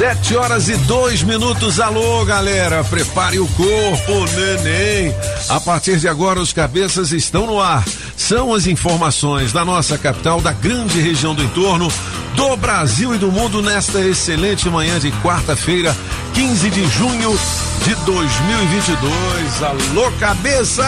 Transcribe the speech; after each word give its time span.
Sete 0.00 0.34
horas 0.34 0.66
e 0.70 0.76
dois 0.76 1.22
minutos. 1.22 1.78
Alô, 1.78 2.24
galera. 2.24 2.82
Prepare 2.84 3.38
o 3.38 3.46
corpo, 3.48 4.24
neném. 4.34 5.14
A 5.46 5.60
partir 5.60 5.98
de 5.98 6.08
agora, 6.08 6.40
os 6.40 6.54
cabeças 6.54 7.12
estão 7.12 7.46
no 7.46 7.60
ar. 7.60 7.84
São 8.16 8.54
as 8.54 8.66
informações 8.66 9.52
da 9.52 9.62
nossa 9.62 9.98
capital, 9.98 10.40
da 10.40 10.52
grande 10.52 10.98
região 10.98 11.34
do 11.34 11.42
entorno, 11.42 11.92
do 12.34 12.56
Brasil 12.56 13.14
e 13.14 13.18
do 13.18 13.30
mundo 13.30 13.60
nesta 13.60 14.00
excelente 14.00 14.70
manhã 14.70 14.98
de 14.98 15.12
quarta-feira, 15.20 15.94
15 16.32 16.70
de 16.70 16.86
junho 16.88 17.38
de 17.84 17.94
2022. 18.04 19.62
Alô, 19.62 20.10
cabeça! 20.18 20.82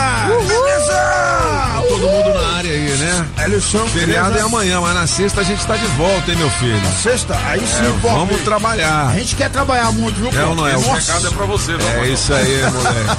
Beleza! 0.47 1.83
Todo 1.89 2.07
mundo 2.09 2.35
na 2.35 2.57
área 2.57 2.71
aí, 2.71 2.97
né? 2.98 3.27
Eleição. 3.45 3.87
Feriado 3.89 4.39
é 4.39 4.41
amanhã, 4.43 4.81
mas 4.81 4.95
na 4.95 5.07
sexta 5.07 5.41
a 5.41 5.45
gente 5.45 5.65
tá 5.67 5.77
de 5.77 5.87
volta, 5.89 6.31
hein, 6.31 6.37
meu 6.37 6.51
filho? 6.51 6.81
Sexta, 7.03 7.35
aí 7.47 7.61
sim, 7.61 7.85
É, 7.87 8.01
pô. 8.01 8.09
vamos 8.09 8.41
trabalhar. 8.43 9.09
A 9.09 9.19
gente 9.19 9.35
quer 9.37 9.51
trabalhar 9.51 9.91
muito, 9.93 10.17
viu, 10.20 10.31
É 10.41 10.45
ou 10.45 10.55
não 10.55 10.67
é? 10.67 10.77
O 10.77 10.81
recado 10.93 11.27
é 11.27 11.31
pra 11.31 11.47
você, 11.47 11.73
É 11.73 12.09
isso 12.09 12.33
aí, 12.33 12.63
moleque. 12.70 13.11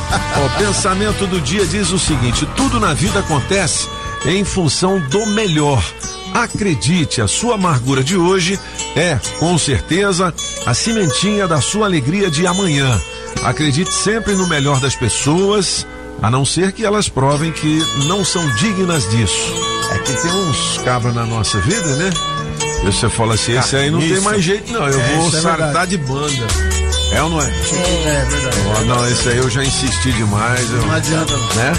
Ó, 0.45 0.57
pensamento 0.59 1.27
do 1.27 1.41
dia 1.41 1.65
diz 1.65 1.89
o 1.91 1.99
seguinte: 1.99 2.47
tudo 2.55 2.79
na 2.79 2.93
vida 2.93 3.19
acontece 3.19 3.87
em 4.25 4.43
função 4.45 4.99
do 5.09 5.25
melhor. 5.27 5.83
Acredite, 6.33 7.21
a 7.21 7.27
sua 7.27 7.55
amargura 7.55 8.03
de 8.03 8.17
hoje 8.17 8.59
é, 8.95 9.19
com 9.39 9.55
certeza, 9.57 10.33
a 10.65 10.73
cimentinha 10.73 11.47
da 11.47 11.61
sua 11.61 11.85
alegria 11.85 12.31
de 12.31 12.47
amanhã. 12.47 12.99
Acredite 13.45 13.93
sempre 13.93 14.33
no 14.35 14.47
melhor 14.47 14.79
das 14.79 14.95
pessoas, 14.95 15.85
a 16.21 16.29
não 16.29 16.45
ser 16.45 16.71
que 16.71 16.85
elas 16.85 17.09
provem 17.09 17.51
que 17.51 17.79
não 18.07 18.23
são 18.23 18.47
dignas 18.55 19.09
disso. 19.09 19.53
É 19.91 19.97
que 19.99 20.13
tem 20.13 20.31
uns 20.31 20.77
cabras 20.79 21.13
na 21.13 21.25
nossa 21.25 21.59
vida, 21.59 21.95
né? 21.97 22.09
E 22.81 22.85
você 22.85 23.09
fala 23.09 23.35
assim, 23.35 23.57
esse 23.57 23.75
aí 23.75 23.89
não 23.91 23.99
tem 23.99 24.19
mais 24.21 24.43
jeito 24.43 24.71
não, 24.71 24.87
eu 24.87 24.99
É, 24.99 25.15
vou 25.15 25.27
é 25.27 25.31
sartar 25.31 25.57
verdade. 25.57 25.91
de 25.91 25.97
banda. 25.97 26.47
É 27.13 27.21
ou 27.21 27.29
não 27.29 27.41
é? 27.41 27.45
É 27.45 28.25
verdade. 28.25 28.57
Ó, 28.75 28.81
não, 28.85 29.07
esse 29.09 29.29
aí 29.29 29.37
eu 29.37 29.49
já 29.49 29.63
insisti 29.63 30.11
demais. 30.13 30.69
Eu, 30.71 30.77
Não 30.81 30.91
adianta, 30.93 31.31
não. 31.37 31.55
né? 31.55 31.73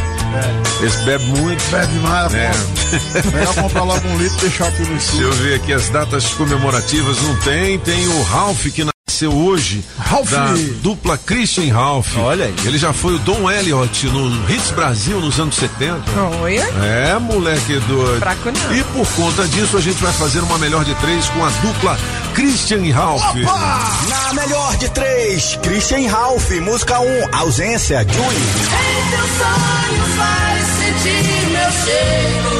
Esse 0.83 0.99
bebe 1.05 1.25
muito. 1.25 1.63
Bebe 1.71 1.93
demais, 1.93 2.35
É. 2.35 2.51
pô. 2.51 3.31
Melhor 3.37 3.55
comprar 3.55 3.83
logo 3.83 4.09
um 4.09 4.17
litro 4.19 4.37
e 4.39 4.41
deixar 4.43 4.69
aqui 4.69 4.83
no 4.83 4.89
Se 5.01 5.07
estúdio. 5.07 5.27
eu 5.27 5.33
ver 5.33 5.55
aqui 5.57 5.73
as 5.73 5.89
datas 5.89 6.27
comemorativas, 6.35 7.21
não 7.23 7.37
tem. 7.41 7.79
Tem 7.81 8.07
o 8.09 8.23
Ralph 8.23 8.65
que 8.67 8.85
nasceu 9.15 9.33
hoje. 9.33 9.85
Ralph! 9.97 10.31
Da 10.31 10.55
dupla 10.83 11.17
Christian 11.17 11.73
Ralph. 11.73 12.17
Olha 12.17 12.47
aí. 12.47 12.55
Ele 12.65 12.77
já 12.77 12.93
foi 12.93 13.15
o 13.15 13.19
Dom 13.21 13.49
Elliott 13.49 14.07
no 14.09 14.51
Hits 14.51 14.73
Brasil 14.73 15.21
nos 15.21 15.39
anos 15.39 15.55
70. 15.55 16.03
Oi? 16.43 16.57
É, 16.57 17.17
moleque 17.21 17.79
doido. 17.87 18.19
Fraco 18.19 18.51
não. 18.51 18.77
E 18.77 18.83
por 18.83 19.07
conta 19.15 19.47
disso, 19.47 19.77
a 19.77 19.81
gente 19.81 20.03
vai 20.03 20.13
fazer 20.13 20.41
uma 20.41 20.59
melhor 20.59 20.85
de 20.85 20.95
três 20.97 21.29
com 21.29 21.45
a 21.45 21.49
dupla 21.49 21.97
Christian 22.35 22.79
e 22.79 22.91
Ralph. 22.91 23.23
Na 24.09 24.35
melhor 24.35 24.77
de 24.79 24.89
três, 24.91 25.57
Christian 25.63 26.11
Ralph, 26.11 26.51
música 26.61 26.99
1, 26.99 27.05
um, 27.05 27.37
ausência, 27.37 28.01
Julie. 28.01 28.25
Em 28.27 29.11
teu 29.11 29.27
sonho 29.39 30.05
faz 30.17 30.67
sentir 30.67 31.51
meu 31.51 31.71
cheiro. 31.85 32.55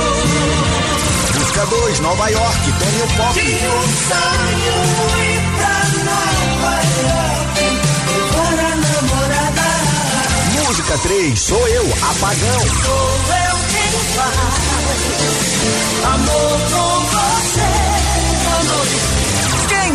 Música 1.37 1.67
2, 1.67 2.01
Nova 2.01 2.29
York, 2.29 2.59
Tony 2.79 3.17
Pop. 3.17 3.35
De 3.35 3.41
um 3.41 3.83
sonho 4.09 5.34
Música 10.85 10.99
3, 10.99 11.41
Sou 11.41 11.69
Eu, 11.69 11.83
Apagão. 11.83 12.61
Sou 12.61 13.09
eu 13.33 13.57
quem 13.71 13.91
faz. 14.13 14.55
Amor 16.05 16.61
com 16.71 17.01
você. 17.07 18.05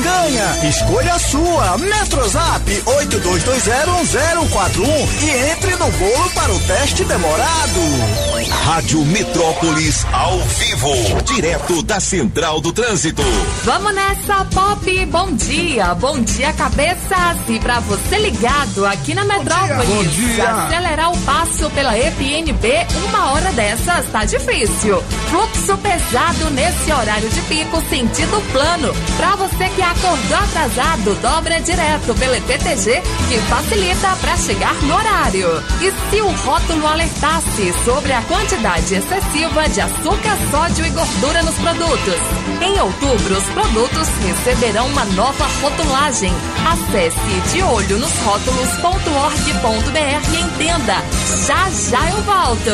Ganha? 0.10 0.70
Escolha 0.70 1.14
a 1.14 1.20
sua. 1.20 1.78
Metrozap 1.78 2.84
82201041 2.86 5.08
e 5.22 5.30
entre 5.52 5.76
no 5.76 5.90
bolo 5.92 6.30
para 6.32 6.52
o 6.54 6.60
teste 6.62 7.04
demorado. 7.06 7.80
Rádio 8.66 9.04
Metrópolis 9.06 10.06
ao 10.12 10.40
vivo. 10.40 10.92
Direto 11.26 11.84
da 11.84 12.00
Central 12.00 12.60
do 12.62 12.72
Trânsito. 12.72 13.22
Vamos 13.64 13.94
nessa, 13.94 14.44
Pop! 14.46 15.06
Bom 15.08 15.32
dia, 15.34 15.94
bom 15.96 16.20
dia, 16.22 16.52
cabeças! 16.54 17.38
E 17.48 17.60
pra 17.60 17.80
você 17.82 18.18
ligado 18.18 18.86
aqui 18.86 19.14
na 19.14 19.24
Metrópolis, 19.26 19.86
Bom 19.88 20.04
dia. 20.04 20.50
acelerar 20.50 21.12
o 21.12 21.18
passo 21.20 21.70
pela 21.72 21.98
EPNB, 21.98 22.88
uma 23.08 23.32
hora 23.32 23.52
dessas 23.52 24.06
tá 24.12 24.24
difícil. 24.26 25.04
Fluxo 25.30 25.78
pesado 25.78 26.50
nesse 26.52 26.92
horário 26.92 27.30
de 27.30 27.42
pico, 27.42 27.82
sentido 27.90 28.42
plano. 28.52 28.94
Pra 29.18 29.36
você 29.36 29.70
que 29.70 29.82
acordou 30.00 30.38
atrasado, 30.38 31.14
dobra 31.16 31.60
direto 31.62 32.14
pela 32.16 32.38
EPTG, 32.38 33.02
que 33.28 33.38
facilita 33.50 34.16
pra 34.22 34.38
chegar 34.38 34.74
no 34.84 34.96
horário. 34.96 35.62
E 35.82 35.92
se 36.10 36.22
o 36.22 36.30
rótulo 36.30 36.88
alertasse 36.88 37.74
sobre 37.84 38.14
a 38.14 38.22
quantidade 38.22 38.96
excessiva 38.96 39.68
de 39.68 39.82
açúcar, 39.82 40.38
sódio 40.50 40.86
e 40.86 40.90
gordura 40.92 41.44
nos 41.44 41.56
produtos? 41.56 42.16
Em 42.62 42.80
outubro, 42.80 43.38
os 43.38 43.44
produtos 43.50 44.08
receberão 44.26 44.88
uma 44.88 45.04
nova 45.06 45.46
rotulagem. 45.62 46.34
Acesse 46.66 47.42
de 47.52 47.62
olho 47.62 48.00
nos 48.00 48.14
rótulos.org.br 48.20 50.34
e 50.34 50.40
entenda. 50.42 51.04
Já 51.46 51.70
já 51.90 52.10
eu 52.12 52.22
volto. 52.24 52.72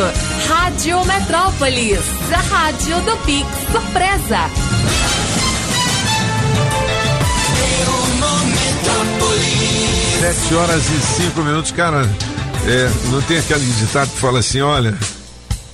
Rádio 0.48 1.04
Metrópolis, 1.06 2.02
a 2.32 2.42
rádio 2.56 3.02
do 3.02 3.18
Pix 3.26 3.48
Surpresa. 3.72 4.85
Sete 10.20 10.56
horas 10.56 10.84
e 10.90 11.22
cinco 11.22 11.42
minutos, 11.42 11.72
cara. 11.72 12.10
É, 12.68 12.92
não 13.12 13.22
tem 13.22 13.38
aquele 13.38 13.66
ditado 13.66 14.10
que 14.10 14.20
fala 14.20 14.40
assim, 14.40 14.62
olha, 14.62 14.98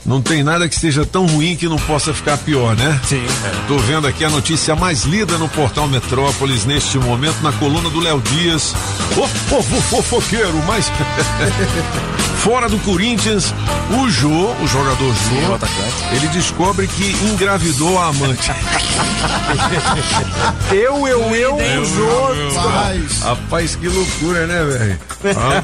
não 0.05 0.21
tem 0.21 0.43
nada 0.43 0.67
que 0.67 0.75
seja 0.75 1.05
tão 1.05 1.25
ruim 1.25 1.55
que 1.55 1.67
não 1.69 1.77
possa 1.77 2.13
ficar 2.13 2.37
pior, 2.37 2.75
né? 2.75 2.99
Sim. 3.07 3.23
Tô 3.67 3.77
vendo 3.77 4.07
aqui 4.07 4.25
a 4.25 4.29
notícia 4.29 4.75
mais 4.75 5.03
lida 5.03 5.37
no 5.37 5.47
portal 5.47 5.87
Metrópolis 5.87 6.65
neste 6.65 6.97
momento, 6.97 7.41
na 7.41 7.51
coluna 7.53 7.89
do 7.89 7.99
Léo 7.99 8.21
Dias. 8.21 8.73
Ô 9.15 9.27
povo 9.49 9.81
fofoqueiro, 9.81 10.57
mas. 10.67 10.91
Fora 12.43 12.67
do 12.67 12.79
Corinthians, 12.79 13.53
o 13.91 14.09
Jô, 14.09 14.27
o 14.29 14.67
jogador 14.67 15.13
Jô, 15.13 16.15
ele 16.15 16.27
descobre 16.29 16.87
que 16.87 17.11
engravidou 17.31 17.99
a 17.99 18.07
amante. 18.07 18.51
Eu, 20.71 21.07
eu, 21.07 21.35
eu, 21.35 21.55
o 21.55 21.85
Jô. 21.85 22.59
Rapaz, 22.59 23.19
Rapaz, 23.21 23.75
que 23.75 23.87
loucura, 23.87 24.47
né, 24.47 24.63
velho? 24.63 24.99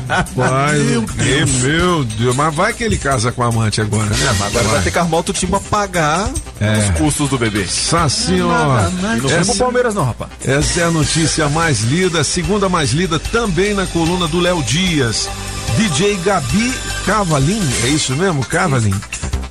Rapaz, 0.07 0.84
Meu 0.84 1.04
que 1.04 1.46
meu 1.63 2.04
Deus. 2.04 2.36
Mas 2.36 2.54
vai 2.54 2.74
que 2.74 2.84
ele 2.84 2.98
casa 2.98 3.31
com 3.31 3.42
a 3.42 3.48
amante 3.48 3.81
agora, 3.81 4.06
né? 4.06 4.16
Agora 4.46 4.68
vai 4.68 4.81
ter 4.84 4.92
que 4.92 5.00
arrumar 5.00 5.18
outro 5.18 5.34
time 5.34 5.50
pra 5.51 5.60
pagar 5.62 6.30
É. 6.60 6.78
os 6.78 6.90
custos 7.00 7.30
do 7.30 7.38
bebê. 7.38 7.66
Saci, 7.66 8.40
ó. 8.42 8.81
Não 9.18 9.30
vem 9.30 9.46
pro 9.46 9.56
Palmeiras, 9.56 9.96
não, 9.96 10.06
rapaz. 10.06 10.30
Essa 10.46 10.81
é 10.81 10.84
a 10.84 10.92
notícia 10.92 11.50
mais 11.50 11.80
lida, 11.81 12.22
a 12.22 12.24
segunda 12.24 12.69
mais 12.69 12.92
lida 12.92 13.18
também 13.18 13.74
na 13.74 13.88
coluna 13.88 14.28
do 14.28 14.40
Léo 14.40 14.62
Dias. 14.62 15.28
DJ 15.77 16.15
Gabi 16.24 16.74
Cavalin, 17.06 17.62
é 17.85 17.88
isso 17.89 18.15
mesmo, 18.15 18.44
Cavalin? 18.45 18.94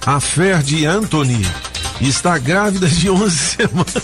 A 0.04 0.20
fé 0.20 0.58
de 0.58 0.84
Anthony 0.86 1.44
está 2.00 2.36
grávida 2.38 2.86
de 2.88 3.08
11 3.08 3.36
semanas. 3.56 3.94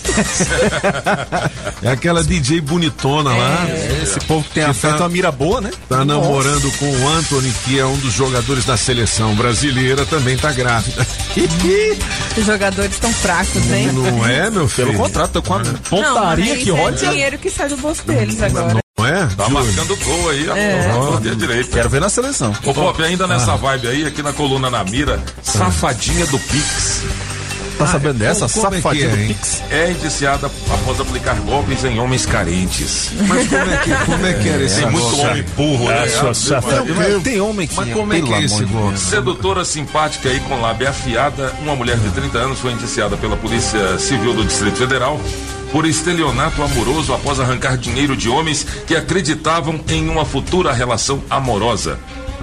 é 1.81 1.89
aquela 1.89 2.23
DJ 2.23 2.59
bonitona 2.61 3.29
lá. 3.35 3.65
Esse 4.01 4.19
povo 4.21 4.43
que 4.45 4.53
tem 4.55 4.63
Que 4.63 4.69
afeto 4.69 4.97
tá- 4.97 5.03
uma 5.03 5.09
mira 5.09 5.31
boa, 5.31 5.61
né? 5.61 5.71
Tá 5.87 6.03
namorando 6.03 6.71
com 6.77 6.85
o 6.91 7.09
Anthony, 7.09 7.53
que 7.65 7.77
é 7.79 7.85
um 7.85 7.97
dos 7.97 8.13
jogadores 8.13 8.65
da 8.65 8.75
seleção 8.77 9.35
brasileira, 9.35 10.05
também 10.05 10.37
tá 10.37 10.51
grávida. 10.51 11.05
Os 12.37 12.45
jogadores 12.45 12.93
estão 12.93 13.13
fracos, 13.13 13.71
hein? 13.71 13.91
Não 13.93 14.25
é, 14.27 14.49
meu 14.49 14.67
filho? 14.67 14.87
Pelo 14.87 14.99
contrário, 15.03 15.31
tô 15.31 15.41
com 15.41 15.59
Não, 15.59 15.73
pontaria 15.89 16.53
mas 16.55 16.63
que 16.63 16.69
é 16.69 16.73
olha. 16.73 16.95
dinheiro 16.95 17.37
que 17.37 17.49
sai 17.49 17.69
do 17.69 17.77
bolso 17.77 18.03
deles 18.05 18.41
agora. 18.41 18.82
Não 19.03 19.15
é? 19.15 19.27
Tá 19.35 19.45
Júlio? 19.45 19.63
marcando 19.65 19.95
gol 19.97 20.29
aí, 20.29 20.49
É. 20.49 21.35
direita. 21.35 21.69
Quero 21.71 21.89
ver 21.89 22.01
na 22.01 22.09
seleção. 22.09 22.53
Ô 22.65 22.73
Pop, 22.73 23.03
ainda 23.03 23.25
Ah. 23.25 23.27
nessa 23.27 23.55
vibe 23.55 23.87
aí, 23.87 24.05
aqui 24.05 24.21
na 24.23 24.33
coluna 24.33 24.69
na 24.69 24.83
mira, 24.83 25.19
safadinha 25.41 26.25
do 26.27 26.39
Pix. 26.39 27.01
Tá 27.77 27.87
sabendo 27.87 28.19
dessa? 28.19 28.47
como- 28.47 28.65
como 28.65 28.75
é 28.75 28.81
Safadinha 28.81 29.05
é, 29.05 29.09
do 29.09 29.17
hein? 29.19 29.27
Pix. 29.29 29.61
É 29.71 29.91
indiciada 29.91 30.45
após 30.71 30.99
aplicar 30.99 31.35
golpes 31.37 31.83
em 31.83 31.99
homens 31.99 32.23
carentes. 32.25 33.09
Mas 33.27 33.47
como 33.47 33.61
é 33.63 33.77
que, 33.77 34.05
como 34.05 34.25
é, 34.27 34.33
que 34.33 34.47
era 34.49 34.63
esse 34.63 34.81
Tem 34.81 34.91
muito 34.91 35.19
homem 35.19 35.43
burro, 35.57 35.85
né? 35.89 36.01
Mas 36.01 37.23
Tem 37.23 37.41
homem 37.41 37.67
que 37.67 37.75
Mas 37.75 37.91
como 37.93 38.13
é 38.13 38.21
que 38.21 38.31
é 38.33 38.41
esse 38.43 38.63
golpe? 38.65 38.99
Sedutora 38.99 39.65
simpática 39.65 40.29
e 40.29 40.39
com 40.41 40.61
lábia 40.61 40.91
afiada, 40.91 41.51
uma 41.61 41.75
mulher 41.75 41.97
de 41.97 42.09
30 42.11 42.37
anos 42.37 42.59
foi 42.59 42.71
indiciada 42.73 43.17
pela 43.17 43.35
Polícia 43.35 43.97
Civil 43.97 44.33
do 44.35 44.45
Distrito 44.45 44.77
Federal 44.77 45.19
por 45.73 45.87
estelionato 45.87 46.61
amoroso 46.61 47.15
após 47.15 47.39
arrancar 47.39 47.79
dinheiro 47.79 48.15
de 48.15 48.29
homens 48.29 48.63
que 48.85 48.95
acreditavam 48.95 49.83
em 49.89 50.07
uma 50.07 50.23
futura 50.23 50.71
relação 50.71 51.23
amorosa. 51.27 51.99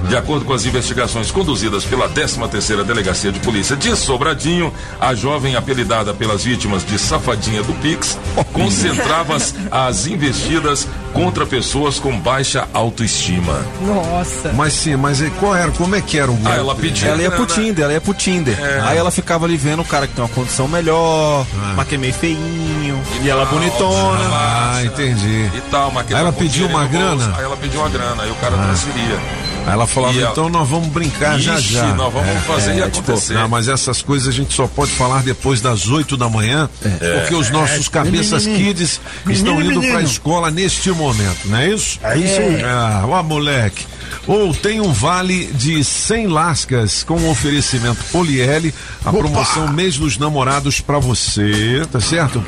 De 0.09 0.17
acordo 0.17 0.45
com 0.45 0.53
as 0.53 0.65
investigações 0.67 1.31
conduzidas 1.31 1.85
pela 1.85 2.09
13ª 2.09 2.83
Delegacia 2.85 3.31
de 3.31 3.39
Polícia 3.41 3.77
de 3.77 3.95
Sobradinho, 3.97 4.73
a 5.01 5.15
jovem 5.15 5.57
apelidada 5.57 6.13
pelas 6.13 6.43
vítimas 6.45 6.85
de 6.85 6.99
Safadinha 6.99 7.63
do 7.63 7.73
Pix 7.75 8.19
concentrava 8.53 9.37
as, 9.37 9.55
as 9.71 10.07
investidas 10.07 10.87
contra 11.13 11.45
pessoas 11.47 11.99
com 11.99 12.19
baixa 12.19 12.69
autoestima. 12.73 13.65
Nossa. 13.81 14.53
Mas 14.53 14.73
sim, 14.73 14.97
mas 14.97 15.21
e 15.21 15.31
qual 15.31 15.55
era? 15.55 15.71
Como 15.73 15.95
é 15.95 16.01
que 16.01 16.19
era 16.19 16.31
o 16.31 16.35
golpe? 16.35 16.51
Ah, 16.51 16.57
ela 16.57 16.75
pedia 16.75 17.09
Ela 17.09 17.23
ia 17.23 17.31
pro. 17.31 17.47
Tinder, 17.47 17.85
ela 17.85 17.93
ia 17.95 18.01
pro 18.01 18.15
Tinder. 18.15 18.57
Aí 18.85 18.97
ela 18.97 19.11
ficava 19.11 19.45
ali 19.45 19.57
vendo 19.57 19.83
o 19.83 19.85
cara 19.85 20.07
que 20.07 20.15
tem 20.15 20.23
uma 20.25 20.31
condição 20.31 20.67
melhor, 20.69 21.47
mas 21.77 21.87
que 21.89 21.95
é 21.95 21.99
meio 21.99 22.15
feinho, 22.15 23.01
e 23.23 23.29
ela 23.29 23.45
tal, 23.45 23.55
bonitona. 23.55 24.21
Ah, 24.33 24.81
entendi. 24.85 25.51
e 25.55 25.61
tal, 25.71 25.91
mas 25.91 26.07
que 26.07 26.15
Aí 26.15 26.21
ela 26.21 26.33
pediu 26.33 26.67
uma 26.67 26.81
bolso. 26.81 26.93
grana? 26.93 27.33
Ah. 27.35 27.39
Aí 27.39 27.45
ela 27.45 27.57
pediu 27.57 27.81
uma 27.81 27.89
grana, 27.89 28.23
aí 28.23 28.31
o 28.31 28.35
cara 28.37 28.57
transferia. 28.57 29.19
Aí 29.67 29.73
ela 29.73 29.87
falava, 29.87 30.15
E 30.19 30.23
então 30.23 30.49
nós 30.49 30.69
vamos 30.69 30.89
brincar 30.89 31.39
já 31.39 31.59
Ixi, 31.59 31.73
já. 31.75 31.95
nós 31.95 32.13
vamos 32.13 32.29
É, 32.29 32.41
fazer 32.41 32.75
e 32.77 32.81
é, 32.81 32.85
acontecer. 32.85 33.35
Não, 33.35 33.49
mas 33.49 33.69
essas 33.69 34.03
coisas 34.03 34.29
a 34.29 34.33
gente 34.33 34.53
só 34.55 34.67
pode 34.67 34.91
falar 34.93 35.23
depois 35.23 35.61
das 35.61 35.89
8 35.89 36.17
da 36.17 36.29
manhã, 36.29 36.69
É. 37.01 37.21
porque 37.21 37.35
os 37.35 37.51
nossos 37.51 37.89
cabeças 37.89 38.47
Menino, 38.47 38.65
kids 38.67 39.01
menino, 39.25 39.49
estão 39.49 39.61
indo 39.61 39.81
menino. 39.81 39.93
pra 39.93 40.03
escola 40.03 40.51
neste 40.51 40.91
momento, 40.91 41.39
não 41.47 41.59
é 41.59 41.69
isso? 41.69 41.99
É 42.03 42.17
isso 42.19 42.41
aí. 42.41 42.63
Ah, 42.65 43.05
ó, 43.09 43.23
moleque. 43.23 43.85
Ou 44.27 44.55
tem 44.55 44.81
um 44.81 44.93
vale 44.93 45.47
de 45.47 45.83
100 45.83 46.27
lascas 46.29 47.03
com 47.03 47.29
oferecimento 47.31 48.03
Poliele, 48.11 48.75
a 49.05 49.11
promoção 49.11 49.69
mês 49.73 49.97
dos 49.97 50.19
namorados 50.19 50.81
pra 50.81 50.99
você, 50.99 51.83
tá 51.91 52.01
certo? 52.01 52.43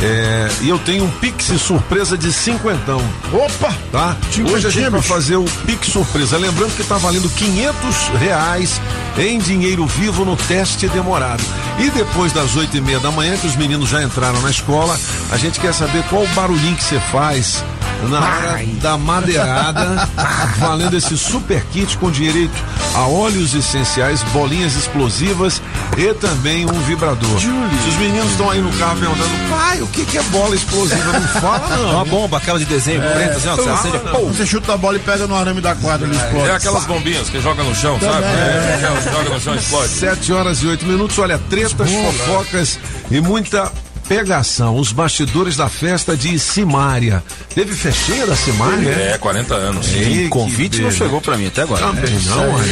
É, 0.00 0.48
e 0.60 0.68
eu 0.68 0.78
tenho 0.78 1.04
um 1.04 1.10
Pix 1.10 1.44
surpresa 1.60 2.18
de 2.18 2.32
cinquentão, 2.32 3.02
Opa! 3.32 3.74
tá? 3.90 4.16
Hoje 4.52 4.66
a 4.66 4.70
gente 4.70 4.90
vai 4.90 5.02
fazer 5.02 5.36
o 5.36 5.44
Pix 5.64 5.88
surpresa. 5.88 6.36
Lembrando 6.36 6.76
que 6.76 6.84
tá 6.84 6.98
valendo 6.98 7.28
500 7.30 8.08
reais 8.18 8.80
em 9.18 9.38
dinheiro 9.38 9.86
vivo 9.86 10.24
no 10.24 10.36
teste 10.36 10.88
demorado. 10.88 11.42
E 11.78 11.90
depois 11.90 12.32
das 12.32 12.54
oito 12.56 12.76
e 12.76 12.80
meia 12.80 13.00
da 13.00 13.10
manhã, 13.10 13.36
que 13.36 13.46
os 13.46 13.56
meninos 13.56 13.88
já 13.88 14.02
entraram 14.02 14.40
na 14.42 14.50
escola, 14.50 14.98
a 15.30 15.36
gente 15.36 15.58
quer 15.60 15.72
saber 15.72 16.02
qual 16.04 16.22
o 16.22 16.28
barulhinho 16.28 16.76
que 16.76 16.84
você 16.84 17.00
faz 17.00 17.64
na 18.04 18.20
hora 18.20 18.66
da 18.80 18.98
madeirada, 18.98 20.08
valendo 20.58 20.96
esse 20.96 21.16
super 21.16 21.64
kit 21.72 21.96
com 21.98 22.10
direito 22.10 22.54
a 22.94 23.06
óleos 23.06 23.54
essenciais, 23.54 24.22
bolinhas 24.32 24.74
explosivas 24.74 25.60
e 25.96 26.14
também 26.14 26.64
um 26.64 26.80
vibrador. 26.80 27.40
Se 27.40 27.46
os 27.46 27.96
meninos 27.96 28.30
estão 28.30 28.50
aí 28.50 28.60
no 28.60 28.72
carro 28.72 28.98
perguntando, 28.98 29.30
pai, 29.50 29.82
o 29.82 29.86
que, 29.88 30.04
que 30.04 30.18
é 30.18 30.22
bola 30.24 30.54
explosiva? 30.54 31.12
Não 31.12 31.28
fala, 31.40 31.76
não. 31.76 31.90
Uma 31.92 32.04
bomba, 32.04 32.38
aquela 32.38 32.58
de 32.58 32.64
desenho 32.64 33.00
preta, 33.00 33.36
assim, 33.36 33.48
ó, 33.48 33.56
você 33.56 33.68
acende, 33.68 33.98
pô, 33.98 34.18
Você 34.26 34.46
chuta 34.46 34.74
a 34.74 34.76
bola 34.76 34.96
e 34.96 35.00
pega 35.00 35.26
no 35.26 35.34
arame 35.34 35.60
da 35.60 35.74
quadra, 35.74 36.06
ele 36.06 36.16
explode. 36.16 36.48
É 36.48 36.54
aquelas 36.54 36.84
bombinhas 36.84 37.28
que 37.28 37.40
joga 37.40 37.62
no 37.62 37.74
chão, 37.74 37.98
sabe? 38.00 38.24
É, 38.24 39.00
que 39.02 39.10
joga 39.10 39.30
no 39.30 39.40
chão 39.40 39.54
e 39.54 39.58
explode. 39.58 39.88
Sete 39.88 40.32
horas 40.32 40.62
e 40.62 40.66
oito 40.66 40.86
minutos, 40.86 41.18
olha, 41.18 41.38
tretas, 41.38 41.90
fofocas 41.90 42.78
e 43.10 43.20
muita 43.20 43.70
pegação. 44.08 44.76
Os 44.76 44.92
bastidores 44.92 45.56
da 45.56 45.68
festa 45.68 46.16
de 46.16 46.38
Simária. 46.38 47.22
Teve 47.54 47.74
festinha 47.74 48.26
da 48.26 48.36
Simária? 48.36 48.88
É, 48.90 49.18
40 49.18 49.54
anos. 49.54 49.86
O 50.26 50.28
convite 50.28 50.80
não 50.80 50.90
chegou 50.90 51.20
pra 51.20 51.36
mim 51.36 51.46
até 51.48 51.62
agora. 51.62 51.86
Também 51.86 52.18
não, 52.26 52.56
aí. 52.56 52.70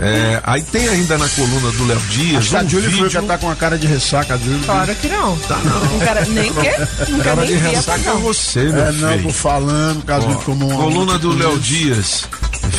É, 0.00 0.40
aí 0.44 0.62
tem 0.62 0.88
ainda 0.88 1.16
na 1.18 1.28
coluna 1.28 1.70
do 1.72 1.86
Léo 1.86 2.00
Dias 2.10 2.54
a 2.54 2.60
um 2.60 2.68
Júlia 2.68 2.88
vídeo 2.88 3.08
que 3.20 3.26
tá 3.26 3.38
com 3.38 3.50
a 3.50 3.56
cara 3.56 3.78
de 3.78 3.86
ressaca, 3.86 4.36
Júlia. 4.38 4.60
Claro 4.64 4.94
que 4.96 5.08
não. 5.08 5.36
Tá, 5.38 5.56
não. 5.64 5.80
Não 5.84 5.98
quero 6.00 6.30
nem 6.30 6.52
que. 6.52 7.10
Não 7.10 7.20
quero 7.20 7.22
cara 7.22 7.36
nem 7.36 7.46
de 7.46 7.54
ressaca 7.54 8.00
é 8.00 8.04
não. 8.04 8.20
você, 8.20 8.60
meu 8.64 8.84
É, 8.84 8.92
não, 8.92 9.08
filho. 9.12 9.22
tô 9.24 9.30
falando, 9.32 10.04
caso 10.04 10.26
Ó, 10.28 10.34
como 10.36 10.68
um. 10.70 10.76
coluna 10.76 11.18
do 11.18 11.34
Léo 11.36 11.58
Dias. 11.58 12.24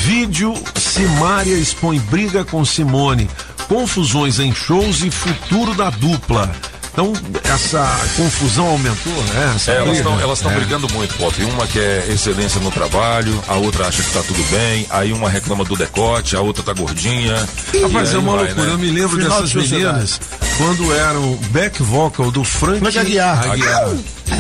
Vídeo 0.04 0.54
Simária 0.76 1.54
expõe 1.56 2.00
briga 2.00 2.44
com 2.46 2.64
Simone. 2.66 3.30
Confusões 3.68 4.40
em 4.40 4.54
shows 4.54 5.02
e 5.04 5.10
futuro 5.10 5.74
da 5.74 5.90
dupla. 5.90 6.52
Então, 6.96 7.12
essa 7.54 7.86
confusão 8.16 8.68
aumentou, 8.68 9.12
né? 9.34 9.52
Essa 9.58 9.72
É, 9.72 9.76
elas 9.76 9.90
briga. 9.90 9.98
estão 9.98 10.20
elas 10.22 10.40
tão 10.40 10.52
É. 10.52 10.56
brigando 10.56 10.88
muito, 10.94 11.14
Pop. 11.18 11.44
Uma 11.44 11.68
quer 11.68 12.10
excelência 12.10 12.62
no 12.62 12.72
trabalho, 12.72 13.38
a 13.50 13.56
outra 13.56 13.88
acha 13.88 14.02
que 14.02 14.12
tá 14.14 14.22
tudo 14.26 14.42
bem, 14.50 14.88
aí 14.90 15.12
uma 15.12 15.30
reclama 15.30 15.66
do 15.66 15.76
decote, 15.76 16.38
a 16.38 16.40
outra 16.40 16.64
tá 16.64 16.72
gordinha. 16.72 17.36
Rapaz, 17.82 18.14
é 18.14 18.18
uma 18.18 18.38
vai, 18.38 18.46
loucura. 18.46 18.68
né? 18.68 18.74
Eu 18.74 18.78
me 18.78 18.90
lembro 18.90 19.18
Final 19.18 19.42
dessas 19.42 19.54
meninas 19.54 20.22
quando 20.58 20.96
eram 20.96 21.36
back 21.52 21.84
vocal 21.84 22.32
do 22.32 22.46
Frank, 22.46 22.80
Frank 22.80 22.98
Aguiar. 22.98 23.44
Aguiar. 23.52 23.90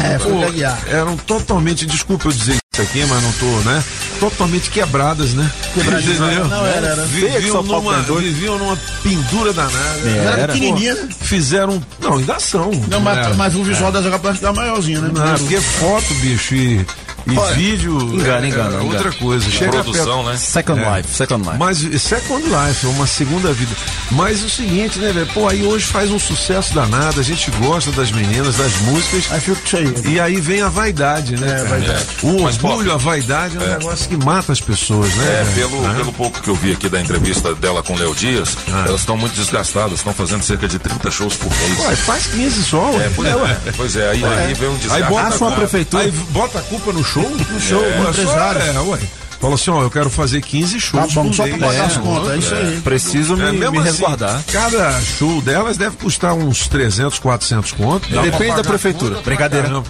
É, 0.06 0.18
foi 0.18 0.31
Pô, 0.31 0.44
Aguiar. 0.46 0.80
eram 0.88 1.18
totalmente, 1.18 1.86
desculpa 1.86 2.30
eu 2.30 2.31
dizer 2.31 2.56
isso 2.74 2.81
aqui, 2.81 3.06
mas 3.06 3.22
não 3.22 3.31
tô, 3.34 3.46
né? 3.69 3.84
Totalmente 4.20 4.70
quebradas, 4.70 5.34
né? 5.34 5.52
Quebradinhas, 5.74 6.20
Entendeu? 6.20 6.48
não, 6.48 6.66
era, 6.66 6.88
era. 6.88 7.06
Viviam 7.06 7.64
numa, 7.64 8.02
viviam 8.02 8.58
numa 8.58 8.78
pendura 9.04 9.54
danada. 9.54 10.10
Era 10.10 10.42
Era. 10.42 10.54
pequenininha, 10.54 10.96
né? 10.96 11.10
Fizeram. 11.22 11.82
Não, 12.00 12.18
ainda 12.18 12.40
são. 12.40 12.72
Não, 12.90 13.00
mas, 13.00 13.18
né? 13.18 13.34
mas 13.36 13.56
o 13.56 13.64
visual 13.64 13.92
das 13.92 14.06
capaz 14.06 14.36
de 14.36 14.40
ficar 14.40 14.54
maiorzinho, 14.54 15.02
né? 15.02 15.12
Não, 15.14 15.38
porque 15.38 15.60
foto, 15.60 16.14
bicho, 16.16 16.56
e, 16.56 16.86
e 17.27 17.38
Olha, 17.38 17.54
vídeo. 17.56 17.98
engana, 18.13 18.45
é, 18.45 18.50
engana, 18.50 18.75
é 18.75 18.80
outra 18.81 18.98
engana. 19.00 19.16
coisa. 19.16 19.50
Chega 19.50 19.72
Produção, 19.72 20.24
perto- 20.24 20.30
né? 20.31 20.38
Second 20.38 20.81
É. 20.81 20.98
Life, 20.98 21.13
Second 21.13 21.44
Life. 21.44 21.57
Mas 21.57 22.01
Second 22.01 22.44
Life, 22.44 22.86
é 22.86 22.89
uma 22.89 23.07
segunda 23.07 23.51
vida. 23.54 23.75
Mas 24.12 24.42
é 24.44 24.45
o 24.45 24.50
seguinte, 24.50 25.00
né, 25.00 25.12
velho? 25.12 25.27
Pô, 25.33 25.48
aí 25.50 25.63
hoje 25.63 25.86
faz 25.86 26.12
um 26.12 26.19
sucesso 26.19 26.74
danado, 26.74 27.19
a 27.19 27.24
gente 27.24 27.50
gosta 27.51 27.92
das 27.92 28.12
meninas, 28.12 28.56
das 28.56 28.74
músicas. 28.81 29.25
Aí 29.31 29.39
fica 29.42 29.62
isso 29.66 29.77
aí. 29.77 30.13
E 30.13 30.19
aí 30.19 30.39
vem 30.39 30.62
a 30.62 30.69
vaidade, 30.69 31.36
né? 31.38 31.48
cara? 31.57 31.69
vaidade. 31.69 32.06
O 32.24 32.42
Mas, 32.44 32.64
orgulho, 32.64 32.92
a 32.94 32.97
vaidade 32.97 33.57
é 33.57 33.59
um 33.59 33.68
negócio 33.68 34.07
que 34.09 34.18
mata 34.18 34.52
as 34.52 34.61
pessoas, 34.61 35.14
né? 35.16 35.26
É, 35.42 35.56
pelo, 35.56 35.81
Né? 35.81 35.94
pelo 35.95 36.14
pouco 36.14 36.40
que 36.42 36.50
eu 36.50 36.56
vi 36.56 36.71
aqui 36.73 36.88
da 36.90 37.00
entrevista 37.02 37.54
dela 37.56 37.81
com 37.81 37.94
o 37.94 37.97
Léo 37.97 38.14
Dias, 38.16 38.57
Ah. 38.71 38.85
elas 38.88 39.02
estão 39.02 39.18
muito 39.18 39.33
desgastadas, 39.35 39.94
estão 40.00 40.14
fazendo 40.14 40.44
cerca 40.44 40.68
de 40.68 40.78
30 40.80 41.09
shows 41.11 41.35
por 41.35 41.50
mês. 41.52 41.80
Ué, 41.80 41.95
faz 41.95 42.28
15 42.28 42.64
só, 42.64 42.92
ué. 42.92 43.06
É, 43.06 43.11
pois 43.16 43.28
é, 43.30 43.71
pois 43.76 43.95
é, 43.95 44.09
aí, 44.11 44.23
aí 44.26 44.54
vem 44.54 44.69
um 44.69 44.73
Aí 44.73 44.78
desgaste. 44.80 45.04
bota, 45.09 45.28
Acha 45.28 45.38
uma 45.44 45.50
a- 45.52 45.56
prefeitura. 45.56 46.04
Aí 46.04 46.11
bota 46.11 46.59
a 46.59 46.61
culpa 46.61 46.94
no 46.94 47.04
show? 47.04 47.15
No 47.24 47.60
show, 47.62 47.81
no 47.81 48.10
empresário. 48.10 48.62
É, 48.62 48.80
ué. 48.81 49.00
Fala 49.40 49.56
assim, 49.56 49.69
ó, 49.69 49.81
eu 49.84 49.92
quero 49.92 50.10
fazer 50.10 50.42
15 50.42 50.80
shows 50.80 51.14
Tá 51.14 51.22
bom, 51.22 51.31
só 51.31 51.44
pra 51.48 51.57
pagar 51.57 51.74
É, 51.74 51.80
as 51.81 51.98
contas, 51.98 52.31
é 52.34 52.38
isso 52.38 52.56
aí. 52.56 52.81
Preciso 52.81 53.36
me, 53.38 53.44
É, 53.44 53.52
mesmo 53.52 53.72
me 53.74 53.78
assim, 53.80 53.88
resguardar. 53.90 54.42
Cada 54.52 55.00
show 55.02 55.42
delas 55.42 55.78
deve 55.78 55.98
custar 55.98 56.34
uns 56.34 56.68
300, 56.68 57.19
400 57.19 57.72
conto. 57.74 58.07
Pra 58.07 58.22
Depende 58.22 58.56
da 58.56 58.64
prefeitura. 58.64 59.22
Brincadeira. 59.22 59.68
Não, 59.69 59.84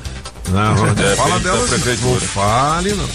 não 0.50 1.15
fala 1.15 1.39
delas, 1.39 1.70
prefeitura. 1.70 2.12
não 2.13 2.20
fale 2.22 2.94
não. 2.94 3.05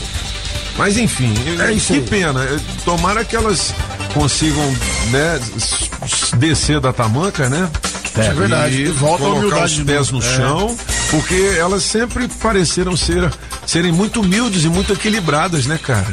Mas 0.78 0.96
enfim, 0.96 1.34
É 1.60 1.72
isso 1.72 1.88
que 1.88 1.98
aí. 1.98 2.00
pena. 2.06 2.46
Tomara 2.84 3.24
que 3.24 3.36
elas 3.36 3.74
consigam 4.14 4.64
né, 5.10 5.38
descer 6.38 6.80
da 6.80 6.92
tamanca, 6.92 7.48
né? 7.50 7.68
É 8.16 8.32
verdade. 8.32 8.82
E 8.82 8.86
volta 8.86 9.22
a 9.24 9.26
colocar 9.26 9.38
humildade 9.40 9.64
os 9.64 9.72
de 9.72 9.84
pés 9.84 10.10
no 10.10 10.18
É. 10.18 10.22
chão, 10.22 10.76
porque 11.10 11.54
elas 11.58 11.82
sempre 11.82 12.28
pareceram 12.28 12.96
ser 12.96 13.30
serem 13.66 13.92
muito 13.92 14.20
humildes 14.20 14.64
e 14.64 14.68
muito 14.68 14.92
equilibradas, 14.92 15.66
né, 15.66 15.78
cara? 15.80 16.06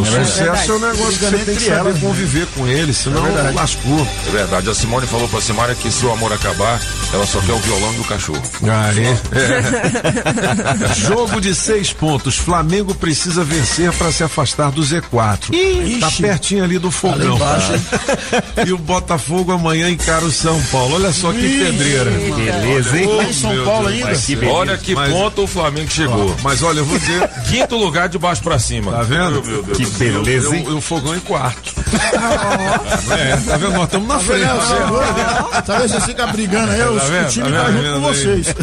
O 0.00 0.04
sucesso 0.04 0.72
é 0.72 0.74
um 0.74 0.78
negócio 0.78 1.12
que 1.18 1.24
você 1.24 1.38
tem 1.38 1.56
que 1.56 1.62
saber 1.62 1.76
elas, 1.78 1.94
né? 1.94 2.00
conviver 2.00 2.46
com 2.54 2.66
ele, 2.66 2.92
senão 2.92 3.22
verdade. 3.22 3.54
lascou. 3.54 4.08
É 4.26 4.30
verdade. 4.30 4.70
A 4.70 4.74
Simone 4.74 5.06
falou 5.06 5.28
pra 5.28 5.40
Simária 5.40 5.74
que 5.74 5.90
se 5.90 6.04
o 6.04 6.12
amor 6.12 6.32
acabar, 6.32 6.80
ela 7.12 7.26
só 7.26 7.40
quer 7.40 7.52
o 7.52 7.58
violão 7.58 7.92
do 7.94 8.04
cachorro. 8.04 8.42
Aí. 8.62 9.06
É. 9.06 10.94
Jogo 10.94 11.40
de 11.40 11.54
seis 11.54 11.92
pontos. 11.92 12.36
Flamengo 12.36 12.94
precisa 12.94 13.42
vencer 13.44 13.90
para 13.92 14.12
se 14.12 14.22
afastar 14.22 14.70
do 14.70 14.82
Z4. 14.82 15.10
Tá 16.00 16.08
Ixi. 16.08 16.22
pertinho 16.22 16.64
ali 16.64 16.78
do 16.78 16.90
fogão. 16.90 17.36
embaixo, 17.36 17.72
e 18.66 18.72
o 18.72 18.78
Botafogo 18.78 19.52
amanhã 19.52 19.88
encara 19.90 20.24
o 20.24 20.30
São 20.30 20.60
Paulo. 20.64 20.96
Olha 20.96 21.12
só 21.12 21.32
que 21.32 21.40
pedreira. 21.40 22.10
Beleza, 22.10 22.98
hein? 22.98 23.08
Em 23.28 23.32
São 23.32 23.52
Meu 23.52 23.64
Paulo 23.64 23.88
ainda. 23.88 24.14
Que. 24.14 24.36
Olha 24.46 24.76
que 24.76 24.94
Mas- 24.94 25.10
ponto 25.12 25.42
o 25.44 25.46
Flamengo 25.46 25.90
chegou. 25.90 26.36
Mas 26.42 26.62
olha, 26.62 26.78
eu 26.80 26.84
vou 26.84 26.98
dizer. 26.98 27.28
Quinto 27.48 27.76
lugar 27.76 28.08
de 28.08 28.18
baixo 28.18 28.42
pra 28.42 28.58
cima. 28.58 28.92
Tá 28.92 29.02
vendo? 29.02 29.42
Meu 29.44 29.62
Deus 29.62 29.76
Que 29.78 29.85
beleza, 29.98 30.56
hein? 30.56 30.64
E 30.68 30.72
o 30.72 30.80
fogão 30.80 31.14
em 31.14 31.20
quarto. 31.20 31.74
é, 33.12 33.36
tá 33.36 33.56
vendo? 33.56 33.72
Nós 33.72 33.84
estamos 33.84 34.08
na 34.08 34.18
frente. 34.18 34.44
Não, 34.44 34.60
segura. 34.60 35.62
Sabe, 35.66 35.88
vocês 35.88 36.04
ficam 36.04 36.32
brigando 36.32 36.72
aí, 36.72 36.82
os- 36.82 37.02
Tá 37.02 37.08
vendo? 37.08 37.26
o 37.26 37.30
time 37.30 37.50
Tá 37.50 37.56
tá 37.58 37.64
vendo? 37.70 37.84
junto 37.86 38.00
com 38.00 38.08
Aí. 38.08 38.14
vocês. 38.14 38.54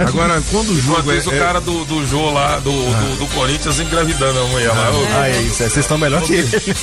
Agora, 0.00 0.42
quando 0.50 0.70
o 0.70 0.80
jogo 0.80 1.12
é, 1.12 1.14
o 1.16 1.34
é- 1.34 1.38
cara 1.38 1.60
do, 1.60 1.84
do 1.84 2.06
Jô 2.06 2.30
lá, 2.30 2.58
do, 2.58 2.70
do, 2.70 3.18
do 3.18 3.26
Corinthians 3.34 3.78
engravidando 3.80 4.38
a 4.38 4.44
mulher 4.44 4.68
lá. 4.68 4.90
Ô, 4.90 5.06
Ah, 5.20 5.28
é 5.28 5.42
isso. 5.42 5.62
é, 5.62 5.68
Vocês 5.68 5.76
estão 5.78 5.98
melhor 5.98 6.22
que 6.22 6.34
ele. 6.34 6.76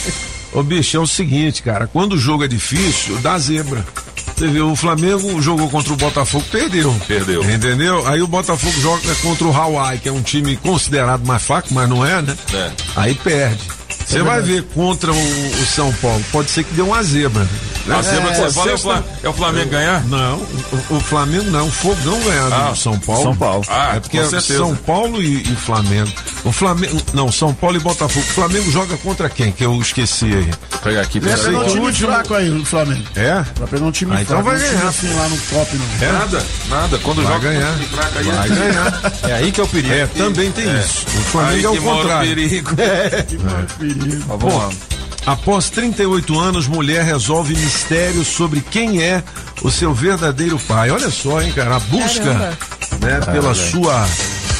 Ô 0.53 0.61
bicho, 0.61 0.97
é 0.97 0.99
o 0.99 1.07
seguinte, 1.07 1.63
cara, 1.63 1.87
quando 1.87 2.13
o 2.13 2.17
jogo 2.17 2.43
é 2.43 2.47
difícil, 2.47 3.17
dá 3.17 3.37
zebra. 3.39 3.83
Você 4.35 4.47
viu, 4.47 4.71
o 4.71 4.75
Flamengo 4.75 5.39
jogou 5.41 5.69
contra 5.69 5.93
o 5.93 5.95
Botafogo, 5.95 6.43
perdeu. 6.51 6.95
Perdeu. 7.07 7.43
Entendeu? 7.43 8.05
Aí 8.07 8.21
o 8.21 8.27
Botafogo 8.27 8.73
joga 8.79 9.13
contra 9.21 9.45
o 9.47 9.55
Hawaii, 9.55 9.99
que 9.99 10.09
é 10.09 10.11
um 10.11 10.21
time 10.21 10.55
considerado 10.57 11.25
mais 11.25 11.41
fraco, 11.43 11.69
mas 11.71 11.87
não 11.89 12.05
é, 12.05 12.21
né? 12.21 12.35
É. 12.53 12.71
Aí 12.95 13.13
perde. 13.15 13.61
Você 14.13 14.23
vai 14.23 14.41
ver 14.41 14.63
contra 14.73 15.11
o, 15.11 15.15
o 15.15 15.65
São 15.65 15.91
Paulo, 15.93 16.23
pode 16.31 16.49
ser 16.51 16.63
que 16.63 16.73
dê 16.73 16.81
uma 16.81 17.01
zebra. 17.03 17.43
né? 17.43 17.95
A 17.95 18.01
zebra 18.01 18.31
que 18.31 18.37
você 18.37 18.51
fala 18.51 18.71
é 18.71 18.73
o, 18.73 18.77
sexta- 18.77 18.77
Fla- 18.79 19.03
é 19.23 19.29
o 19.29 19.33
Flamengo 19.33 19.69
ganhar? 19.69 20.03
Não, 20.05 20.37
o, 20.37 20.95
o 20.95 20.99
Flamengo 21.01 21.51
não, 21.51 21.67
o 21.67 21.71
Fogão 21.71 22.19
ganhar 22.21 22.47
do 22.49 22.53
Ah, 22.55 22.73
São 22.75 22.97
Paulo. 22.99 23.23
São 23.23 23.35
Paulo. 23.35 23.63
Ah, 23.67 23.93
é 23.95 23.99
porque 23.99 24.17
com 24.17 24.23
é 24.23 24.29
certeza. 24.29 24.59
São 24.59 24.75
Paulo 24.75 25.21
e, 25.21 25.41
e 25.43 25.55
Flamengo. 25.55 26.11
O 26.45 26.51
Flamengo, 26.51 27.01
não, 27.13 27.31
São 27.31 27.53
Paulo 27.53 27.77
e 27.77 27.79
Botafogo. 27.79 28.25
O 28.29 28.33
Flamengo 28.33 28.71
joga 28.71 28.95
contra 28.97 29.29
quem? 29.29 29.51
Que 29.51 29.65
eu 29.65 29.79
esqueci 29.81 30.25
aí. 30.25 30.49
Vou 30.71 30.79
pegar 30.81 31.01
aqui 31.01 31.19
pra 31.19 31.35
Vai 31.35 31.45
pegar 31.45 31.57
um 31.57 31.61
o 31.61 31.67
time 31.67 31.85
último- 31.85 32.07
fraco 32.11 32.33
aí, 32.33 32.49
o 32.49 32.65
Flamengo. 32.65 33.03
É? 33.15 33.33
Vai 33.57 33.67
pegar 33.69 33.85
um 33.85 33.91
time 33.91 34.11
Ah, 34.15 34.21
então 34.21 34.41
fraco. 34.41 34.43
vai 34.43 34.55
um 34.55 34.59
time 34.59 34.77
ganhar. 34.77 34.89
assim 34.89 35.13
lá 35.13 35.29
no 35.29 35.37
top, 35.37 35.75
não. 35.77 36.07
É? 36.07 36.11
Nada, 36.11 36.45
nada. 36.69 36.97
Quando 36.99 37.23
Vai 37.23 37.33
joga 37.33 37.49
ganhar. 37.51 37.73
time 37.73 37.85
fraco 37.87 38.19
aí, 38.19 38.25
Vai 38.25 38.45
é- 38.45 38.49
ganhar. 38.49 39.01
É 39.23 39.33
aí 39.33 39.51
que 39.51 39.61
é 39.61 39.63
o 39.63 39.67
perigo. 39.67 39.93
É, 39.93 40.05
também 40.07 40.51
tem 40.51 40.65
isso. 40.79 41.05
O 41.05 41.17
Aí 41.17 41.23
Flamengo 41.25 41.67
é 41.67 41.71
que 41.71 41.79
o 41.79 41.81
mora 41.81 41.95
o 41.95 42.01
contrário. 42.01 42.35
perigo. 42.35 42.69
Mas 44.05 44.39
vamos 44.39 44.53
lá. 44.53 44.69
Após 45.25 45.69
38 45.69 46.37
anos, 46.37 46.67
mulher 46.67 47.03
resolve 47.05 47.55
mistério 47.55 48.25
sobre 48.25 48.59
quem 48.59 49.01
é 49.01 49.23
o 49.61 49.71
seu 49.71 49.93
verdadeiro 49.93 50.59
pai. 50.59 50.91
Olha 50.91 51.09
só, 51.09 51.41
hein, 51.41 51.51
cara, 51.53 51.77
a 51.77 51.79
busca 51.79 52.23
Caramba. 52.23 52.57
né, 52.99 53.21
pela 53.31 53.55
sua 53.55 54.05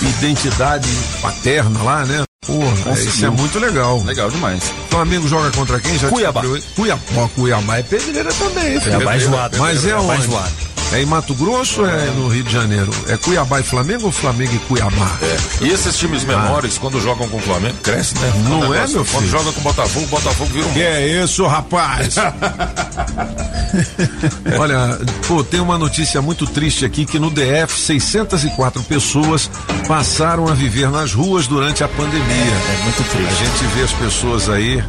identidade 0.01 0.87
paterna 1.21 1.83
lá, 1.83 2.05
né? 2.05 2.23
Porra, 2.45 2.99
isso 2.99 3.25
é 3.25 3.29
muito 3.29 3.57
legal. 3.59 4.01
Legal 4.03 4.29
demais. 4.29 4.63
Flamengo 4.89 5.27
joga 5.27 5.49
contra 5.51 5.79
quem? 5.79 5.97
Já 5.97 6.09
Cuiabá. 6.09 6.41
Cuiabá. 6.75 7.01
Cuiabá 7.35 7.77
é 7.77 7.83
pedreira 7.83 8.31
também. 8.33 8.79
filho. 8.79 8.95
Cuiabá 8.95 9.15
é 9.15 9.19
zoado. 9.19 9.57
Mas 9.57 9.85
é 9.85 9.93
Cuiabá 9.93 10.15
é 10.15 10.17
onde? 10.17 10.27
É 10.93 11.01
em 11.01 11.05
Mato 11.07 11.33
Grosso 11.33 11.81
ou 11.81 11.89
é 11.89 12.05
no 12.11 12.27
Rio 12.27 12.43
de 12.43 12.53
Janeiro? 12.53 12.91
É 13.07 13.17
Cuiabá 13.17 13.59
e 13.59 13.63
Flamengo 13.63 14.05
ou 14.05 14.11
Flamengo 14.11 14.53
e 14.53 14.59
Cuiabá? 14.59 15.11
E 15.61 15.69
esses 15.69 15.97
times 15.97 16.23
menores, 16.23 16.77
quando 16.77 17.01
jogam 17.01 17.27
com 17.27 17.37
o 17.37 17.41
Flamengo, 17.41 17.75
cresce, 17.81 18.13
né? 18.19 18.31
Não 18.47 18.65
é, 18.65 18.69
negócio- 18.77 18.95
meu 18.97 19.05
Quando 19.05 19.23
filho? 19.25 19.31
joga 19.31 19.51
com 19.51 19.59
o 19.59 19.63
Botafogo, 19.63 20.05
o 20.05 20.09
Botafogo 20.09 20.49
vira 20.53 20.67
um. 20.67 20.73
Que 20.73 20.81
é 20.83 21.23
isso, 21.23 21.47
rapaz? 21.47 22.15
Olha, 24.59 24.99
pô, 25.27 25.43
tem 25.43 25.59
uma 25.59 25.77
notícia 25.79 26.21
muito 26.21 26.45
triste 26.45 26.85
aqui 26.85 27.05
que 27.05 27.17
no 27.17 27.31
DF 27.31 27.75
604 27.79 28.83
pessoas 28.83 29.49
passaram 29.87 30.47
a 30.47 30.53
viver 30.53 30.91
nas 30.91 31.11
ruas 31.13 31.47
durante 31.47 31.83
a 31.83 31.87
pandemia. 31.87 32.23
É 32.23 32.83
muito 32.83 33.03
triste. 33.09 33.33
A 33.33 33.45
gente 33.45 33.63
vê 33.75 33.81
as 33.83 33.91
pessoas 33.93 34.47
aí, 34.49 34.83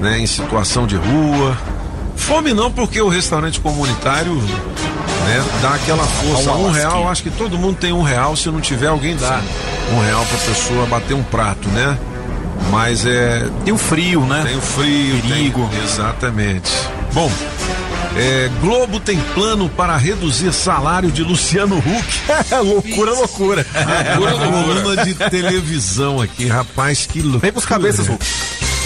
né, 0.00 0.18
em 0.18 0.26
situação 0.26 0.84
de 0.86 0.96
rua. 0.96 1.56
Fome 2.18 2.52
não, 2.52 2.70
porque 2.70 3.00
o 3.00 3.08
restaurante 3.08 3.58
comunitário, 3.60 4.34
né, 4.34 5.44
dá 5.62 5.70
aquela 5.74 6.04
força. 6.04 6.52
Um 6.52 6.70
real, 6.70 7.08
acho 7.08 7.22
que 7.22 7.30
todo 7.30 7.56
mundo 7.58 7.76
tem 7.78 7.92
um 7.92 8.02
real, 8.02 8.36
se 8.36 8.50
não 8.50 8.60
tiver 8.60 8.88
alguém 8.88 9.16
dá 9.16 9.40
um 9.94 10.00
real 10.00 10.24
pra 10.26 10.38
pessoa 10.38 10.86
bater 10.86 11.14
um 11.14 11.22
prato, 11.22 11.68
né? 11.70 11.96
Mas 12.70 13.06
é, 13.06 13.48
E 13.64 13.72
o 13.72 13.78
frio, 13.78 14.20
né? 14.26 14.42
tem 14.46 14.56
o 14.58 14.60
frio, 14.60 15.22
Perigo. 15.22 15.68
tem- 15.70 15.84
exatamente. 15.84 16.70
Bom, 17.14 17.30
é, 18.16 18.50
Globo 18.60 19.00
tem 19.00 19.18
plano 19.34 19.68
para 19.70 19.96
reduzir 19.96 20.52
salário 20.52 21.10
de 21.10 21.22
Luciano 21.22 21.78
Huck. 21.78 22.20
loucura, 22.62 23.12
loucura. 23.12 23.66
Loucura, 24.18 24.34
loucura. 24.34 24.80
Coluna 24.82 25.04
de 25.04 25.14
televisão 25.14 26.20
aqui, 26.20 26.46
rapaz, 26.46 27.06
que 27.06 27.20
loucura. 27.20 27.40
Vem 27.40 27.52
pros 27.52 27.64
cabeças, 27.64 28.06
Hulk. 28.06 28.26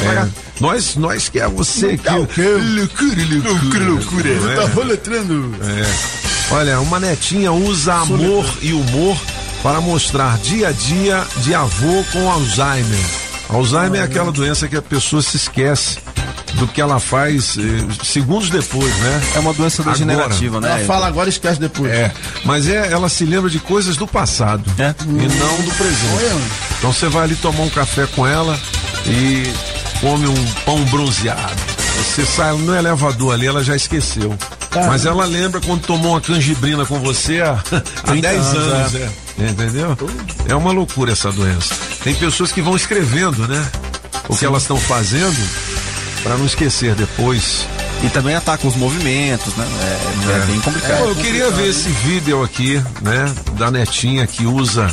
É, 0.02 0.28
nós, 0.62 0.94
nós 0.96 1.28
que 1.28 1.40
é 1.40 1.48
você 1.48 1.98
que. 1.98 2.08
Loucura, 2.08 2.46
loucura, 2.78 3.84
loucura. 3.84 4.34
Você 4.40 4.54
tá 4.54 4.66
roletrando. 4.74 5.54
É. 5.60 6.54
Olha, 6.54 6.80
uma 6.80 7.00
netinha 7.00 7.50
usa 7.52 7.94
amor 7.94 8.44
e 8.62 8.72
humor 8.72 9.16
para 9.62 9.80
mostrar 9.80 10.38
dia 10.38 10.68
a 10.68 10.72
dia 10.72 11.26
de 11.38 11.52
avô 11.54 12.04
com 12.12 12.30
Alzheimer. 12.30 13.04
Alzheimer 13.48 14.00
é 14.00 14.04
aquela 14.04 14.30
doença 14.30 14.68
que 14.68 14.76
a 14.76 14.82
pessoa 14.82 15.20
se 15.20 15.36
esquece 15.36 15.98
do 16.54 16.68
que 16.68 16.80
ela 16.80 17.00
faz 17.00 17.56
eh, 17.58 18.04
segundos 18.04 18.48
depois, 18.50 18.94
né? 18.98 19.22
É 19.34 19.38
uma 19.40 19.52
doença 19.54 19.82
degenerativa, 19.82 20.58
Ela 20.58 20.78
né? 20.78 20.84
fala 20.84 21.06
agora 21.06 21.28
e 21.28 21.32
esquece 21.32 21.58
depois. 21.58 21.90
É, 21.90 22.12
mas 22.44 22.68
é, 22.68 22.92
ela 22.92 23.08
se 23.08 23.24
lembra 23.24 23.50
de 23.50 23.58
coisas 23.58 23.96
do 23.96 24.06
passado 24.06 24.62
É. 24.78 24.94
e 25.00 25.04
não 25.38 25.56
do 25.62 25.70
presente. 25.72 26.42
Então 26.78 26.92
você 26.92 27.08
vai 27.08 27.24
ali 27.24 27.34
tomar 27.36 27.62
um 27.64 27.70
café 27.70 28.06
com 28.06 28.26
ela 28.26 28.58
e 29.06 29.50
come 30.02 30.26
um 30.26 30.44
pão 30.66 30.84
bronzeado. 30.86 31.62
Você 31.96 32.26
sai 32.26 32.52
no 32.56 32.74
elevador 32.74 33.34
ali, 33.34 33.46
ela 33.46 33.62
já 33.62 33.76
esqueceu. 33.76 34.36
Mas 34.88 35.06
ela 35.06 35.24
lembra 35.24 35.60
quando 35.60 35.82
tomou 35.82 36.12
uma 36.12 36.20
canjibrina 36.20 36.84
com 36.84 36.98
você 36.98 37.40
há, 37.40 37.62
há 38.04 38.14
10 38.14 38.24
anos, 38.24 38.56
anos, 38.56 38.94
é. 38.96 39.10
Entendeu? 39.38 39.96
É 40.48 40.54
uma 40.56 40.72
loucura 40.72 41.12
essa 41.12 41.30
doença. 41.30 41.74
Tem 42.02 42.14
pessoas 42.14 42.50
que 42.50 42.60
vão 42.60 42.74
escrevendo, 42.74 43.46
né? 43.46 43.64
O 44.28 44.36
que 44.36 44.44
elas 44.44 44.62
estão 44.62 44.76
fazendo 44.76 45.48
para 46.22 46.36
não 46.36 46.46
esquecer 46.46 46.94
depois. 46.94 47.66
E 48.02 48.08
também 48.08 48.34
ataca 48.34 48.66
os 48.66 48.74
movimentos, 48.74 49.54
né? 49.54 49.66
É, 49.80 50.36
é 50.36 50.46
bem 50.46 50.60
complicado. 50.60 51.04
Eu 51.04 51.14
queria 51.14 51.50
ver 51.50 51.68
esse 51.68 51.88
vídeo 51.88 52.42
aqui, 52.42 52.82
né? 53.00 53.32
Da 53.56 53.70
netinha 53.70 54.26
que 54.26 54.44
usa 54.44 54.92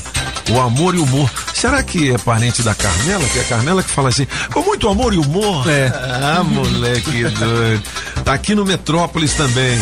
o 0.51 0.59
amor 0.59 0.95
e 0.95 0.97
o 0.97 1.03
humor. 1.03 1.29
Será 1.53 1.83
que 1.83 2.11
é 2.11 2.17
parente 2.17 2.63
da 2.63 2.73
Carmela? 2.73 3.25
Que 3.25 3.39
é 3.39 3.41
a 3.41 3.45
Carmela 3.45 3.83
que 3.83 3.89
fala 3.89 4.09
assim, 4.09 4.27
com 4.51 4.61
muito 4.61 4.87
amor 4.87 5.13
e 5.13 5.17
humor? 5.17 5.69
É. 5.69 5.87
Ah, 5.87 6.43
moleque 6.43 7.23
doido. 7.23 7.83
Tá 8.23 8.33
aqui 8.33 8.55
no 8.55 8.65
Metrópolis 8.65 9.33
também. 9.33 9.75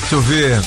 Deixa 0.00 0.14
eu 0.14 0.20
ver. 0.22 0.62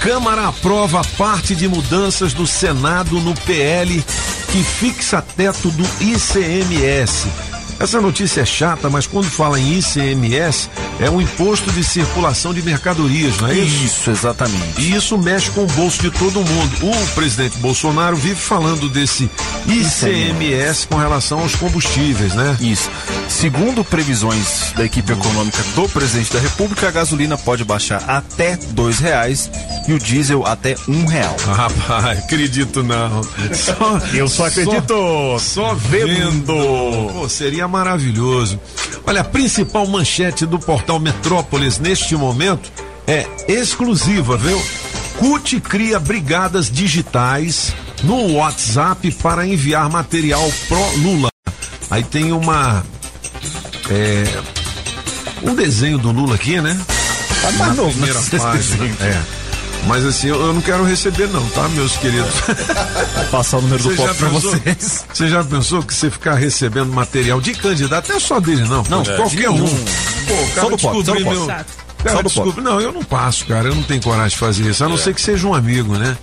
Câmara 0.00 0.48
aprova 0.48 1.02
parte 1.18 1.54
de 1.54 1.68
mudanças 1.68 2.32
do 2.32 2.46
Senado 2.46 3.20
no 3.20 3.34
PL 3.34 4.02
que 4.50 4.64
fixa 4.64 5.22
teto 5.22 5.70
do 5.70 5.84
ICMS. 6.00 7.49
Essa 7.80 7.98
notícia 7.98 8.42
é 8.42 8.44
chata, 8.44 8.90
mas 8.90 9.06
quando 9.06 9.24
fala 9.30 9.58
em 9.58 9.78
ICMS, 9.78 10.68
é 11.00 11.08
um 11.08 11.18
imposto 11.18 11.72
de 11.72 11.82
circulação 11.82 12.52
de 12.52 12.60
mercadorias, 12.60 13.38
não 13.38 13.48
é 13.48 13.54
isso? 13.54 13.84
Isso, 13.84 14.10
exatamente. 14.10 14.82
E 14.82 14.94
isso 14.94 15.16
mexe 15.16 15.50
com 15.50 15.62
o 15.62 15.66
bolso 15.66 16.02
de 16.02 16.10
todo 16.10 16.44
mundo. 16.44 16.76
O 16.82 17.14
presidente 17.14 17.56
Bolsonaro 17.56 18.16
vive 18.16 18.34
falando 18.34 18.86
desse 18.90 19.30
ICMS 19.66 20.88
com 20.88 20.96
relação 20.96 21.40
aos 21.40 21.54
combustíveis, 21.54 22.34
né? 22.34 22.54
Isso. 22.60 22.90
Segundo 23.30 23.82
previsões 23.82 24.72
da 24.76 24.84
equipe 24.84 25.12
econômica 25.12 25.62
do 25.74 25.88
presidente 25.88 26.34
da 26.34 26.38
República, 26.40 26.88
a 26.88 26.90
gasolina 26.90 27.38
pode 27.38 27.64
baixar 27.64 28.04
até 28.06 28.56
dois 28.72 28.98
reais 28.98 29.50
e 29.88 29.94
o 29.94 29.98
diesel 29.98 30.46
até 30.46 30.74
um 30.86 31.06
real. 31.06 31.34
Rapaz, 31.46 32.18
acredito 32.18 32.82
não. 32.82 33.22
Só, 33.54 33.98
Eu 34.12 34.28
só 34.28 34.46
acredito 34.46 35.38
Só 35.38 35.74
vendo. 35.74 36.52
Pô, 37.14 37.26
seria 37.26 37.69
maravilhoso. 37.70 38.60
Olha, 39.06 39.22
a 39.22 39.24
principal 39.24 39.86
manchete 39.86 40.44
do 40.44 40.58
portal 40.58 40.98
Metrópolis 41.00 41.78
neste 41.78 42.14
momento 42.16 42.70
é 43.06 43.26
exclusiva, 43.48 44.36
viu? 44.36 44.60
CUT 45.18 45.60
cria 45.60 45.98
brigadas 45.98 46.70
digitais 46.70 47.72
no 48.02 48.34
WhatsApp 48.34 49.10
para 49.12 49.46
enviar 49.46 49.88
material 49.88 50.50
pro 50.68 50.96
Lula. 50.98 51.28
Aí 51.90 52.02
tem 52.02 52.32
uma. 52.32 52.84
é, 53.90 54.24
um 55.42 55.54
desenho 55.54 55.98
do 55.98 56.10
Lula 56.10 56.34
aqui, 56.34 56.60
né? 56.60 56.78
Tá 57.42 57.52
mais 57.52 57.76
novo, 57.76 57.90
primeira 57.90 58.20
né? 58.20 58.38
página. 58.38 58.84
É. 59.00 59.39
Mas 59.86 60.04
assim, 60.04 60.28
eu, 60.28 60.40
eu 60.40 60.52
não 60.52 60.60
quero 60.60 60.84
receber 60.84 61.26
não, 61.28 61.44
tá, 61.50 61.68
meus 61.70 61.96
queridos? 61.96 62.30
Passar 63.30 63.58
o 63.58 63.62
número 63.62 63.82
do 63.82 63.90
pop 63.96 64.14
pra 64.14 64.28
vocês. 64.28 65.04
Você 65.12 65.28
já 65.28 65.42
pensou 65.42 65.82
que 65.82 65.92
você 65.92 66.10
ficar 66.10 66.34
recebendo 66.34 66.92
material 66.92 67.40
de 67.40 67.54
candidato, 67.54 68.08
não 68.08 68.16
é 68.16 68.20
só 68.20 68.38
dele 68.38 68.62
não, 68.68 68.82
Não, 68.88 69.02
é, 69.02 69.16
qualquer 69.16 69.48
um. 69.50 69.54
nenhum. 69.54 69.84
Pô, 70.28 70.34
o 70.34 70.48
cara 70.48 70.60
Só 70.60 70.68
do 70.68 70.78
pop, 70.78 71.04
só 71.04 71.14
do 71.14 71.24
pop. 71.24 71.34
meu... 71.36 71.46
Cara, 71.46 71.66
Só 72.16 72.22
do 72.22 72.30
pop. 72.30 72.34
desculpa, 72.34 72.60
não, 72.62 72.80
eu 72.80 72.92
não 72.92 73.02
passo, 73.02 73.44
cara, 73.46 73.68
eu 73.68 73.74
não 73.74 73.82
tenho 73.82 74.00
coragem 74.02 74.30
de 74.30 74.36
fazer 74.36 74.70
isso, 74.70 74.84
a 74.84 74.88
não 74.88 74.96
ser 74.96 75.14
que 75.14 75.20
seja 75.20 75.46
um 75.46 75.54
amigo, 75.54 75.96
né? 75.96 76.16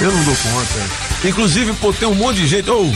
Eu 0.00 0.12
não 0.12 0.22
dou 0.24 0.36
conta. 0.36 1.28
Inclusive, 1.28 1.72
pô, 1.74 1.92
tem 1.92 2.06
um 2.06 2.14
monte 2.14 2.36
de 2.36 2.46
gente, 2.46 2.70
ô, 2.70 2.88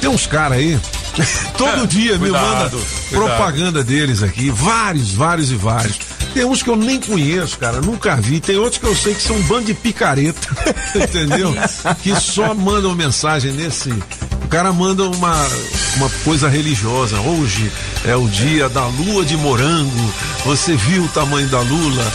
tem 0.00 0.08
uns 0.08 0.26
caras 0.26 0.56
aí, 0.58 0.78
todo 1.58 1.86
dia 1.86 2.12
me 2.12 2.30
Cuidado, 2.30 2.46
manda 2.46 2.70
cuidado. 2.70 2.86
propaganda 3.10 3.84
deles 3.84 4.22
aqui, 4.22 4.50
vários, 4.50 5.12
vários 5.12 5.50
e 5.50 5.54
vários. 5.56 5.98
Tem 6.34 6.44
uns 6.44 6.62
que 6.62 6.70
eu 6.70 6.76
nem 6.76 6.98
conheço, 7.00 7.58
cara, 7.58 7.80
nunca 7.80 8.16
vi. 8.16 8.40
Tem 8.40 8.56
outros 8.56 8.78
que 8.78 8.86
eu 8.86 8.96
sei 8.96 9.14
que 9.14 9.22
são 9.22 9.36
um 9.36 9.42
bando 9.42 9.66
de 9.66 9.74
picareta, 9.74 10.48
entendeu? 10.96 11.54
que 12.02 12.14
só 12.18 12.54
mandam 12.54 12.94
mensagem 12.94 13.52
nesse. 13.52 13.90
O 14.52 14.54
cara 14.54 14.70
manda 14.70 15.04
uma, 15.04 15.48
uma 15.96 16.10
coisa 16.24 16.46
religiosa. 16.46 17.18
Hoje 17.22 17.72
é 18.04 18.14
o 18.14 18.28
dia 18.28 18.68
da 18.68 18.84
lua 18.84 19.24
de 19.24 19.34
morango. 19.34 20.14
Você 20.44 20.76
viu 20.76 21.04
o 21.04 21.08
tamanho 21.08 21.48
da 21.48 21.60
lula? 21.60 22.12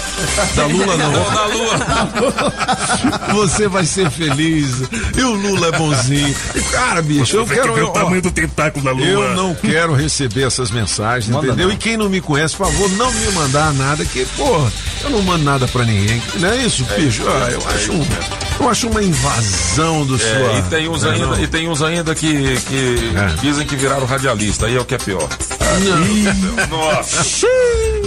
Da 0.56 0.67
lula 0.67 0.98
não. 0.98 1.13
Da 1.34 1.46
lua. 1.48 2.53
Você 3.34 3.67
vai 3.67 3.88
ser 3.88 4.12
feliz. 4.12 4.84
E 5.17 5.22
o 5.24 5.32
Lula 5.34 5.70
é 5.70 5.72
bonzinho. 5.79 6.36
Cara, 6.72 7.01
bicho, 7.01 7.38
eu 7.38 7.46
quero. 7.48 7.91
ó, 7.91 8.22
do 8.22 8.32
tentáculo 8.32 8.86
da 8.86 8.91
eu 8.91 9.34
não 9.36 9.56
quero 9.56 9.96
receber 9.96 10.46
essas 10.46 10.70
mensagens, 10.70 11.34
Manda 11.34 11.48
entendeu? 11.48 11.70
não. 11.70 11.74
E 11.74 11.77
quem 11.77 11.98
não 11.98 12.08
me 12.08 12.22
conhece, 12.22 12.56
por 12.56 12.67
favor, 12.67 12.88
não 12.91 13.12
me 13.12 13.32
mandar 13.32 13.74
nada, 13.74 14.06
que, 14.06 14.24
porra, 14.38 14.72
eu 15.03 15.10
não 15.10 15.24
mando 15.24 15.44
nada 15.44 15.67
pra 15.67 15.84
ninguém. 15.84 16.22
Não 16.36 16.50
é 16.50 16.58
isso, 16.58 16.86
bicho? 16.96 17.24
Ah, 17.27 17.50
eu, 17.50 17.67
acho 17.67 17.91
um, 17.94 18.06
eu 18.60 18.70
acho 18.70 18.88
uma 18.90 19.04
invasão 19.04 20.06
do 20.06 20.16
É, 20.16 20.20
sua. 20.20 20.60
e 20.60 20.62
tem 20.64 20.90
uns 20.90 21.04
Não, 21.04 21.12
ainda, 21.12 21.26
não. 21.28 21.40
e 21.44 21.48
tem 21.48 21.70
uns 21.70 21.82
ainda 21.82 22.16
que, 22.16 22.58
que 22.62 23.12
É. 23.16 23.42
dizem 23.42 23.66
que 23.66 23.76
viraram 23.76 24.06
radialista, 24.06 24.66
aí 24.66 24.76
é 24.76 24.80
o 24.80 24.86
que 24.86 24.96
é 24.96 24.98
pior. 24.98 25.28
Nossa, 26.70 27.48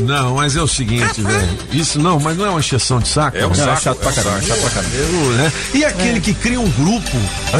Não, 0.02 0.34
mas 0.36 0.56
é 0.56 0.62
o 0.62 0.66
seguinte, 0.66 1.20
velho. 1.22 1.58
Isso 1.72 1.98
não, 2.00 2.18
mas 2.18 2.36
não 2.36 2.46
é 2.46 2.50
uma 2.50 2.60
exceção 2.60 2.98
de 2.98 3.08
saco. 3.08 3.36
é 3.36 3.46
um? 3.46 3.50
Não, 3.50 3.54
é 3.54 3.76
saco. 3.76 3.80
chato 3.82 3.98
pra 3.98 4.08
é 4.08 4.12
um 4.12 4.14
caramba, 4.14 4.42
chato 4.42 4.60
pra 4.60 4.70
caramba. 4.70 5.36
Né? 5.36 5.52
E 5.74 5.84
aquele 5.84 6.20
que 6.20 6.34
cria 6.34 6.60
um 6.60 6.70
grupo, 6.70 7.16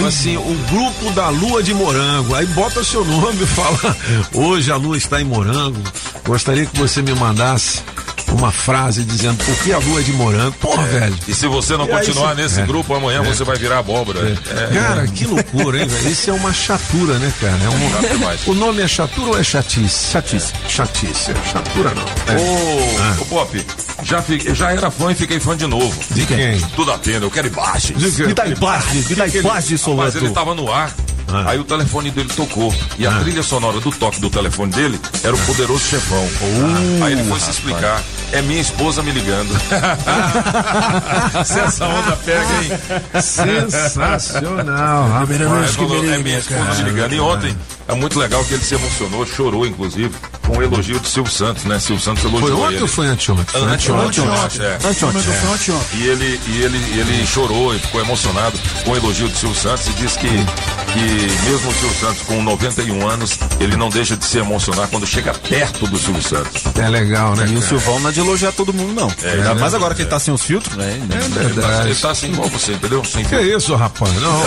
assim, 0.07 0.37
o 0.37 0.57
grupo 0.71 1.11
da 1.13 1.29
lua 1.29 1.63
de 1.63 1.75
morango, 1.75 2.35
aí 2.35 2.47
bota 2.47 2.83
seu 2.83 3.05
nome 3.05 3.43
e 3.43 3.47
fala: 3.47 3.97
hoje 4.35 4.73
a 4.73 4.77
lua 4.77 4.97
está 4.97 5.21
em 5.21 5.25
morango. 5.25 5.81
Gostaria 6.27 6.65
que 6.67 6.79
você 6.79 7.03
me 7.03 7.13
mandasse 7.15 7.81
uma 8.35 8.53
frase 8.53 9.05
dizendo 9.05 9.43
por 9.45 9.55
que 9.57 9.73
a 9.73 9.79
lua 9.79 10.01
é 10.01 10.03
de 10.03 10.13
morango. 10.13 10.53
Porra, 10.61 10.85
velho. 10.87 11.15
E 11.29 11.35
se 11.35 11.47
você 11.47 11.77
não 11.77 11.87
E 11.87 11.93
aí, 11.93 11.99
continuar 12.07 12.35
se- 12.37 12.43
nesse 12.43 12.61
é. 12.61 12.67
grupo, 12.67 12.95
amanhã 12.95 13.23
você 13.23 13.45
vai 13.45 13.57
virar 13.57 13.79
abóbora. 13.79 14.21
É, 14.51 14.75
Cara, 14.75 15.07
que 15.07 15.27
loucura, 15.27 15.81
hein, 15.81 15.87
velho? 15.87 16.09
Isso 16.11 16.31
é 16.31 16.33
uma 16.33 16.53
chatura, 16.53 17.19
né, 17.19 17.33
cara? 17.41 17.59
É 17.65 17.69
um-. 17.69 18.53
O 18.53 18.55
nome 18.55 18.83
é 18.83 18.89
chatura 18.89 19.31
ou 19.31 19.39
é 19.39 19.43
chatice? 19.43 20.11
Chatice. 20.13 20.53
Chatice, 20.69 21.31
é 21.33 21.51
chatura 21.51 21.93
não. 21.95 22.03
É. 22.35 22.39
Ô, 23.19 23.23
ô, 23.23 23.25
Pop, 23.27 23.67
já, 24.03 24.23
fiquei, 24.23 24.55
já 24.55 24.73
era 24.73 24.91
fã 24.91 25.13
e 25.13 25.15
fiquei 25.15 25.39
fã 25.41 25.57
de 25.57 25.67
novo. 25.67 25.93
De 26.11 26.25
quem? 26.27 26.59
Tudo 26.77 26.93
atendo, 26.93 27.27
eu 27.27 27.31
quero 27.31 27.49
imagens. 27.49 27.99
De 27.99 28.11
quem? 28.13 28.27
Me 28.29 28.35
dá 28.35 28.47
imagem, 28.47 29.03
me 29.09 29.15
dá 29.15 29.27
imagem, 29.27 29.79
Mas 29.97 30.17
ele 30.17 30.31
tava 30.31 30.55
no 30.55 30.71
ar. 30.73 30.95
Ah. 31.33 31.51
Aí 31.51 31.59
o 31.59 31.65
telefone 31.65 32.11
dele 32.11 32.29
tocou. 32.35 32.75
E 32.99 33.07
a 33.07 33.13
trilha 33.21 33.43
sonora 33.43 33.81
do 33.81 33.91
toque 33.91 34.21
do 34.21 34.31
telefone 34.31 34.73
dele 34.73 35.01
era 35.23 35.35
o 35.35 35.39
poderoso 35.41 35.85
chefão. 35.85 36.29
aí 37.05 37.13
ele 37.13 37.25
foi 37.25 37.41
se 37.41 37.51
explicar. 37.51 38.03
É 38.33 38.41
minha 38.43 38.61
esposa 38.61 39.03
me 39.03 39.11
ligando. 39.11 39.51
se 41.45 41.59
essa 41.59 41.85
onda 41.85 42.17
pega, 42.17 42.63
hein? 42.63 43.23
Sensacional, 43.23 45.09
rapaz. 45.09 45.31
Ele 45.31 45.49
falou, 45.69 46.13
é 46.13 46.19
minha 46.19 46.39
esposa 46.39 46.83
me 46.83 46.91
ligando. 46.91 47.13
E 47.13 47.21
ontem 47.21 47.57
é 47.89 47.95
muito 47.95 48.19
legal 48.19 48.45
que 48.45 48.55
ele 48.55 48.63
se 48.63 48.75
emocionou, 48.75 49.27
chorou, 49.27 49.67
inclusive, 49.67 50.15
com 50.47 50.59
o 50.59 50.63
elogio 50.63 51.01
de 51.01 51.09
Silvio 51.09 51.33
Santos, 51.33 51.65
né? 51.65 51.79
Silvio 51.81 52.03
Santos 52.05 52.23
elogiou 52.25 52.51
Foi 52.51 52.67
ontem 52.67 52.75
ele. 52.75 52.83
ou 52.83 52.89
foi 52.89 53.07
anteontem? 53.09 53.45
Anteontem, 53.63 53.75
anteontem. 53.75 54.27
anteontem, 54.27 54.67
é. 54.67 55.53
Anteontem. 55.53 55.99
E 55.99 56.07
ele, 56.07 56.41
e 56.47 56.63
ele, 56.63 57.01
ele 57.01 57.27
chorou 57.27 57.75
e 57.75 57.79
ficou 57.81 58.01
emocionado 58.01 58.57
com 58.85 58.93
o 58.93 58.97
elogio 58.97 59.29
do 59.29 59.37
Silvio 59.37 59.61
Santos 59.61 59.89
e 59.89 59.93
disse 59.95 60.19
que, 60.19 60.29
que 60.93 61.51
mesmo 61.51 61.71
o 61.71 61.75
Silvio 61.75 61.99
Santos 62.01 62.23
com 62.23 62.43
91 62.43 63.09
anos, 63.09 63.39
ele 63.61 63.77
não 63.77 63.89
deixa 63.89 64.17
de 64.17 64.25
se 64.25 64.39
emocionar 64.39 64.89
quando 64.89 65.07
chega 65.07 65.33
perto 65.33 65.87
do 65.87 65.99
Silvio 65.99 66.23
Santos. 66.23 66.63
É 66.79 66.89
legal, 66.89 67.35
né? 67.37 67.45
E 67.47 67.51
o 67.51 67.55
cara? 67.55 67.67
Silvão 67.67 68.01
não 68.01 68.11
é 68.11 68.13
de 68.13 68.21
elogiar 68.21 68.53
todo 68.53 68.73
mundo, 68.73 68.93
não. 68.93 69.13
Ainda 69.31 69.55
mais 69.55 69.75
agora 69.75 69.95
que 69.95 70.03
ele 70.03 70.11
tá 70.11 70.19
sem 70.19 70.33
os 70.35 70.43
filtros, 70.43 70.77
né? 70.77 70.91
É 70.91 70.95
Ele 70.95 71.35
tá, 71.35 71.41
verdade. 71.41 71.89
ele 71.89 71.95
tá 71.95 72.11
assim 72.11 72.29
igual 72.33 72.49
você, 72.49 72.73
entendeu? 72.73 73.05
Sem 73.05 73.25
Que 73.25 73.41
isso, 73.41 73.75
rapaz? 73.75 74.13
Não. 74.21 74.41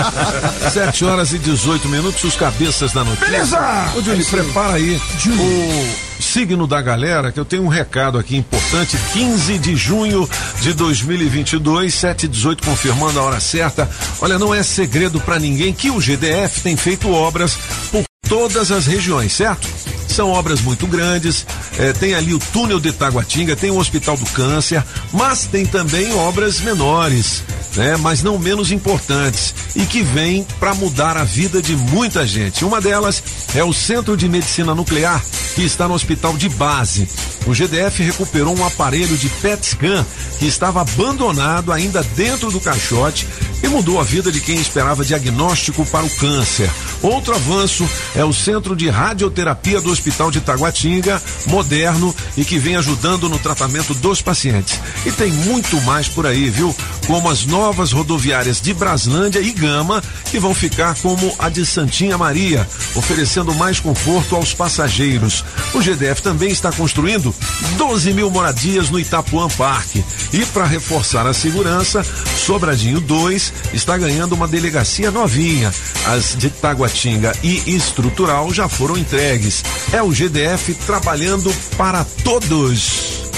7 0.70 1.04
horas 1.04 1.32
e 1.32 1.38
18 1.38 1.88
minutos, 1.88 2.22
os 2.24 2.36
cabeças 2.36 2.92
da 2.92 3.04
notícia. 3.04 3.26
Beleza! 3.26 3.58
Ô, 3.96 4.02
Júlio, 4.02 4.26
prepara 4.26 4.74
aí 4.74 5.00
o 5.26 6.05
signo 6.20 6.66
da 6.66 6.80
galera, 6.80 7.32
que 7.32 7.40
eu 7.40 7.44
tenho 7.44 7.62
um 7.62 7.68
recado 7.68 8.18
aqui 8.18 8.36
importante. 8.36 8.96
15 9.12 9.58
de 9.58 9.76
junho 9.76 10.28
de 10.60 10.72
2022, 10.72 11.94
7 11.94 12.24
e 12.24 12.28
18, 12.28 12.66
confirmando 12.66 13.18
a 13.18 13.22
hora 13.22 13.40
certa. 13.40 13.88
Olha, 14.20 14.38
não 14.38 14.54
é 14.54 14.62
segredo 14.62 15.20
pra 15.20 15.38
ninguém 15.38 15.72
que 15.72 15.90
o 15.90 16.00
GDF 16.00 16.62
tem 16.62 16.76
feito 16.76 17.10
obras 17.10 17.56
por 17.90 18.04
todas 18.28 18.70
as 18.70 18.86
regiões, 18.86 19.32
certo? 19.32 19.95
São 20.16 20.30
obras 20.30 20.62
muito 20.62 20.86
grandes, 20.86 21.44
eh, 21.78 21.92
tem 21.92 22.14
ali 22.14 22.32
o 22.32 22.38
túnel 22.38 22.80
de 22.80 22.90
Taguatinga, 22.90 23.54
tem 23.54 23.70
o 23.70 23.76
Hospital 23.76 24.16
do 24.16 24.24
Câncer, 24.30 24.82
mas 25.12 25.44
tem 25.44 25.66
também 25.66 26.10
obras 26.14 26.58
menores, 26.58 27.42
né? 27.76 27.98
Mas 27.98 28.22
não 28.22 28.38
menos 28.38 28.72
importantes 28.72 29.54
e 29.74 29.84
que 29.84 30.02
vêm 30.02 30.46
para 30.58 30.74
mudar 30.74 31.18
a 31.18 31.22
vida 31.22 31.60
de 31.60 31.76
muita 31.76 32.26
gente. 32.26 32.64
Uma 32.64 32.80
delas 32.80 33.22
é 33.54 33.62
o 33.62 33.74
Centro 33.74 34.16
de 34.16 34.26
Medicina 34.26 34.74
Nuclear, 34.74 35.22
que 35.54 35.62
está 35.62 35.86
no 35.86 35.92
Hospital 35.92 36.34
de 36.38 36.48
Base. 36.48 37.06
O 37.46 37.52
GDF 37.52 38.02
recuperou 38.02 38.58
um 38.58 38.64
aparelho 38.64 39.18
de 39.18 39.28
PET 39.28 39.66
scan 39.66 40.06
que 40.38 40.46
estava 40.46 40.80
abandonado 40.80 41.70
ainda 41.70 42.02
dentro 42.16 42.50
do 42.50 42.58
caixote 42.58 43.28
e 43.62 43.68
mudou 43.68 44.00
a 44.00 44.02
vida 44.02 44.32
de 44.32 44.40
quem 44.40 44.56
esperava 44.56 45.04
diagnóstico 45.04 45.84
para 45.86 46.06
o 46.06 46.10
câncer. 46.10 46.70
Outro 47.02 47.34
avanço 47.34 47.88
é 48.14 48.24
o 48.24 48.32
Centro 48.32 48.74
de 48.74 48.88
Radioterapia 48.88 49.80
do 49.80 49.90
Hospital 49.90 50.05
de 50.30 50.40
Taguatinga, 50.40 51.20
moderno 51.48 52.14
e 52.36 52.44
que 52.44 52.58
vem 52.58 52.76
ajudando 52.76 53.28
no 53.28 53.38
tratamento 53.38 53.92
dos 53.94 54.22
pacientes. 54.22 54.80
E 55.04 55.10
tem 55.10 55.32
muito 55.32 55.80
mais 55.82 56.08
por 56.08 56.26
aí, 56.26 56.48
viu? 56.48 56.74
Como 57.06 57.28
as 57.28 57.44
novas 57.44 57.92
rodoviárias 57.92 58.60
de 58.60 58.72
Braslândia 58.72 59.40
e 59.40 59.52
Gama, 59.52 60.02
que 60.30 60.38
vão 60.38 60.54
ficar 60.54 60.94
como 60.96 61.34
a 61.38 61.48
de 61.48 61.66
Santinha 61.66 62.16
Maria, 62.16 62.68
oferecendo 62.94 63.54
mais 63.54 63.80
conforto 63.80 64.36
aos 64.36 64.54
passageiros. 64.54 65.44
O 65.74 65.80
GDF 65.80 66.22
também 66.22 66.50
está 66.50 66.70
construindo 66.72 67.34
12 67.76 68.12
mil 68.12 68.30
moradias 68.30 68.90
no 68.90 68.98
Itapuã 68.98 69.48
Parque. 69.48 70.04
E 70.32 70.44
para 70.46 70.64
reforçar 70.64 71.26
a 71.26 71.34
segurança, 71.34 72.04
Sobradinho 72.36 73.00
2 73.00 73.52
está 73.72 73.96
ganhando 73.96 74.34
uma 74.34 74.46
delegacia 74.46 75.10
novinha. 75.10 75.72
As 76.06 76.36
de 76.36 76.50
Taguatinga 76.50 77.32
e 77.42 77.74
Estrutural 77.74 78.52
já 78.52 78.68
foram 78.68 78.96
entregues. 78.96 79.62
É 79.92 80.02
o 80.02 80.10
GDF 80.10 80.74
trabalhando 80.84 81.54
para 81.76 82.04
todos. 82.24 83.30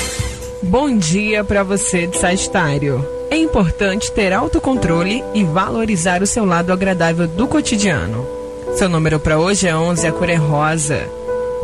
Bom 0.63 0.97
dia 0.97 1.45
para 1.45 1.63
você 1.63 2.07
de 2.07 2.19
Sagitário. 2.19 3.07
É 3.31 3.37
importante 3.37 4.11
ter 4.11 4.33
autocontrole 4.33 5.23
e 5.35 5.45
valorizar 5.45 6.23
o 6.23 6.27
seu 6.27 6.47
lado 6.47 6.73
agradável 6.73 7.29
do 7.29 7.47
cotidiano. 7.47 8.27
Seu 8.75 8.89
número 8.89 9.21
para 9.21 9.39
hoje 9.39 9.69
é 9.69 9.77
11, 9.77 10.07
a 10.07 10.13
cor 10.13 10.31
é 10.31 10.37
rosa. 10.37 11.07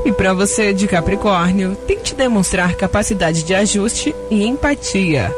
E 0.05 0.13
para 0.13 0.35
você 0.35 0.75
de 0.75 0.87
Capricórnio, 0.87 1.75
tente 1.87 2.15
demonstrar 2.15 2.75
capacidade 2.77 3.43
de 3.43 3.55
ajuste 3.55 4.15
e 4.31 4.45
empatia. 4.45 5.35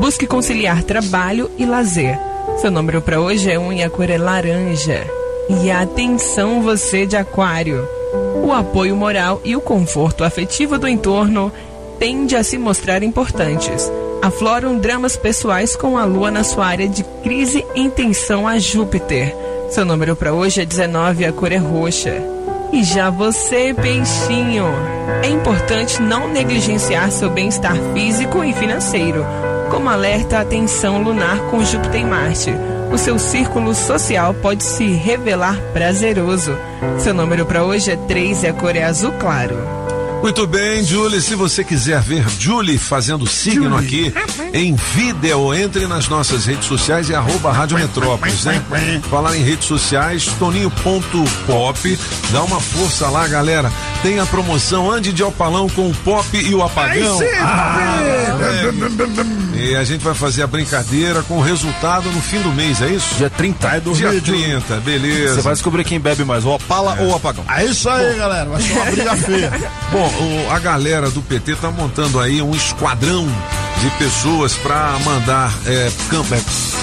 Busque 0.00 0.26
conciliar 0.26 0.82
trabalho 0.82 1.48
e 1.56 1.64
lazer. 1.64 2.18
Seu 2.60 2.70
número 2.70 3.00
para 3.00 3.20
hoje 3.20 3.48
é 3.48 3.58
1 3.58 3.74
e 3.74 3.82
a 3.84 3.88
cor 3.88 4.10
é 4.10 4.18
laranja. 4.18 5.06
E 5.62 5.70
atenção 5.70 6.62
você 6.62 7.06
de 7.06 7.16
Aquário. 7.16 7.88
O 8.42 8.52
apoio 8.52 8.96
moral 8.96 9.40
e 9.44 9.54
o 9.54 9.60
conforto 9.60 10.24
afetivo 10.24 10.78
do 10.78 10.88
entorno 10.88 11.52
tende 11.98 12.36
a 12.36 12.42
se 12.42 12.56
mostrar 12.56 13.02
importantes. 13.02 13.90
Afloram 14.22 14.78
dramas 14.78 15.16
pessoais 15.16 15.76
com 15.76 15.96
a 15.98 16.04
lua 16.04 16.30
na 16.30 16.42
sua 16.42 16.66
área 16.66 16.88
de 16.88 17.04
crise 17.22 17.64
em 17.74 17.88
tensão 17.90 18.48
a 18.48 18.58
Júpiter. 18.58 19.34
Seu 19.70 19.84
número 19.84 20.16
para 20.16 20.32
hoje 20.32 20.62
é 20.62 20.64
19 20.64 21.22
e 21.22 21.26
a 21.26 21.32
cor 21.32 21.52
é 21.52 21.56
roxa. 21.56 22.22
E 22.72 22.82
já 22.82 23.10
você, 23.10 23.74
peixinho, 23.74 24.66
é 25.22 25.28
importante 25.28 26.02
não 26.02 26.28
negligenciar 26.28 27.10
seu 27.10 27.30
bem-estar 27.30 27.76
físico 27.94 28.44
e 28.44 28.52
financeiro, 28.52 29.24
como 29.70 29.88
alerta 29.88 30.40
a 30.40 30.44
tensão 30.44 31.02
lunar 31.02 31.38
com 31.50 31.64
Júpiter 31.64 32.00
e 32.00 32.04
Marte. 32.04 32.50
O 32.92 32.98
seu 32.98 33.18
círculo 33.18 33.74
social 33.74 34.34
pode 34.34 34.64
se 34.64 34.86
revelar 34.86 35.58
prazeroso. 35.72 36.56
Seu 36.98 37.12
número 37.12 37.44
para 37.44 37.64
hoje 37.64 37.90
é 37.90 37.96
3 37.96 38.44
e 38.44 38.46
a 38.48 38.52
cor 38.52 38.74
é 38.74 38.84
azul 38.84 39.12
claro. 39.12 39.56
Muito 40.22 40.46
bem, 40.46 40.84
Julie. 40.84 41.20
Se 41.20 41.34
você 41.34 41.64
quiser 41.64 42.00
ver 42.00 42.24
Julie 42.38 42.78
fazendo 42.78 43.26
signo 43.26 43.76
aqui 43.76 44.12
em 44.52 44.74
vídeo, 44.74 45.54
entre 45.54 45.86
nas 45.86 46.08
nossas 46.08 46.46
redes 46.46 46.66
sociais 46.66 47.08
e 47.08 47.14
arroba 47.14 47.52
Rádio 47.52 47.78
Metrópolis, 47.78 48.44
né? 48.44 48.62
Falar 49.10 49.36
em 49.36 49.42
redes 49.42 49.66
sociais, 49.66 50.26
toninho.pop. 50.38 51.98
Dá 52.30 52.42
uma 52.42 52.60
força 52.60 53.08
lá, 53.08 53.26
galera. 53.26 53.70
Tem 54.02 54.20
a 54.20 54.26
promoção 54.26 54.90
Ande 54.90 55.12
de 55.12 55.22
Opalão 55.22 55.68
com 55.68 55.88
o 55.88 55.94
Pop 55.94 56.24
e 56.36 56.54
o 56.54 56.62
Apagão. 56.62 57.18
Ah, 57.40 57.98
é. 58.02 59.58
E 59.58 59.74
a 59.74 59.82
gente 59.82 60.04
vai 60.04 60.14
fazer 60.14 60.42
a 60.42 60.46
brincadeira 60.46 61.22
com 61.22 61.38
o 61.38 61.40
resultado 61.40 62.10
no 62.12 62.20
fim 62.20 62.40
do 62.40 62.52
mês, 62.52 62.80
é 62.80 62.88
isso? 62.88 63.16
Dia 63.16 63.28
30. 63.28 63.68
Aí 63.68 63.80
do 63.80 63.92
Dia 63.92 64.10
vídeo. 64.10 64.34
30, 64.34 64.76
beleza. 64.80 65.34
Você 65.34 65.40
vai 65.40 65.52
descobrir 65.54 65.84
quem 65.84 65.98
bebe 65.98 66.24
mais, 66.24 66.44
o 66.44 66.50
Opala 66.50 66.96
ou 67.00 67.08
o 67.08 67.14
Apagão. 67.16 67.44
É 67.48 67.64
isso 67.64 67.88
aí, 67.88 68.16
galera. 68.16 68.48
Vai 68.48 68.62
ser 68.62 68.72
uma 68.72 68.84
briga 68.84 69.16
feia. 69.16 69.52
Bom, 69.90 70.07
o- 70.08 70.50
a 70.52 70.58
galera 70.58 71.10
do 71.10 71.22
PT 71.22 71.54
tá 71.56 71.70
montando 71.70 72.20
aí 72.20 72.40
um 72.42 72.54
esquadrão 72.54 73.26
de 73.80 73.90
pessoas 73.90 74.54
para 74.54 74.98
mandar 75.04 75.52
é, 75.66 75.90
cam- 76.10 76.24
é, 76.32 76.40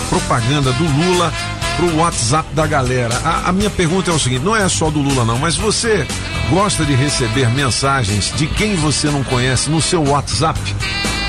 propaganda 0.09 0.71
do 0.73 0.83
Lula 0.83 1.31
pro 1.77 1.97
WhatsApp 1.97 2.47
da 2.53 2.65
galera. 2.65 3.19
A, 3.23 3.49
a 3.49 3.51
minha 3.51 3.69
pergunta 3.69 4.09
é 4.11 4.13
o 4.13 4.19
seguinte: 4.19 4.43
não 4.45 4.55
é 4.55 4.67
só 4.69 4.89
do 4.89 4.99
Lula, 5.01 5.25
não, 5.25 5.37
mas 5.37 5.55
você 5.57 6.07
gosta 6.49 6.85
de 6.85 6.93
receber 6.93 7.49
mensagens 7.49 8.31
de 8.35 8.47
quem 8.47 8.75
você 8.75 9.07
não 9.07 9.23
conhece 9.23 9.69
no 9.69 9.81
seu 9.81 10.03
WhatsApp? 10.07 10.59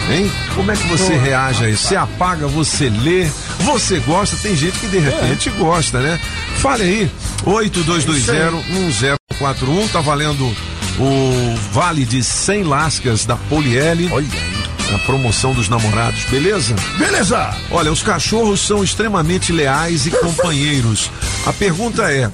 Hein? 0.09 0.31
Como 0.55 0.71
é 0.71 0.77
que 0.77 0.87
você 0.87 1.17
reage 1.17 1.65
a 1.65 1.69
isso? 1.69 1.89
Você 1.89 1.97
apaga, 1.97 2.47
você 2.47 2.89
lê, 2.89 3.27
você 3.59 3.99
gosta, 3.99 4.37
tem 4.37 4.55
gente 4.55 4.79
que 4.79 4.87
de 4.87 5.01
repente 5.01 5.51
gosta, 5.51 5.99
né? 5.99 6.21
Fale 6.59 6.85
aí, 6.85 7.11
8220-1041, 7.45 9.89
tá 9.93 10.01
valendo 10.01 10.55
o 10.99 11.55
vale 11.73 12.05
de 12.05 12.23
100 12.23 12.65
lascas 12.65 13.25
da 13.25 13.37
Poliele. 13.37 14.09
Olha 14.13 14.27
aí. 14.27 14.67
A 14.95 14.99
promoção 15.01 15.53
dos 15.53 15.69
namorados, 15.69 16.23
beleza? 16.27 16.75
Beleza. 16.97 17.53
Olha, 17.73 17.91
os 17.91 18.05
cachorros 18.05 18.61
são 18.61 18.85
extremamente 18.85 19.51
leais 19.53 20.07
e 20.07 20.11
companheiros. 20.13 21.11
A 21.45 21.53
pergunta 21.53 22.03
é: 22.13 22.31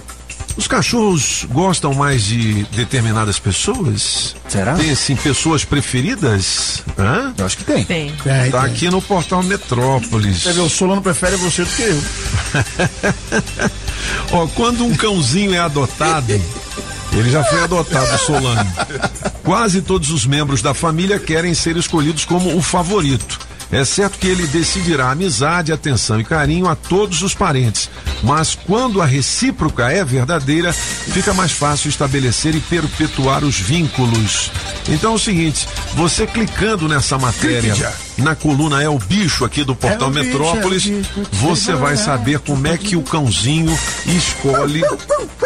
os 0.54 0.66
cachorros 0.66 1.46
gostam 1.48 1.94
mais 1.94 2.22
de 2.24 2.64
determinadas 2.64 3.38
pessoas? 3.38 4.36
Será? 4.50 4.74
Tem 4.74 4.90
assim 4.90 5.16
pessoas 5.16 5.64
preferidas? 5.64 6.82
Hã? 6.98 7.32
Eu 7.38 7.46
acho 7.46 7.56
que 7.56 7.64
tem. 7.64 7.84
Tem. 7.84 8.14
É, 8.26 8.40
Tá 8.40 8.46
então. 8.48 8.60
aqui 8.60 8.90
no 8.90 9.00
portal 9.00 9.42
Metrópolis. 9.42 10.42
Você 10.42 10.52
vê, 10.52 10.60
o 10.60 10.68
Solano 10.68 11.00
prefere 11.00 11.36
você 11.36 11.64
do 11.64 11.70
que 11.70 11.82
eu. 11.82 12.02
Ó, 14.32 14.46
quando 14.48 14.84
um 14.84 14.94
cãozinho 14.94 15.54
é 15.54 15.58
adotado, 15.58 16.38
ele 17.12 17.30
já 17.30 17.44
foi 17.44 17.62
adotado, 17.62 18.18
Solano. 18.18 18.72
Quase 19.42 19.82
todos 19.82 20.10
os 20.10 20.24
membros 20.26 20.62
da 20.62 20.72
família 20.72 21.18
querem 21.18 21.54
ser 21.54 21.76
escolhidos 21.76 22.24
como 22.24 22.56
o 22.56 22.62
favorito. 22.62 23.38
É 23.72 23.86
certo 23.86 24.18
que 24.18 24.26
ele 24.26 24.46
decidirá 24.46 25.10
amizade, 25.10 25.72
atenção 25.72 26.20
e 26.20 26.24
carinho 26.24 26.68
a 26.68 26.76
todos 26.76 27.22
os 27.22 27.34
parentes. 27.34 27.88
Mas 28.22 28.54
quando 28.54 29.00
a 29.00 29.06
recíproca 29.06 29.90
é 29.90 30.04
verdadeira, 30.04 30.74
fica 30.74 31.32
mais 31.32 31.52
fácil 31.52 31.88
estabelecer 31.88 32.54
e 32.54 32.60
perpetuar 32.60 33.42
os 33.42 33.58
vínculos. 33.58 34.50
Então 34.90 35.12
é 35.12 35.14
o 35.14 35.18
seguinte: 35.18 35.66
você 35.94 36.26
clicando 36.26 36.86
nessa 36.86 37.16
matéria. 37.16 37.72
Na 38.18 38.34
coluna 38.34 38.82
É 38.82 38.88
o 38.88 38.98
Bicho 38.98 39.44
aqui 39.44 39.64
do 39.64 39.74
Portal 39.74 40.08
É 40.08 40.12
bicho, 40.12 40.24
Metrópolis, 40.26 40.86
é 40.86 40.90
o 40.90 40.96
bicho. 40.96 41.28
você 41.32 41.72
vai 41.74 41.96
saber 41.96 42.38
como 42.40 42.66
é 42.66 42.76
que 42.76 42.94
o 42.96 43.02
cãozinho 43.02 43.76
escolhe 44.06 44.82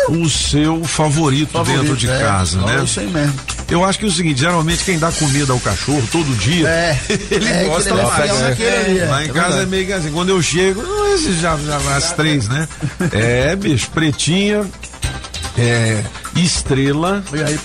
o 0.09 0.29
seu 0.29 0.85
favorito, 0.85 1.63
dentro 1.65 1.97
de 1.97 2.09
é. 2.09 2.19
casa, 2.19 2.61
né? 2.61 2.83
Isso 2.85 3.01
aí 3.01 3.07
mesmo. 3.09 3.35
Eu 3.69 3.85
acho 3.85 3.99
que 3.99 4.05
é 4.05 4.09
o 4.09 4.13
seguinte, 4.13 4.39
geralmente 4.41 4.85
quem 4.85 4.97
dá 4.99 5.11
comida 5.11 5.53
ao 5.53 5.59
cachorro 5.59 6.07
todo 6.13 6.37
dia, 6.39 6.69
É. 6.69 6.99
ele 7.31 7.49
É, 7.49 7.65
gosta 7.65 7.91
ele 7.91 8.03
mais. 8.03 8.31
é. 8.61 9.07
Lá 9.11 9.25
em 9.25 9.29
É 9.29 9.33
casa 9.33 9.63
é 9.63 9.67
meio 9.67 9.87
que 9.87 9.93
assim, 9.93 10.13
quando 10.13 10.29
eu 10.29 10.41
chego, 10.43 10.83
"Ah, 10.83 11.17
já, 11.41 11.57
já 11.57 11.97
as 11.97 12.13
três, 12.13 12.49
né? 12.49 12.69
É, 13.13 13.57
bicho, 13.57 13.91
pretinha, 13.91 14.65
é, 15.59 16.03
estrela. 16.43 17.23
E 17.33 17.43
aí. 17.43 17.59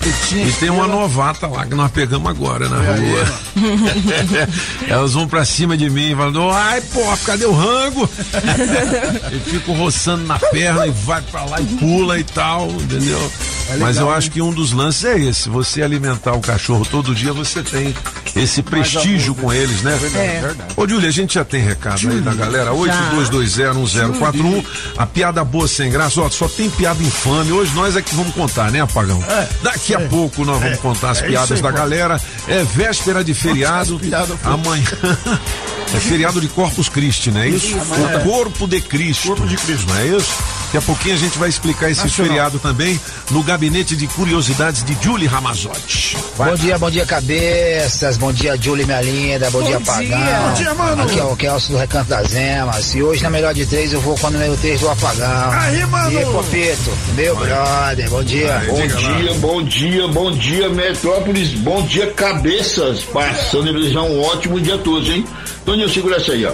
E 0.48 0.52
tem 0.54 0.70
uma 0.70 0.88
novata 0.88 1.48
lá 1.48 1.66
que 1.66 1.76
nós 1.76 1.92
pegamos 1.92 2.30
agora 2.30 2.68
na 2.70 2.78
rua. 2.78 3.42
Elas 4.88 5.14
vão 5.14 5.28
pra 5.28 5.46
cima 5.46 5.78
de 5.78 5.90
mim 5.90 6.16
falando, 6.16 6.50
ai, 6.50 6.82
pô, 6.82 7.02
cadê 7.26 7.46
o 7.46 7.54
rango? 7.54 8.10
e 9.32 9.40
fico 9.50 9.74
roçando 9.74 10.26
na 10.26 10.40
perna 10.40 10.88
e 10.88 10.92
vai 10.92 11.22
pra 11.22 11.44
lá 11.46 11.60
e 11.60 11.66
pula 11.66 12.20
e 12.20 12.24
tal, 12.24 12.70
entendeu? 12.70 13.32
Mas 13.80 13.98
eu 13.98 14.12
acho 14.12 14.32
que 14.32 14.42
um 14.42 14.52
dos 14.52 14.72
lances 14.72 15.06
é 15.06 15.20
esse, 15.20 15.50
você 15.50 15.82
alimentar 15.82 16.34
o 16.34 16.42
cachorro 16.42 16.86
todo 16.86 17.16
dia, 17.16 17.32
você 17.32 17.64
tem 17.64 17.96
esse 18.36 18.62
prestígio 18.62 19.34
com 19.36 19.52
eles, 19.52 19.82
né? 19.82 19.98
É. 20.16 20.54
Ô, 20.76 20.88
Júlia, 20.88 21.10
a 21.10 21.12
gente 21.12 21.36
já 21.36 21.46
tem 21.46 21.62
recado 21.62 22.10
aí 22.10 22.22
da 22.22 22.34
galera, 22.34 22.72
82201041. 22.72 24.66
A 24.98 25.06
piada 25.06 25.44
boa 25.44 25.68
sem 25.68 25.90
graça, 25.90 26.22
ó, 26.22 26.30
só 26.30 26.48
tem 26.48 26.70
piada 26.70 27.02
infame. 27.02 27.52
Hoje 27.52 27.74
nós 27.74 27.96
é 27.96 28.02
que 28.02 28.14
vamos 28.16 28.34
contar, 28.34 28.61
né, 28.70 28.82
Apagão? 28.82 29.24
É, 29.28 29.48
Daqui 29.64 29.96
a 29.96 30.00
pouco 30.02 30.44
nós 30.46 30.62
vamos 30.62 30.80
contar 30.80 31.12
as 31.12 31.18
é 31.20 31.22
isso 31.22 31.30
piadas 31.32 31.52
aí, 31.54 31.62
da 31.62 31.70
pô. 31.72 31.78
galera. 31.78 32.22
É 32.48 32.64
véspera 32.64 33.24
de 33.24 33.34
feriado. 33.34 34.00
Amanhã. 34.44 34.84
É 35.94 36.00
feriado 36.00 36.40
de 36.40 36.48
Corpus 36.48 36.88
Christi, 36.88 37.32
não 37.32 37.42
é 37.42 37.50
isso? 37.50 37.76
O 37.76 38.24
corpo 38.24 38.66
de 38.66 38.80
Cristo. 38.80 39.28
Corpo 39.28 39.46
de 39.46 39.58
Cristo. 39.58 39.86
Não 39.90 39.98
é 39.98 40.06
isso? 40.08 40.32
Daqui 40.66 40.78
a 40.78 40.82
pouquinho 40.84 41.16
a 41.16 41.18
gente 41.18 41.38
vai 41.38 41.50
explicar 41.50 41.90
esse 41.92 42.04
Nacional. 42.04 42.32
feriado 42.32 42.60
também 42.60 42.98
no 43.30 43.44
gabinete 43.44 43.94
de 43.94 44.08
curiosidades 44.08 44.86
de 44.86 44.98
Julie 45.02 45.28
Ramazotti. 45.28 46.16
Bom 46.38 46.56
dia, 46.56 46.78
bom 46.78 46.90
dia, 46.90 47.06
cabeças. 47.06 48.16
Bom 48.16 48.32
dia, 48.32 48.56
Julie, 48.56 48.86
minha 48.86 49.02
linda. 49.02 49.50
Bom, 49.52 49.62
dia, 49.64 49.78
dia. 49.80 49.94
Apagão. 49.94 50.48
Bom 50.48 50.54
dia, 50.54 50.74
mano. 50.76 51.04
Aqui 51.04 51.20
é 51.20 51.24
o 51.26 51.36
Kelso 51.36 51.72
do 51.74 51.78
Recanto 51.78 52.10
das 52.10 52.34
Emas. 52.34 52.96
E 52.96 53.04
hoje, 53.04 53.22
na 53.22 53.30
melhor 53.30 53.54
de 53.54 53.66
três, 53.66 53.92
eu 53.92 54.00
vou 54.00 54.18
com 54.18 54.28
a 54.28 54.30
número 54.30 54.56
3 54.56 54.80
do 54.80 54.90
Apagão. 54.90 55.52
Aí, 55.52 55.86
mano. 55.88 56.10
E 56.14 56.18
aí, 56.20 56.26
Popito, 56.26 56.92
meu 57.16 57.36
brother, 57.36 58.10
bom 58.10 58.24
dia. 58.24 58.51
Bom 58.52 58.86
dia, 58.86 59.34
bom 59.36 59.64
dia, 59.64 60.08
bom 60.10 60.32
dia, 60.32 60.70
Metrópolis, 60.70 61.52
bom 61.52 61.82
dia, 61.84 62.08
cabeças. 62.08 63.02
Passando 63.04 63.70
e 63.70 63.74
desejar 63.74 64.02
um 64.02 64.22
ótimo 64.22 64.60
dia 64.60 64.76
a 64.76 64.78
todos, 64.78 65.08
hein? 65.08 65.26
Toninho, 65.66 65.88
segura 65.88 66.18
essa 66.18 66.34
aí, 66.34 66.46
ó. 66.46 66.52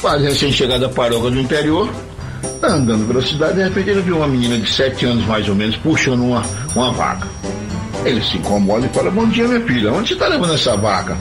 Quase 0.00 0.24
recém-chegada 0.24 0.88
da 0.88 0.94
paróquia 0.94 1.30
do 1.30 1.40
interior, 1.40 1.90
tá 2.58 2.68
andando 2.68 3.06
velocidade, 3.06 3.56
de 3.56 3.64
repente 3.64 3.90
ele 3.90 4.00
viu 4.00 4.16
uma 4.16 4.28
menina 4.28 4.56
de 4.56 4.72
7 4.72 5.04
anos 5.04 5.26
mais 5.26 5.46
ou 5.46 5.54
menos 5.54 5.76
puxando 5.76 6.22
uma, 6.22 6.42
uma 6.74 6.90
vaca. 6.92 7.28
Ele 8.06 8.22
se 8.22 8.38
incomoda 8.38 8.86
e 8.86 8.88
fala, 8.88 9.10
bom 9.10 9.28
dia 9.28 9.46
minha 9.46 9.60
filha, 9.60 9.92
onde 9.92 10.08
você 10.08 10.16
tá 10.16 10.28
levando 10.28 10.54
essa 10.54 10.74
vaca? 10.74 11.18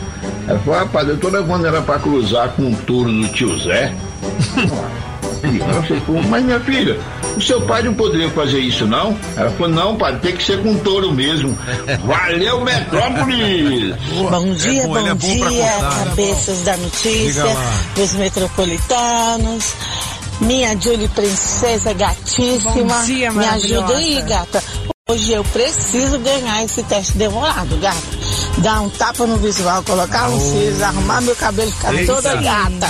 Ela 0.47 0.59
falou, 0.59 0.79
rapaz, 0.79 1.09
eu 1.09 1.17
tô 1.17 1.27
levando 1.27 1.65
ela 1.65 1.81
pra 1.81 1.99
cruzar 1.99 2.49
com 2.51 2.63
um 2.67 2.73
touro 2.73 3.11
do 3.11 3.27
tio 3.29 3.57
Zé. 3.59 3.93
Ele, 5.43 5.59
"Não 5.59 5.85
sei 5.85 5.99
como, 6.01 6.23
Mas 6.27 6.43
minha 6.43 6.59
filha, 6.59 6.99
o 7.35 7.41
seu 7.41 7.61
pai 7.61 7.83
não 7.83 7.93
poderia 7.93 8.29
fazer 8.31 8.59
isso, 8.59 8.85
não? 8.85 9.17
Ela 9.35 9.49
falou, 9.51 9.69
não, 9.69 9.95
pai, 9.97 10.17
tem 10.19 10.35
que 10.35 10.43
ser 10.43 10.61
com 10.61 10.75
touro 10.79 11.11
mesmo. 11.13 11.57
Valeu, 12.05 12.61
Metrópolis! 12.61 13.95
Bom 14.29 14.53
dia, 14.53 14.83
bom, 14.87 14.97
é 14.97 15.13
bom 15.13 15.15
bom 15.15 15.39
pra 15.39 15.49
dia, 15.49 15.71
contar. 15.71 16.05
cabeças 16.05 16.61
da 16.61 16.77
notícia, 16.77 17.43
dos 17.95 18.13
metropolitanos. 18.13 19.73
Minha 20.41 20.79
Julie 20.79 21.07
Princesa 21.09 21.93
gatíssima. 21.93 22.71
Bom 22.71 23.05
dia, 23.05 23.31
Me 23.31 23.45
ajuda 23.45 23.95
aí, 23.97 24.21
gata. 24.21 24.63
Hoje 25.09 25.31
eu 25.31 25.43
preciso 25.45 26.19
ganhar 26.19 26.63
esse 26.63 26.83
teste 26.83 27.17
demorado, 27.17 27.77
gata. 27.77 27.97
Dar 28.57 28.81
um 28.81 28.89
tapa 28.89 29.25
no 29.25 29.37
visual, 29.37 29.81
colocar 29.83 30.29
um 30.29 30.39
cílios, 30.39 30.81
arrumar 30.81 31.21
meu 31.21 31.35
cabelo, 31.35 31.71
ficar 31.71 31.93
Eita. 31.95 32.13
toda 32.13 32.35
gata. 32.35 32.89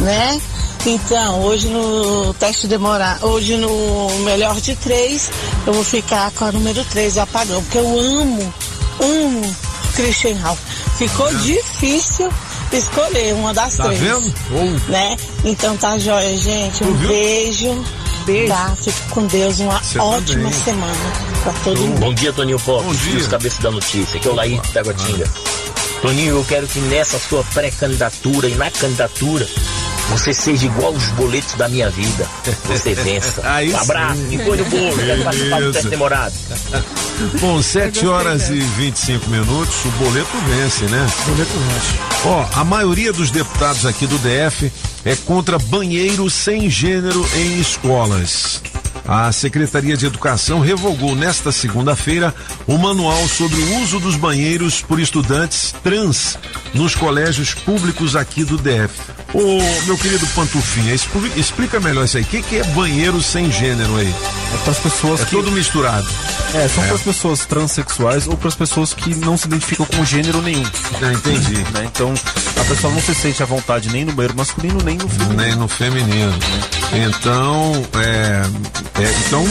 né? 0.00 0.40
Então, 0.86 1.42
hoje 1.42 1.68
no 1.68 2.32
teste 2.34 2.66
demorar, 2.66 3.18
hoje 3.22 3.56
no 3.56 4.08
melhor 4.24 4.58
de 4.60 4.74
três, 4.76 5.30
eu 5.66 5.72
vou 5.74 5.84
ficar 5.84 6.30
com 6.32 6.46
a 6.46 6.52
número 6.52 6.82
3, 6.84 7.16
o 7.16 7.20
apagão, 7.20 7.62
porque 7.62 7.78
eu 7.78 8.00
amo, 8.00 8.54
amo 9.00 9.56
Christian 9.94 10.36
Ralph. 10.36 10.58
Ficou 10.96 11.32
difícil 11.36 12.30
escolher 12.72 13.34
uma 13.34 13.52
das 13.52 13.76
Tá 13.76 13.84
três. 13.84 14.00
vendo? 14.00 14.32
Ou 14.52 14.64
Né? 14.90 15.16
Então 15.44 15.76
tá 15.76 15.98
jóia, 15.98 16.36
gente. 16.38 16.82
Um 16.84 16.92
beijo. 16.94 17.84
Beijo. 18.24 18.48
Tá? 18.52 18.74
Fique 18.82 19.00
com 19.10 19.26
Deus. 19.26 19.58
Uma 19.60 19.82
Você 19.82 19.98
ótima 19.98 20.50
também. 20.50 20.64
semana 20.64 21.12
pra 21.42 21.52
todo 21.64 21.80
mundo. 21.80 21.98
Bom 22.00 22.14
dia, 22.14 22.32
Toninho 22.32 22.58
Pop. 22.60 22.84
Bom 22.84 22.94
dia. 22.94 23.18
Os 23.18 23.26
cabeças 23.28 23.58
da 23.58 23.70
notícia. 23.70 24.16
Aqui 24.18 24.28
é 24.28 24.30
o 24.30 24.34
Laí 24.34 24.56
da 24.56 24.62
Taguatinga. 24.82 25.30
Toninho, 26.02 26.36
eu 26.36 26.44
quero 26.44 26.66
que 26.66 26.78
nessa 26.80 27.18
sua 27.18 27.42
pré-candidatura 27.54 28.48
e 28.48 28.54
na 28.54 28.70
candidatura 28.70 29.46
você 30.08 30.32
seja 30.32 30.66
igual 30.66 30.92
os 30.92 31.08
boletos 31.10 31.54
da 31.54 31.68
minha 31.68 31.90
vida. 31.90 32.26
Você 32.66 32.94
vença. 32.94 33.42
Aí 33.48 33.72
um 33.72 33.76
abraço. 33.76 34.20
sim. 34.20 34.34
E 34.34 34.44
foi 34.44 34.56
no 34.56 34.64
bolo. 34.64 34.96
Quero 34.96 35.22
participar 35.24 35.56
do 35.58 35.64
Isso. 35.64 35.72
teste 35.72 35.88
demorado. 35.88 36.34
Bom, 37.40 37.60
7 37.62 38.06
horas 38.06 38.48
e 38.48 38.60
25 38.60 39.28
minutos, 39.28 39.74
o 39.84 39.90
boleto 40.02 40.36
vence, 40.48 40.84
né? 40.84 41.06
Boleto 41.26 41.52
rancho. 41.58 41.94
Ó, 42.24 42.46
a 42.60 42.64
maioria 42.64 43.12
dos 43.12 43.30
deputados 43.30 43.84
aqui 43.84 44.06
do 44.06 44.16
DF 44.18 44.72
é 45.04 45.16
contra 45.16 45.58
banheiro 45.58 46.30
sem 46.30 46.70
gênero 46.70 47.26
em 47.34 47.60
escolas. 47.60 48.62
A 49.08 49.32
Secretaria 49.32 49.96
de 49.96 50.04
Educação 50.04 50.60
revogou 50.60 51.14
nesta 51.16 51.50
segunda-feira 51.50 52.34
o 52.66 52.76
manual 52.76 53.26
sobre 53.26 53.56
o 53.58 53.80
uso 53.82 53.98
dos 53.98 54.16
banheiros 54.16 54.82
por 54.82 55.00
estudantes 55.00 55.74
trans 55.82 56.38
nos 56.74 56.94
colégios 56.94 57.54
públicos 57.54 58.14
aqui 58.14 58.44
do 58.44 58.58
DF. 58.58 58.92
Ô, 59.32 59.58
meu 59.86 59.96
querido 59.96 60.26
Pantufinha, 60.28 60.92
expli- 60.94 61.32
explica 61.36 61.80
melhor 61.80 62.04
isso 62.04 62.18
aí. 62.18 62.22
O 62.22 62.26
que, 62.26 62.42
que 62.42 62.56
é 62.58 62.64
banheiro 62.64 63.22
sem 63.22 63.50
gênero 63.50 63.96
aí? 63.96 64.14
É 64.54 64.56
para 64.58 64.72
as 64.72 64.78
pessoas 64.78 65.20
É 65.22 65.24
que. 65.24 65.30
todo 65.30 65.50
misturado. 65.52 66.06
É, 66.54 66.68
são 66.68 66.84
É. 66.84 66.86
para 66.88 66.96
as 66.96 67.02
pessoas 67.02 67.46
transexuais 67.46 68.26
ou 68.26 68.36
para 68.36 68.48
as 68.48 68.54
pessoas 68.54 68.92
que 68.92 69.14
não 69.14 69.38
se 69.38 69.46
identificam 69.46 69.86
com 69.86 70.04
gênero 70.04 70.42
nenhum. 70.42 70.64
Ah, 71.02 71.12
entendi. 71.14 71.56
Né? 71.72 71.84
Então, 71.86 72.12
pessoa 72.68 72.92
não 72.92 73.00
se 73.00 73.14
sente 73.14 73.42
à 73.42 73.46
vontade 73.46 73.88
nem 73.90 74.04
no 74.04 74.12
banheiro 74.12 74.36
masculino, 74.36 74.78
nem 74.84 74.96
no 74.96 75.08
feminino. 75.08 75.34
Nem 75.42 75.54
no 75.56 75.68
feminino. 75.68 76.34
Então, 76.92 77.72
é, 78.00 78.42
é, 79.02 79.14
então, 79.26 79.44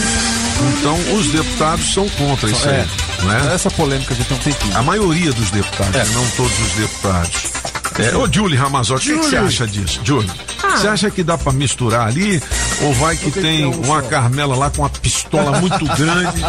então 0.80 1.16
os 1.16 1.28
deputados 1.28 1.94
são 1.94 2.08
contra 2.10 2.50
isso 2.50 2.68
É. 2.68 2.82
aí. 2.82 3.26
Né? 3.26 3.52
Essa 3.54 3.70
polêmica 3.72 4.14
já 4.14 4.24
tem 4.24 4.38
um 4.38 4.40
tempinho. 4.40 4.78
A 4.78 4.82
maioria 4.84 5.32
dos 5.34 5.50
deputados, 5.52 5.96
É. 5.96 6.06
não 6.14 6.26
todos 6.32 6.60
os 6.60 6.72
deputados. 6.74 7.32
É, 8.00 8.16
ô, 8.16 8.32
Julie 8.32 8.56
Ramazotti, 8.58 9.12
o 9.14 9.20
que 9.20 9.26
você 9.28 9.38
acha 9.38 9.66
disso? 9.68 10.00
Julie, 10.04 10.30
Ah. 10.64 10.78
você 10.78 10.88
acha 10.88 11.10
que 11.10 11.24
dá 11.24 11.38
pra 11.38 11.52
misturar 11.52 12.08
ali? 12.08 12.42
Ou 12.82 12.94
vai 12.94 13.16
que 13.18 13.32
tem 13.32 13.66
uma 13.66 14.02
Carmela 14.04 14.56
lá 14.56 14.70
com 14.70 14.84
uma 14.84 14.90
pistola 14.90 15.60
muito 15.60 15.84
grande 15.98 16.42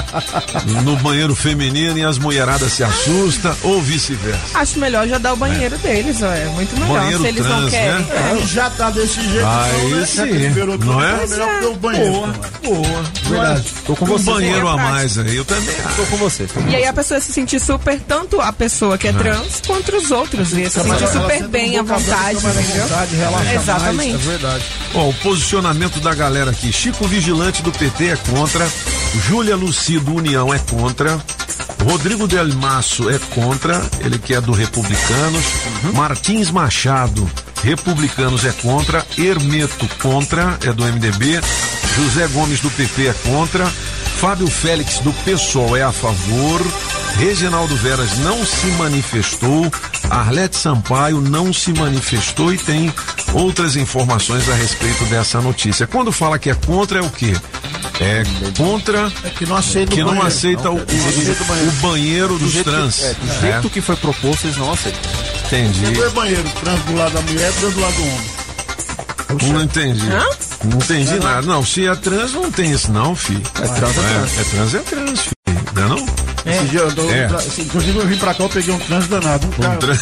no 0.84 0.96
banheiro 0.96 1.34
feminino 1.34 1.98
e 1.98 2.04
as 2.04 2.18
mulheradas 2.18 2.72
se 2.72 2.84
assustam? 2.84 3.54
Ou 3.62 3.80
vice-versa? 3.80 4.38
Acho 4.54 4.78
melhor 4.78 5.06
já 5.08 5.18
dar 5.18 5.32
o 5.32 5.36
banheiro 5.36 5.76
deles, 5.78 6.20
ó. 6.22 6.26
É 6.32 6.44
muito 6.46 6.74
melhor. 6.78 7.00
Banheiro 7.00 7.22
Se 7.22 7.28
eles 7.28 7.44
não 7.46 7.56
trans, 7.58 7.70
querem. 7.70 7.90
né? 7.92 8.06
é. 8.10 8.32
Aí 8.32 8.46
já 8.46 8.70
tá 8.70 8.90
desse 8.90 9.20
jeito. 9.22 9.46
Aí 9.46 9.70
então, 9.86 9.98
né? 9.98 10.06
sim, 10.06 10.84
não 10.84 11.02
é? 11.02 11.14
então 11.24 11.28
melhor 11.28 11.58
que 11.60 11.64
o 11.66 11.74
banheiro. 11.74 12.12
Boa, 12.12 12.34
boa. 12.62 13.02
Verdade. 13.28 13.64
Tô 13.86 13.96
com 13.96 14.04
Um 14.04 14.08
você. 14.08 14.30
banheiro 14.30 14.66
É 14.66 14.70
a 14.70 14.76
mais 14.76 15.18
aí, 15.18 15.36
eu 15.36 15.44
também. 15.44 15.74
Tô 15.96 16.02
com 16.04 16.16
você. 16.18 16.44
Tô 16.46 16.60
com 16.60 16.68
E 16.68 16.76
aí 16.76 16.86
a 16.86 16.92
pessoa 16.92 17.20
se 17.20 17.32
sentir 17.32 17.60
super, 17.60 17.98
tanto 18.00 18.40
a 18.40 18.52
pessoa 18.52 18.98
que 18.98 19.08
é 19.08 19.12
trans, 19.12 19.62
quanto 19.66 19.96
os 19.96 20.10
outros. 20.10 20.52
E 20.52 20.68
se 20.68 20.80
sentir 20.80 21.08
super 21.08 21.48
bem 21.48 21.78
à 21.78 21.82
vontade, 21.82 22.38
entendeu? 22.38 22.86
Exatamente. 23.54 24.14
é 24.14 24.18
verdade. 24.18 24.64
Ó, 24.94 25.08
o 25.08 25.14
posicionamento 25.14 26.00
da 26.00 26.14
galera 26.18 26.50
aqui. 26.50 26.72
Chico 26.72 27.06
Vigilante 27.06 27.62
do 27.62 27.70
PT 27.70 28.08
é 28.08 28.16
contra. 28.16 28.68
Júlia 29.28 29.54
Lucido 29.54 30.12
União 30.12 30.52
é 30.52 30.58
contra. 30.58 31.16
Rodrigo 31.88 32.26
Del 32.26 32.48
é 32.48 33.18
contra. 33.32 33.80
Ele 34.00 34.18
que 34.18 34.34
é 34.34 34.40
do 34.40 34.50
Republicanos. 34.50 35.44
Martins 35.94 36.50
Machado, 36.50 37.30
Republicanos 37.62 38.44
é 38.44 38.52
contra. 38.52 39.04
Hermeto 39.16 39.88
contra, 40.00 40.58
é 40.64 40.72
do 40.72 40.84
MDB. 40.84 41.40
José 41.96 42.26
Gomes 42.28 42.60
do 42.60 42.70
PP 42.70 43.08
é 43.08 43.12
contra. 43.28 43.66
Fábio 44.20 44.48
Félix 44.48 44.98
do 45.00 45.12
PSOL 45.24 45.76
é 45.76 45.82
a 45.82 45.92
favor. 45.92 46.60
Reginaldo 47.18 47.74
Veras 47.76 48.16
não 48.18 48.44
se 48.44 48.66
manifestou. 48.78 49.70
Arlete 50.10 50.56
Sampaio 50.56 51.20
não 51.20 51.52
se 51.52 51.72
manifestou 51.72 52.52
e 52.52 52.58
tem 52.58 52.92
outras 53.32 53.76
informações 53.76 54.48
a 54.48 54.54
respeito 54.54 55.04
dessa 55.04 55.40
notícia. 55.40 55.86
Quando 55.86 56.10
fala 56.12 56.38
que 56.38 56.50
é 56.50 56.54
contra, 56.54 56.98
é 56.98 57.02
o 57.02 57.10
quê? 57.10 57.34
É 58.00 58.22
contra 58.56 59.10
É 59.24 59.30
que 59.30 59.44
não 59.44 59.56
aceita 59.56 59.92
que 59.94 60.00
o 60.02 60.06
não 60.06 60.12
banheiro. 60.12 60.28
aceita 60.28 60.70
o, 60.70 60.76
o- 60.76 60.80
aceita 60.80 61.44
o 61.52 61.68
o 61.68 61.72
banheiro 61.82 62.38
dos 62.38 62.52
que- 62.52 62.64
trans. 62.64 63.02
é, 63.02 63.14
do 63.14 63.32
É, 63.32 63.40
jeito 63.52 63.70
que 63.70 63.80
foi 63.80 63.96
proposto, 63.96 64.44
eles 64.46 64.56
não 64.56 64.72
aceitam. 64.72 65.00
Entendi. 65.48 65.80
Não 65.98 66.04
é 66.04 66.10
banheiro, 66.10 66.44
trans 66.62 66.80
do 66.82 66.94
lado 66.96 67.12
da 67.14 67.20
mulher, 67.22 67.52
trans 67.52 67.74
do 67.74 67.80
lado 67.80 67.94
do 67.94 68.02
homem. 68.02 69.52
Não 69.52 69.62
entendi. 69.62 70.06
Hã? 70.10 70.24
Não 70.64 70.78
entendi 70.78 71.18
nada. 71.20 71.42
Não, 71.42 71.64
se 71.64 71.86
é 71.86 71.94
trans, 71.94 72.32
não 72.32 72.50
tem 72.50 72.72
isso, 72.72 72.90
não, 72.90 73.14
filho. 73.14 73.42
É 73.56 73.66
trans, 73.68 73.96
é 73.96 74.00
trans. 74.00 74.38
É 74.38 74.44
trans, 74.44 74.74
é 74.74 74.78
trans, 74.80 75.20
filho. 75.20 75.64
Não 75.74 75.82
é 75.84 75.88
não? 75.88 76.06
Esse 76.46 76.64
dia 76.66 76.80
eu 76.80 76.92
tô, 76.94 77.10
É. 77.10 77.28
pra- 77.28 77.42
inclusive 77.58 77.98
eu 77.98 78.06
vim 78.06 78.16
pra 78.16 78.34
cá, 78.34 78.42
eu 78.44 78.48
peguei 78.48 78.74
um 78.74 78.78
trans 78.78 79.06
danado. 79.08 79.46
Um 79.46 79.50
Um 79.50 79.52
cara, 79.52 79.76
trans. 79.76 80.00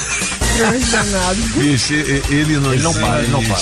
Danado. 0.90 1.38
E- 1.60 2.22
ele 2.30 2.56
não 2.58 2.72
Ele 2.72 2.82
não 2.82 2.94
para, 2.94 3.18
ele 3.18 3.28
não 3.32 3.42
para. 3.44 3.56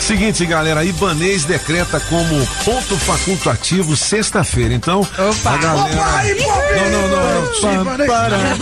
Seguinte, 0.00 0.46
galera, 0.46 0.84
Ibanês 0.84 1.44
decreta 1.44 1.98
como 2.00 2.46
ponto 2.64 2.96
facultativo 2.98 3.96
sexta-feira. 3.96 4.72
Então, 4.74 5.00
Opa. 5.00 5.50
a 5.50 5.56
galera. 5.56 6.22
Não, 6.76 6.90
não, 6.90 7.08
não, 7.08 7.26
não. 7.42 8.56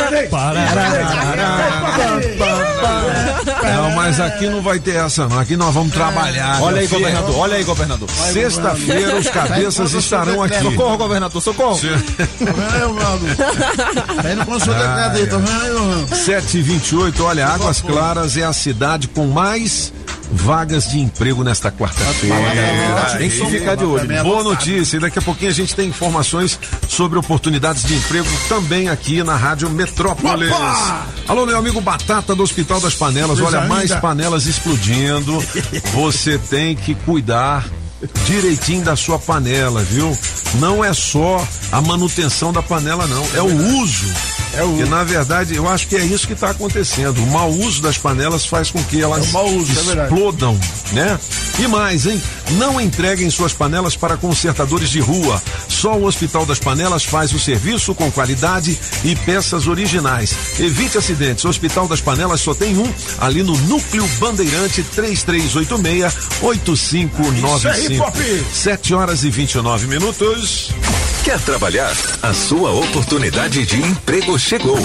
Não, 3.62 3.90
mas 3.94 4.20
aqui 4.20 4.46
não 4.48 4.62
vai 4.62 4.78
ter 4.78 4.96
essa, 4.96 5.28
não. 5.28 5.38
Aqui 5.38 5.56
nós 5.56 5.74
vamos 5.74 5.92
trabalhar. 5.92 6.62
Olha 6.62 6.80
aí, 6.80 6.86
governador. 6.86 7.36
Olha 7.36 7.56
aí, 7.56 7.64
governador. 7.64 8.08
Sexta-feira 8.10 9.16
os 9.16 9.28
cabeças 9.28 9.92
estarão 9.92 10.42
aqui. 10.42 10.60
Socorro, 10.62 10.96
governador, 10.96 11.42
socorro. 11.42 11.80
É. 11.84 11.88
Aí 14.28 14.34
não 14.36 14.44
conseguiu 14.46 14.74
Ah, 14.74 15.08
decretar, 15.08 15.30
tá 15.30 15.38
vendo, 15.38 15.38
Ronaldo? 15.40 16.16
7 16.16 16.58
e 16.58 16.62
28 16.62 17.24
olha, 17.24 17.46
Águas 17.46 17.80
Claras 17.80 18.36
é 18.36 18.44
a 18.44 18.52
cidade 18.52 19.08
com 19.08 19.26
mais 19.26 19.92
vagas 20.34 20.88
de 20.88 20.98
emprego 20.98 21.44
nesta 21.44 21.70
quarta-feira. 21.70 22.36
Tem 23.18 23.30
que 23.30 23.46
ficar 23.46 23.76
de 23.76 23.84
olho. 23.84 24.22
Boa 24.22 24.42
notícia, 24.42 25.00
daqui 25.00 25.18
a 25.18 25.22
pouquinho 25.22 25.50
a 25.50 25.54
gente 25.54 25.74
tem 25.74 25.88
informações 25.88 26.58
sobre 26.88 27.18
oportunidades 27.18 27.84
de 27.84 27.94
emprego 27.94 28.28
também 28.48 28.88
aqui 28.88 29.22
na 29.22 29.36
Rádio 29.36 29.70
Metrópolis. 29.70 30.52
Alô, 31.26 31.46
meu 31.46 31.58
amigo 31.58 31.80
Batata 31.80 32.34
do 32.34 32.42
Hospital 32.42 32.80
das 32.80 32.94
Panelas, 32.94 33.40
olha, 33.40 33.62
mais 33.62 33.94
panelas 33.94 34.46
explodindo. 34.46 35.42
Você 35.94 36.38
tem 36.38 36.74
que 36.74 36.94
cuidar 36.94 37.64
direitinho 38.26 38.84
da 38.84 38.96
sua 38.96 39.18
panela, 39.18 39.82
viu? 39.82 40.16
Não 40.60 40.84
é 40.84 40.92
só 40.92 41.46
a 41.72 41.80
manutenção 41.80 42.52
da 42.52 42.62
panela, 42.62 43.06
não, 43.06 43.24
é 43.34 43.42
o 43.42 43.78
uso. 43.80 44.06
É 44.56 44.64
o... 44.64 44.80
E 44.80 44.88
na 44.88 45.04
verdade, 45.04 45.54
eu 45.54 45.68
acho 45.68 45.88
que 45.88 45.96
é 45.96 46.04
isso 46.04 46.26
que 46.26 46.32
está 46.32 46.50
acontecendo. 46.50 47.22
O 47.22 47.26
mau 47.26 47.50
uso 47.50 47.82
das 47.82 47.98
panelas 47.98 48.46
faz 48.46 48.70
com 48.70 48.82
que 48.84 49.02
elas 49.02 49.34
É 49.34 49.38
uso, 49.38 49.90
é 49.90 50.04
explodam, 50.04 50.58
né? 50.92 51.18
E 51.58 51.68
mais, 51.68 52.06
hein? 52.06 52.20
Não 52.52 52.80
entreguem 52.80 53.30
suas 53.30 53.52
panelas 53.52 53.96
para 53.96 54.16
consertadores 54.16 54.90
de 54.90 55.00
rua. 55.00 55.40
Só 55.68 55.96
o 55.96 56.04
Hospital 56.04 56.44
das 56.44 56.58
Panelas 56.58 57.04
faz 57.04 57.32
o 57.32 57.38
serviço 57.38 57.94
com 57.94 58.10
qualidade 58.10 58.76
e 59.04 59.14
peças 59.16 59.66
originais. 59.66 60.34
Evite 60.58 60.98
acidentes. 60.98 61.44
O 61.44 61.48
Hospital 61.48 61.86
das 61.86 62.00
Panelas 62.00 62.40
só 62.40 62.54
tem 62.54 62.76
um, 62.76 62.92
ali 63.18 63.42
no 63.42 63.56
Núcleo 63.58 64.06
Bandeirante 64.18 64.84
3386-8595. 64.96 67.56
Isso 67.56 67.68
aí, 67.68 67.98
Pop! 67.98 68.18
7 68.52 68.94
horas 68.94 69.24
e 69.24 69.30
29 69.30 69.86
minutos. 69.86 70.72
Quer 71.24 71.40
trabalhar? 71.40 71.96
A 72.22 72.34
sua 72.34 72.70
oportunidade 72.72 73.64
de 73.64 73.80
emprego 73.80 74.38
chegou. 74.44 74.78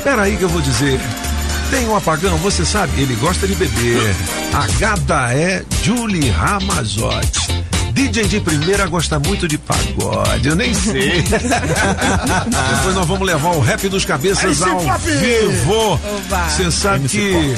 Peraí 0.03 0.37
que 0.37 0.43
eu 0.43 0.49
vou 0.49 0.61
dizer. 0.61 0.99
Tem 1.71 1.87
um 1.87 1.95
apagão, 1.95 2.37
você 2.37 2.63
sabe, 2.63 3.01
ele 3.01 3.15
gosta 3.15 3.47
de 3.47 3.55
beber. 3.55 4.15
A 4.53 4.67
gata 4.77 5.33
é 5.33 5.65
Julie 5.81 6.29
Ramazotti. 6.29 7.44
DJ 7.95 8.27
de 8.27 8.41
primeira 8.41 8.86
gosta 8.88 9.17
muito 9.19 9.47
de 9.47 9.58
pagode, 9.58 10.49
eu 10.49 10.55
nem 10.55 10.73
sei. 10.73 11.21
Depois 12.75 12.93
nós 12.93 13.08
vamos 13.08 13.25
levar 13.25 13.51
o 13.51 13.62
rap 13.62 13.88
dos 13.88 14.03
cabeças 14.03 14.62
ao 14.62 14.81
vivo. 14.99 15.97
Você 16.49 16.69
sabe 16.71 17.08
que 17.08 17.55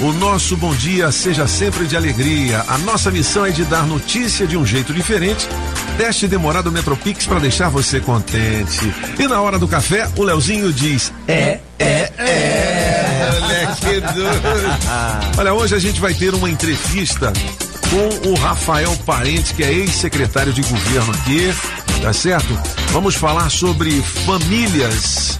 o 0.00 0.10
nosso 0.14 0.56
bom 0.56 0.74
dia 0.74 1.12
seja 1.12 1.46
sempre 1.46 1.84
de 1.86 1.94
alegria. 1.94 2.64
A 2.66 2.78
nossa 2.78 3.10
missão 3.10 3.44
é 3.44 3.50
de 3.50 3.62
dar 3.66 3.86
notícia 3.86 4.46
de 4.46 4.56
um 4.56 4.64
jeito 4.64 4.94
diferente. 4.94 5.46
Teste 5.98 6.26
demorado 6.26 6.72
Metropix 6.72 7.26
para 7.26 7.38
deixar 7.38 7.68
você 7.68 8.00
contente. 8.00 8.90
E 9.18 9.28
na 9.28 9.42
hora 9.42 9.58
do 9.58 9.68
café, 9.68 10.08
o 10.16 10.22
Leozinho 10.22 10.72
diz: 10.72 11.12
É, 11.28 11.60
é, 11.78 12.10
é. 12.16 13.40
Olha 13.42 13.76
que 13.76 14.00
doido. 14.00 14.78
Olha, 15.36 15.52
hoje 15.52 15.74
a 15.74 15.78
gente 15.78 16.00
vai 16.00 16.14
ter 16.14 16.32
uma 16.32 16.48
entrevista 16.48 17.30
com 17.94 18.30
o 18.30 18.34
Rafael 18.34 18.92
Parente, 19.06 19.54
que 19.54 19.62
é 19.62 19.72
ex-secretário 19.72 20.52
de 20.52 20.62
governo 20.62 21.12
aqui, 21.12 21.54
tá 22.02 22.12
certo? 22.12 22.60
Vamos 22.90 23.14
falar 23.14 23.48
sobre 23.50 24.02
famílias 24.26 25.38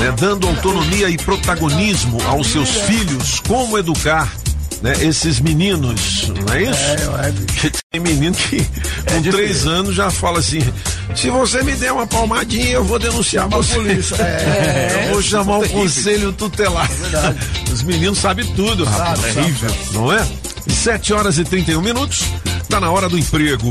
né, 0.00 0.12
dando 0.18 0.48
autonomia 0.48 1.08
e 1.08 1.16
protagonismo 1.16 2.20
aos 2.26 2.48
seus 2.48 2.70
filhos, 2.70 3.38
como 3.46 3.78
educar 3.78 4.28
né, 4.82 4.92
esses 5.02 5.38
meninos, 5.38 6.28
não 6.30 6.52
é 6.52 6.62
isso? 6.64 6.80
É, 6.80 7.28
é, 7.28 7.70
Tem 7.92 8.00
menino 8.00 8.34
que 8.34 8.66
com 9.06 9.22
três 9.30 9.64
anos 9.64 9.94
já 9.94 10.10
fala 10.10 10.40
assim: 10.40 10.58
se 11.14 11.30
você 11.30 11.62
me 11.62 11.76
der 11.76 11.92
uma 11.92 12.08
palmadinha, 12.08 12.70
eu 12.70 12.84
vou 12.84 12.98
denunciar 12.98 13.48
Chama 13.48 13.62
a 13.62 13.64
polícia. 13.64 14.16
É, 14.20 15.04
eu 15.06 15.12
vou 15.12 15.22
chamar 15.22 15.58
o 15.58 15.60
terrível. 15.60 15.82
conselho 15.82 16.32
tutelar. 16.32 16.90
Os 17.72 17.82
meninos 17.84 18.18
sabem 18.18 18.44
tudo, 18.54 18.84
rapaz. 18.84 19.20
Sabe, 19.20 19.32
Terrível, 19.34 19.76
não 19.92 20.12
é? 20.12 20.26
7 20.68 21.12
horas 21.12 21.38
e 21.38 21.44
31 21.44 21.80
minutos, 21.80 22.24
tá 22.68 22.80
na 22.80 22.90
hora 22.90 23.08
do 23.08 23.18
emprego. 23.18 23.70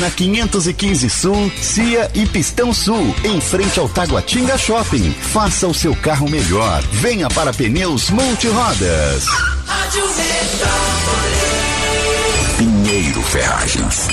na 0.00 0.10
515 0.10 1.08
Sul, 1.10 1.52
Cia 1.60 2.10
e 2.14 2.26
Pistão 2.26 2.72
Sul, 2.72 3.14
em 3.22 3.40
frente 3.40 3.78
ao 3.78 3.88
Taguatinga 3.88 4.56
Shopping. 4.56 5.12
Faça 5.12 5.68
o 5.68 5.74
seu 5.74 5.94
carro 5.94 6.28
melhor. 6.28 6.82
Venha 6.90 7.28
para 7.28 7.52
Pneus 7.52 8.10
Multirodas. 8.10 9.26
Rádio 9.66 10.06
Metrópole. 10.06 11.69
Pinheiro 12.60 13.22
Ferragens. 13.22 14.06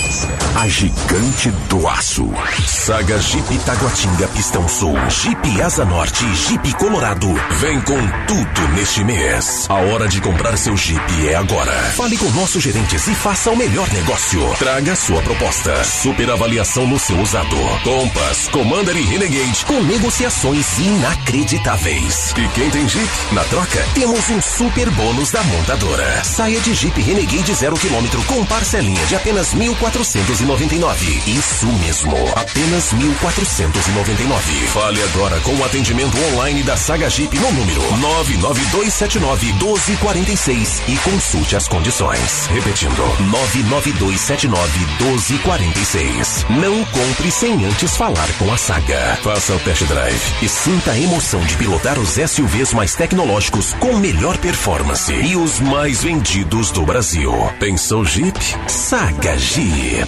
A 0.55 0.69
gigante 0.69 1.51
do 1.67 1.85
aço. 1.85 2.31
Saga 2.65 3.19
Jeep 3.19 3.57
Taguatinga 3.59 4.25
Pistão 4.29 4.65
Sul, 4.69 4.95
Jeep 5.09 5.61
Asa 5.61 5.83
Norte 5.83 6.23
e 6.23 6.33
Jeep 6.33 6.73
Colorado. 6.75 7.27
Vem 7.59 7.81
com 7.81 7.99
tudo 8.25 8.67
neste 8.73 9.03
mês. 9.03 9.65
A 9.67 9.73
hora 9.73 10.07
de 10.07 10.21
comprar 10.21 10.57
seu 10.57 10.77
Jeep 10.77 11.27
é 11.27 11.35
agora. 11.35 11.73
Fale 11.97 12.17
com 12.17 12.29
nossos 12.31 12.63
gerentes 12.63 13.05
e 13.07 13.13
faça 13.15 13.51
o 13.51 13.57
melhor 13.57 13.91
negócio. 13.91 14.41
Traga 14.57 14.95
sua 14.95 15.21
proposta. 15.21 15.83
Super 15.83 16.31
avaliação 16.31 16.87
no 16.87 16.97
seu 16.97 17.19
usado. 17.19 17.57
Compass, 17.83 18.47
Commander 18.47 18.95
e 18.95 19.03
Renegade 19.03 19.65
com 19.65 19.83
negociações 19.83 20.79
inacreditáveis. 20.79 22.33
E 22.37 22.47
quem 22.55 22.69
tem 22.69 22.87
Jeep? 22.87 23.09
Na 23.33 23.43
troca, 23.43 23.85
temos 23.93 24.29
um 24.29 24.41
super 24.41 24.89
bônus 24.91 25.31
da 25.31 25.43
montadora. 25.43 26.23
Saia 26.23 26.61
de 26.61 26.73
Jeep 26.73 27.01
Renegade 27.01 27.53
zero 27.53 27.75
quilômetro 27.75 28.23
com 28.23 28.36
parcelinha 28.45 29.05
de 29.05 29.15
apenas 29.15 29.53
1.499. 29.53 31.27
Isso 31.27 31.67
mesmo, 31.67 32.15
apenas 32.35 32.93
1.499. 32.93 34.67
Fale 34.73 35.01
agora 35.03 35.39
com 35.41 35.53
o 35.55 35.63
atendimento 35.63 36.17
online 36.31 36.63
da 36.63 36.77
Saga 36.77 37.09
Jeep 37.09 37.37
no 37.39 37.51
número 37.51 37.81
99279 37.97 39.53
1246 39.53 40.81
e 40.87 40.95
consulte 40.97 41.55
as 41.55 41.67
condições. 41.67 42.47
Repetindo, 42.47 43.03
99279 43.31 44.79
1246. 45.01 46.45
Não 46.49 46.83
compre 46.85 47.31
sem 47.31 47.65
antes 47.65 47.95
falar 47.97 48.27
com 48.37 48.51
a 48.51 48.57
Saga. 48.57 49.17
Faça 49.23 49.53
o 49.53 49.59
test 49.59 49.83
drive 49.83 50.21
e 50.41 50.49
sinta 50.49 50.91
a 50.91 50.99
emoção 50.99 51.39
de 51.41 51.55
pilotar 51.55 51.99
os 51.99 52.09
SUVs 52.09 52.73
mais 52.73 52.95
tecnológicos 52.95 53.73
com 53.79 53.97
melhor 53.97 54.37
performance 54.37 55.11
e 55.13 55.35
os 55.35 55.59
mais 55.59 56.03
vendidos 56.03 56.71
do 56.71 56.83
Brasil. 56.85 57.31
Pensou 57.59 58.05
Jeep? 58.05 58.26
Saga 58.67 59.37
Jeep. 59.37 60.07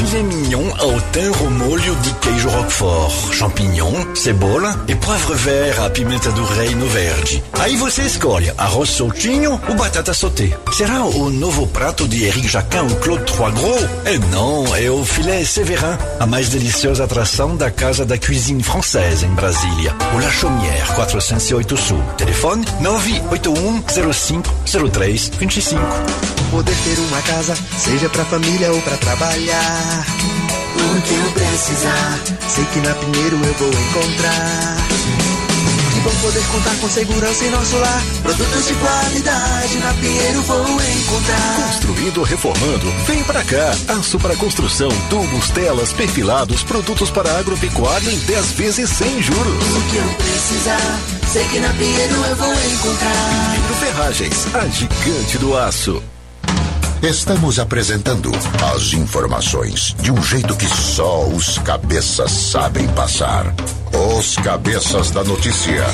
Filet 0.00 0.22
mignon 0.22 0.66
ao 0.78 0.98
thym 1.12 1.30
ao 1.38 1.50
molho 1.50 1.94
de 1.96 2.10
queijo 2.14 2.48
roquefort, 2.48 3.34
champignon, 3.34 3.92
cebola 4.14 4.82
e 4.88 4.94
poivre 4.94 5.34
vert 5.34 5.78
à 5.78 5.90
pimenta 5.90 6.32
do 6.32 6.42
reino 6.42 6.86
verde. 6.86 7.44
Aí 7.58 7.76
você 7.76 8.00
escolhe 8.04 8.50
arroz 8.56 8.88
soltinho 8.88 9.60
ou 9.68 9.74
batata 9.74 10.14
sauté. 10.14 10.56
Será 10.72 11.04
o 11.04 11.28
novo 11.28 11.66
prato 11.66 12.08
de 12.08 12.24
Eric 12.24 12.48
Jacquin 12.48 12.78
ou 12.78 12.96
Claude 12.96 13.24
Trois 13.24 13.52
Gros? 13.52 13.82
É 14.06 14.18
não, 14.32 14.74
é 14.74 14.90
o 14.90 15.04
filé 15.04 15.44
Séverin, 15.44 15.98
a 16.18 16.26
mais 16.26 16.48
deliciosa 16.48 17.04
atração 17.04 17.54
da 17.54 17.70
Casa 17.70 18.06
da 18.06 18.16
Cuisine 18.16 18.62
Française 18.62 19.26
em 19.26 19.34
Brasília. 19.34 19.94
O 20.14 20.18
La 20.18 20.30
Chaumière, 20.30 20.94
408 20.94 21.76
Sul. 21.76 22.02
Telefone 22.16 22.64
981 22.80 24.12
05 24.12 24.48
03 24.90 25.30
25. 25.38 25.80
Poder 26.50 26.74
ter 26.84 26.98
uma 26.98 27.22
casa, 27.22 27.54
seja 27.78 28.08
pra 28.08 28.24
família 28.24 28.72
ou 28.72 28.80
pra 28.82 28.96
trabalhar. 28.96 29.89
O 29.90 31.02
que 31.02 31.14
eu 31.14 31.32
precisar, 31.32 32.20
sei 32.48 32.64
que 32.66 32.80
na 32.80 32.94
Pinheiro 32.94 33.36
eu 33.36 33.54
vou 33.54 33.68
encontrar. 33.68 34.76
Que 35.92 36.00
bom 36.00 36.10
poder 36.22 36.42
contar 36.46 36.76
com 36.80 36.88
segurança 36.88 37.44
em 37.44 37.50
nosso 37.50 37.76
lar. 37.76 38.02
Produtos 38.22 38.66
de 38.66 38.74
qualidade 38.74 39.78
na 39.78 39.92
Pinheiro 39.94 40.42
vou 40.42 40.64
encontrar. 40.64 41.66
Construindo 41.66 42.18
ou 42.18 42.24
reformando, 42.24 42.90
vem 43.06 43.22
pra 43.24 43.42
cá. 43.44 43.72
Aço 43.98 44.18
para 44.18 44.36
construção, 44.36 44.88
tubos, 45.10 45.50
telas, 45.50 45.92
perfilados, 45.92 46.62
produtos 46.62 47.10
para 47.10 47.38
agropecuária 47.38 48.10
em 48.10 48.18
10 48.18 48.52
vezes 48.52 48.90
sem 48.90 49.20
juros. 49.22 49.76
O 49.76 49.90
que 49.90 49.96
eu 49.96 50.14
precisar, 50.14 51.00
sei 51.32 51.44
que 51.48 51.58
na 51.58 51.68
Pinheiro 51.74 52.14
eu 52.14 52.36
vou 52.36 52.54
encontrar. 52.54 53.52
Pinheiro 53.54 53.74
Ferragens, 53.74 54.54
a 54.54 54.68
gigante 54.68 55.38
do 55.38 55.56
aço. 55.56 56.02
Estamos 57.02 57.58
apresentando 57.58 58.30
as 58.74 58.92
informações 58.92 59.96
de 60.02 60.12
um 60.12 60.22
jeito 60.22 60.54
que 60.54 60.66
só 60.66 61.26
os 61.26 61.56
cabeças 61.56 62.30
sabem 62.30 62.86
passar. 62.88 63.54
Os 64.18 64.36
cabeças 64.36 65.10
da 65.10 65.24
notícia. 65.24 65.86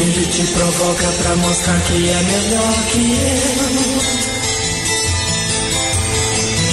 Ele 0.00 0.26
te 0.26 0.46
provoca 0.46 1.06
pra 1.22 1.36
mostrar 1.36 1.78
que 1.82 2.08
é 2.08 2.22
melhor 2.22 2.74
que 2.90 3.12
eu. 3.12 4.30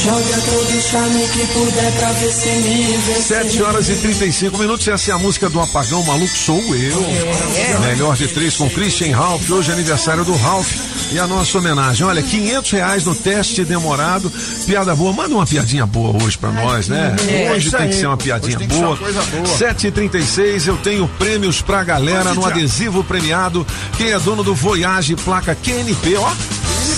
Joga 0.07 0.41
todo 0.41 0.77
o 0.77 0.81
charme 0.81 1.27
que 1.27 1.45
puder 1.47 1.91
pra 1.99 2.11
ver 2.13 2.31
se 2.31 2.49
me 2.49 2.97
vencer. 2.97 3.43
7 3.43 3.63
horas 3.63 3.89
e 3.89 3.95
35 3.97 4.57
minutos, 4.57 4.87
essa 4.87 5.11
é 5.11 5.13
a 5.13 5.19
música 5.19 5.49
do 5.49 5.59
Apagão 5.59 6.01
Maluco 6.03 6.37
Sou 6.37 6.63
Eu. 6.73 7.05
Melhor 7.81 8.15
de 8.15 8.29
três 8.29 8.55
com 8.55 8.69
Christian 8.69 9.13
Ralph, 9.17 9.49
hoje 9.49 9.71
é 9.71 9.73
aniversário 9.73 10.23
do 10.23 10.33
Ralph. 10.33 10.71
E 11.11 11.19
a 11.19 11.25
nossa 11.25 11.57
homenagem, 11.57 12.05
olha, 12.05 12.21
500 12.21 12.71
reais 12.71 13.05
no 13.05 13.15
teste 13.15 13.63
demorado. 13.63 14.31
Piada 14.65 14.95
boa, 14.95 15.13
manda 15.13 15.33
uma 15.33 15.45
piadinha 15.45 15.85
boa 15.85 16.21
hoje 16.21 16.37
pra 16.37 16.51
nós, 16.51 16.87
né? 16.87 17.15
É, 17.29 17.51
hoje 17.51 17.71
tem 17.71 17.79
aí. 17.79 17.89
que 17.89 17.95
ser 17.95 18.07
uma 18.07 18.17
piadinha 18.17 18.59
boa. 18.59 18.95
boa. 18.95 19.57
7h36, 19.57 20.67
eu 20.67 20.77
tenho 20.77 21.07
prêmios 21.17 21.61
pra 21.61 21.83
galera 21.83 22.33
no 22.33 22.45
adesivo 22.45 23.03
premiado. 23.03 23.65
Quem 23.97 24.11
é 24.11 24.19
dono 24.19 24.43
do 24.43 24.53
Voyage, 24.53 25.15
placa 25.15 25.55
QNP, 25.55 26.17
ó. 26.17 26.31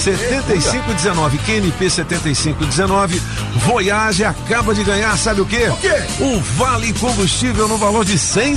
7519, 0.03 1.37
QNP 1.39 1.89
7519, 1.89 3.21
Voyage 3.65 4.23
acaba 4.23 4.73
de 4.73 4.83
ganhar, 4.83 5.17
sabe 5.17 5.41
o 5.41 5.45
quê? 5.45 5.67
O 5.69 5.77
quê? 5.77 6.01
O 6.19 6.39
Vale 6.57 6.93
Combustível 6.93 7.67
no 7.67 7.77
valor 7.77 8.05
de 8.05 8.17
100 8.17 8.55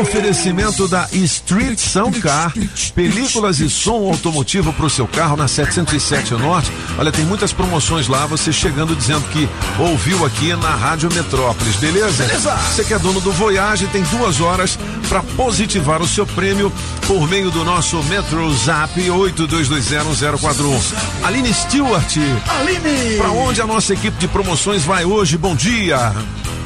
Oferecimento 0.00 0.88
da 0.88 1.06
Street 1.12 1.78
Sound 1.78 2.18
Car, 2.20 2.52
películas 2.94 3.60
e 3.60 3.68
som 3.68 4.08
automotivo 4.08 4.72
para 4.72 4.86
o 4.86 4.90
seu 4.90 5.06
carro 5.06 5.36
na 5.36 5.46
707 5.46 6.32
Norte. 6.32 6.72
Olha, 6.98 7.12
tem 7.12 7.26
muitas 7.26 7.52
promoções 7.52 8.08
lá, 8.08 8.24
você 8.24 8.50
chegando 8.52 8.96
dizendo 8.96 9.28
que 9.28 9.46
ouviu 9.78 10.24
aqui 10.24 10.56
na 10.56 10.70
Rádio 10.70 11.12
Metrópolis, 11.12 11.76
beleza? 11.76 12.24
Beleza. 12.24 12.56
Você 12.56 12.84
que 12.84 12.94
é 12.94 12.98
dono 12.98 13.20
do 13.20 13.32
Voyage 13.32 13.86
tem 13.88 14.02
duas 14.04 14.40
horas 14.40 14.78
para 15.08 15.22
positivar 15.22 16.00
o 16.00 16.08
seu 16.08 16.26
prêmio 16.26 16.72
por 17.06 17.28
meio 17.28 17.50
do 17.50 17.62
nosso 17.62 18.02
Metro 18.04 18.50
Zap 18.54 18.98
82201041. 18.98 20.80
Aline 21.22 21.52
Stewart, 21.52 22.16
Aline! 22.60 23.16
para 23.18 23.30
onde 23.30 23.60
a 23.60 23.66
nossa 23.66 23.92
equipe 23.92 24.16
de 24.18 24.28
promoções 24.28 24.84
vai 24.84 25.04
hoje? 25.04 25.36
Bom 25.36 25.54
dia. 25.54 26.14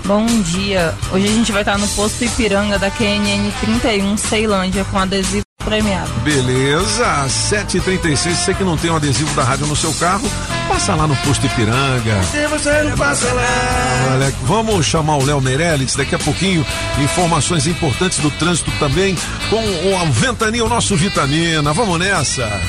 Bom 0.07 0.25
dia. 0.25 0.95
Hoje 1.11 1.27
a 1.27 1.31
gente 1.31 1.51
vai 1.51 1.63
estar 1.63 1.77
no 1.79 1.89
posto 1.89 2.25
Ipiranga 2.25 2.79
da 2.79 2.89
QNN 2.91 3.51
31 3.61 4.17
Ceilândia 4.17 4.85
com 4.85 4.99
adesivo 5.01 5.45
premiado. 5.65 6.09
Beleza, 6.23 7.27
7h36. 7.27 8.17
Você 8.17 8.55
que 8.55 8.63
não 8.63 8.77
tem 8.77 8.89
o 8.89 8.95
adesivo 8.95 9.35
da 9.35 9.43
rádio 9.43 9.67
no 9.67 9.75
seu 9.75 9.93
carro, 9.95 10.31
passa 10.69 10.95
lá 10.95 11.09
no 11.09 11.17
posto 11.17 11.45
Ipiranga. 11.47 12.23
Se 12.23 12.47
você 12.47 12.85
não 12.85 12.97
passa 12.97 13.33
lá. 13.33 14.13
Olha, 14.13 14.33
vamos 14.43 14.87
chamar 14.87 15.17
o 15.17 15.25
Léo 15.25 15.41
Meirelles 15.41 15.97
daqui 15.97 16.15
a 16.15 16.19
pouquinho. 16.21 16.65
Informações 17.03 17.67
importantes 17.67 18.21
do 18.21 18.31
trânsito 18.31 18.71
também 18.79 19.17
com 19.51 19.57
o 19.61 20.13
Ventania, 20.13 20.65
o 20.65 20.69
nosso 20.69 20.95
Vitamina. 20.95 21.73
Vamos 21.73 21.99
nessa. 21.99 22.61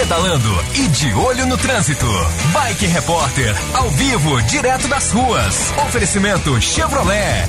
Pedalando 0.00 0.64
e 0.76 0.88
de 0.88 1.12
olho 1.12 1.44
no 1.44 1.58
trânsito. 1.58 2.06
Bike 2.54 2.86
Repórter, 2.86 3.54
ao 3.74 3.90
vivo, 3.90 4.40
direto 4.44 4.88
das 4.88 5.12
ruas. 5.12 5.74
Oferecimento 5.86 6.58
Chevrolet. 6.58 7.46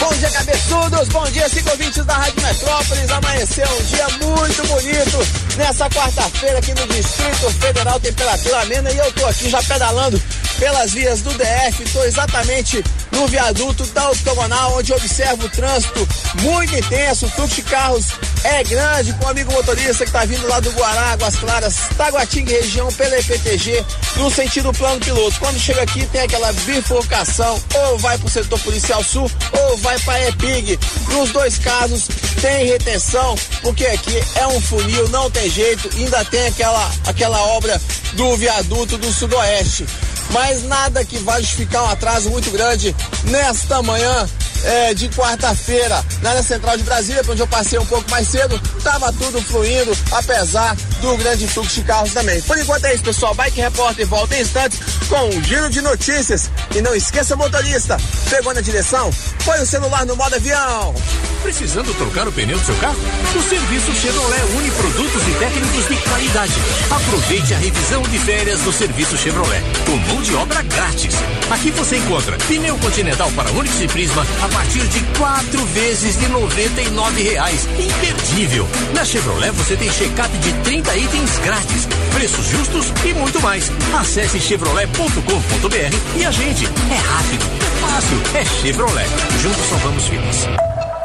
Bom 0.00 0.08
dia, 0.14 0.30
cabeçudos! 0.30 1.08
Bom 1.08 1.24
dia, 1.24 1.46
cinco 1.50 1.68
ouvintes 1.68 2.02
da 2.06 2.14
Rádio 2.14 2.42
Metrópolis. 2.42 3.10
Amanheceu 3.10 3.68
um 3.68 3.84
dia 3.84 4.08
muito 4.26 4.66
bonito 4.68 5.28
nessa 5.58 5.90
quarta-feira 5.90 6.58
aqui 6.58 6.72
no 6.80 6.86
Distrito 6.86 7.50
Federal, 7.60 8.00
temperatura 8.00 8.62
amena. 8.62 8.90
E 8.90 8.96
eu 8.96 9.12
tô 9.12 9.26
aqui 9.26 9.50
já 9.50 9.62
pedalando 9.62 10.18
pelas 10.58 10.92
vias 10.92 11.20
do 11.20 11.30
DF. 11.34 11.84
Tô 11.92 12.04
exatamente 12.04 12.82
no 13.12 13.26
viaduto 13.26 13.84
da 13.86 14.10
Octogonal, 14.10 14.76
onde 14.76 14.92
observo 14.92 15.46
o 15.46 15.48
trânsito 15.48 16.06
muito 16.40 16.74
intenso. 16.76 17.26
O 17.26 17.30
fluxo 17.30 17.56
de 17.56 17.62
carros 17.62 18.06
é 18.44 18.62
grande 18.64 19.12
com 19.14 19.24
o 19.24 19.28
amigo 19.28 19.52
motorista 19.52 20.04
que 20.04 20.12
tá 20.12 20.24
vindo 20.24 20.46
lá 20.46 20.60
do 20.60 20.70
Guará, 20.72 21.12
Águas 21.12 21.36
Claras, 21.36 21.76
Taguatinga 21.96 22.52
região 22.52 22.92
pela 22.92 23.18
EPTG, 23.18 23.84
no 24.16 24.30
sentido 24.30 24.72
plano 24.72 25.00
piloto. 25.00 25.38
Quando 25.38 25.58
chega 25.58 25.82
aqui 25.82 26.06
tem 26.06 26.22
aquela 26.22 26.52
bifurcação, 26.52 27.60
ou 27.74 27.98
vai 27.98 28.18
pro 28.18 28.28
setor 28.28 28.58
policial 28.60 29.02
sul, 29.02 29.30
ou 29.52 29.76
vai 29.78 29.98
pra 30.00 30.28
EPIG. 30.28 30.78
Nos 31.08 31.30
dois 31.30 31.58
casos 31.58 32.08
tem 32.40 32.66
retenção, 32.66 33.34
porque 33.62 33.86
aqui 33.86 34.22
é 34.36 34.46
um 34.46 34.60
funil, 34.60 35.08
não 35.08 35.30
tem 35.30 35.50
jeito, 35.50 35.90
ainda 35.96 36.24
tem 36.26 36.46
aquela, 36.46 36.90
aquela 37.06 37.40
obra 37.48 37.80
do 38.12 38.36
viaduto 38.36 38.96
do 38.98 39.12
sudoeste. 39.12 39.86
Mas 40.30 40.45
nada 40.64 41.04
que 41.04 41.18
vai 41.18 41.40
justificar 41.40 41.84
um 41.84 41.88
atraso 41.88 42.30
muito 42.30 42.50
grande 42.50 42.94
nesta 43.24 43.82
manhã 43.82 44.28
é, 44.64 44.94
de 44.94 45.08
quarta-feira, 45.10 46.04
na 46.22 46.30
área 46.30 46.42
central 46.42 46.76
de 46.76 46.82
Brasília, 46.82 47.22
onde 47.28 47.40
eu 47.40 47.46
passei 47.46 47.78
um 47.78 47.86
pouco 47.86 48.10
mais 48.10 48.28
cedo, 48.28 48.58
tava 48.82 49.12
tudo 49.12 49.40
fluindo, 49.42 49.96
apesar 50.10 50.76
do 51.00 51.16
grande 51.16 51.46
fluxo 51.46 51.74
de 51.74 51.82
carros 51.82 52.12
também. 52.12 52.40
Por 52.42 52.58
enquanto 52.58 52.84
é 52.84 52.94
isso, 52.94 53.04
pessoal. 53.04 53.34
Bike 53.34 53.60
Repórter 53.60 54.06
volta 54.06 54.36
em 54.36 54.42
instantes 54.42 54.78
com 55.08 55.28
um 55.28 55.42
giro 55.42 55.70
de 55.70 55.80
notícias. 55.80 56.50
E 56.74 56.82
não 56.82 56.94
esqueça, 56.94 57.36
motorista, 57.36 57.96
pegou 58.28 58.52
na 58.54 58.60
direção? 58.60 59.10
Põe 59.44 59.60
o 59.60 59.66
celular 59.66 60.04
no 60.06 60.16
modo 60.16 60.34
avião. 60.34 60.94
Precisando 61.42 61.94
trocar 61.94 62.26
o 62.26 62.32
pneu 62.32 62.58
do 62.58 62.64
seu 62.64 62.74
carro? 62.76 62.96
O 63.36 63.42
serviço 63.48 63.92
Chevrolet 63.94 64.42
une 64.58 64.70
produtos 64.72 65.28
e 65.28 65.32
técnicos 65.38 65.88
de 65.88 65.96
qualidade. 66.08 66.52
Aproveite 66.90 67.54
a 67.54 67.58
revisão 67.58 68.02
de 68.02 68.18
férias 68.18 68.60
do 68.60 68.72
serviço 68.72 69.16
Chevrolet, 69.16 69.62
com 69.84 69.96
mão 69.96 70.22
de 70.22 70.34
obra 70.36 70.62
grátis. 70.62 71.14
Aqui 71.50 71.70
você 71.70 71.96
encontra 71.96 72.36
pneu 72.48 72.76
continental 72.78 73.30
para 73.32 73.50
Onix 73.52 73.80
e 73.80 73.88
Prisma 73.88 74.26
a 74.42 74.48
partir 74.48 74.86
de 74.88 75.00
quatro 75.18 75.64
vezes 75.66 76.18
de 76.18 76.28
99 76.28 77.22
reais. 77.22 77.68
Imperdível! 77.78 78.68
Na 78.94 79.04
Chevrolet 79.04 79.50
você 79.52 79.76
tem 79.76 79.90
check-up 79.90 80.36
de 80.38 80.52
30 80.52 80.96
itens 80.96 81.38
grátis, 81.38 81.88
preços 82.12 82.46
justos 82.46 82.92
e 83.04 83.14
muito 83.14 83.40
mais. 83.40 83.70
Acesse 83.98 84.40
chevrolet.com.br 84.40 86.18
e 86.18 86.24
a 86.24 86.30
gente 86.30 86.66
é 86.66 86.96
rápido, 86.96 87.46
é 87.60 87.86
fácil, 87.86 88.20
é 88.34 88.44
Chevrolet. 88.44 89.08
Juntos 89.42 89.66
salvamos 89.68 90.04
vidas. 90.04 90.46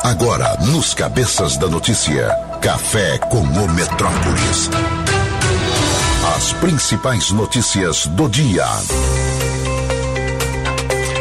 Agora, 0.03 0.57
nos 0.61 0.95
Cabeças 0.95 1.57
da 1.57 1.67
Notícia, 1.67 2.27
Café 2.61 3.19
com 3.19 3.41
o 3.41 3.71
Metrópolis. 3.71 4.69
As 6.35 6.53
principais 6.53 7.31
notícias 7.31 8.05
do 8.07 8.27
dia. 8.29 8.65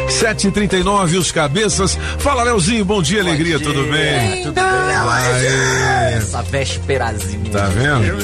7h39, 0.07 1.17
os 1.19 1.31
cabeças. 1.31 1.97
Fala, 2.19 2.43
Leozinho, 2.43 2.85
bom 2.85 3.01
dia, 3.01 3.21
alegria, 3.21 3.59
tudo 3.59 3.83
bem? 3.91 4.43
Tudo 4.43 4.53
bem. 4.53 6.17
Essa 6.17 6.41
vésperazinha. 6.43 7.49
Tá 7.51 7.65
vendo? 7.67 8.17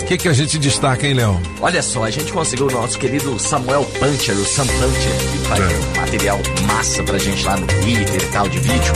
O 0.00 0.04
que, 0.06 0.16
que 0.16 0.28
a 0.28 0.32
gente 0.32 0.58
destaca, 0.58 1.06
hein, 1.06 1.14
Léo? 1.14 1.40
Olha 1.60 1.82
só, 1.82 2.04
a 2.04 2.10
gente 2.10 2.32
conseguiu 2.32 2.66
o 2.68 2.70
nosso 2.70 2.98
querido 2.98 3.38
Samuel 3.38 3.84
Puncher, 3.84 4.34
o 4.36 4.44
Sam 4.44 4.66
Puncher, 4.66 5.12
que 5.32 5.38
faz 5.48 5.60
É. 5.60 5.64
um 5.64 6.00
material 6.00 6.40
massa 6.66 7.02
pra 7.02 7.18
gente 7.18 7.44
lá 7.44 7.56
no 7.56 7.66
Twitter 7.66 8.22
e 8.22 8.26
tal, 8.32 8.48
de 8.48 8.58
vídeo. 8.58 8.92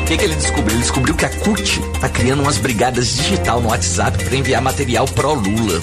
O 0.00 0.04
que, 0.10 0.16
que 0.18 0.24
ele 0.24 0.34
descobriu? 0.34 0.74
Ele 0.74 0.82
descobriu 0.82 1.14
que 1.14 1.24
a 1.24 1.28
CUT 1.30 1.80
tá 2.00 2.08
criando 2.08 2.42
umas 2.42 2.58
brigadas 2.58 3.14
digital 3.16 3.60
no 3.60 3.68
WhatsApp 3.68 4.24
pra 4.24 4.36
enviar 4.36 4.60
material 4.60 5.06
pro 5.06 5.34
Lula. 5.34 5.80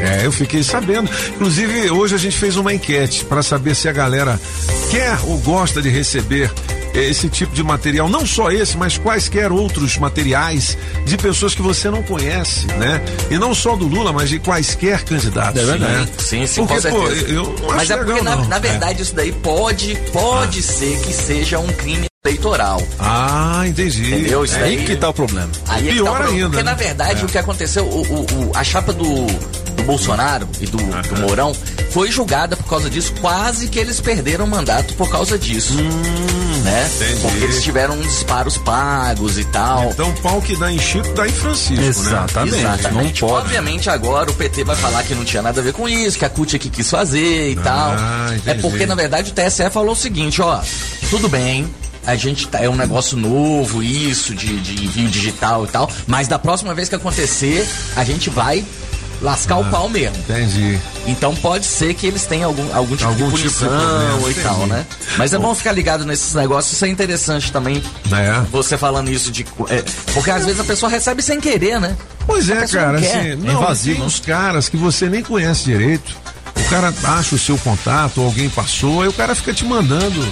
É, 0.00 0.24
eu 0.26 0.32
fiquei 0.32 0.62
sabendo. 0.62 1.10
Inclusive, 1.34 1.90
hoje 1.90 2.14
a 2.14 2.18
gente 2.18 2.36
fez 2.38 2.56
uma 2.56 2.72
enquete 2.72 3.24
para 3.24 3.42
saber 3.42 3.74
se 3.76 3.88
a 3.88 3.92
galera 3.92 4.40
quer 4.90 5.18
ou 5.24 5.38
gosta 5.38 5.80
de 5.82 5.88
receber 5.88 6.50
eh, 6.94 7.10
esse 7.10 7.28
tipo 7.28 7.54
de 7.54 7.62
material, 7.62 8.08
não 8.08 8.26
só 8.26 8.50
esse, 8.50 8.76
mas 8.76 8.96
quaisquer 8.98 9.52
outros 9.52 9.96
materiais 9.98 10.76
de 11.04 11.16
pessoas 11.16 11.54
que 11.54 11.62
você 11.62 11.90
não 11.90 12.02
conhece, 12.02 12.66
né? 12.66 13.00
E 13.30 13.38
não 13.38 13.54
só 13.54 13.76
do 13.76 13.86
Lula, 13.86 14.12
mas 14.12 14.28
de 14.30 14.38
quaisquer 14.38 15.04
candidatos. 15.04 15.60
É 15.62 15.64
verdade. 15.66 15.92
Né? 15.92 16.08
Sim, 16.18 16.46
sim, 16.46 16.66
porque, 16.66 16.88
com 16.88 16.98
pô, 17.00 17.06
certeza. 17.08 17.28
eu 17.32 17.56
não 17.60 17.68
Mas 17.76 17.90
é 17.90 17.96
porque, 17.96 18.12
legal, 18.12 18.24
na, 18.24 18.36
não. 18.36 18.48
na 18.48 18.56
É. 18.56 18.60
verdade, 18.60 19.02
isso 19.02 19.14
daí 19.14 19.32
pode, 19.32 19.96
pode 20.12 20.62
ser 20.62 20.98
que 21.00 21.12
seja 21.12 21.58
um 21.58 21.68
crime 21.68 22.06
eleitoral. 22.24 22.82
Ah, 22.98 23.62
entendi. 23.66 24.02
Entendeu? 24.12 24.44
Isso 24.44 24.56
É 24.56 24.64
aí 24.64 24.84
que 24.84 24.96
tá 24.96 25.08
o 25.08 25.14
problema. 25.14 25.48
Aí 25.68 25.86
é 25.88 25.90
que 25.90 25.94
Pior 25.96 26.04
tá 26.04 26.10
o 26.10 26.14
problema, 26.16 26.34
ainda, 26.36 26.48
Porque, 26.48 26.62
né? 26.64 26.70
na 26.70 26.74
verdade, 26.76 27.20
É. 27.20 27.24
o 27.24 27.28
que 27.28 27.38
aconteceu, 27.38 27.84
o, 27.84 28.00
o- 28.02 28.20
o- 28.22 28.50
a 28.54 28.62
chapa 28.64 28.92
do, 28.92 29.26
do 29.80 29.86
Bolsonaro 29.86 30.46
e 30.60 30.66
do, 30.66 30.76
do 30.76 31.20
Mourão 31.20 31.54
foi 31.90 32.10
julgada 32.10 32.56
por 32.56 32.68
causa 32.68 32.88
disso. 32.90 33.12
Quase 33.20 33.68
que 33.68 33.78
eles 33.78 34.00
perderam 34.00 34.44
o 34.44 34.48
mandato 34.48 34.94
por 34.94 35.10
causa 35.10 35.38
disso. 35.38 35.74
né? 35.74 35.82
Hum, 35.82 36.96
entendi. 36.96 37.20
Porque 37.22 37.44
eles 37.44 37.62
tiveram 37.62 37.94
uns 37.94 38.06
disparos 38.06 38.58
pagos 38.58 39.38
e 39.38 39.44
tal. 39.44 39.90
Então, 39.90 40.12
pau 40.22 40.40
que 40.40 40.54
dá 40.56 40.70
em 40.70 40.78
Chico, 40.78 41.08
dá 41.14 41.26
em 41.26 41.32
Francisco, 41.32 41.82
Exatamente, 41.82 42.56
né? 42.56 42.74
Exatamente. 42.78 43.22
não 43.22 43.28
pode. 43.28 43.46
Obviamente 43.46 43.90
agora 43.90 44.30
o 44.30 44.34
PT 44.34 44.64
vai 44.64 44.76
falar 44.76 45.02
que 45.02 45.14
não 45.14 45.24
tinha 45.24 45.42
nada 45.42 45.60
a 45.60 45.64
ver 45.64 45.72
com 45.72 45.88
isso, 45.88 46.18
que 46.18 46.24
a 46.24 46.30
CUT 46.30 46.56
é 46.56 46.58
que 46.58 46.68
quis 46.70 46.88
fazer 46.88 47.52
e 47.52 47.56
tal. 47.56 47.92
É 47.94 48.36
entendi. 48.36 48.62
porque, 48.62 48.86
na 48.86 48.94
verdade, 48.94 49.30
o 49.30 49.34
TSE 49.34 49.68
falou 49.70 49.92
o 49.92 49.96
seguinte, 49.96 50.40
ó, 50.42 50.60
tudo 51.08 51.28
bem. 51.28 51.66
A 52.06 52.16
gente 52.16 52.48
tá, 52.48 52.58
é 52.60 52.68
um 52.68 52.74
negócio 52.76 53.14
novo, 53.16 53.82
isso, 53.82 54.34
de, 54.34 54.58
de 54.60 54.84
envio 54.84 55.08
digital 55.08 55.64
e 55.64 55.68
tal. 55.68 55.90
Mas 56.06 56.26
da 56.26 56.38
próxima 56.38 56.74
vez 56.74 56.88
que 56.88 56.94
acontecer, 56.94 57.66
a 57.94 58.02
gente 58.02 58.30
vai 58.30 58.64
lascar 59.20 59.56
o 59.58 59.64
pau 59.70 59.88
mesmo. 59.88 60.16
Entendi. 60.18 60.78
Então 61.06 61.34
pode 61.36 61.64
ser 61.66 61.94
que 61.94 62.06
eles 62.06 62.24
tenham 62.26 62.48
algum, 62.48 62.74
algum 62.74 62.96
tipo 62.96 63.08
Algum 63.08 63.30
de 63.30 63.36
tipo 63.42 63.48
de 63.48 63.58
punição 63.58 63.68
problema, 63.68 64.30
e 64.30 64.34
tal, 64.34 64.56
entendi. 64.56 64.70
né? 64.70 64.86
Mas 65.16 65.32
é 65.32 65.38
bom 65.38 65.54
ficar 65.54 65.72
ligado 65.72 66.04
nesses 66.04 66.34
negócios, 66.34 66.74
isso 66.74 66.84
é 66.84 66.88
interessante 66.88 67.52
também. 67.52 67.82
É. 68.12 68.40
Você 68.50 68.76
falando 68.78 69.10
isso 69.10 69.30
de. 69.30 69.46
é, 69.68 69.84
porque 70.12 70.30
às 70.30 70.44
vezes 70.44 70.60
a 70.60 70.64
pessoa 70.64 70.90
recebe 70.90 71.22
sem 71.22 71.40
querer, 71.40 71.80
né? 71.80 71.96
Pois 72.26 72.48
A 72.50 72.54
é, 72.54 72.66
cara, 72.68 72.92
não 72.92 73.00
quer. 73.00 73.18
assim, 73.18 73.34
não, 73.36 73.74
tem 73.76 74.02
uns 74.02 74.20
caras 74.20 74.68
que 74.68 74.76
você 74.76 75.08
nem 75.08 75.22
conhece 75.22 75.64
direito. 75.64 76.16
O 76.56 76.62
cara 76.70 76.94
acha 77.04 77.34
o 77.34 77.38
seu 77.38 77.58
contato, 77.58 78.20
alguém 78.20 78.48
passou, 78.48 79.02
aí 79.02 79.08
o 79.08 79.12
cara 79.12 79.34
fica 79.34 79.52
te 79.52 79.64
mandando 79.64 80.24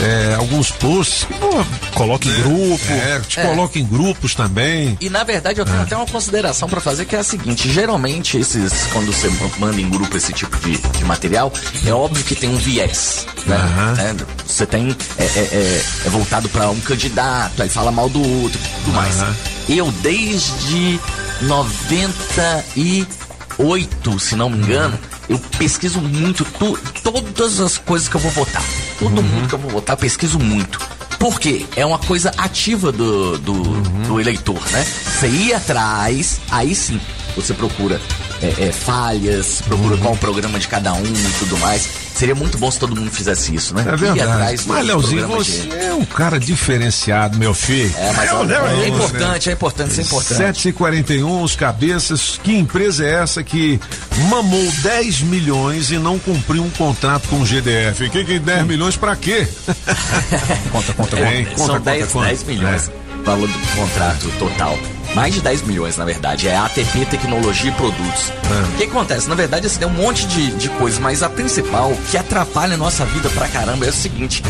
é, 0.00 0.34
alguns 0.38 0.70
posts. 0.70 1.24
que, 1.24 1.32
pô, 1.34 1.64
Coloca 1.94 2.28
em 2.28 2.30
né? 2.30 2.42
grupo. 2.42 2.92
É, 2.92 3.20
te 3.20 3.40
É. 3.40 3.46
coloca 3.46 3.78
em 3.78 3.84
grupos 3.86 4.34
também. 4.34 4.98
E 5.00 5.08
na 5.08 5.24
verdade 5.24 5.58
eu 5.60 5.64
tenho 5.64 5.78
É. 5.78 5.82
até 5.82 5.96
uma 5.96 6.04
consideração 6.06 6.68
pra 6.68 6.78
fazer 6.80 7.06
que 7.06 7.16
é 7.16 7.20
a 7.20 7.24
seguinte: 7.24 7.70
geralmente 7.72 8.36
esses, 8.38 8.72
quando 8.92 9.10
você 9.12 9.30
manda 9.58 9.80
em 9.80 9.88
grupo 9.88 10.14
esse 10.16 10.32
tipo 10.32 10.56
de, 10.58 10.76
de 10.78 11.04
material, 11.04 11.50
é 11.86 11.92
óbvio 11.92 12.22
que 12.24 12.34
tem 12.34 12.50
um 12.50 12.56
viés. 12.58 13.26
Né? 13.46 13.56
Né? 13.96 14.14
Você 14.46 14.66
tem. 14.66 14.94
É, 15.16 15.24
é- 15.24 15.48
é- 15.52 15.82
é 16.06 16.10
voltado 16.10 16.48
pra 16.50 16.68
um 16.68 16.78
candidato, 16.80 17.62
aí 17.62 17.68
fala 17.68 17.90
mal 17.90 18.08
do 18.10 18.20
outro 18.42 18.60
e 18.62 18.68
tudo 18.84 18.92
mais. 18.94 19.20
Aham. 19.22 19.34
Eu 19.70 19.90
desde 20.02 21.00
98, 21.42 24.18
se 24.20 24.36
não 24.36 24.50
me 24.50 24.58
engano, 24.58 24.98
eu 25.28 25.38
pesquiso 25.58 26.00
muito 26.00 26.44
tu- 26.44 26.78
todas 27.02 27.60
as 27.60 27.78
coisas 27.78 28.08
que 28.08 28.16
eu 28.16 28.20
vou 28.20 28.30
votar. 28.32 28.62
Todo 28.98 29.22
mundo 29.22 29.48
que 29.48 29.54
eu 29.54 29.58
vou 29.58 29.70
votar, 29.70 29.94
eu 29.96 30.00
pesquiso 30.00 30.38
muito. 30.38 30.78
Por 31.18 31.40
quê? 31.40 31.66
É 31.76 31.84
uma 31.84 31.98
coisa 31.98 32.32
ativa 32.38 32.92
do, 32.92 33.36
do, 33.38 33.62
do 34.06 34.20
eleitor, 34.20 34.60
né? 34.70 34.84
Você 34.84 35.26
ir 35.28 35.52
atrás, 35.52 36.40
aí 36.50 36.74
sim, 36.74 37.00
você 37.34 37.52
procura 37.52 38.00
é, 38.42 38.68
é, 38.68 38.72
falhas, 38.72 39.60
procura 39.62 39.96
qual 39.96 40.14
o 40.14 40.16
programa 40.16 40.58
de 40.58 40.68
cada 40.68 40.92
um 40.92 41.02
e 41.04 41.32
tudo 41.38 41.56
mais. 41.58 41.88
Seria 42.14 42.34
muito 42.34 42.58
bom 42.58 42.68
se 42.68 42.80
todo 42.80 42.96
mundo 42.96 43.10
fizesse 43.12 43.54
isso, 43.54 43.72
né? 43.74 43.84
É 43.86 43.96
verdade. 43.96 44.20
atrás 44.22 44.66
Mas, 44.66 44.86
Leozinho, 44.86 45.28
você 45.28 45.60
de- 45.60 45.72
é 45.76 45.94
um 45.94 46.04
cara 46.04 46.38
diferenciado, 46.40 47.38
meu 47.38 47.54
filho. 47.54 47.94
É, 47.96 48.12
mas 48.12 48.32
olha, 48.32 48.54
é 48.54 48.88
importante, 48.88 49.50
é 49.50 49.52
importante, 49.52 49.90
isso 49.92 50.00
é 50.00 50.04
importante. 50.04 50.36
741, 50.36 51.42
os 51.42 51.54
cabeças. 51.54 52.40
Que 52.42 52.56
empresa 52.56 53.04
é 53.04 53.14
essa 53.22 53.44
que 53.44 53.80
mamou 54.28 54.68
10 54.82 55.20
milhões 55.20 55.92
e 55.92 55.98
não 55.98 56.18
cumpriu 56.18 56.64
um 56.64 56.70
contrato 56.70 57.28
com 57.28 57.40
o 57.40 57.46
GDF? 57.46 58.10
Que, 58.10 58.24
que 58.24 58.38
10 58.40 58.66
milhões 58.66 58.96
pra 58.96 59.14
quê? 59.14 59.46
conta, 60.72 60.92
conta, 60.94 61.16
conta. 61.16 61.16
Conta, 61.16 61.56
São 61.56 61.66
conta, 61.68 61.80
10, 61.80 62.06
conta. 62.12 62.26
10 62.26 62.42
milhões. 62.44 62.90
Valor 63.28 63.46
do 63.46 63.76
contrato 63.76 64.26
total. 64.38 64.78
Mais 65.14 65.34
de 65.34 65.40
10 65.40 65.62
milhões, 65.62 65.96
na 65.98 66.04
verdade. 66.04 66.48
É 66.48 66.56
ATP 66.56 67.06
Tecnologia 67.10 67.70
e 67.70 67.74
Produtos. 67.74 68.30
É. 68.30 68.74
O 68.74 68.76
que 68.78 68.84
acontece? 68.84 69.26
Na 69.28 69.34
verdade, 69.34 69.66
assim, 69.66 69.78
tem 69.78 69.88
um 69.88 69.92
monte 69.92 70.26
de, 70.26 70.50
de 70.52 70.68
coisas, 70.70 70.98
mas 70.98 71.22
a 71.22 71.28
principal 71.30 71.92
que 72.10 72.16
atrapalha 72.18 72.74
a 72.74 72.76
nossa 72.78 73.04
vida 73.06 73.28
pra 73.30 73.48
caramba 73.48 73.84
é 73.86 73.88
o 73.88 73.92
seguinte: 73.92 74.42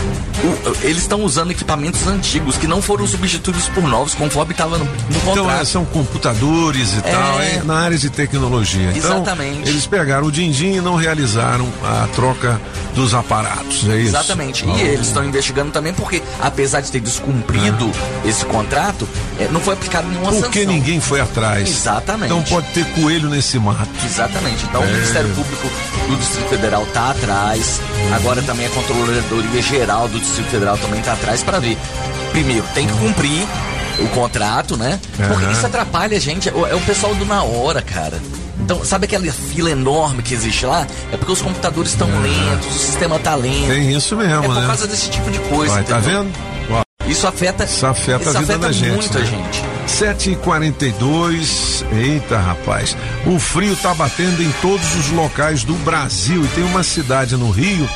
o- 0.44 0.84
eles 0.84 0.98
estão 1.02 1.22
usando 1.22 1.50
equipamentos 1.52 2.06
antigos 2.08 2.56
que 2.56 2.66
não 2.68 2.80
foram 2.82 3.06
substituídos 3.06 3.68
por 3.68 3.82
novos, 3.84 4.14
conforme 4.14 4.50
estava 4.52 4.78
no, 4.78 4.84
no 4.84 4.90
Então, 5.10 5.34
contrato. 5.44 5.62
é, 5.62 5.64
são 5.64 5.84
computadores 5.84 6.92
e 6.94 6.98
É. 6.98 7.12
tal, 7.12 7.40
é 7.40 7.62
na 7.64 7.78
área 7.80 7.96
de 7.98 8.10
tecnologia. 8.10 8.92
Então, 8.96 9.12
Exatamente. 9.16 9.68
eles 9.68 9.86
pegaram 9.86 10.26
o 10.26 10.32
din-din 10.32 10.74
e 10.76 10.80
não 10.80 10.96
realizaram 10.96 11.68
a 11.84 12.08
troca 12.14 12.60
dos 12.98 13.14
aparatos, 13.14 13.88
é 13.88 13.96
isso? 13.98 14.08
Exatamente. 14.08 14.64
Ah. 14.68 14.76
E 14.76 14.80
eles 14.82 15.06
estão 15.06 15.24
investigando 15.24 15.70
também 15.70 15.94
porque, 15.94 16.20
apesar 16.40 16.80
de 16.80 16.90
ter 16.90 16.98
descumprido 17.00 17.88
esse 18.24 18.44
contrato, 18.44 19.08
eh, 19.38 19.46
não 19.52 19.60
foi 19.60 19.74
aplicado 19.74 20.08
nenhuma 20.08 20.26
sanção. 20.32 20.42
Porque 20.50 20.66
ninguém 20.66 21.00
foi 21.00 21.20
atrás. 21.20 21.68
Exatamente. 21.68 22.32
Então 22.32 22.42
pode 22.42 22.66
ter 22.72 22.84
coelho 23.00 23.28
nesse 23.30 23.56
mato. 23.60 23.88
Exatamente. 24.04 24.64
Então 24.64 24.82
É. 24.82 24.86
o 24.86 24.90
Ministério 24.90 25.30
Público 25.30 25.68
do 26.08 26.16
Distrito 26.16 26.48
Federal 26.48 26.84
tá 26.86 27.10
atrás. 27.10 27.80
Agora 28.16 28.42
também 28.42 28.66
a 28.66 28.70
Controladoria 28.70 29.62
Geral 29.62 30.08
do 30.08 30.18
Distrito 30.18 30.48
Federal 30.50 30.76
também 30.78 31.00
tá 31.00 31.12
atrás 31.12 31.40
para 31.44 31.60
ver. 31.60 31.78
Primeiro, 32.32 32.64
tem 32.74 32.84
que 32.86 32.92
cumprir 32.94 33.46
o 34.00 34.08
contrato, 34.08 34.76
né? 34.76 34.98
Porque 35.16 35.44
Aham. 35.44 35.52
isso 35.52 35.64
atrapalha 35.66 36.16
a 36.16 36.20
gente. 36.20 36.48
É 36.48 36.52
o 36.52 36.66
é 36.66 36.74
o 36.74 36.80
pessoal 36.80 37.14
do 37.14 37.24
na 37.24 37.44
hora, 37.44 37.80
cara. 37.80 38.20
Então, 38.68 38.84
sabe 38.84 39.06
aquela 39.06 39.24
fila 39.32 39.70
enorme 39.70 40.22
que 40.22 40.34
existe 40.34 40.66
lá? 40.66 40.86
É 41.10 41.16
porque 41.16 41.32
os 41.32 41.40
computadores 41.40 41.92
estão 41.92 42.06
lentos, 42.20 42.66
o 42.68 42.78
sistema 42.78 43.18
tá 43.18 43.34
lento. 43.34 43.66
Tem 43.68 43.96
isso 43.96 44.14
mesmo, 44.14 44.44
É 44.44 44.46
por 44.46 44.54
né? 44.54 44.66
causa 44.66 44.86
desse 44.86 45.08
tipo 45.08 45.30
de 45.30 45.38
coisa. 45.38 45.72
Olha, 45.72 45.84
tá 45.84 45.98
vendo? 45.98 46.30
Ó, 46.70 46.82
Isso 47.06 47.26
afeta, 47.26 47.64
Isso 47.64 47.86
afeta 47.86 48.28
a 48.28 48.32
vida 48.40 48.58
da 48.58 48.70
gente. 48.70 48.90
muito 48.92 49.16
a 49.16 49.20
né? 49.22 49.26
gente. 49.26 49.64
7h42. 49.88 51.82
Eita, 51.92 52.38
rapaz. 52.38 52.94
O 53.26 53.38
frio 53.38 53.74
tá 53.76 53.94
batendo 53.94 54.42
em 54.42 54.52
todos 54.60 54.96
os 54.96 55.08
locais 55.12 55.64
do 55.64 55.72
Brasil. 55.76 56.44
E 56.44 56.48
tem 56.48 56.64
uma 56.64 56.82
cidade 56.82 57.38
no 57.38 57.50
Rio 57.50 57.88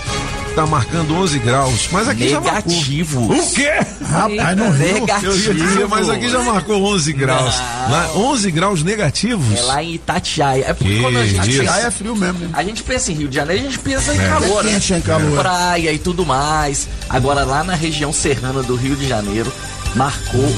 tá 0.53 0.67
marcando 0.67 1.15
11 1.15 1.39
graus. 1.41 1.89
Mas 1.91 2.09
aqui 2.09 2.29
já 2.29 2.41
marcou. 2.41 2.73
Negativos. 2.73 3.39
O 3.51 3.55
quê? 3.55 3.71
Rapaz, 4.05 4.57
no 4.57 4.71
Rio. 4.71 5.07
Eu 5.23 5.37
ia 5.37 5.55
dizer, 5.55 5.89
mas 5.89 6.09
aqui 6.09 6.29
já 6.29 6.41
marcou 6.43 6.83
11 6.85 7.13
graus. 7.13 7.55
Não. 7.57 7.91
Lá, 7.91 8.11
11 8.17 8.51
graus 8.51 8.83
negativos? 8.83 9.59
É 9.59 9.63
lá 9.63 9.83
em 9.83 9.95
Itatiaia. 9.95 10.65
É 10.69 10.75
porque 10.75 10.95
Que 10.97 11.01
quando 11.03 11.19
a 11.19 11.25
gente 11.27 11.49
isso. 11.51 11.61
pensa- 11.61 11.75
Aí 11.75 11.85
é 11.85 11.91
frio 11.91 12.17
mesmo, 12.17 12.39
né? 12.41 12.51
A 12.53 12.63
gente 12.63 12.83
pensa 12.83 13.11
em 13.13 13.15
Rio 13.15 13.29
de 13.29 13.37
Janeiro, 13.37 13.63
a 13.63 13.65
gente 13.67 13.79
pensa 13.79 14.15
em 14.15 14.19
É. 14.21 14.29
calor, 14.29 14.65
né? 14.65 14.81
é 14.91 15.01
calor. 15.01 15.39
Praia 15.39 15.93
e 15.93 15.99
tudo 15.99 16.25
mais. 16.27 16.89
Agora, 17.09 17.45
lá 17.45 17.65
na 17.65 17.75
região 17.75 18.13
serrana 18.13 18.63
do 18.63 18.75
Rio 18.77 18.95
de 18.97 19.09
Janeiro, 19.09 19.51
marcou 19.95 20.49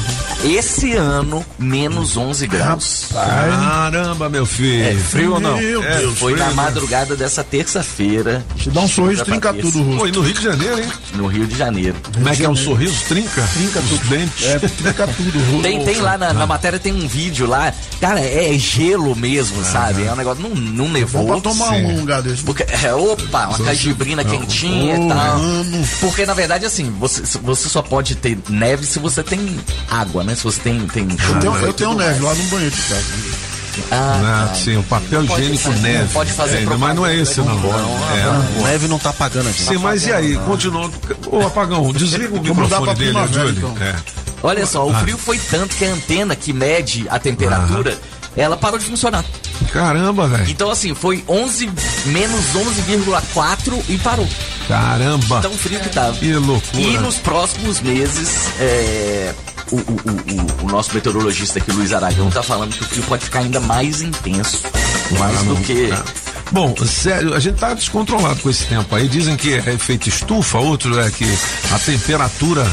esse 0.44 0.92
ano 0.94 1.44
menos 1.58 2.16
11 2.16 2.46
graus. 2.46 3.06
Caramba, 3.12 4.28
meu 4.28 4.44
filho. 4.44 4.84
É 4.84 4.94
frio 4.94 5.34
ou 5.34 5.40
não? 5.40 5.56
Meu 5.56 5.82
É, 5.82 5.98
Deus. 5.98 6.18
Foi 6.18 6.34
frio, 6.34 6.44
na 6.46 6.52
madrugada 6.52 7.16
dessa 7.16 7.42
terça-feira. 7.42 8.44
Te 8.56 8.70
dá 8.70 8.80
um 8.82 8.88
sorriso, 8.88 9.24
trinca 9.24 9.52
tudo 9.54 9.82
rosto. 9.82 10.08
e 10.08 10.12
no 10.12 10.20
Rio 10.20 10.34
de 10.34 10.42
Janeiro, 10.42 10.78
hein? 10.82 10.88
No 11.14 11.26
Rio 11.26 11.46
de 11.46 11.56
Janeiro. 11.56 11.96
Como 12.12 12.28
é 12.28 12.36
que 12.36 12.44
é 12.44 12.48
um 12.48 12.54
sorriso? 12.56 12.94
Trinca? 13.08 13.42
Trinca 13.54 13.80
Os 13.80 13.88
tudo. 13.88 14.08
dentes. 14.08 14.44
É, 14.44 14.58
trinca 14.58 15.06
tudo. 15.08 15.62
Tem, 15.62 15.82
tem 15.84 16.00
lá 16.00 16.18
na, 16.18 16.32
na 16.32 16.46
matéria, 16.46 16.78
tem 16.78 16.92
um 16.92 17.08
vídeo 17.08 17.46
lá. 17.46 17.72
Cara, 18.00 18.20
é 18.20 18.52
gelo 18.58 19.16
mesmo, 19.16 19.64
sabe? 19.64 20.04
É 20.04 20.12
um 20.12 20.16
negócio, 20.16 20.42
não, 20.42 20.50
não 20.54 20.88
nevou. 20.88 21.26
Pra 21.26 21.40
tomar 21.40 21.70
Sim. 21.74 21.84
um 21.86 22.00
lugar 22.00 22.20
desse. 22.22 22.42
Porque, 22.42 22.64
é, 22.64 22.94
opa, 22.94 23.46
uma 23.48 23.58
cajibrina 23.58 24.22
quentinha 24.24 24.96
e 24.96 25.08
tal. 25.08 25.16
mano. 25.38 25.88
Porque, 26.00 26.26
na 26.26 26.34
verdade, 26.34 26.66
assim, 26.66 26.90
você, 27.00 27.22
você 27.38 27.68
só 27.68 27.80
pode 27.80 28.14
ter 28.14 28.38
neve 28.50 28.84
se 28.84 28.98
você 28.98 29.22
tem 29.24 29.58
água, 29.90 30.22
né? 30.24 30.34
Se 30.34 30.44
você 30.44 30.60
tem, 30.60 30.86
tem 30.86 31.08
Eu 31.10 31.38
tenho, 31.40 31.56
eu 31.58 31.72
tenho 31.72 31.94
neve 31.94 32.20
lá 32.20 32.34
no 32.34 32.44
banheiro 32.44 32.74
de 32.74 32.82
casa. 32.82 33.04
Ah, 33.90 34.44
Ah, 34.44 34.46
tá. 34.50 34.54
sim, 34.54 34.76
o 34.76 34.82
papel 34.84 35.24
higiênico 35.24 35.58
fazer- 35.64 35.80
neve. 35.80 36.12
pode 36.12 36.32
fazer 36.32 36.58
É, 36.62 36.76
mas 36.76 36.94
não 36.94 37.04
é 37.04 37.16
esse, 37.16 37.40
não. 37.40 37.54
É. 38.14 38.60
A 38.62 38.62
neve 38.68 38.86
não 38.86 39.00
tá 39.00 39.12
pagando 39.12 39.48
a 39.48 39.52
gente. 39.52 39.64
Sim, 39.64 39.78
mas 39.78 40.06
e 40.06 40.12
aí? 40.12 40.36
Continua. 40.46 40.88
Ô, 41.26 41.40
apagão, 41.40 41.92
desliga 41.92 42.36
o 42.36 42.40
microfone 42.40 42.84
pra 42.84 42.94
dele, 42.94 43.18
Júlio. 43.32 43.50
então. 43.50 43.76
É. 43.84 43.96
Olha 44.44 44.64
só, 44.66 44.86
o 44.86 44.94
Ah. 44.94 45.00
frio 45.00 45.18
foi 45.18 45.38
tanto 45.38 45.74
que 45.74 45.84
a 45.84 45.88
antena 45.92 46.36
que 46.36 46.52
mede 46.52 47.06
a 47.10 47.18
temperatura, 47.18 47.98
ela 48.36 48.56
parou 48.56 48.78
de 48.78 48.84
funcionar. 48.86 49.24
Caramba, 49.72 50.26
velho. 50.28 50.50
Então, 50.50 50.70
assim, 50.70 50.94
foi 50.94 51.24
11, 51.28 51.70
menos 52.06 52.44
11,4 52.54 53.82
e 53.88 53.98
parou. 53.98 54.28
Caramba. 54.68 55.40
Tão 55.40 55.56
frio 55.56 55.80
que 55.80 55.88
tava. 55.88 56.12
Que 56.16 56.32
loucura. 56.34 56.82
E 56.82 56.98
nos 56.98 57.16
próximos 57.16 57.80
meses, 57.80 58.30
é, 58.60 59.34
o, 59.70 59.76
o- 59.76 59.80
o- 59.80 60.66
o- 60.66 60.70
nosso 60.70 60.94
meteorologista 60.94 61.58
aqui, 61.58 61.70
Luiz 61.72 61.92
Aragão, 61.92 62.30
tá 62.30 62.42
falando 62.42 62.74
que 62.74 62.82
o 62.82 62.86
frio 62.86 63.02
pode 63.04 63.24
ficar 63.24 63.40
ainda 63.40 63.60
mais 63.60 64.00
intenso. 64.00 64.62
Mais 65.18 65.42
do 65.44 65.56
que. 65.56 65.90
Bom, 66.54 66.72
sério, 66.86 67.34
a 67.34 67.40
gente 67.40 67.56
tá 67.58 67.74
descontrolado 67.74 68.38
com 68.40 68.48
esse 68.48 68.64
tempo 68.66 68.94
aí. 68.94 69.08
Dizem 69.08 69.36
que 69.36 69.54
é 69.54 69.74
efeito 69.74 70.08
estufa, 70.08 70.56
outro 70.58 71.00
é 71.00 71.10
que 71.10 71.24
a 71.72 71.78
temperatura 71.80 72.64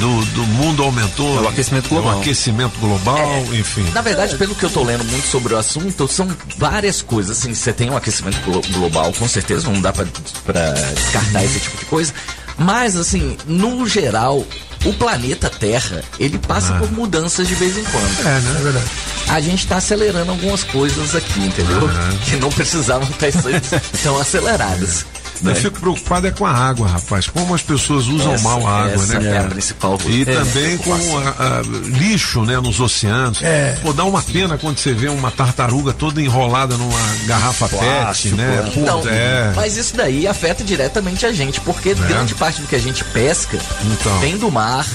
do, 0.00 0.24
do 0.34 0.42
mundo 0.48 0.82
aumentou. 0.82 1.38
É 1.38 1.42
o 1.42 1.48
aquecimento 1.48 1.88
global. 1.88 2.16
O 2.16 2.20
aquecimento 2.20 2.76
global, 2.80 3.44
enfim. 3.52 3.88
Na 3.94 4.00
verdade, 4.00 4.34
pelo 4.36 4.52
que 4.56 4.64
eu 4.64 4.70
tô 4.70 4.82
lendo 4.82 5.04
muito 5.04 5.28
sobre 5.28 5.54
o 5.54 5.56
assunto, 5.56 6.08
são 6.08 6.28
várias 6.58 7.02
coisas. 7.02 7.38
Assim, 7.38 7.54
você 7.54 7.72
tem 7.72 7.88
um 7.88 7.96
aquecimento 7.96 8.36
glo- 8.44 8.62
global, 8.72 9.12
com 9.12 9.28
certeza, 9.28 9.70
não 9.70 9.80
dá 9.80 9.92
pra 9.92 10.04
descartar 10.04 11.44
esse 11.44 11.60
tipo 11.60 11.76
de 11.78 11.84
coisa. 11.84 12.12
Mas, 12.58 12.96
assim, 12.96 13.36
no 13.46 13.86
geral, 13.86 14.44
o 14.84 14.92
planeta 14.94 15.50
Terra, 15.50 16.02
ele 16.18 16.38
passa 16.38 16.74
Ah. 16.74 16.78
por 16.78 16.90
mudanças 16.92 17.46
de 17.48 17.54
vez 17.54 17.76
em 17.76 17.84
quando. 17.84 18.20
É, 18.20 18.40
né? 18.40 18.56
É 18.58 18.62
verdade. 18.62 18.86
A 19.28 19.40
gente 19.40 19.66
tá 19.66 19.76
acelerando 19.76 20.30
algumas 20.32 20.64
coisas 20.64 21.14
aqui, 21.14 21.40
entendeu? 21.40 21.88
Que 22.24 22.36
não 22.36 22.50
precisavam 22.50 23.08
estar 23.08 23.26
tão 24.02 24.18
aceleradas. 24.18 25.04
Eu 25.42 25.48
né? 25.48 25.54
fico 25.54 25.80
preocupado 25.80 26.26
é 26.26 26.30
com 26.30 26.44
a 26.46 26.52
água, 26.52 26.86
rapaz. 26.86 27.26
Como 27.28 27.54
as 27.54 27.62
pessoas 27.62 28.06
usam 28.06 28.34
Essa- 28.34 28.44
mal 28.44 28.66
a 28.66 28.82
água, 28.84 28.94
essa 29.02 29.18
né? 29.18 29.36
é 29.36 29.38
a 29.38 29.44
principal 29.44 29.98
E 30.06 30.22
é, 30.22 30.24
também 30.26 30.78
com 30.78 30.92
a- 30.92 30.98
a- 30.98 31.62
lixo, 31.98 32.42
né, 32.44 32.58
nos 32.60 32.78
oceanos. 32.80 33.42
É. 33.42 33.78
Pô, 33.82 33.92
dá 33.92 34.04
uma 34.04 34.22
pena 34.22 34.58
quando 34.58 34.78
você 34.78 34.92
vê 34.92 35.08
uma 35.08 35.30
tartaruga 35.30 35.92
toda 35.92 36.20
enrolada 36.20 36.76
numa 36.76 36.98
garrafa 37.26 37.68
PET, 37.68 37.80
Plástico, 37.82 38.36
né? 38.36 38.46
né? 38.62 38.70
Pô, 38.74 38.80
Então, 38.80 39.02
é. 39.08 39.52
mas 39.56 39.76
isso 39.76 39.96
daí 39.96 40.26
afeta 40.26 40.62
diretamente 40.62 41.24
a 41.24 41.32
gente, 41.32 41.60
porque 41.60 41.94
grande 41.94 42.34
parte 42.34 42.60
do 42.60 42.66
que 42.66 42.76
a 42.76 42.80
gente 42.80 43.02
pesca 43.04 43.58
Então. 43.84 44.18
vem 44.20 44.36
do 44.36 44.50
mar. 44.50 44.86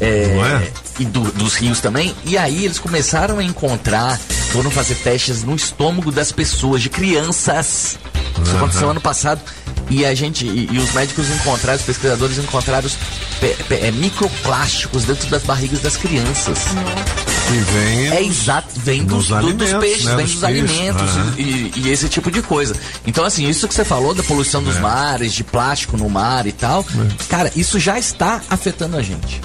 É, 0.00 0.06
é? 0.06 0.72
E 1.00 1.04
do- 1.04 1.30
dos 1.32 1.54
rios 1.54 1.80
também. 1.80 2.14
E 2.24 2.36
aí 2.38 2.64
eles 2.64 2.78
começaram 2.78 3.38
a 3.38 3.44
encontrar, 3.44 4.18
foram 4.50 4.70
fazer 4.70 4.94
testes 4.96 5.42
no 5.44 5.54
estômago 5.54 6.10
das 6.10 6.32
pessoas, 6.32 6.82
de 6.82 6.88
crianças. 6.88 7.98
Isso 8.42 8.56
aconteceu 8.56 8.90
ano 8.90 9.00
passado. 9.00 9.40
E 9.94 10.06
a 10.06 10.14
gente, 10.14 10.46
e, 10.46 10.66
e 10.72 10.78
os 10.78 10.90
médicos 10.94 11.28
encontraram, 11.30 11.78
os 11.78 11.84
pesquisadores 11.84 12.38
encontraram 12.38 12.86
os 12.86 12.96
pe- 13.38 13.54
pe- 13.68 13.74
é, 13.74 13.90
microplásticos 13.90 15.04
dentro 15.04 15.28
das 15.28 15.42
barrigas 15.42 15.80
das 15.80 15.98
crianças. 15.98 16.60
Que 17.46 17.58
vem. 17.72 18.08
É 18.08 18.22
exato, 18.22 18.68
vem 18.76 19.04
dos, 19.04 19.18
dos 19.18 19.28
do- 19.28 19.36
alimentos, 19.36 19.70
dos 19.70 19.80
peixes, 19.80 20.04
né, 20.06 20.16
vem 20.16 20.24
dos 20.24 20.34
dos, 20.36 20.44
alimentos 20.44 21.02
aham. 21.02 21.34
e, 21.36 21.72
e 21.76 21.90
esse 21.90 22.08
tipo 22.08 22.30
de 22.30 22.40
coisa. 22.40 22.74
Então, 23.06 23.22
assim, 23.24 23.46
isso 23.46 23.68
que 23.68 23.74
você 23.74 23.84
falou 23.84 24.14
da 24.14 24.22
poluição 24.22 24.62
É. 24.62 24.64
dos 24.64 24.78
mares, 24.78 25.34
de 25.34 25.44
plástico 25.44 25.98
no 25.98 26.08
mar 26.08 26.46
e 26.46 26.52
tal, 26.52 26.82
cara, 27.28 27.52
isso 27.54 27.78
já 27.78 27.98
está 27.98 28.40
afetando 28.48 28.96
a 28.96 29.02
gente. 29.02 29.42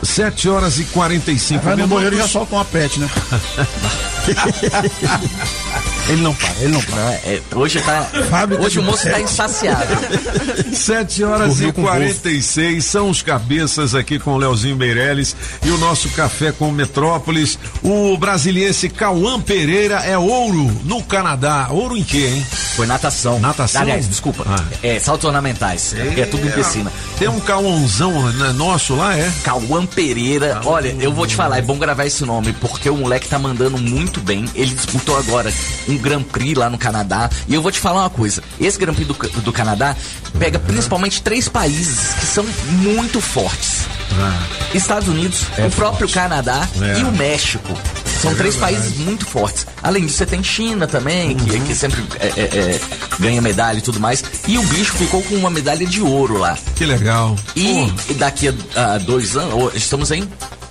7 0.00 0.48
horas 0.48 0.78
e 0.78 0.84
45 0.84 1.64
Vai 1.64 1.72
no 1.72 1.76
minutos. 1.78 1.96
banheiro 1.96 2.14
e 2.14 2.18
já 2.20 2.28
solta 2.28 2.54
uma 2.54 2.64
pet, 2.64 3.00
né? 3.00 3.10
Ele 6.08 6.22
não 6.22 6.34
para, 6.34 6.54
ele 6.60 6.72
não 6.72 6.80
para. 6.82 7.00
É, 7.00 7.40
hoje 7.54 7.80
tá. 7.80 8.02
Fábrica 8.30 8.62
hoje 8.62 8.78
o 8.78 8.82
moço 8.82 9.04
tá 9.04 9.14
pets. 9.14 9.32
insaciável. 9.32 9.96
7 10.72 11.24
horas 11.24 11.48
Dormiu 11.48 11.68
e 11.68 11.72
com 11.72 11.82
46 11.82 12.84
são 12.84 13.10
os 13.10 13.20
cabeças 13.20 13.94
aqui 13.94 14.18
com 14.18 14.32
o 14.32 14.38
Leozinho 14.38 14.76
Meirelles 14.76 15.36
e 15.62 15.70
o 15.70 15.78
nosso 15.78 16.08
café 16.10 16.50
com 16.50 16.70
Metrópolis. 16.70 17.58
O 17.82 18.16
brasiliense 18.16 18.88
Cauã 18.88 19.40
Pereira 19.40 19.96
é 19.96 20.16
ouro 20.16 20.70
no 20.84 21.02
Canadá. 21.02 21.68
Ouro 21.70 21.96
em 21.96 22.04
quê, 22.04 22.30
hein? 22.34 22.46
Foi 22.74 22.86
natação. 22.86 23.38
Natação? 23.38 23.82
Aliás, 23.82 24.08
desculpa. 24.08 24.44
Ah. 24.46 24.64
É, 24.82 24.98
saltos 24.98 25.26
ornamentais. 25.26 25.94
É, 26.16 26.24
tudo 26.24 26.46
em 26.46 26.50
piscina. 26.50 26.90
Tem 27.18 27.28
um 27.28 27.40
Cauãozão 27.40 28.32
né, 28.32 28.52
nosso 28.52 28.94
lá, 28.94 29.16
é? 29.16 29.30
Cauã 29.42 29.84
Pereira. 29.84 30.60
Olha, 30.64 30.94
eu 31.00 31.12
vou 31.12 31.26
te 31.26 31.34
falar, 31.34 31.58
é 31.58 31.62
bom 31.62 31.76
gravar 31.76 32.06
esse 32.06 32.24
nome, 32.24 32.52
porque 32.54 32.88
o 32.88 32.96
moleque 32.96 33.28
tá 33.28 33.38
mandando 33.38 33.76
muito 33.76 34.20
bem. 34.20 34.44
Ele 34.54 34.74
disputou 34.74 35.18
agora 35.18 35.52
um 35.88 35.97
Grand 35.98 36.22
Prix 36.22 36.56
lá 36.58 36.70
no 36.70 36.78
Canadá. 36.78 37.28
E 37.46 37.54
eu 37.54 37.62
vou 37.62 37.70
te 37.72 37.78
falar 37.80 38.00
uma 38.02 38.10
coisa: 38.10 38.42
esse 38.60 38.78
Grand 38.78 38.94
Prix 38.94 39.06
do, 39.08 39.40
do 39.42 39.52
Canadá 39.52 39.96
pega 40.38 40.58
principalmente 40.58 41.20
três 41.22 41.48
países 41.48 42.14
que 42.14 42.26
são 42.26 42.44
muito 42.82 43.20
fortes: 43.20 43.86
Estados 44.74 45.08
Unidos, 45.08 45.42
o 45.58 45.70
próprio 45.70 46.08
Canadá 46.08 46.66
É. 46.80 47.00
e 47.00 47.04
o 47.04 47.12
México. 47.12 47.72
São 48.20 48.32
É 48.32 48.34
três 48.34 48.56
verdade. 48.56 48.74
países 48.74 48.98
muito 48.98 49.24
fortes. 49.24 49.64
Além 49.80 50.04
disso, 50.04 50.18
você 50.18 50.26
tem 50.26 50.42
China 50.42 50.88
também, 50.88 51.36
que, 51.36 51.60
que 51.60 51.72
sempre 51.74 52.02
é, 52.18 52.26
é, 52.26 52.40
é, 52.42 52.80
ganha 53.20 53.40
medalha 53.40 53.78
e 53.78 53.80
tudo 53.80 54.00
mais. 54.00 54.24
E 54.48 54.58
o 54.58 54.62
bicho 54.64 54.92
ficou 54.94 55.22
com 55.22 55.36
uma 55.36 55.48
medalha 55.50 55.86
de 55.86 56.00
ouro 56.00 56.36
lá. 56.36 56.58
Que 56.74 56.84
legal. 56.84 57.36
E 57.54 57.88
daqui 58.14 58.48
a, 58.74 58.94
a 58.94 58.98
dois 58.98 59.36
anos, 59.36 59.72
estamos 59.76 60.10
em 60.10 60.28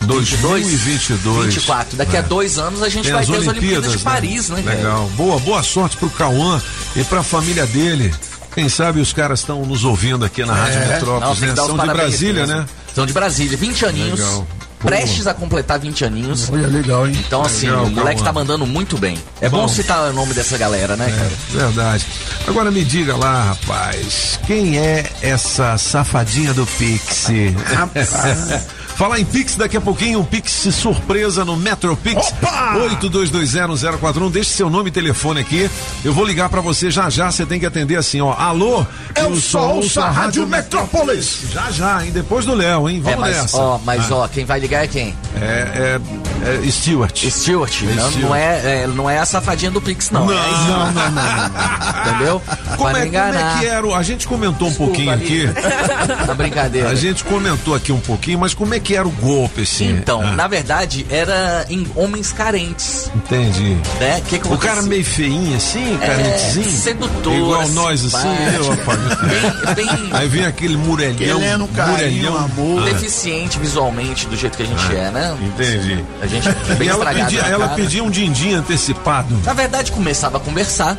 2022. 0.08 1.46
24. 1.56 1.98
Daqui 1.98 2.16
a 2.16 2.20
É. 2.20 2.24
dois 2.24 2.58
anos 2.58 2.82
a 2.82 2.90
gente 2.90 3.04
Tem 3.06 3.14
vai 3.14 3.22
as 3.24 3.28
ter 3.30 3.36
as 3.38 3.48
Olimpíadas, 3.48 3.90
Olimpíadas 3.90 3.92
de 3.98 4.04
Paris, 4.04 4.50
né, 4.50 4.62
cara? 4.64 4.78
Legal. 4.78 5.10
Boa, 5.16 5.40
boa 5.40 5.64
sorte 5.64 5.98
pro 5.98 6.10
Cauã 6.10 6.62
e 6.96 7.04
pra 7.04 7.22
família 7.24 7.66
dele. 7.66 8.14
Quem 8.56 8.68
sabe 8.70 9.00
os 9.00 9.14
caras 9.14 9.40
estão 9.42 9.64
nos 9.66 9.84
ouvindo 9.86 10.26
aqui 10.26 10.44
na 10.44 10.54
Rádio 10.54 10.80
Não, 10.80 10.88
Metrópolis, 10.88 11.40
né? 11.42 11.54
os 11.54 11.60
São 11.60 11.78
de 11.78 11.86
Brasília, 11.88 12.46
né? 12.48 12.66
São 12.96 13.06
de 13.06 13.14
Brasília, 13.14 13.56
20 13.58 13.86
aninhos. 13.86 14.20
Legal. 14.20 14.48
Prestes 14.80 15.26
a 15.26 15.34
completar 15.34 15.80
20 15.80 16.06
aninhos. 16.06 16.50
Olha, 16.52 16.68
legal, 16.68 17.08
hein? 17.08 17.16
Então, 17.26 17.42
assim, 17.44 17.68
Legal, 17.68 17.86
o 17.86 17.90
moleque 17.92 18.16
Cauã. 18.22 18.26
tá 18.26 18.34
mandando 18.34 18.66
muito 18.66 18.96
bem. 18.96 19.18
É 19.42 19.50
bom, 19.50 19.62
Bom. 19.62 19.68
citar 19.68 20.10
o 20.10 20.14
nome 20.14 20.36
dessa 20.36 20.56
galera, 20.56 20.96
né, 20.96 21.06
cara? 21.10 21.32
É, 21.54 21.58
verdade. 21.66 22.06
Agora 22.48 22.70
me 22.70 22.84
diga 22.86 23.16
lá, 23.16 23.44
rapaz, 23.46 24.40
quem 24.46 24.78
é 24.78 25.12
essa 25.22 25.78
safadinha 25.80 26.54
do 26.54 26.66
Pix? 26.78 27.28
Falar 28.98 29.20
em 29.20 29.26
Pix, 29.26 29.56
daqui 29.56 29.78
a 29.78 29.82
pouquinho 29.82 30.20
um 30.20 30.24
Pix 30.26 30.52
surpresa 30.74 31.46
no 31.46 31.56
MetroPix 31.56 32.34
82201041. 32.76 34.32
Deixe 34.32 34.50
seu 34.52 34.72
nome 34.72 34.90
e 34.90 34.92
telefone 34.92 35.40
aqui. 35.42 35.70
Eu 36.04 36.14
vou 36.14 36.26
ligar 36.26 36.50
pra 36.50 36.62
você 36.62 36.90
já 36.90 37.08
já. 37.08 37.32
Você 37.32 37.46
tem 37.46 37.60
que 37.60 37.66
atender 37.68 37.96
assim, 37.96 38.20
ó. 38.22 38.34
Alô? 38.34 38.84
Eu 39.16 39.36
só 39.36 39.74
ouço 39.76 40.00
a 40.02 40.10
Rádio 40.10 40.48
Metrópolis. 40.48 41.42
Já 41.54 41.70
já, 41.70 42.04
hein? 42.04 42.12
Depois 42.12 42.44
do 42.46 42.56
Léo, 42.56 42.90
hein? 42.90 42.98
É, 42.98 43.02
Vamos 43.12 43.20
mas, 43.20 43.38
nessa. 43.38 43.58
ó, 43.58 43.80
mas 43.86 44.12
Ah, 44.12 44.16
ó, 44.16 44.28
quem 44.28 44.46
vai 44.46 44.60
ligar 44.60 44.84
é 44.84 44.88
quem? 44.88 45.16
É, 45.40 46.00
é, 46.44 46.66
é 46.66 46.72
Stewart. 46.72 47.16
Stewart. 47.30 47.84
É 47.84 47.86
não, 47.94 48.10
Stewart. 48.10 48.16
não 48.30 48.36
é, 48.36 48.82
é- 48.84 48.88
não 48.88 49.08
é 49.10 49.20
a 49.20 49.26
safadinha 49.28 49.70
do 49.70 49.80
Pix, 49.82 50.10
não. 50.10 50.26
Não, 50.26 50.34
é 50.34 50.38
não, 50.68 50.92
não, 50.92 51.12
não, 51.12 52.12
Entendeu? 52.14 52.42
Como 52.78 52.90
Pra 52.90 53.00
é, 53.00 53.06
como 53.06 53.18
é 53.18 53.60
que 53.60 53.66
era? 53.68 53.86
o- 53.88 53.94
A 53.94 54.02
gente 54.02 54.28
comentou 54.28 54.68
um 54.70 54.74
pouquinho 54.74 55.12
aqui. 55.12 55.46
Brincadeira. 56.36 56.90
A 56.90 56.96
gente 56.96 57.24
comentou 57.24 57.76
aqui 57.76 57.92
um 57.92 58.00
pouquinho, 58.00 58.40
mas 58.40 58.54
como 58.56 58.74
é 58.74 58.80
que 58.80 58.87
era 58.96 59.08
o 59.08 59.12
golpe, 59.12 59.62
assim? 59.62 59.90
Então, 59.90 60.22
Ah, 60.22 60.32
na 60.32 60.48
verdade, 60.48 61.06
era 61.10 61.66
em 61.70 61.86
homens 61.96 62.32
carentes, 62.32 63.10
Entendi. 63.16 63.78
né? 64.00 64.22
Que 64.28 64.40
que 64.40 64.48
O 64.48 64.58
cara 64.58 64.82
meio 64.82 65.04
feinho 65.04 65.56
assim, 65.56 65.98
É, 66.02 66.08
carentezinho? 66.08 66.70
sedutor, 66.72 67.34
Igual 67.34 67.68
nós 67.70 68.06
assim, 68.06 68.28
eu, 68.56 68.70
rapaz. 68.70 69.00
Bem- 69.76 69.86
bem- 69.86 70.10
Aí 70.14 70.28
vem 70.28 70.46
aquele 70.46 70.78
murelhão. 70.78 71.40
Querendo 71.40 71.68
carinho, 71.70 72.32
murelhão. 72.32 72.38
amor. 72.38 72.82
Ah, 72.82 72.86
deficiente 72.94 73.60
visualmente 73.60 74.28
do 74.28 74.36
jeito 74.36 74.58
que 74.58 74.64
a 74.64 74.66
gente 74.66 74.96
é, 74.96 75.12
né? 75.12 75.38
Entendi. 75.42 76.04
A 76.22 76.28
gente 76.28 76.48
é 76.48 76.52
bem 76.76 76.88
E 76.88 76.90
ela 76.90 77.00
estragado 77.04 77.26
pedia, 77.32 77.42
ela 77.42 77.66
cara. 77.68 77.76
pedia 77.82 78.04
um 78.04 78.10
din-din 78.10 78.54
antecipado. 78.54 79.38
Na 79.46 79.54
verdade, 79.54 79.92
começava 79.92 80.38
a 80.38 80.40
conversar, 80.40 80.96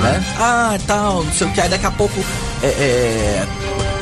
né? 0.00 0.24
Ah, 0.38 0.78
tal, 0.86 1.24
não 1.24 1.32
sei 1.32 1.46
o 1.46 1.50
que. 1.52 1.60
Aí 1.60 1.68
daqui 1.68 1.86
a 1.86 1.90
pouco, 1.90 2.18
é, 2.62 2.66
é, 2.66 3.46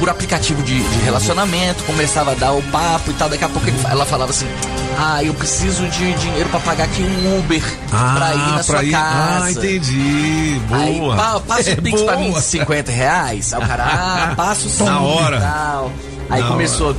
por 0.01 0.09
aplicativo 0.11 0.63
de, 0.63 0.83
de 0.83 0.99
relacionamento, 1.05 1.85
começava 1.85 2.33
a 2.33 2.35
dar 2.35 2.53
o 2.53 2.63
papo 2.65 3.11
e 3.11 3.15
tal. 3.15 3.29
Daqui 3.29 3.45
a 3.45 3.49
pouco 3.49 3.69
ele- 3.69 3.77
ela 3.89 4.05
falava 4.05 4.31
assim: 4.31 4.47
Ah, 4.99 5.23
eu 5.23 5.33
preciso 5.35 5.87
de 5.89 6.13
dinheiro 6.15 6.49
pra 6.49 6.59
pagar 6.61 6.85
aqui 6.85 7.03
um 7.03 7.39
Uber 7.39 7.63
pra 7.91 8.35
ir 8.35 8.53
na 8.57 8.63
sua 8.63 8.83
ir. 8.83 8.91
casa. 8.91 9.45
Ah, 9.45 9.51
entendi. 9.53 10.61
Aí, 10.73 10.99
Boa. 10.99 11.17
pa, 11.17 11.41
passa 11.41 11.71
É 11.71 11.75
o 11.75 11.83
Pix 11.83 12.03
pra 12.03 12.17
mim 12.17 12.25
de 12.25 12.31
boa. 12.31 12.41
50 12.43 12.91
reais. 12.93 13.53
Aí 13.55 13.63
o 13.63 13.67
cara, 13.67 13.85
ah, 13.85 14.35
passa 14.35 14.67
o 14.67 14.71
sim 14.71 14.85
Na 14.89 15.01
hora. 15.01 15.37
e 15.37 15.41
tal. 15.41 15.93
Aí 16.31 16.43
começou. 16.45 16.97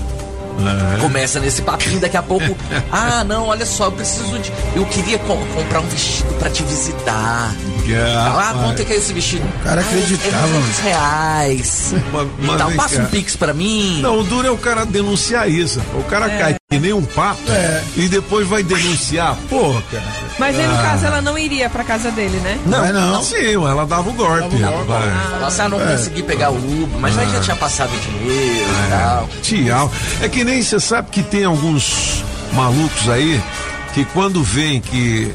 É. 0.60 0.99
Começa 0.99 1.39
nesse 1.39 1.62
papinho, 1.62 1.99
daqui 1.99 2.18
a 2.18 2.24
pouco. 2.24 2.45
Ah, 2.91 3.24
não, 3.24 3.47
olha 3.47 3.66
só, 3.66 3.86
eu 3.86 3.91
preciso 3.93 4.38
de. 4.39 4.52
Eu 4.76 4.86
queria 4.86 5.18
co- 5.20 5.38
comprar 5.56 5.80
um 5.80 5.88
vestido 5.88 6.34
pra 6.39 6.49
te 6.49 6.62
visitar. 6.64 7.54
Ah, 7.93 8.54
quanto 8.54 8.82
é 8.82 8.86
que 8.86 8.93
é 8.93 8.97
esse 8.97 9.14
vestido? 9.14 9.45
O 9.47 9.64
cara 9.64 9.82
acreditava, 9.82 10.47
É 10.47 10.49
200 10.60 10.80
reais. 10.80 11.93
Mas- 12.12 12.28
e 12.62 12.68
vem 12.68 12.76
Passa 12.78 13.02
um 13.02 13.06
Pix 13.06 13.36
pra 13.36 13.54
mim. 13.54 13.99
Não, 14.02 14.20
o 14.20 14.24
duro 14.24 14.47
é 14.47 14.52
o 14.52 14.58
cara 14.58 14.86
denunciar 14.86 15.49
isso. 15.49 15.82
O 15.95 16.04
cara 16.04 16.32
É. 16.32 16.38
cai 16.38 16.56
que 16.72 16.80
nem 16.80 16.94
um 16.94 17.04
papo 17.04 17.42
e 17.98 18.08
depois 18.08 18.48
vai 18.48 18.64
denunciar. 18.64 19.36
Porra, 19.50 19.84
cara. 19.92 20.04
Mas 20.40 20.58
aí, 20.58 20.66
no 20.66 20.74
Ah. 20.74 20.82
caso, 20.82 21.06
ela 21.06 21.22
não 21.22 21.38
iria 21.38 21.70
pra 21.70 21.84
casa 21.84 22.10
dele, 22.12 22.38
né? 22.38 22.58
Não, 22.66 22.94
não. 22.94 23.22
Sim, 23.22 23.56
ela 23.56 23.86
dava 23.86 24.10
o 24.10 24.14
golpe. 24.14 24.56
Vai. 24.56 25.10
Falava 25.12 25.48
assim, 25.48 25.62
ah, 25.64 25.70
não 25.70 25.82
É. 25.82 25.92
consegui 25.92 26.24
pegar 26.24 26.50
o 26.50 26.56
Uber, 26.56 26.98
mas 26.98 27.18
aí 27.18 27.30
já 27.30 27.42
tinha 27.42 27.58
passado 27.58 27.92
o 27.94 28.00
dinheiro 28.00 28.70
e 28.70 28.90
tal. 28.90 29.30
Tchau. 29.42 29.92
É 30.22 30.30
que 30.30 30.46
nem 30.46 30.64
você 30.64 30.80
sabe 30.80 31.10
que 31.12 31.22
tem 31.22 31.44
alguns 31.44 32.24
malucos 32.54 33.10
aí 33.10 33.42
que 33.94 34.06
quando 34.06 34.42
vem 34.42 34.80
que 34.80 35.34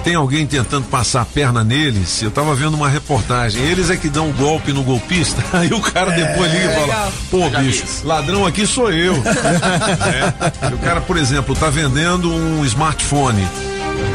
tem 0.00 0.14
alguém 0.14 0.46
tentando 0.46 0.86
passar 0.86 1.22
a 1.22 1.24
perna 1.24 1.62
neles, 1.62 2.22
eu 2.22 2.30
tava 2.30 2.54
vendo 2.54 2.74
uma 2.74 2.88
reportagem, 2.88 3.62
eles 3.62 3.90
é 3.90 3.96
que 3.96 4.08
dão 4.08 4.28
um 4.28 4.32
golpe 4.32 4.72
no 4.72 4.82
golpista, 4.82 5.42
aí 5.56 5.72
o 5.72 5.80
cara 5.80 6.10
depois 6.10 6.52
liga 6.52 6.64
e 6.64 6.74
fala, 6.74 6.86
legal. 6.86 7.12
pô 7.30 7.50
bicho, 7.50 7.84
ladrão 8.04 8.46
aqui 8.46 8.66
sou 8.66 8.90
eu. 8.90 9.14
É. 10.10 10.74
O 10.74 10.78
cara, 10.78 11.00
por 11.00 11.16
exemplo, 11.16 11.54
tá 11.54 11.68
vendendo 11.68 12.32
um 12.32 12.64
smartphone. 12.64 13.46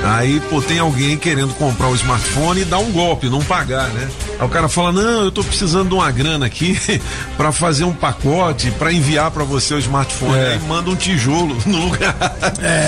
Aí, 0.06 0.40
pô, 0.52 0.62
tem 0.62 0.78
alguém 0.78 1.18
querendo 1.18 1.54
comprar 1.56 1.88
o 1.90 1.96
smartphone 1.96 2.62
e 2.62 2.66
dar 2.66 2.78
um 2.78 2.92
golpe, 2.92 3.28
não 3.28 3.42
pagar, 3.42 3.88
né? 3.90 4.08
Aí 4.40 4.46
o 4.46 4.50
cara 4.50 4.70
fala: 4.70 4.92
Não, 4.92 5.24
eu 5.24 5.32
tô 5.32 5.44
precisando 5.44 5.90
de 5.90 5.96
uma 5.96 6.12
grana 6.12 6.46
aqui 6.46 6.80
pra 7.36 7.52
fazer 7.52 7.86
um 7.86 7.94
pacote 7.94 8.70
pra 8.72 8.94
enviar 8.94 9.32
pra 9.32 9.44
você 9.44 9.74
o 9.74 9.80
smartphone. 9.80 10.38
É. 10.38 10.54
Aí 10.54 10.60
manda 10.68 10.92
um 10.92 10.96
tijolo 10.96 11.58
no 11.66 11.86
lugar. 11.86 12.16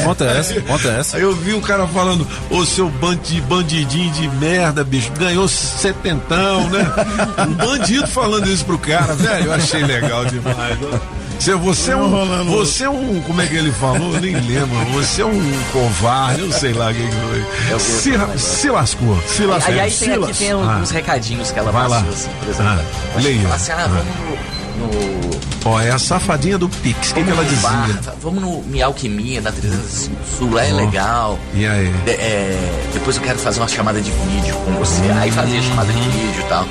Conta 0.03 0.25
essa, 0.29 0.61
conta 0.61 0.87
essa. 0.89 1.17
Aí 1.17 1.23
eu 1.23 1.35
vi 1.35 1.53
o 1.53 1.61
cara 1.61 1.87
falando: 1.87 2.27
Ô 2.51 2.63
seu 2.65 2.87
bandi, 2.89 3.41
bandidinho 3.41 4.11
de 4.11 4.27
merda, 4.29 4.83
bicho, 4.83 5.11
ganhou 5.17 5.47
setentão, 5.47 6.69
né? 6.69 6.85
Um 7.47 7.53
bandido 7.53 8.07
falando 8.07 8.47
isso 8.47 8.63
pro 8.65 8.77
cara, 8.77 9.15
velho. 9.15 9.45
Eu 9.45 9.53
achei 9.53 9.83
legal 9.83 10.25
demais. 10.25 10.77
ó. 10.83 11.26
Você, 11.39 11.55
você 11.55 11.91
é 11.91 11.95
um. 11.97 12.45
Você 12.45 12.83
é 12.85 12.89
um. 12.89 13.21
Como 13.21 13.41
é 13.41 13.45
que 13.47 13.55
ele 13.55 13.71
falou? 13.71 14.15
Eu 14.15 14.21
nem 14.21 14.33
lembro. 14.35 14.77
Você 14.93 15.21
é 15.21 15.25
um 15.25 15.51
covarde, 15.71 16.41
eu 16.41 16.51
sei 16.51 16.73
lá 16.73 16.93
quem 16.93 17.07
que 17.07 17.15
foi. 17.15 17.79
Se, 17.79 18.15
ra- 18.15 18.37
se 18.37 18.69
lascou. 18.69 19.17
Se 19.27 19.43
lascou. 19.45 19.73
Aí, 19.73 19.79
aí 19.79 19.91
tem 19.91 20.09
aqui 20.13 20.33
Silas. 20.33 20.37
tem 20.39 20.51
Ah. 20.51 20.79
uns 20.81 20.89
recadinhos 20.91 21.51
que 21.51 21.59
ela 21.59 21.71
Vai 21.71 21.87
lá. 21.87 21.97
passou, 21.97 22.13
assim, 22.13 22.29
por 22.39 22.49
exemplo. 22.49 22.71
Ah, 23.15 23.19
leia. 23.21 23.41
Fala 23.43 23.55
assim, 23.55 23.71
ah, 23.71 23.75
Ah. 23.79 23.87
vamos 23.87 24.89
no. 24.91 25.27
no 25.31 25.37
Ó, 25.65 25.79
é 25.81 25.91
a 25.91 25.99
safadinha 25.99 26.57
do 26.57 26.69
Pix. 26.69 27.11
O 27.11 27.13
que, 27.15 27.23
que 27.23 27.29
ela 27.29 27.41
vamos 27.43 27.51
no 27.51 27.61
bar, 27.61 27.87
dizia? 27.87 28.13
vamos 28.21 28.41
no 28.41 28.61
Mi 28.63 28.81
Alquimia, 28.81 29.41
na 29.41 29.51
300 29.51 30.09
Sul, 30.37 30.51
lá 30.53 30.63
é 30.65 30.71
legal. 30.71 31.37
E 31.53 31.65
aí? 31.67 31.89
De- 32.05 32.11
é, 32.11 32.89
depois 32.93 33.15
eu 33.17 33.21
quero 33.21 33.37
fazer 33.39 33.59
uma 33.59 33.67
chamada 33.67 33.99
de 34.01 34.09
vídeo 34.11 34.55
com 34.65 34.71
você. 34.73 35.01
Aí 35.19 35.29
fazia 35.31 35.61
chamada 35.61 35.91
de 35.91 35.99
vídeo 35.99 36.41
e 36.41 36.49
tal. 36.49 36.65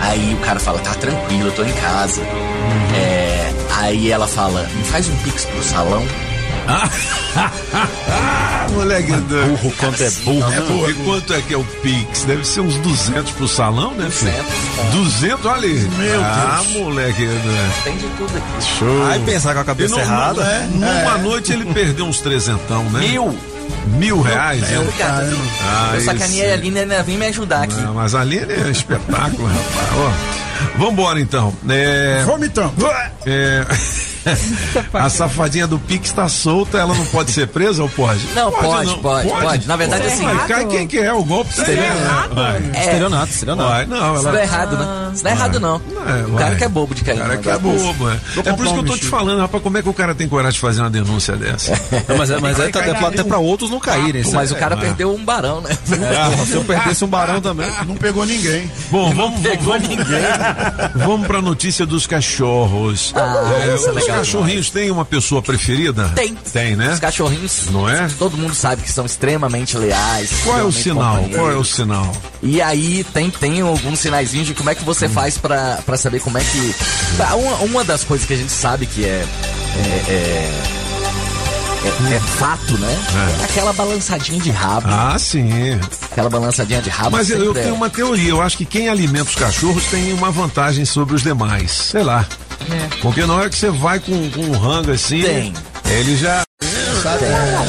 Aí 0.00 0.36
o 0.38 0.44
cara 0.44 0.60
fala, 0.60 0.78
tá 0.80 0.92
tranquilo, 0.94 1.46
eu 1.48 1.52
tô 1.52 1.62
em 1.62 1.72
casa. 1.72 2.20
Uhum. 2.20 2.94
É, 2.96 3.33
aí 3.84 4.10
ela 4.10 4.26
fala, 4.26 4.66
me 4.74 4.84
faz 4.84 5.08
um 5.08 5.16
pix 5.18 5.44
pro 5.44 5.62
salão. 5.62 6.04
Moleque 8.72 9.12
doido. 9.12 9.46
Burro 9.48 9.72
quanto 9.78 10.02
é 10.02 10.10
burro. 10.10 10.52
É 10.52 10.60
burro. 10.60 10.90
E 10.90 10.94
quanto 10.94 11.34
é 11.34 11.40
que 11.42 11.54
é 11.54 11.56
o 11.56 11.64
Pix? 11.82 12.24
Deve 12.24 12.44
ser 12.46 12.60
uns 12.60 12.76
200 12.78 13.30
pro 13.32 13.46
salão, 13.46 13.92
né, 13.92 14.08
filho? 14.10 14.32
200, 14.92 15.44
olha 15.46 15.68
aí. 15.68 15.88
Meu 15.98 16.24
ah, 16.24 16.60
Deus. 16.62 16.72
moleque. 16.82 17.24
Né? 17.26 17.72
Tem 17.84 17.96
de 17.96 18.06
tudo 18.16 18.32
aqui. 18.36 18.64
Show. 18.78 19.06
Aí 19.06 19.20
pensar 19.20 19.54
com 19.54 19.60
a 19.60 19.64
cabeça 19.64 19.94
não- 19.94 20.02
errada. 20.02 20.42
não- 20.72 20.88
é, 20.88 21.02
Numa 21.02 21.18
noite 21.18 21.52
ele 21.52 21.66
perdeu 21.72 22.06
uns 22.06 22.20
trezentão, 22.20 22.82
né? 22.84 23.00
Mil. 23.00 23.38
Mil 23.98 24.22
reais? 24.22 24.62
É, 24.62 24.66
né? 24.72 24.78
obrigado. 24.78 25.28
viu? 25.28 25.38
Ah, 25.62 25.90
eu 25.94 26.00
sacaneei 26.00 26.50
a 26.50 26.54
Aline, 26.54 26.78
ela 26.78 27.02
vem 27.02 27.18
me 27.18 27.26
ajudar 27.26 27.64
aqui. 27.64 27.74
Não, 27.74 27.94
mas 27.94 28.14
a 28.14 28.20
Aline 28.22 28.50
é 28.52 28.70
espetáculo, 28.70 29.46
rapaz. 29.46 29.88
Ó, 29.96 30.10
vambora 30.76 31.20
então. 31.20 31.52
É... 31.68 32.22
Vamos 32.24 32.46
então. 32.46 32.72
É... 33.26 33.64
A 34.94 35.08
safadinha 35.08 35.66
do 35.66 35.78
Pix 35.78 36.12
tá 36.12 36.28
solta, 36.28 36.78
ela 36.78 36.94
não 36.94 37.04
pode 37.06 37.30
ser 37.30 37.46
presa 37.48 37.82
ou 37.82 37.88
pode? 37.88 38.20
Não, 38.34 38.50
pode, 38.50 38.94
pode, 38.98 39.28
pode. 39.28 39.66
Na 39.68 39.76
verdade, 39.76 40.06
assim- 40.06 40.24
Vai, 40.24 40.46
cai 40.46 40.66
quem 40.66 40.86
que 40.86 40.98
é 40.98 41.12
o 41.12 41.22
golpe? 41.24 41.50
Estelionato? 41.50 42.34
Vai. 42.34 42.58
Estelionato, 42.74 43.32
estelionato. 43.32 43.68
Vai, 43.70 43.86
não, 43.86 44.14
Isso 44.14 44.24
não 44.24 44.36
é 44.36 44.42
errado, 44.42 44.76
né? 44.76 45.10
Isso 45.14 45.24
não 45.24 45.30
é 45.30 45.34
errado, 45.34 45.60
não. 45.60 45.76
É, 45.76 46.26
o 46.26 46.34
cara 46.34 46.54
que 46.56 46.64
é 46.64 46.68
bobo 46.68 46.94
de 46.94 47.04
cair 47.04 47.16
O 47.16 47.20
cara 47.20 47.36
que 47.36 47.50
é 47.50 47.58
bobo, 47.58 48.10
é. 48.10 48.18
É 48.46 48.52
por 48.52 48.64
isso 48.64 48.74
que 48.74 48.80
eu 48.80 48.84
tô 48.86 48.96
te 48.96 49.06
falando, 49.06 49.40
rapaz, 49.40 49.62
como 49.62 49.78
é 49.78 49.82
que 49.82 49.88
o 49.88 49.94
cara 49.94 50.14
tem 50.14 50.28
coragem 50.28 50.54
de 50.54 50.60
fazer 50.60 50.80
uma 50.80 50.90
denúncia 50.90 51.36
dessa? 51.36 51.72
Mas 52.16 52.30
é, 52.30 52.38
mas 52.40 52.58
é 52.58 52.66
até, 52.66 52.90
até 52.90 53.24
pra 53.24 53.38
outros 53.38 53.70
não 53.70 53.78
caírem. 53.80 54.22
Mas 54.32 54.50
é- 54.50 54.54
o 54.54 54.58
cara 54.58 54.74
é. 54.74 54.78
perdeu 54.78 55.14
um 55.14 55.24
barão, 55.24 55.60
né? 55.60 55.70
É, 56.14 56.44
se 56.46 56.54
eu 56.54 56.64
perdesse 56.64 57.04
um 57.04 57.08
barão 57.08 57.40
também. 57.40 57.68
Não 57.86 57.94
pegou 57.96 58.24
ninguém. 58.24 58.70
Bom, 58.90 59.12
vamos, 59.14 59.40
pegou 59.40 59.78
ninguém. 59.78 60.04
vamos 60.94 61.26
pra 61.26 61.40
notícia 61.42 61.84
dos 61.86 62.06
cachorros. 62.06 63.12
Ah, 63.16 63.52
É, 63.64 63.70
é 63.70 63.74
os 63.74 63.86
legal 63.86 64.13
cachorrinhos 64.18 64.70
têm 64.70 64.90
uma 64.90 65.04
pessoa 65.04 65.42
preferida? 65.42 66.08
Tem. 66.14 66.34
Tem, 66.52 66.76
né? 66.76 66.92
Os 66.94 67.00
cachorrinhos, 67.00 67.66
Não 67.70 67.88
é? 67.88 68.08
todo 68.18 68.36
mundo 68.36 68.54
sabe 68.54 68.82
que 68.82 68.92
são 68.92 69.04
extremamente 69.06 69.76
leais. 69.76 70.30
Qual 70.44 70.58
é 70.58 70.62
o 70.62 70.72
sinal? 70.72 71.16
companheiros. 71.16 71.36
Qual 71.36 71.50
é 71.50 71.56
o 71.56 71.64
sinal? 71.64 72.12
E 72.42 72.60
aí 72.62 73.04
tem, 73.12 73.30
tem 73.30 73.60
alguns 73.60 74.00
sinaizinhos 74.00 74.46
de 74.46 74.54
como 74.54 74.70
é 74.70 74.74
que 74.74 74.84
você 74.84 75.08
faz 75.08 75.38
pra, 75.38 75.78
pra 75.84 75.96
saber 75.96 76.20
como 76.20 76.38
é 76.38 76.42
que. 76.44 76.74
Uma, 77.34 77.56
uma 77.58 77.84
das 77.84 78.04
coisas 78.04 78.26
que 78.26 78.32
a 78.34 78.36
gente 78.36 78.52
sabe 78.52 78.86
que 78.86 79.04
é. 79.04 79.24
é, 79.76 80.12
é- 80.12 80.62
é- 81.84 82.14
é 82.14 82.20
fato, 82.20 82.78
né? 82.78 82.98
É. 83.40 83.44
aquela 83.44 83.70
balançadinha 83.74 84.40
de 84.40 84.50
rabo. 84.50 84.86
Ah, 84.88 85.16
sim. 85.18 85.50
Aquela 86.10 86.30
balançadinha 86.30 86.80
de 86.80 86.88
rabo. 86.88 87.10
Mas 87.10 87.28
eu, 87.28 87.44
eu 87.44 87.50
é- 87.56 87.62
tenho 87.62 87.74
uma 87.74 87.90
teoria. 87.90 88.30
Eu 88.30 88.40
acho 88.40 88.56
que 88.56 88.64
quem 88.64 88.88
alimenta 88.88 89.28
os 89.28 89.34
cachorros 89.34 89.84
tem 89.86 90.10
uma 90.14 90.30
vantagem 90.30 90.84
sobre 90.86 91.14
os 91.14 91.22
demais. 91.22 91.70
Sei 91.70 92.02
lá. 92.02 92.26
Porque 93.02 93.24
na 93.26 93.34
hora 93.34 93.50
que 93.50 93.56
você 93.56 93.70
vai 93.70 93.98
com, 94.00 94.30
com 94.30 94.40
um 94.40 94.52
rango 94.58 94.90
assim, 94.92 95.22
Tem. 95.22 95.52
ele 95.90 96.16
já. 96.16 96.42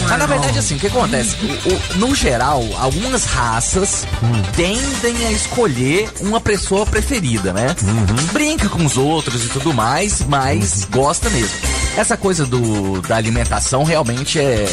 Mas 0.08 0.18
na 0.20 0.26
verdade, 0.26 0.58
assim, 0.60 0.76
o 0.76 0.80
que 0.80 0.88
acontece? 0.88 1.36
O- 1.44 1.74
o- 1.74 1.98
no 1.98 2.16
geral, 2.16 2.64
algumas 2.80 3.26
raças 3.26 4.06
tendem 4.56 5.26
a 5.28 5.32
escolher 5.32 6.10
uma 6.22 6.40
pessoa 6.40 6.86
preferida, 6.86 7.52
né? 7.52 7.76
Brinca 8.32 8.70
com 8.70 8.86
os 8.86 8.96
outros 8.98 9.44
e 9.46 9.50
tudo 9.50 9.74
mais, 9.74 10.22
mas 10.22 10.86
gosta 10.86 11.30
mesmo. 11.30 11.54
Essa 11.98 12.16
coisa 12.16 12.46
do, 12.46 13.02
da 13.02 13.18
alimentação 13.18 13.84
realmente 13.84 14.40
é, 14.40 14.66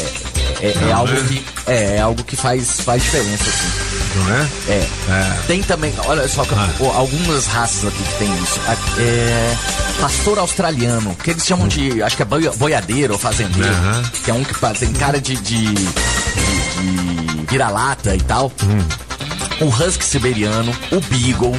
é, 0.61 0.69
é 0.71 0.75
Não, 0.81 0.97
algo 0.97 1.11
né? 1.13 1.25
que 1.27 1.45
é, 1.67 1.95
é 1.97 2.01
algo 2.01 2.23
que 2.23 2.35
faz, 2.37 2.79
faz 2.81 3.03
diferença, 3.03 3.43
assim. 3.43 3.92
Não 4.15 4.35
é? 4.35 4.47
É. 4.69 4.87
É. 5.09 5.39
Tem 5.47 5.61
também, 5.63 5.93
olha 6.05 6.27
só, 6.27 6.43
Ah. 6.51 6.69
algumas 6.95 7.45
raças 7.47 7.85
aqui 7.87 8.03
que 8.03 8.13
tem 8.19 8.33
isso. 8.43 8.59
É, 8.99 9.55
pastor 9.99 10.37
australiano, 10.39 11.15
que 11.15 11.31
eles 11.31 11.45
chamam 11.45 11.67
de, 11.67 12.01
acho 12.03 12.15
que 12.15 12.21
é 12.21 12.25
boi- 12.25 12.49
boiadeiro 12.55 13.13
ou 13.13 13.19
fazendeiro, 13.19 13.73
Aham. 13.73 14.03
que 14.23 14.29
é 14.31 14.33
um 14.33 14.43
que 14.43 14.53
tem 14.79 14.93
cara 14.93 15.19
de, 15.19 15.35
de, 15.37 15.65
de- 15.73 15.73
de 15.73 17.45
vira-lata 17.49 18.15
e 18.15 18.21
tal. 18.21 18.51
Hum. 18.63 19.65
O 19.65 19.67
husky 19.69 20.03
siberiano, 20.05 20.75
o 20.91 20.99
beagle. 21.01 21.55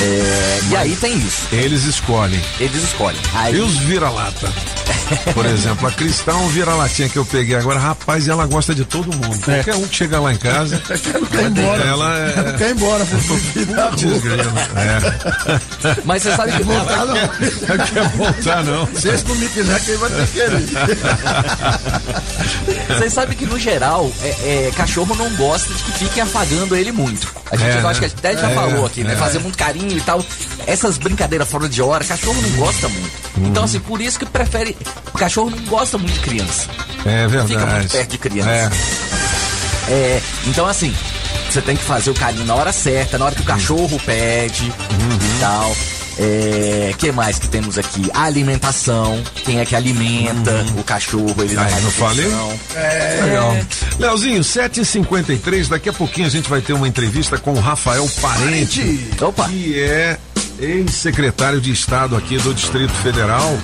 É, 0.00 0.60
e 0.70 0.76
aí 0.76 0.96
tem 0.96 1.16
isso. 1.18 1.48
Eles 1.52 1.84
escolhem. 1.84 2.40
Eles 2.60 2.82
escolhem. 2.84 3.20
Aí, 3.34 3.56
E 3.56 3.60
os 3.60 3.76
vira-lata? 3.78 4.48
Por 5.34 5.44
exemplo, 5.46 5.88
a 5.88 5.90
Cristal, 5.92 6.36
um 6.36 6.48
vira-latinha 6.48 7.08
que 7.08 7.16
eu 7.16 7.24
peguei 7.24 7.56
agora, 7.56 7.78
rapaz, 7.78 8.28
ela 8.28 8.46
gosta 8.46 8.74
de 8.74 8.84
todo 8.84 9.06
mundo. 9.12 9.38
Qualquer 9.40 9.74
um 9.74 9.86
que 9.88 9.96
chega 9.96 10.20
lá 10.20 10.32
em 10.32 10.36
casa, 10.36 10.80
Quer 11.30 11.42
ir 11.42 11.46
embora. 11.46 11.82
ela 11.84 12.18
é. 12.18 12.52
Quer 12.58 12.68
ir 12.70 12.72
embora. 12.76 13.04
Putz. 13.06 13.28
É. 14.78 15.96
Mas 16.04 16.22
você 16.22 16.36
sabe 16.36 16.52
que. 16.52 16.62
Voltar 16.62 17.06
não. 17.06 17.14
Não 17.14 17.26
quer 17.86 18.08
voltar, 18.16 18.64
não. 18.64 18.86
Se 18.94 19.08
esse 19.08 19.24
não 19.26 19.34
me 19.36 19.48
quiser, 19.48 19.80
quem 19.84 19.96
vai 19.96 20.10
ter 20.10 20.26
que 20.26 20.32
querer? 20.32 20.64
Vocês 22.98 23.12
sabem 23.12 23.36
que 23.36 23.46
no 23.46 23.58
geral, 23.58 24.10
é, 24.22 24.28
é, 24.68 24.72
cachorro 24.76 25.14
não 25.16 25.30
gosta 25.36 25.72
de 25.72 25.82
que 25.82 25.92
fiquem 25.92 26.22
afagando 26.22 26.76
ele 26.76 26.92
muito. 26.92 27.28
A 27.50 27.56
gente, 27.56 27.68
É, 27.78 27.80
acho 27.88 28.00
que 28.00 28.06
né? 28.06 28.12
até 28.18 28.36
já 28.36 28.50
É, 28.50 28.54
falou 28.54 28.86
aqui, 28.86 29.02
né? 29.04 29.14
é. 29.14 29.16
Fazer 29.16 29.38
muito 29.38 29.56
carinho 29.56 29.87
e 29.96 30.00
tal. 30.00 30.24
Essas 30.66 30.98
brincadeiras 30.98 31.48
fora 31.50 31.68
de 31.68 31.80
hora, 31.80 32.04
cachorro 32.04 32.40
não 32.42 32.50
gosta 32.50 32.88
muito. 32.88 33.12
Uhum. 33.38 33.46
Então, 33.48 33.64
assim, 33.64 33.80
por 33.80 34.00
isso 34.00 34.18
que 34.18 34.26
prefere. 34.26 34.76
O 35.14 35.18
cachorro 35.18 35.50
não 35.50 35.58
gosta 35.64 35.96
muito 35.98 36.12
de 36.14 36.20
criança. 36.20 36.68
É 37.04 37.26
Fica 37.28 37.38
muito 37.42 37.48
verdade. 37.58 37.88
perto 37.88 38.10
de 38.10 38.18
criança. 38.18 38.50
É. 38.50 38.70
É, 39.90 40.22
então, 40.46 40.66
assim, 40.66 40.94
você 41.50 41.62
tem 41.62 41.74
que 41.76 41.82
fazer 41.82 42.10
o 42.10 42.14
carinho 42.14 42.44
na 42.44 42.54
hora 42.54 42.72
certa, 42.72 43.16
na 43.16 43.24
hora 43.24 43.34
que 43.34 43.40
o 43.40 43.44
cachorro 43.44 43.98
pede 44.04 44.64
Uhum. 44.64 45.36
e 45.36 45.40
tal. 45.40 45.76
É, 46.18 46.92
que 46.98 47.12
mais 47.12 47.38
que 47.38 47.46
temos 47.48 47.78
aqui? 47.78 48.10
A 48.12 48.24
alimentação. 48.24 49.22
Quem 49.44 49.60
é 49.60 49.64
que 49.64 49.76
alimenta 49.76 50.66
o 50.76 50.82
cachorro? 50.82 51.34
Ele 51.38 51.54
dá 51.54 51.62
Aí, 51.62 51.70
mais 51.70 51.84
não 51.84 51.90
falei? 51.92 52.26
atenção. 52.26 52.60
Legal. 53.24 53.56
Leozinho, 53.98 54.40
7h53, 54.40 55.68
daqui 55.68 55.88
a 55.88 55.92
pouquinho 55.92 56.26
a 56.26 56.30
gente 56.30 56.48
vai 56.48 56.60
ter 56.60 56.72
uma 56.72 56.88
entrevista 56.88 57.38
com 57.38 57.52
o 57.52 57.60
Rafael 57.60 58.08
Parente, 58.20 59.08
Opa. 59.20 59.48
que 59.48 59.78
é 59.80 60.18
ex-secretário 60.58 61.60
de 61.60 61.70
Estado 61.70 62.16
aqui 62.16 62.36
do 62.38 62.52
Distrito 62.52 62.92
Federal. 62.94 63.56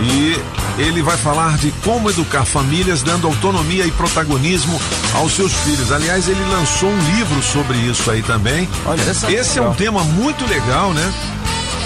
E 0.00 0.40
ele 0.80 1.02
vai 1.02 1.16
falar 1.16 1.56
de 1.58 1.72
como 1.84 2.08
educar 2.08 2.44
famílias 2.44 3.02
dando 3.02 3.26
autonomia 3.26 3.84
e 3.84 3.90
protagonismo 3.90 4.80
aos 5.14 5.32
seus 5.32 5.52
filhos. 5.52 5.90
Aliás, 5.90 6.28
ele 6.28 6.40
lançou 6.50 6.88
um 6.88 6.98
livro 7.16 7.42
sobre 7.42 7.76
isso 7.78 8.08
aí 8.08 8.22
também. 8.22 8.68
Olha, 8.86 9.02
Esse 9.28 9.58
é 9.58 9.62
um 9.62 9.74
tema 9.74 10.04
muito 10.04 10.46
legal, 10.46 10.92
né? 10.94 11.12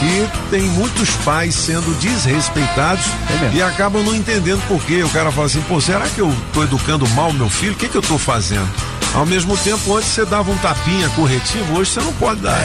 Que 0.02 0.50
tem 0.50 0.62
muitos 0.62 1.10
pais 1.24 1.54
sendo 1.54 1.96
desrespeitados 2.00 3.06
e 3.54 3.62
acabam 3.62 4.02
não 4.02 4.14
entendendo 4.14 4.60
por 4.66 4.82
quê. 4.84 5.02
O 5.04 5.08
cara 5.08 5.30
fala 5.30 5.46
assim, 5.46 5.62
pô, 5.62 5.80
será 5.80 6.08
que 6.08 6.20
eu 6.20 6.34
tô 6.52 6.64
educando 6.64 7.08
mal 7.10 7.32
meu 7.32 7.48
filho? 7.48 7.72
O 7.72 7.76
que 7.76 7.88
que 7.88 7.96
eu 7.96 8.02
tô 8.02 8.18
fazendo? 8.18 8.68
Ao 9.14 9.26
mesmo 9.26 9.56
tempo, 9.58 9.94
antes 9.94 10.08
você 10.08 10.24
dava 10.24 10.50
um 10.50 10.56
tapinha 10.58 11.08
corretivo, 11.10 11.78
hoje 11.78 11.90
você 11.90 12.00
não 12.00 12.12
pode 12.14 12.40
dar. 12.40 12.56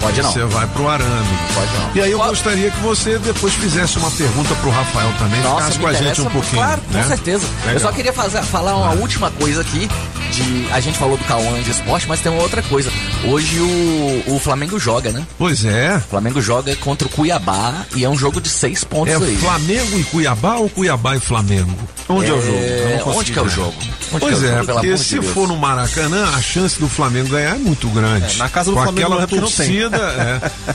Pode 0.00 0.22
não. 0.22 0.32
Você 0.32 0.44
vai 0.44 0.66
pro 0.68 0.88
arame. 0.88 1.38
Pode 1.54 1.72
não. 1.72 1.90
E 1.94 2.00
aí 2.00 2.10
eu 2.12 2.18
gostaria 2.18 2.70
que 2.70 2.80
você 2.80 3.18
depois 3.18 3.52
fizesse 3.54 3.98
uma 3.98 4.10
pergunta 4.10 4.54
pro 4.56 4.70
Rafael 4.70 5.12
também, 5.18 5.40
Nossa, 5.40 5.72
ficasse 5.72 5.78
com 5.78 5.86
a 5.88 5.92
gente 5.92 6.20
um 6.20 6.30
pouquinho. 6.30 6.62
Claro, 6.62 6.80
né? 6.90 7.02
com 7.02 7.08
certeza. 7.08 7.46
Legal. 7.60 7.74
Eu 7.74 7.80
só 7.80 7.92
queria 7.92 8.12
fazer, 8.12 8.42
falar 8.42 8.76
uma 8.76 8.92
última 8.92 9.30
coisa 9.32 9.62
aqui. 9.62 9.88
De, 10.32 10.68
a 10.72 10.80
gente 10.80 10.98
falou 10.98 11.16
do 11.16 11.24
Cauã 11.24 11.62
de 11.62 11.70
esporte, 11.70 12.06
mas 12.08 12.20
tem 12.20 12.30
uma 12.30 12.42
outra 12.42 12.62
coisa. 12.62 12.90
Hoje 13.24 13.58
o, 13.58 14.34
o 14.34 14.38
Flamengo 14.38 14.78
joga, 14.78 15.10
né? 15.10 15.26
Pois 15.38 15.64
é. 15.64 15.96
O 15.96 16.00
Flamengo 16.00 16.40
joga 16.40 16.74
contra 16.76 17.06
o 17.06 17.10
Cuiabá 17.10 17.86
e 17.94 18.04
é 18.04 18.08
um 18.08 18.18
jogo 18.18 18.40
de 18.40 18.48
seis 18.48 18.84
pontos 18.84 19.14
É 19.14 19.16
aí. 19.16 19.36
Flamengo 19.36 19.98
e 19.98 20.04
Cuiabá 20.04 20.56
ou 20.56 20.68
Cuiabá 20.68 21.16
e 21.16 21.20
Flamengo? 21.20 21.76
Onde 22.08 22.30
é, 22.30 22.34
o 22.34 22.42
jogo? 22.42 22.58
Eu 22.58 22.90
não 22.90 22.98
consegui 22.98 23.18
onde 23.18 23.32
que 23.32 23.38
é 23.38 23.42
o 23.42 23.48
jogo? 23.48 23.74
Onde 24.12 24.20
pois 24.20 24.42
é 24.42 24.46
o 24.46 24.48
é, 24.48 24.64
jogo, 24.64 24.72
porque 24.72 24.98
se 24.98 25.22
for 25.22 25.48
no 25.48 25.55
Maracanã, 25.56 26.28
a 26.36 26.42
chance 26.42 26.78
do 26.78 26.88
Flamengo 26.88 27.28
ganhar 27.28 27.56
é 27.56 27.58
muito 27.58 27.88
grande. 27.88 28.34
É, 28.34 28.38
na 28.38 28.48
casa 28.48 28.70
do 28.70 28.76
Com 28.76 28.82
Flamengo 28.82 29.06
aquela 29.06 29.16
não 29.16 29.22
é 29.22 29.26
porque 29.26 29.40
não 29.40 29.50
tem. 29.50 29.80
torcida, 29.80 29.96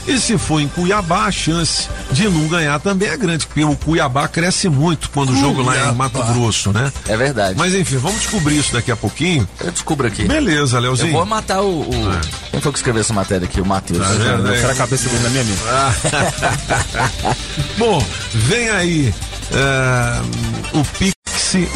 é. 0.06 0.10
E 0.12 0.18
se 0.18 0.36
for 0.38 0.60
em 0.60 0.68
Cuiabá, 0.68 1.26
a 1.26 1.32
chance 1.32 1.88
de 2.10 2.28
não 2.28 2.46
ganhar 2.48 2.78
também 2.80 3.08
é 3.08 3.16
grande, 3.16 3.46
porque 3.46 3.64
o 3.64 3.76
Cuiabá 3.76 4.26
cresce 4.28 4.68
muito 4.68 5.10
quando 5.10 5.32
o 5.32 5.36
jogo 5.36 5.62
lá 5.62 5.76
é 5.76 5.88
em 5.90 5.94
Mato 5.94 6.22
Grosso, 6.24 6.72
né? 6.72 6.92
É 7.08 7.16
verdade. 7.16 7.54
Mas 7.58 7.74
enfim, 7.74 7.96
vamos 7.96 8.20
descobrir 8.20 8.58
isso 8.58 8.72
daqui 8.72 8.90
a 8.90 8.96
pouquinho. 8.96 9.48
Eu 9.60 9.70
descubro 9.70 10.06
aqui. 10.06 10.24
Beleza, 10.24 10.78
Leozinho. 10.78 11.08
Eu 11.10 11.14
vou 11.14 11.26
matar 11.26 11.60
o. 11.62 11.80
o- 11.82 12.20
Quem 12.50 12.60
foi 12.60 12.72
que 12.72 12.78
escreveu 12.78 13.00
essa 13.00 13.12
matéria 13.14 13.44
aqui? 13.46 13.60
O 13.60 13.66
Matheus. 13.66 14.06
Tá 14.06 14.12
vendo, 14.14 14.46
Eu 14.48 14.54
hein? 14.54 14.60
quero 14.60 14.72
a 14.72 14.76
cabeça 14.76 15.08
dele 15.08 15.22
na 15.22 15.30
minha. 15.30 15.42
Bom, 17.78 18.04
vem 18.34 18.68
aí 18.70 19.14
é, 19.52 20.76
o 20.78 20.84
Pix 20.98 21.12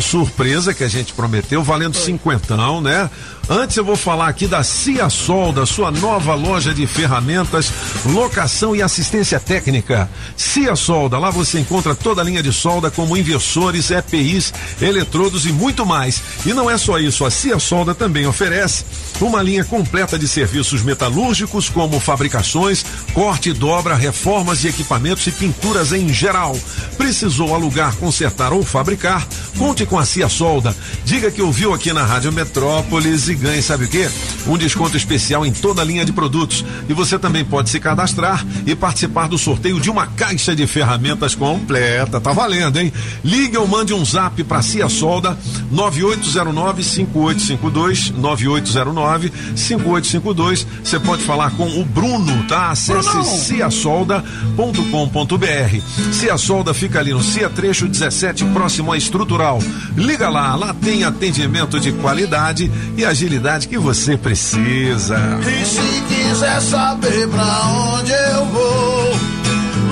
Surpresa 0.01 0.73
que 0.73 0.85
a 0.85 0.89
gente 0.89 1.13
prometeu, 1.13 1.63
valendo 1.63 1.97
cinquentão, 1.97 2.81
né? 2.81 3.11
Antes 3.49 3.77
eu 3.77 3.85
vou 3.85 3.95
falar 3.95 4.27
aqui 4.27 4.49
da 4.49 4.65
Cia 4.65 5.09
Solda, 5.09 5.65
sua 5.65 5.93
nova 5.93 6.35
loja 6.35 6.75
de 6.75 6.85
ferramentas, 6.85 7.73
locação 8.07 8.75
e 8.75 8.83
assistência 8.83 9.39
técnica. 9.39 10.11
Cia 10.37 10.75
Solda, 10.75 11.17
lá 11.17 11.31
você 11.31 11.61
encontra 11.61 11.95
toda 11.95 12.21
a 12.21 12.25
linha 12.25 12.43
de 12.43 12.53
solda 12.53 12.91
como 12.91 13.17
inversores, 13.17 13.93
EPIs, 13.93 14.53
eletrodos 14.83 15.47
e 15.47 15.53
muito 15.53 15.87
mais. 15.87 16.21
E 16.45 16.53
não 16.53 16.69
é 16.69 16.77
só 16.77 16.99
isso, 16.99 17.25
a 17.25 17.31
Cia 17.31 17.61
Solda 17.61 17.95
também 17.95 18.27
oferece 18.27 18.85
uma 19.21 19.41
linha 19.41 19.65
completa 19.65 20.19
de 20.19 20.27
serviços 20.27 20.83
metalúrgicos 20.83 21.69
como 21.69 22.01
fabricações, 22.01 22.85
corte, 23.15 23.53
dobra, 23.53 23.95
reformas 23.95 24.61
de 24.61 24.69
equipamentos 24.69 25.25
e 25.25 25.31
pinturas 25.31 25.93
em 25.93 26.13
geral. 26.13 26.59
Precisou 26.99 27.55
alugar, 27.55 27.95
consertar 27.95 28.53
ou 28.53 28.65
fabricar? 28.65 29.25
Conte 29.67 29.85
com 29.85 29.99
a 29.99 30.05
Cia 30.05 30.29
Solda. 30.29 30.73
Diga 31.05 31.29
que 31.29 31.43
ouviu 31.43 31.75
aqui 31.75 31.93
na 31.93 32.05
Rádio 32.05 32.31
Metrópolis 32.31 33.29
e 33.29 33.35
ganhe, 33.35 33.61
sabe 33.61 33.87
o 33.87 33.89
quê? 33.89 34.09
Um 34.47 34.57
desconto 34.57 34.97
especial 34.97 35.45
em 35.45 35.51
toda 35.51 35.83
a 35.83 35.85
linha 35.85 36.05
de 36.05 36.13
produtos. 36.13 36.65
E 36.89 36.93
você 36.93 37.19
também 37.19 37.45
pode 37.45 37.69
se 37.69 37.81
cadastrar 37.81 38.47
e 38.65 38.77
participar 38.77 39.27
do 39.27 39.37
sorteio 39.37 39.81
de 39.81 39.91
uma 39.91 40.07
caixa 40.07 40.55
de 40.55 40.69
ferramentas 40.69 41.35
completa. 41.35 42.21
Tá 42.21 42.33
valendo, 42.33 42.79
hein? 42.79 42.93
Ligue 43.25 43.57
ou 43.57 43.67
mande 43.67 43.93
um 43.93 44.05
zap 44.05 44.41
para 44.45 44.63
Cia 44.63 44.89
Solda 44.89 45.37
9809 45.73 46.85
5852 46.85 48.11
9809 48.11 49.33
5852. 49.57 50.65
Você 50.85 51.01
pode 51.01 51.25
falar 51.25 51.51
com 51.57 51.67
o 51.81 51.85
Bruno, 51.85 52.47
tá? 52.47 52.71
Acesse 52.71 53.47
ciasolda.com.br. 53.47 56.13
Cia 56.13 56.39
Solda 56.39 56.73
fica 56.73 57.01
ali 57.01 57.13
no 57.13 57.21
Cia 57.21 57.51
Trecho 57.51 57.89
17, 57.89 58.45
próximo 58.45 58.93
à 58.93 58.97
Estrutural. 58.97 59.56
Liga 59.97 60.29
lá, 60.29 60.55
lá 60.55 60.75
tem 60.75 61.05
atendimento 61.05 61.79
de 61.81 61.93
qualidade 61.93 62.71
e 62.97 63.05
agilidade 63.05 63.69
que 63.69 63.79
você 63.79 64.17
precisa. 64.17 65.19
E 65.41 65.65
se 65.65 66.03
quiser 66.09 66.61
saber 66.61 67.29
pra 67.29 67.45
onde 67.69 68.13
eu 68.13 68.45
vou, 68.47 69.17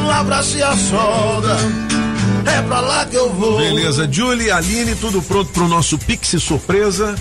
lá 0.06 0.24
pra 0.24 0.42
Cia 0.42 0.74
Solda, 0.76 1.56
é 2.46 2.62
pra 2.62 2.80
lá 2.80 3.04
que 3.06 3.16
eu 3.16 3.32
vou. 3.32 3.58
Beleza, 3.58 4.08
Julie, 4.10 4.50
Aline, 4.50 4.94
tudo 4.96 5.22
pronto 5.22 5.50
pro 5.52 5.68
nosso 5.68 5.96
Pix 5.98 6.34
surpresa. 6.40 7.14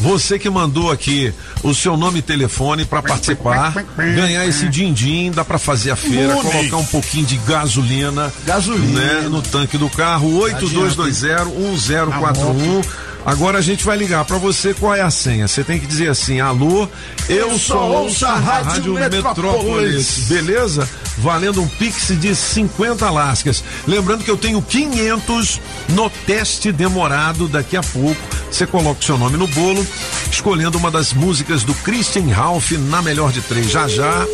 Você 0.00 0.38
que 0.38 0.48
mandou 0.50 0.90
aqui 0.90 1.32
o 1.62 1.72
seu 1.74 1.96
nome 1.96 2.18
e 2.18 2.22
telefone 2.22 2.84
para 2.84 3.00
participar, 3.02 3.72
ganhar 3.96 4.44
esse 4.46 4.68
din-din, 4.68 5.30
dá 5.30 5.44
para 5.44 5.56
fazer 5.58 5.92
a 5.92 5.96
feira, 5.96 6.34
colocar 6.34 6.76
um 6.76 6.84
pouquinho 6.84 7.24
de 7.24 7.36
gasolina, 7.38 8.30
Gasolina. 8.44 9.00
né, 9.00 9.28
no 9.30 9.40
tanque 9.40 9.78
do 9.78 9.88
carro, 9.88 10.36
82201041. 10.40 12.84
Agora 13.24 13.58
a 13.58 13.62
gente 13.62 13.84
vai 13.84 13.96
ligar 13.96 14.24
para 14.24 14.36
você 14.36 14.74
qual 14.74 14.94
é 14.94 15.00
a 15.00 15.10
senha. 15.10 15.48
Você 15.48 15.64
tem 15.64 15.80
que 15.80 15.86
dizer 15.86 16.10
assim: 16.10 16.40
"Alô, 16.40 16.86
eu 17.28 17.58
só 17.58 17.88
ouço 17.88 18.26
a 18.26 18.34
Rádio 18.34 18.94
Metrópolis". 18.94 20.26
Beleza? 20.28 20.88
Valendo 21.18 21.62
um 21.62 21.68
Pix 21.68 22.08
de 22.18 22.34
50 22.34 23.08
lascas. 23.10 23.64
Lembrando 23.86 24.24
que 24.24 24.30
eu 24.30 24.36
tenho 24.36 24.60
500 24.60 25.60
no 25.90 26.10
teste 26.10 26.70
demorado 26.70 27.48
daqui 27.48 27.76
a 27.76 27.82
pouco. 27.82 28.20
Você 28.50 28.66
coloca 28.66 29.00
o 29.00 29.04
seu 29.04 29.16
nome 29.16 29.36
no 29.36 29.46
bolo, 29.46 29.84
escolhendo 30.30 30.76
uma 30.76 30.90
das 30.90 31.12
músicas 31.12 31.62
do 31.62 31.74
Christian 31.76 32.26
Ralph 32.32 32.72
na 32.72 33.00
melhor 33.00 33.32
de 33.32 33.40
três. 33.40 33.70
Já 33.70 33.88
já 33.88 34.26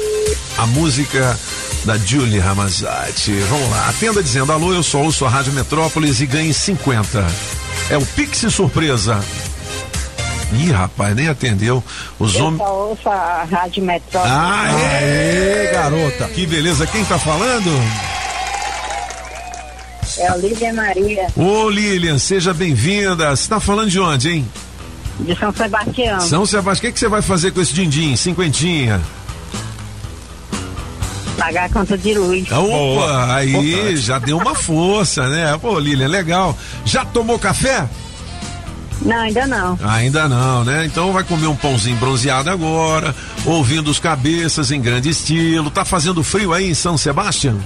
a 0.59 0.67
música 0.67 1.39
da 1.85 1.97
Julie 1.97 2.39
Ramazati. 2.39 3.33
Vamos 3.49 3.71
lá. 3.71 3.89
Atenda 3.89 4.23
dizendo: 4.23 4.51
"Alô, 4.51 4.73
eu 4.73 4.83
só 4.83 4.99
ouço 4.99 5.25
a 5.25 5.29
Rádio 5.29 5.53
Metrópolis 5.53 6.21
e 6.21 6.27
ganhe 6.27 6.53
50". 6.53 7.25
É 7.91 7.99
o 7.99 8.07
Pix 8.07 8.39
surpresa. 8.53 9.21
Ih, 10.53 10.71
rapaz, 10.73 11.15
nem 11.15 11.29
atendeu. 11.29 11.83
Os 12.19 12.35
Eu 12.35 12.47
homens. 12.47 12.59
só 12.63 12.89
ouço 12.89 13.09
a 13.09 13.47
Rádio 13.51 13.85
Metrópole. 13.85 14.33
Aê, 14.33 15.71
garota. 15.73 16.29
Que 16.29 16.47
beleza. 16.47 16.87
Quem 16.87 17.05
tá 17.05 17.19
falando? 17.19 17.71
É 20.19 20.33
o 20.33 20.39
Lídia 20.39 20.73
Maria, 20.73 21.29
Ô, 21.37 21.71
Lilian, 21.71 22.19
seja 22.19 22.53
bem-vinda. 22.53 23.35
Você 23.35 23.49
tá 23.49 23.61
falando 23.61 23.89
de 23.91 24.01
onde, 24.01 24.31
hein? 24.31 24.49
de 25.21 25.37
São 25.39 25.53
Sebastião. 25.53 26.21
São 26.21 26.47
Sebastião. 26.47 26.89
O 26.89 26.93
que, 26.93 26.93
que 26.93 26.99
você 26.99 27.09
vai 27.09 27.23
fazer 27.23 27.53
com 27.53 27.61
esse 27.61 27.73
din-din? 27.73 28.17
Cinquentinha. 28.17 29.01
Pagar 31.41 31.65
a 31.65 31.69
conta 31.71 31.97
de 31.97 32.13
luz. 32.13 32.53
Opa, 32.53 33.35
aí 33.35 33.97
já 33.97 34.19
deu 34.19 34.37
uma 34.37 34.55
força, 34.55 35.27
né? 35.27 35.57
Pô, 35.57 35.79
Lilian, 35.79 36.07
legal. 36.07 36.55
Já 36.85 37.03
tomou 37.03 37.39
café? 37.39 37.89
Não, 39.01 39.17
ainda 39.17 39.47
não. 39.47 39.79
Ainda 39.83 40.29
não, 40.29 40.65
né? 40.65 40.85
Então 40.85 41.15
vai 41.15 41.25
comer 41.25 41.47
um 41.47 41.57
pãozinho 41.57 41.97
bronzeado 41.97 42.51
agora, 42.51 43.17
ouvindo 43.47 43.91
os 43.91 43.99
cabeças 43.99 44.71
em 44.71 44.83
grande 44.83 45.09
estilo. 45.09 45.71
Tá 45.71 45.83
fazendo 45.83 46.23
frio 46.23 46.53
aí 46.53 46.69
em 46.71 46.75
São 46.75 46.99
Sebastião? 46.99 47.59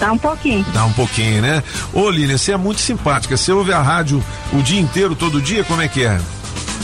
Tá 0.00 0.10
um 0.10 0.18
pouquinho. 0.18 0.66
Dá 0.74 0.84
um 0.84 0.92
pouquinho, 0.92 1.40
né? 1.40 1.62
Ô, 1.92 2.10
Lilian, 2.10 2.36
você 2.36 2.50
é 2.50 2.56
muito 2.56 2.80
simpática. 2.80 3.36
Você 3.36 3.52
ouve 3.52 3.72
a 3.72 3.80
rádio 3.80 4.20
o 4.52 4.60
dia 4.60 4.80
inteiro, 4.80 5.14
todo 5.14 5.40
dia? 5.40 5.62
Como 5.62 5.80
é 5.80 5.86
que 5.86 6.02
é? 6.02 6.18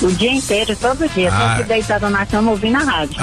O 0.01 0.13
dia 0.13 0.33
inteiro, 0.33 0.77
todo 0.77 1.09
dia. 1.09 1.31
Ah. 1.33 1.55
Aqui 1.55 1.65
deitada 1.65 2.09
na 2.09 2.25
cama 2.25 2.53
ouvindo 2.53 2.77
a 2.77 2.85
rádio. 2.85 3.17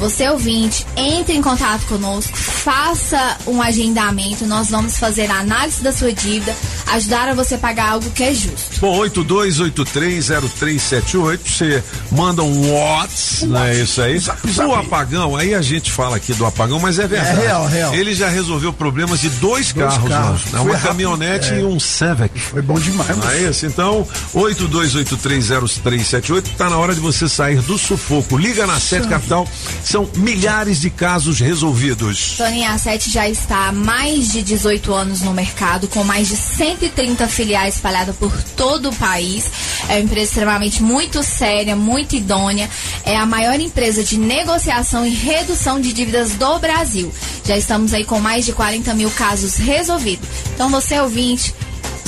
Você 0.00 0.28
ouvinte, 0.30 0.86
entre 0.96 1.34
em 1.36 1.42
contato 1.42 1.84
conosco, 1.86 2.34
faça 2.36 3.36
um 3.46 3.60
agendamento, 3.60 4.46
nós 4.46 4.70
vamos 4.70 4.96
fazer 4.98 5.30
a 5.30 5.40
análise 5.40 5.82
da 5.82 5.92
sua 5.92 6.10
dívida, 6.12 6.56
ajudar 6.92 7.28
a 7.28 7.34
você 7.34 7.58
pagar 7.58 7.90
algo 7.90 8.08
que 8.10 8.22
é 8.24 8.32
justo. 8.32 8.80
Bom, 8.80 8.96
82830378, 8.98 11.38
você 11.44 11.84
manda 12.10 12.42
um 12.42 12.72
WhatsApp, 12.72 13.46
não 13.46 13.62
é 13.64 13.74
isso 13.80 14.00
aí? 14.00 14.18
O 14.66 14.74
apagão, 14.74 15.36
aí 15.36 15.54
a 15.54 15.60
gente 15.62 15.90
fala 15.90 16.16
aqui 16.16 16.32
do 16.32 16.46
apagão, 16.46 16.78
mas 16.80 16.98
é 16.98 17.06
verdade. 17.06 17.38
É 17.38 17.42
real, 17.46 17.66
real. 17.66 17.94
Ele 17.94 18.14
já 18.14 18.28
resolveu 18.28 18.72
problemas 18.72 19.20
de 19.20 19.28
dois, 19.28 19.72
Dois 19.72 19.74
carros, 19.92 20.08
carros. 20.08 20.44
né? 20.46 20.58
Uma 20.60 20.72
rápido. 20.72 20.86
caminhonete 20.88 21.52
É. 21.54 21.60
e 21.60 21.64
um 21.64 21.78
Civic. 21.78 22.38
Foi 22.40 22.62
bom 22.62 22.78
demais, 22.80 23.16
Não 23.18 23.30
é 23.30 23.42
isso? 23.50 23.66
Então, 23.66 24.06
82830378, 24.34 26.44
tá 26.56 26.70
na 26.70 26.78
hora 26.78 26.94
de 26.94 27.00
você 27.00 27.28
sair 27.28 27.60
do 27.62 27.76
sufoco. 27.76 28.38
Liga 28.38 28.66
na 28.66 28.78
Sete 28.80 29.06
Capital, 29.08 29.46
são 29.90 30.08
milhares 30.14 30.80
de 30.80 30.88
casos 30.88 31.40
resolvidos. 31.40 32.36
Toninha, 32.36 32.70
a 32.70 32.78
7 32.78 33.10
já 33.10 33.28
está 33.28 33.66
há 33.66 33.72
mais 33.72 34.30
de 34.30 34.40
18 34.40 34.94
anos 34.94 35.20
no 35.22 35.34
mercado, 35.34 35.88
com 35.88 36.04
mais 36.04 36.28
de 36.28 36.36
130 36.36 37.26
filiais 37.26 37.74
espalhadas 37.74 38.14
por 38.14 38.32
todo 38.56 38.90
o 38.90 38.94
país. 38.94 39.50
É 39.88 39.94
uma 39.94 40.02
empresa 40.02 40.30
extremamente 40.30 40.80
muito 40.80 41.24
séria, 41.24 41.74
muito 41.74 42.14
idônea. 42.14 42.70
É 43.04 43.16
a 43.16 43.26
maior 43.26 43.58
empresa 43.58 44.04
de 44.04 44.16
negociação 44.16 45.04
e 45.04 45.10
redução 45.10 45.80
de 45.80 45.92
dívidas 45.92 46.34
do 46.34 46.58
Brasil. 46.60 47.12
Já 47.44 47.56
estamos 47.56 47.92
aí 47.92 48.04
com 48.04 48.20
mais 48.20 48.46
de 48.46 48.52
40 48.52 48.94
mil 48.94 49.10
casos 49.10 49.56
resolvidos. 49.56 50.28
Então, 50.54 50.70
você 50.70 51.00
ouvinte, 51.00 51.52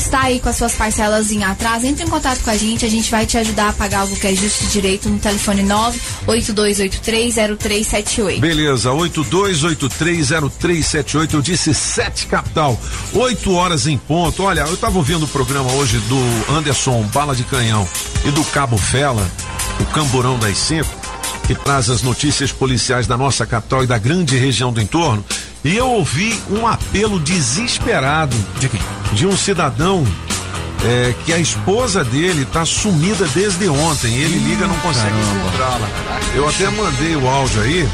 está 0.03 0.23
aí 0.23 0.41
com 0.41 0.49
as 0.49 0.57
suas 0.57 0.75
parcelas 0.75 1.31
em 1.31 1.45
atraso, 1.45 1.87
entre 1.87 2.05
em 2.05 2.09
contato 2.09 2.43
com 2.43 2.51
a 2.51 2.57
gente, 2.57 2.85
a 2.85 2.89
gente 2.89 3.09
vai 3.11 3.25
te 3.25 3.39
ajudar 3.39 3.69
a 3.69 3.73
pagar 3.73 4.01
algo 4.01 4.17
que 4.17 4.27
é 4.27 4.35
justo 4.35 4.65
e 4.65 4.67
direito 4.67 5.09
no 5.09 5.17
telefone 5.19 5.63
982830378. 6.27 8.41
Beleza, 8.41 8.91
82830378, 8.91 11.35
eu 11.35 11.41
disse 11.41 11.73
7 11.73 12.27
capital, 12.27 12.77
8 13.15 13.53
horas 13.53 13.87
em 13.87 13.97
ponto. 13.97 14.43
Olha, 14.43 14.63
eu 14.63 14.77
tava 14.77 14.99
ouvindo 14.99 15.25
o 15.25 15.29
programa 15.29 15.71
hoje 15.73 15.99
do 16.01 16.19
Anderson 16.53 17.03
Bala 17.15 17.37
de 17.37 17.45
Canhão 17.45 17.89
e 18.25 18.33
do 18.33 18.43
Cabo 18.45 18.77
Fela, 18.77 19.25
o 19.79 19.85
Camburão 19.87 20.37
das 20.39 20.59
Cinco, 20.59 20.91
que 21.47 21.55
traz 21.55 21.89
as 21.89 22.03
notícias 22.03 22.51
policiais 22.51 23.07
da 23.07 23.17
nossa 23.17 23.47
capital 23.47 23.85
e 23.85 23.87
da 23.87 23.99
grande 23.99 24.37
região 24.37 24.73
do 24.73 24.81
entorno. 24.81 25.25
E 25.65 25.77
eu 25.77 25.89
ouvi 25.89 26.39
um 26.51 26.67
apelo 26.67 27.21
desesperado 27.21 28.37
de, 28.59 28.71
de 29.15 29.27
um 29.27 29.37
cidadão 29.37 30.05
é, 30.85 31.15
que 31.25 31.33
a 31.33 31.39
esposa 31.39 32.05
dele 32.05 32.45
tá 32.47 32.65
sumida 32.65 33.27
desde 33.29 33.69
ontem. 33.69 34.13
Ele 34.15 34.39
liga, 34.39 34.67
não 34.67 34.77
consegue 34.81 35.15
encontrá-la. 35.17 35.89
Eu 36.35 36.49
até 36.49 36.69
mandei 36.71 37.15
o 37.15 37.29
áudio 37.29 37.63
aí 37.63 37.89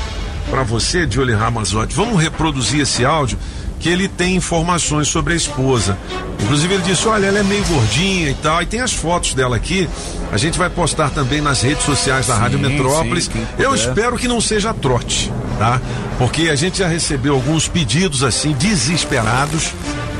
para 0.50 0.62
você, 0.62 1.06
Jolie 1.10 1.34
Ramazotti. 1.34 1.94
Vamos 1.94 2.22
reproduzir 2.22 2.80
esse 2.80 3.04
áudio 3.04 3.38
que 3.78 3.88
ele 3.88 4.08
tem 4.08 4.36
informações 4.36 5.08
sobre 5.08 5.32
a 5.34 5.36
esposa. 5.36 5.96
Inclusive 6.42 6.74
ele 6.74 6.82
disse, 6.82 7.06
olha, 7.08 7.26
ela 7.26 7.38
é 7.38 7.42
meio 7.42 7.64
gordinha 7.64 8.30
e 8.30 8.34
tal, 8.34 8.62
e 8.62 8.66
tem 8.66 8.80
as 8.80 8.92
fotos 8.92 9.34
dela 9.34 9.56
aqui. 9.56 9.88
A 10.32 10.36
gente 10.36 10.58
vai 10.58 10.68
postar 10.70 11.10
também 11.10 11.40
nas 11.40 11.62
redes 11.62 11.84
sociais 11.84 12.26
da 12.26 12.34
Rádio 12.34 12.58
Metrópolis. 12.58 13.24
sim, 13.32 13.46
Eu 13.58 13.74
espero 13.74 14.16
que 14.16 14.28
não 14.28 14.40
seja 14.40 14.72
trote, 14.74 15.32
tá? 15.58 15.80
Porque 16.18 16.48
a 16.50 16.54
gente 16.54 16.78
já 16.78 16.88
recebeu 16.88 17.34
alguns 17.34 17.66
pedidos 17.68 18.22
assim 18.22 18.52
desesperados. 18.52 19.72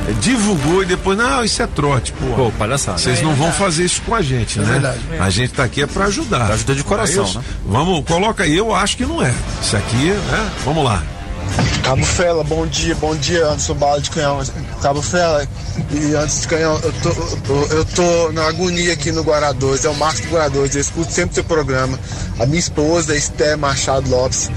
eh, 0.07 0.13
Divulgou 0.21 0.81
e 0.81 0.85
depois, 0.85 1.17
não, 1.17 1.43
isso 1.43 1.61
é 1.61 1.67
trote, 1.67 2.11
pô. 2.13 2.25
Pô, 2.35 2.51
palhaçada. 2.57 2.97
Vocês 2.97 3.19
É 3.19 3.21
não 3.23 3.35
vão 3.35 3.51
fazer 3.51 3.85
isso 3.85 4.01
com 4.01 4.15
a 4.15 4.21
gente, 4.21 4.57
É 4.59 4.61
né? 4.63 4.71
verdade. 4.73 4.99
A 5.19 5.29
gente 5.29 5.53
tá 5.53 5.63
aqui 5.63 5.81
é 5.83 5.87
pra 5.87 6.05
ajudar. 6.05 6.51
Ajuda 6.51 6.73
de 6.75 6.83
coração, 6.83 7.25
É 7.25 7.37
né? 7.37 7.43
Vamos, 7.65 8.03
coloca 8.05 8.43
aí, 8.43 8.55
eu 8.57 8.73
acho 8.73 8.97
que 8.97 9.05
não 9.05 9.21
é. 9.23 9.33
Isso 9.61 9.75
aqui, 9.77 10.05
né? 10.31 10.49
Vamos 10.65 10.83
lá. 10.83 11.03
Cabo 11.83 12.05
Fela, 12.05 12.43
bom 12.43 12.67
dia, 12.67 12.93
bom 12.95 13.15
dia, 13.15 13.45
Anderson 13.45 13.73
Bala 13.73 13.99
de 13.99 14.11
Canhão. 14.11 14.39
Cabo 14.81 15.01
Fela, 15.01 15.47
e 15.91 16.15
antes 16.15 16.41
de 16.41 16.47
Canhão, 16.47 16.79
eu 16.83 16.93
tô, 17.01 17.73
eu 17.73 17.85
tô, 17.85 18.31
na 18.31 18.47
agonia 18.47 18.93
aqui 18.93 19.11
no 19.11 19.23
Guará 19.23 19.51
2, 19.51 19.85
é 19.85 19.89
o 19.89 19.95
Marcos 19.95 20.21
do 20.21 20.29
Guará 20.29 20.49
2, 20.49 20.75
eu 20.75 20.81
escuto 20.81 21.11
sempre 21.11 21.33
seu 21.33 21.43
programa. 21.43 21.99
A 22.39 22.45
minha 22.45 22.59
esposa, 22.59 23.15
Esté 23.15 23.55
Machado 23.55 24.07
Lopes, 24.09 24.51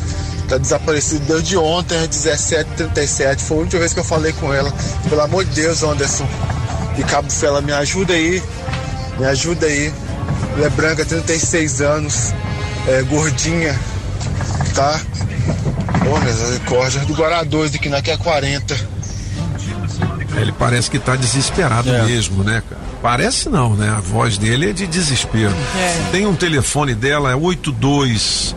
tá 0.48 0.58
desaparecida 0.58 1.24
desde 1.26 1.56
ontem, 1.56 1.96
às 1.96 2.08
17h37. 2.08 3.38
Foi 3.38 3.56
a 3.56 3.60
última 3.60 3.80
vez 3.80 3.94
que 3.94 4.00
eu 4.00 4.04
falei 4.04 4.34
com 4.34 4.52
ela. 4.52 4.70
Pelo 5.08 5.22
amor 5.22 5.44
de 5.46 5.52
Deus, 5.52 5.82
Anderson. 5.82 6.28
E 6.98 7.02
Cabo 7.04 7.30
Fela, 7.30 7.62
me 7.62 7.72
ajuda 7.72 8.12
aí, 8.12 8.42
me 9.18 9.24
ajuda 9.24 9.66
aí. 9.66 9.92
Ela 10.56 10.66
é 10.66 10.70
branca, 10.70 11.02
36 11.02 11.80
anos, 11.80 12.34
é 12.86 13.02
gordinha, 13.04 13.78
tá? 14.74 15.00
Ô, 16.12 16.20
misericórdia, 16.20 17.00
do 17.00 17.14
Guará 17.14 17.42
2 17.42 17.74
aqui 17.74 17.88
na 17.88 18.02
que 18.02 18.10
é 18.10 18.16
40. 18.18 19.02
Ele 20.36 20.52
parece 20.52 20.90
que 20.90 20.98
tá 20.98 21.16
desesperado 21.16 21.90
mesmo, 22.04 22.44
né, 22.44 22.62
cara? 22.68 22.82
Parece 23.00 23.48
não, 23.48 23.74
né? 23.74 23.88
A 23.88 24.00
voz 24.00 24.36
dele 24.36 24.70
é 24.70 24.72
de 24.72 24.86
desespero. 24.86 25.54
Tem 26.10 26.26
um 26.26 26.34
telefone 26.34 26.94
dela, 26.94 27.30
é 27.30 27.34
82. 27.34 28.54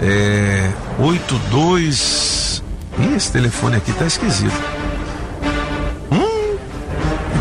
É. 0.00 0.70
82. 0.98 2.62
Ih, 2.98 3.16
esse 3.16 3.32
telefone 3.32 3.76
aqui 3.76 3.92
tá 3.92 4.06
esquisito. 4.06 4.58
Hum? 6.10 6.56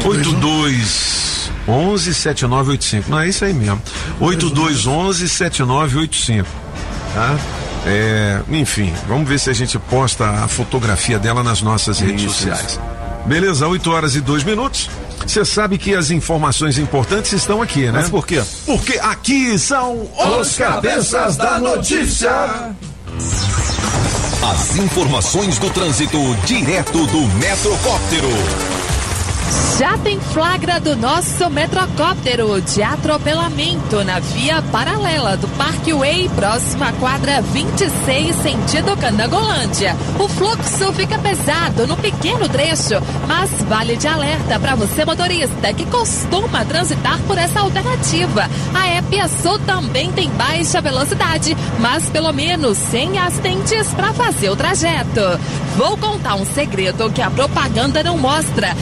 82 0.04 1.52
11 1.68 2.14
7985. 2.14 3.10
Não 3.10 3.20
é 3.20 3.28
isso 3.28 3.46
aí 3.46 3.54
mesmo. 3.54 3.82
8211 4.20 5.30
7985. 5.30 6.48
Tá? 7.14 7.38
É, 7.88 8.42
enfim, 8.50 8.94
vamos 9.08 9.28
ver 9.28 9.40
se 9.40 9.50
a 9.50 9.54
gente 9.54 9.80
posta 9.80 10.26
a 10.30 10.48
fotografia 10.48 11.18
dela 11.18 11.42
nas 11.42 11.62
nossas 11.62 12.00
redes 12.00 12.24
Isso, 12.24 12.34
sociais. 12.34 12.80
Beleza, 13.26 13.68
8 13.68 13.92
horas 13.92 14.16
e 14.16 14.22
2 14.22 14.44
minutos. 14.44 14.90
Você 15.26 15.44
sabe 15.44 15.78
que 15.78 15.96
as 15.96 16.12
informações 16.12 16.78
importantes 16.78 17.34
estão 17.34 17.62
aqui, 17.62 17.86
né? 17.86 17.94
Mas 17.94 18.10
por 18.10 18.26
quê? 18.26 18.42
Porque 18.66 18.98
aqui 19.00 19.58
são 19.58 20.10
os 20.40 20.56
cabeças 20.56 21.36
da 21.36 21.60
notícia. 21.60 22.32
As 24.44 24.78
informações 24.78 25.58
do 25.60 25.70
trânsito 25.70 26.18
direto 26.46 27.06
do 27.08 27.22
Metrocóptero. 27.40 28.77
Já 29.78 29.96
tem 30.00 30.20
flagra 30.20 30.80
do 30.80 30.96
nosso 30.96 31.50
metrocóptero 31.52 32.60
de 32.60 32.82
atropelamento 32.82 34.04
na 34.04 34.20
via 34.20 34.60
paralela 34.72 35.38
do 35.38 35.48
Parque 35.50 35.94
Way, 35.94 36.30
próxima 36.30 36.90
à 36.90 36.94
quadra 36.94 37.42
26, 37.44 38.36
sentido 38.38 38.98
Candangolândia. 38.98 39.96
O 40.20 40.28
fluxo 40.28 40.92
fica 40.94 41.20
pesado 41.20 41.86
no 41.86 41.96
pequeno 41.96 42.50
trecho, 42.50 42.96
mas 43.28 43.52
vale 43.70 43.96
de 43.98 44.08
alerta 44.08 44.60
para 44.60 44.74
você 44.74 45.06
motorista 45.06 45.72
que 45.74 45.86
costuma 45.86 46.66
transitar 46.66 47.20
por 47.28 47.38
essa 47.38 47.60
alternativa. 47.60 48.50
A 48.74 48.88
Épia 48.88 49.28
Sul 49.28 49.60
também 49.60 50.12
tem 50.12 50.30
baixa 50.32 50.82
velocidade, 50.82 51.56
mas 51.80 52.10
pelo 52.10 52.34
menos 52.34 52.78
sem 52.78 53.20
acidentes 53.20 53.90
para 53.90 54.12
fazer 54.12 54.50
o 54.50 54.56
trajeto. 54.56 55.22
Vou 55.78 55.96
contar 55.98 56.34
um 56.34 56.46
segredo 56.46 57.12
que 57.12 57.22
a 57.22 57.30
propaganda 57.30 58.02
não 58.02 58.18
mostra. 58.18 58.76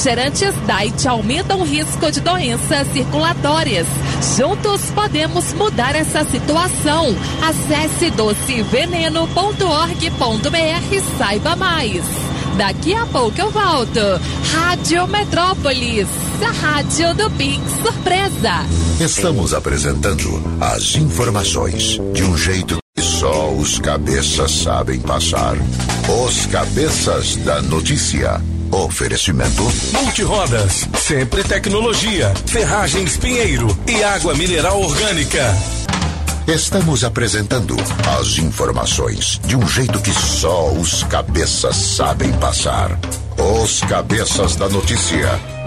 Refrigerantes 0.00 0.54
Diet 0.64 1.06
aumentam 1.06 1.60
o 1.60 1.62
risco 1.62 2.10
de 2.10 2.22
doenças 2.22 2.90
circulatórias. 2.90 3.86
Juntos 4.34 4.90
podemos 4.92 5.52
mudar 5.52 5.94
essa 5.94 6.24
situação. 6.24 7.14
Acesse 7.42 8.10
doceveneno.org.br 8.12 9.58
e 10.90 11.00
saiba 11.18 11.54
mais. 11.54 12.02
Daqui 12.56 12.94
a 12.94 13.04
pouco 13.04 13.38
eu 13.38 13.50
volto. 13.50 14.00
Rádio 14.54 15.06
Metrópolis, 15.06 16.08
a 16.42 16.50
rádio 16.50 17.14
do 17.14 17.28
Big 17.28 17.60
Surpresa. 17.82 18.64
Estamos 18.98 19.52
apresentando 19.52 20.42
as 20.62 20.96
informações 20.96 22.00
de 22.14 22.24
um 22.24 22.38
jeito 22.38 22.78
que 22.96 23.02
só 23.02 23.52
os 23.52 23.78
cabeças 23.78 24.50
sabem 24.50 24.98
passar. 24.98 25.58
Os 26.24 26.46
cabeças 26.46 27.36
da 27.36 27.60
notícia. 27.60 28.40
Oferecimento. 28.70 29.64
Multirodas, 29.92 30.88
sempre 30.96 31.42
tecnologia, 31.42 32.32
ferragens 32.46 33.16
Pinheiro 33.16 33.66
e 33.86 34.02
água 34.04 34.34
mineral 34.34 34.80
orgânica. 34.80 35.52
Estamos 36.46 37.02
apresentando 37.02 37.76
as 38.18 38.38
informações 38.38 39.40
de 39.44 39.56
um 39.56 39.66
jeito 39.66 40.00
que 40.00 40.12
só 40.12 40.70
os 40.72 41.02
cabeças 41.04 41.74
sabem 41.76 42.32
passar. 42.34 42.98
Os 43.36 43.80
cabeças 43.80 44.54
da 44.54 44.68
notícia. 44.68 45.59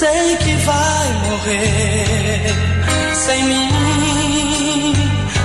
sei 0.00 0.36
que 0.38 0.54
vai 0.64 1.08
morrer 1.28 2.54
sem 3.12 3.44
mim. 3.44 4.94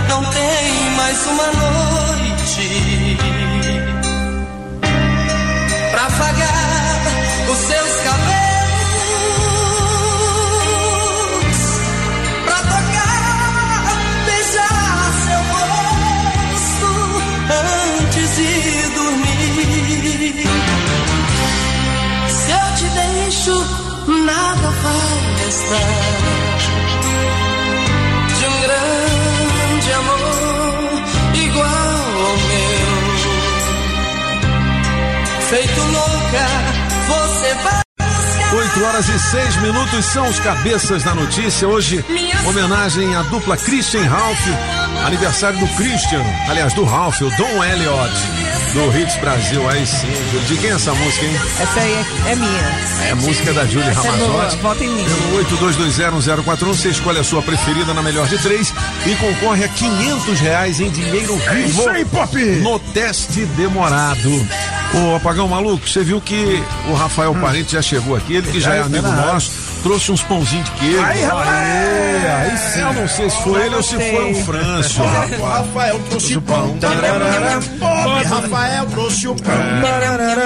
Não 0.08 0.24
tem 0.24 0.92
mais 0.96 1.26
uma 1.28 1.48
noite 1.48 3.18
pra 5.92 6.08
vagar 6.08 7.02
os 7.52 7.58
seus 7.58 7.95
mal-estar 24.86 26.60
de 28.38 28.46
um 28.46 28.58
grande 28.62 29.92
amor 29.94 31.04
igual 31.34 32.26
ao 32.26 32.38
meu. 32.38 32.96
Feito 35.50 35.82
louca, 35.82 36.46
você 37.08 37.54
vai. 37.64 37.86
8 38.54 38.84
horas 38.86 39.10
e 39.10 39.20
6 39.20 39.56
minutos 39.58 40.06
são 40.06 40.30
os 40.30 40.40
cabeças 40.40 41.04
da 41.04 41.14
notícia. 41.16 41.68
Hoje, 41.68 42.06
homenagem 42.48 43.16
à 43.16 43.24
dupla 43.24 43.58
Christian 43.58 44.04
Ralph, 44.04 44.48
aniversário 45.06 45.60
do 45.60 45.68
Christian, 45.76 46.24
aliás, 46.48 46.74
do 46.74 46.84
Ralph, 46.86 47.22
o 47.22 47.30
Dom 47.32 47.64
Elliott, 47.64 48.14
do 48.76 48.98
Hits 48.98 49.16
Brasil. 49.18 49.68
Aí 49.70 49.86
sim, 49.88 50.08
Júlio. 50.32 50.46
de 50.48 50.58
quem 50.58 50.70
é 50.70 50.74
essa 50.74 50.94
música, 50.94 51.26
hein? 51.26 51.36
Essa 51.62 51.80
aí 51.80 51.94
é, 51.94 52.32
é 52.32 52.36
minha. 52.36 53.06
É 53.08 53.12
a 53.12 53.16
música 53.16 53.54
da 53.54 53.66
Júlia 53.66 53.90
é 53.90 53.94
Ramazotti. 53.94 54.58
vota 54.58 54.84
em 54.84 54.90
mim. 54.90 55.06
Pelo 55.06 55.44
82201041, 55.46 56.66
você 56.68 56.90
escolhe 56.90 57.20
a 57.20 57.24
sua 57.24 57.42
preferida 57.42 57.94
na 57.94 58.04
melhor 58.04 58.28
de 58.28 58.38
três 58.38 58.74
e 59.06 59.16
concorre 59.16 59.64
a 59.64 59.68
500 59.70 60.40
reais 60.40 60.80
em 60.82 60.90
dinheiro 60.90 61.36
vivo. 61.38 61.50
É 61.52 61.60
isso 61.62 61.90
aí, 61.90 62.06
Pop! 62.06 62.38
No 62.38 62.78
teste 62.80 63.46
demorado. 63.46 64.48
Ô, 64.94 65.16
Apagão 65.16 65.48
Maluco, 65.48 65.88
você 65.88 66.04
viu 66.04 66.20
que 66.22 66.62
o 66.90 66.94
Rafael 66.94 67.34
Parente 67.36 67.74
já 67.74 67.82
chegou 67.82 68.16
aqui, 68.16 68.36
ele 68.36 68.52
que 68.52 68.60
já 68.60 68.76
é 68.76 68.78
Já 68.80 68.86
amigo 68.86 69.08
na 69.08 69.14
área. 69.14 69.34
nosso, 69.34 69.52
trouxe 69.86 70.12
uns 70.12 70.24
pãozinhos 70.24 70.66
de 70.66 70.72
queijo. 70.72 71.00
Aí, 71.00 71.22
rapaz! 71.22 72.26
Aí 72.26 72.58
sim. 72.58 72.80
Eu 72.80 72.94
não 72.94 73.08
sei 73.08 73.30
se 73.30 73.44
foi 73.44 73.66
ele 73.68 73.76
ou 73.76 73.84
se 73.84 73.96
foi 73.96 74.32
o 74.34 74.44
Frâncio. 74.44 75.04
O 75.04 75.06
rapaz. 75.06 75.42
Rafael 75.42 76.00
trouxe 76.10 76.38
o 76.38 76.42
pão. 76.42 76.78
Rafael 78.28 78.86
trouxe 78.88 79.28
o 79.28 79.36
pão. 79.36 79.54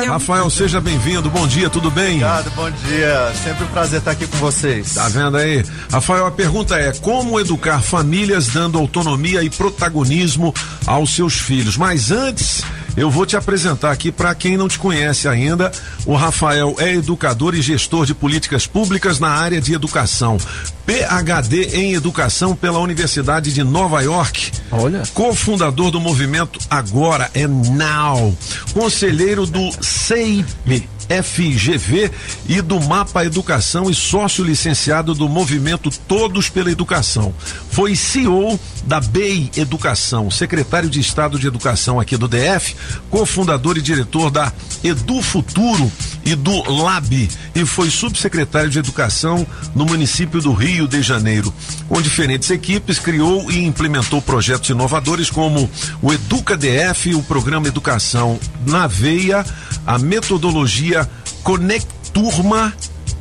Rafael, 0.10 0.50
seja 0.50 0.82
bem-vindo. 0.82 1.30
Bom 1.30 1.48
dia, 1.48 1.70
tudo 1.70 1.90
bem? 1.90 2.16
Obrigado, 2.16 2.52
bom 2.52 2.70
dia. 2.70 3.32
Sempre 3.42 3.64
um 3.64 3.68
prazer 3.68 4.00
estar 4.00 4.12
aqui 4.12 4.28
com 4.28 4.38
vocês. 4.40 4.96
Tá 4.96 5.08
vendo 5.08 5.38
aí? 5.38 5.64
Rafael, 5.90 6.26
a 6.26 6.32
pergunta 6.32 6.76
é: 6.76 6.92
como 6.92 7.40
educar 7.40 7.82
famílias 7.82 8.48
dando 8.48 8.78
autonomia 8.78 9.42
e 9.42 9.50
protagonismo 9.50 10.54
aos 10.86 11.16
seus 11.16 11.36
filhos? 11.40 11.78
Mas 11.78 12.12
antes, 12.12 12.62
eu 13.00 13.10
vou 13.10 13.26
te 13.26 13.38
apresentar 13.38 13.92
aqui 13.92 14.12
para 14.12 14.36
quem 14.36 14.58
não 14.58 14.68
te 14.68 14.78
conhece 14.78 15.28
ainda. 15.28 15.72
O 16.06 16.16
Rafael 16.16 16.76
é 16.80 16.96
educador 16.96 17.56
e 17.56 17.62
gestor 17.62 18.06
de 18.06 18.14
políticas 18.14 18.68
públicas 18.68 19.20
na 19.20 19.30
área 19.30 19.62
de 19.62 19.74
educação. 19.74 20.38
PhD 20.86 21.78
em 21.78 21.94
educação 21.94 22.54
pela 22.54 22.80
Universidade 22.80 23.54
de 23.54 23.64
Nova 23.64 24.02
York. 24.02 24.52
Olha. 24.70 25.04
Cofundador 25.14 25.92
do 25.92 26.00
movimento 26.00 26.60
Agora 26.70 27.32
é 27.34 27.48
Now. 27.48 28.36
Conselheiro 28.74 29.46
do 29.46 29.72
CEIP. 29.82 30.90
FGV 31.10 32.12
e 32.48 32.62
do 32.62 32.80
Mapa 32.80 33.26
Educação 33.26 33.90
e 33.90 33.96
sócio 33.96 34.44
licenciado 34.44 35.16
do 35.16 35.28
movimento 35.28 35.90
Todos 36.08 36.50
pela 36.50 36.72
Educação. 36.72 37.34
Foi 37.72 37.96
CEO 37.96 38.60
da 38.86 39.00
BEI 39.00 39.52
Educação, 39.58 40.30
secretário 40.32 40.90
de 40.90 41.00
Estado 41.00 41.40
de 41.40 41.48
Educação 41.48 42.00
aqui 42.00 42.18
do 42.18 42.28
DF, 42.28 42.76
cofundador 43.10 43.78
e 43.78 43.82
diretor 43.82 44.30
da 44.30 44.52
Edu 44.84 45.22
Futuro 45.22 45.92
e 46.26 46.36
do 46.36 46.64
LAB 46.72 47.30
e 47.56 47.66
foi 47.66 47.90
subsecretário 47.90 48.70
de 48.70 48.80
Educação 48.80 49.46
no 49.76 49.86
município 49.86 50.42
do 50.42 50.54
Rio 50.54 50.88
de 50.88 51.02
Janeiro. 51.02 51.54
Com 51.88 52.02
diferentes 52.02 52.50
equipes, 52.50 53.00
criou 53.00 53.50
e 53.52 53.64
implementou 53.66 54.22
projetos 54.22 54.70
inovadores 54.70 55.30
como 55.30 55.70
o 56.02 56.14
Educa 56.14 56.58
DF, 56.58 57.16
o 57.16 57.24
programa 57.24 57.68
Educação 57.68 58.40
na 58.66 58.88
Veia, 58.88 59.46
a 59.86 59.98
metodologia 59.98 61.10
Conecturma, 61.44 62.74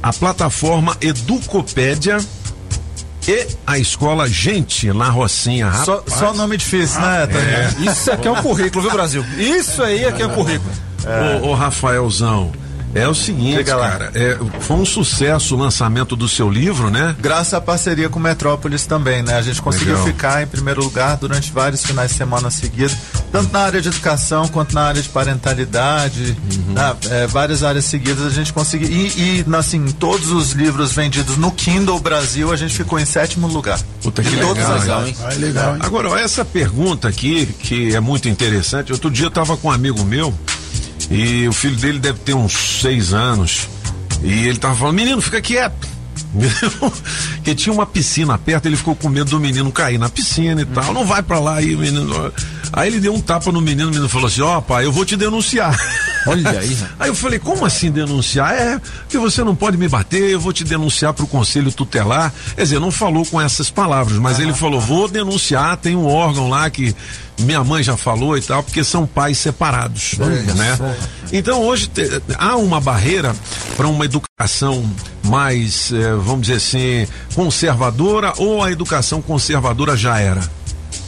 a 0.03 0.13
plataforma 0.13 0.97
Educopédia 1.01 2.19
e 3.29 3.47
a 3.66 3.79
escola 3.79 4.26
Gente 4.26 4.91
na 4.93 5.11
Rocinha. 5.11 5.70
Só, 5.85 5.97
Rapaz. 5.97 6.18
só 6.18 6.33
nome 6.33 6.57
difícil, 6.57 7.01
né, 7.01 7.26
Toninho? 7.26 7.89
É. 7.89 7.93
Isso 7.93 8.11
aqui 8.11 8.26
é 8.26 8.31
um 8.31 8.43
currículo, 8.43 8.83
viu, 8.83 8.91
Brasil? 8.91 9.24
Isso 9.37 9.83
aí 9.83 10.05
aqui 10.05 10.22
é 10.22 10.26
um 10.26 10.35
currículo. 10.35 10.70
Ô, 11.43 11.49
ô, 11.49 11.55
Rafaelzão, 11.55 12.51
é 12.95 13.07
o 13.07 13.14
seguinte, 13.14 13.64
cara, 13.64 14.11
é, 14.14 14.39
foi 14.61 14.76
um 14.76 14.84
sucesso 14.84 15.55
o 15.55 15.59
lançamento 15.59 16.16
do 16.16 16.28
seu 16.28 16.51
livro, 16.51 16.91
né? 16.91 17.14
Graças 17.20 17.55
à 17.55 17.61
parceria 17.61 18.09
com 18.09 18.18
Metrópolis 18.18 18.86
também, 18.86 19.22
né? 19.22 19.34
A 19.36 19.43
gente 19.43 19.61
conseguiu 19.62 19.93
Legal. 19.95 20.07
ficar 20.07 20.43
em 20.43 20.47
primeiro 20.47 20.82
lugar 20.82 21.16
durante 21.16 21.53
vários 21.53 21.82
finais 21.84 22.11
de 22.11 22.16
semana 22.16 22.51
seguidos, 22.51 22.97
tanto 23.30 23.53
na 23.53 23.61
área 23.61 23.80
de 23.80 23.89
educação 23.89 24.49
quanto 24.49 24.74
na 24.74 24.82
área 24.82 25.03
de 25.03 25.09
parentalidade, 25.09 26.36
Uhum. 26.68 26.72
né? 26.74 26.97
É, 27.11 27.26
várias 27.26 27.62
áreas 27.62 27.84
seguidas 27.84 28.24
a 28.26 28.30
gente 28.30 28.53
conseguiu. 28.53 28.89
E, 28.91 29.07
e 29.41 29.57
assim, 29.57 29.84
todos 29.93 30.30
os 30.30 30.53
livros 30.53 30.93
vendidos 30.93 31.36
no 31.36 31.51
Kindle 31.53 31.99
Brasil, 32.01 32.53
a 32.53 32.57
gente 32.57 32.74
ficou 32.74 32.99
em 32.99 33.05
sétimo 33.05 33.47
lugar. 33.47 33.78
Puta 34.03 34.22
que 34.22 34.30
legal, 34.30 34.53
as 34.53 34.86
hein? 34.86 34.93
áreas. 34.93 35.16
Ah, 35.22 35.28
legal, 35.34 35.74
hein? 35.74 35.80
Agora, 35.80 36.11
ó, 36.11 36.16
essa 36.16 36.45
pergunta 36.45 37.09
aqui, 37.09 37.47
que 37.47 37.95
é 37.95 38.01
muito 38.01 38.28
interessante, 38.28 38.93
outro 38.93 39.11
dia 39.11 39.26
eu 39.26 39.30
tava 39.30 39.57
com 39.57 39.68
um 39.68 39.72
amigo 39.72 40.05
meu 40.05 40.32
e 41.11 41.49
o 41.49 41.53
filho 41.53 41.77
dele 41.77 41.99
deve 41.99 42.19
ter 42.21 42.35
uns 42.35 42.81
seis 42.81 43.15
anos 43.15 43.69
e 44.23 44.47
ele 44.47 44.59
tava 44.59 44.75
falando, 44.75 44.97
menino, 44.97 45.21
fica 45.21 45.41
quieto. 45.41 45.89
Porque 47.37 47.55
tinha 47.55 47.73
uma 47.73 47.87
piscina 47.87 48.37
perto, 48.37 48.67
ele 48.67 48.77
ficou 48.77 48.95
com 48.95 49.09
medo 49.09 49.31
do 49.31 49.41
menino 49.41 49.71
cair 49.73 49.99
na 49.99 50.09
piscina 50.09 50.61
e 50.61 50.67
tal. 50.67 50.93
Não 50.93 51.07
vai 51.07 51.23
pra 51.23 51.39
lá 51.39 51.57
aí, 51.57 51.77
menino. 51.77 52.33
Aí 52.73 52.89
ele 52.89 53.01
deu 53.01 53.15
um 53.15 53.21
tapa 53.21 53.51
no 53.51 53.61
menino, 53.61 53.89
o 53.89 53.91
menino 53.91 54.09
falou 54.09 54.27
assim: 54.27 54.43
Ó, 54.43 54.61
pai, 54.61 54.85
eu 54.85 54.93
vou 54.93 55.05
te 55.05 55.17
denunciar. 55.17 55.77
Olha 56.29 56.51
aí. 56.61 56.76
Aí 56.99 57.09
eu 57.09 57.14
falei, 57.14 57.39
como 57.39 57.64
assim 57.64 57.91
denunciar? 57.91 58.53
É, 58.55 58.81
que 59.09 59.18
você 59.18 59.43
não 59.45 59.55
pode 59.55 59.76
me 59.76 59.89
bater, 59.89 60.31
eu 60.31 60.41
vou 60.41 60.53
te 60.53 60.64
denunciar 60.64 61.12
pro 61.14 61.26
conselho 61.26 61.70
tutelar. 61.72 62.33
Quer 62.55 62.62
dizer, 62.62 62.79
não 62.81 62.91
falou 62.91 63.24
com 63.24 63.41
essas 63.41 63.70
palavras, 63.70 64.18
mas 64.18 64.39
ele 64.39 64.53
falou, 64.53 64.81
vou 64.81 65.09
denunciar, 65.09 65.76
tem 65.76 65.95
um 65.97 66.07
órgão 66.07 66.49
lá 66.49 66.68
que 66.70 66.95
minha 67.41 67.62
mãe 67.62 67.83
já 67.83 67.97
falou 67.97 68.37
e 68.37 68.41
tal, 68.43 68.62
porque 68.64 68.83
são 68.83 69.07
pais 69.07 69.39
separados, 69.39 70.14
né? 70.57 70.76
Então 71.33 71.62
hoje 71.62 71.87
te- 71.87 72.20
há 72.37 72.57
uma 72.57 72.81
barreira 72.81 73.35
para 73.76 73.87
uma 73.87 74.05
educação 74.05 74.85
mais, 75.24 75.93
eh, 75.93 76.14
vamos 76.16 76.43
dizer 76.49 76.55
assim, 76.57 77.07
conservadora 77.35 78.33
ou 78.39 78.62
a 78.62 78.70
educação 78.72 79.22
conservadora 79.22 79.97
já 79.97 80.18
era? 80.18 80.41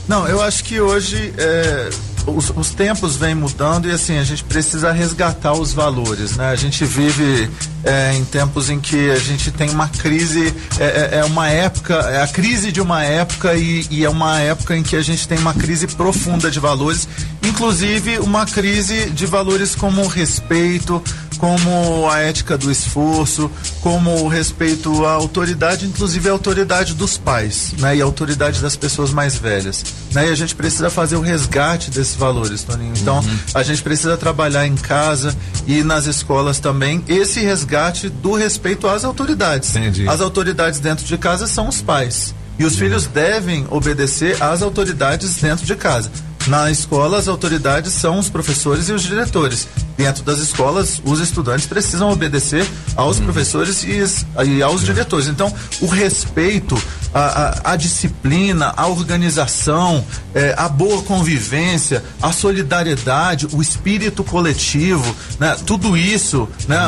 Não, 0.06 0.26
eu 0.26 0.40
acho 0.42 0.64
que 0.64 0.80
hoje 0.80 1.32
é, 1.38 1.90
os, 2.26 2.50
os 2.50 2.70
tempos 2.70 3.16
vêm 3.16 3.34
mudando 3.34 3.88
e 3.88 3.92
assim 3.92 4.18
a 4.18 4.24
gente 4.24 4.44
precisa 4.44 4.92
resgatar 4.92 5.52
os 5.52 5.72
valores, 5.72 6.36
né? 6.36 6.50
A 6.50 6.56
gente 6.56 6.84
vive 6.84 7.50
é, 7.84 8.14
em 8.14 8.24
tempos 8.24 8.68
em 8.70 8.78
que 8.78 9.10
a 9.10 9.18
gente 9.18 9.50
tem 9.50 9.70
uma 9.70 9.88
crise, 9.88 10.54
é, 10.78 10.84
é- 10.84 11.18
é 11.20 11.24
uma 11.24 11.48
época, 11.48 11.94
é 11.94 12.22
a 12.22 12.28
crise 12.28 12.70
de 12.72 12.80
uma 12.80 13.02
época 13.04 13.54
e, 13.54 13.86
e 13.90 14.04
é 14.04 14.08
uma 14.08 14.38
época 14.40 14.76
em 14.76 14.82
que 14.82 14.96
a 14.96 15.02
gente 15.02 15.26
tem 15.26 15.38
uma 15.38 15.54
crise 15.54 15.86
profunda 15.86 16.50
de 16.50 16.60
valores, 16.60 17.08
inclusive 17.42 18.18
uma 18.18 18.44
crise 18.46 19.10
de 19.10 19.26
valores 19.26 19.74
como 19.74 20.02
o 20.02 20.06
respeito, 20.08 21.02
como 21.38 22.06
a 22.10 22.18
ética 22.18 22.58
do 22.58 22.70
esforço, 22.70 23.50
como 23.80 24.24
o 24.24 24.28
respeito 24.28 25.06
à 25.06 25.12
autoridade, 25.12 25.86
inclusive 25.86 26.28
a 26.28 26.32
autoridade 26.32 26.92
dos 26.92 27.16
pais, 27.16 27.72
né? 27.78 27.96
E 27.96 28.02
a 28.02 28.04
autoridade 28.04 28.60
das 28.60 28.76
pessoas 28.76 29.10
mais 29.10 29.36
velhas, 29.36 29.82
né? 30.12 30.28
E 30.28 30.30
a 30.30 30.34
gente 30.34 30.54
precisa 30.54 30.90
fazer 30.90 31.16
o 31.16 31.20
resgate 31.22 31.90
desses 31.90 32.14
valores, 32.14 32.62
Toninho. 32.62 32.92
Então, 33.00 33.24
a 33.54 33.62
gente 33.62 33.82
precisa 33.82 34.18
trabalhar 34.18 34.66
em 34.66 34.74
casa 34.74 35.34
e 35.66 35.82
nas 35.82 36.04
escolas 36.04 36.58
também 36.58 37.02
esse 37.08 37.40
resgate 37.40 37.69
do 38.08 38.34
respeito 38.34 38.86
às 38.88 39.04
autoridades. 39.04 39.68
As 40.08 40.20
autoridades 40.20 40.80
dentro 40.80 41.04
de 41.04 41.16
casa 41.16 41.46
são 41.46 41.68
os 41.68 41.80
pais. 41.80 42.34
E 42.58 42.64
os 42.64 42.76
filhos 42.76 43.06
devem 43.06 43.66
obedecer 43.70 44.42
às 44.42 44.60
autoridades 44.62 45.36
dentro 45.36 45.64
de 45.64 45.74
casa. 45.76 46.10
Na 46.46 46.70
escola, 46.70 47.18
as 47.18 47.28
autoridades 47.28 47.92
são 47.92 48.18
os 48.18 48.30
professores 48.30 48.88
e 48.88 48.92
os 48.92 49.02
diretores. 49.02 49.68
Dentro 49.96 50.22
das 50.24 50.38
escolas, 50.38 51.00
os 51.04 51.20
estudantes 51.20 51.66
precisam 51.66 52.10
obedecer 52.10 52.66
aos 52.96 53.18
professores 53.20 53.84
e, 53.84 54.02
e 54.46 54.62
aos 54.62 54.82
diretores. 54.82 55.28
Então, 55.28 55.52
o 55.82 55.86
respeito, 55.86 56.80
a, 57.12 57.20
a- 57.20 57.72
a 57.72 57.76
disciplina, 57.76 58.72
a 58.74 58.86
organização, 58.86 60.02
eh, 60.34 60.54
a 60.56 60.66
boa 60.66 61.02
convivência, 61.02 62.02
a 62.22 62.32
solidariedade, 62.32 63.46
o 63.52 63.60
espírito 63.60 64.24
coletivo, 64.24 65.14
né? 65.38 65.54
tudo 65.66 65.94
isso, 65.94 66.48
né? 66.66 66.78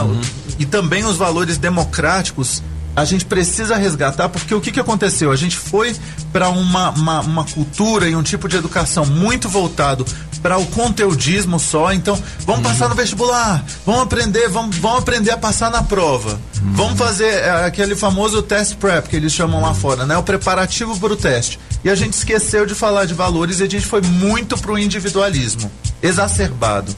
E 0.59 0.67
também 0.67 1.05
os 1.05 1.17
valores 1.17 1.59
democráticos 1.59 2.63
a 2.95 3.05
gente 3.05 3.25
precisa 3.25 3.77
resgatar, 3.77 4.29
porque 4.29 4.55
o 4.55 4.61
que, 4.61 4.71
que 4.71 4.81
aconteceu? 4.81 5.33
A 5.33 5.37
gente 5.37 5.57
foi 5.57 5.97
para 6.31 6.51
uma, 6.51 6.91
uma, 6.91 7.21
uma 7.21 7.45
cultura 7.45 8.07
e 8.09 8.15
um 8.15 8.23
tipo 8.23 8.49
de 8.49 8.57
educação 8.57 9.07
muito 9.07 9.49
voltado 9.49 10.05
para 10.43 10.59
o 10.59 10.67
conteudismo 10.67 11.59
só. 11.59 11.93
Então, 11.93 12.21
vamos 12.41 12.63
passar 12.63 12.89
no 12.89 12.95
vestibular, 12.95 13.65
vamos 13.87 14.03
aprender, 14.03 14.49
vamos, 14.49 14.77
vamos 14.77 14.99
aprender 14.99 15.31
a 15.31 15.39
passar 15.39 15.71
na 15.71 15.83
prova. 15.83 16.39
Vamos 16.65 16.99
fazer 16.99 17.27
é, 17.27 17.65
aquele 17.65 17.97
famoso 17.97 18.43
test 18.43 18.77
prep 18.77 19.09
que 19.09 19.17
eles 19.17 19.33
chamam 19.33 19.63
lá 19.63 19.75
fora, 19.75 20.05
né? 20.07 20.17
O 20.17 20.23
preparativo 20.23 20.99
para 20.99 21.13
o 21.13 21.17
teste. 21.17 21.59
E 21.83 21.91
a 21.91 21.95
gente 21.95 22.13
esqueceu 22.13 22.67
de 22.67 22.75
falar 22.75 23.07
de 23.07 23.15
valores 23.15 23.61
e 23.61 23.65
a 23.65 23.69
gente 23.69 23.87
foi 23.87 24.01
muito 24.03 24.57
pro 24.59 24.79
individualismo 24.79 25.71
exacerbado. 26.03 26.95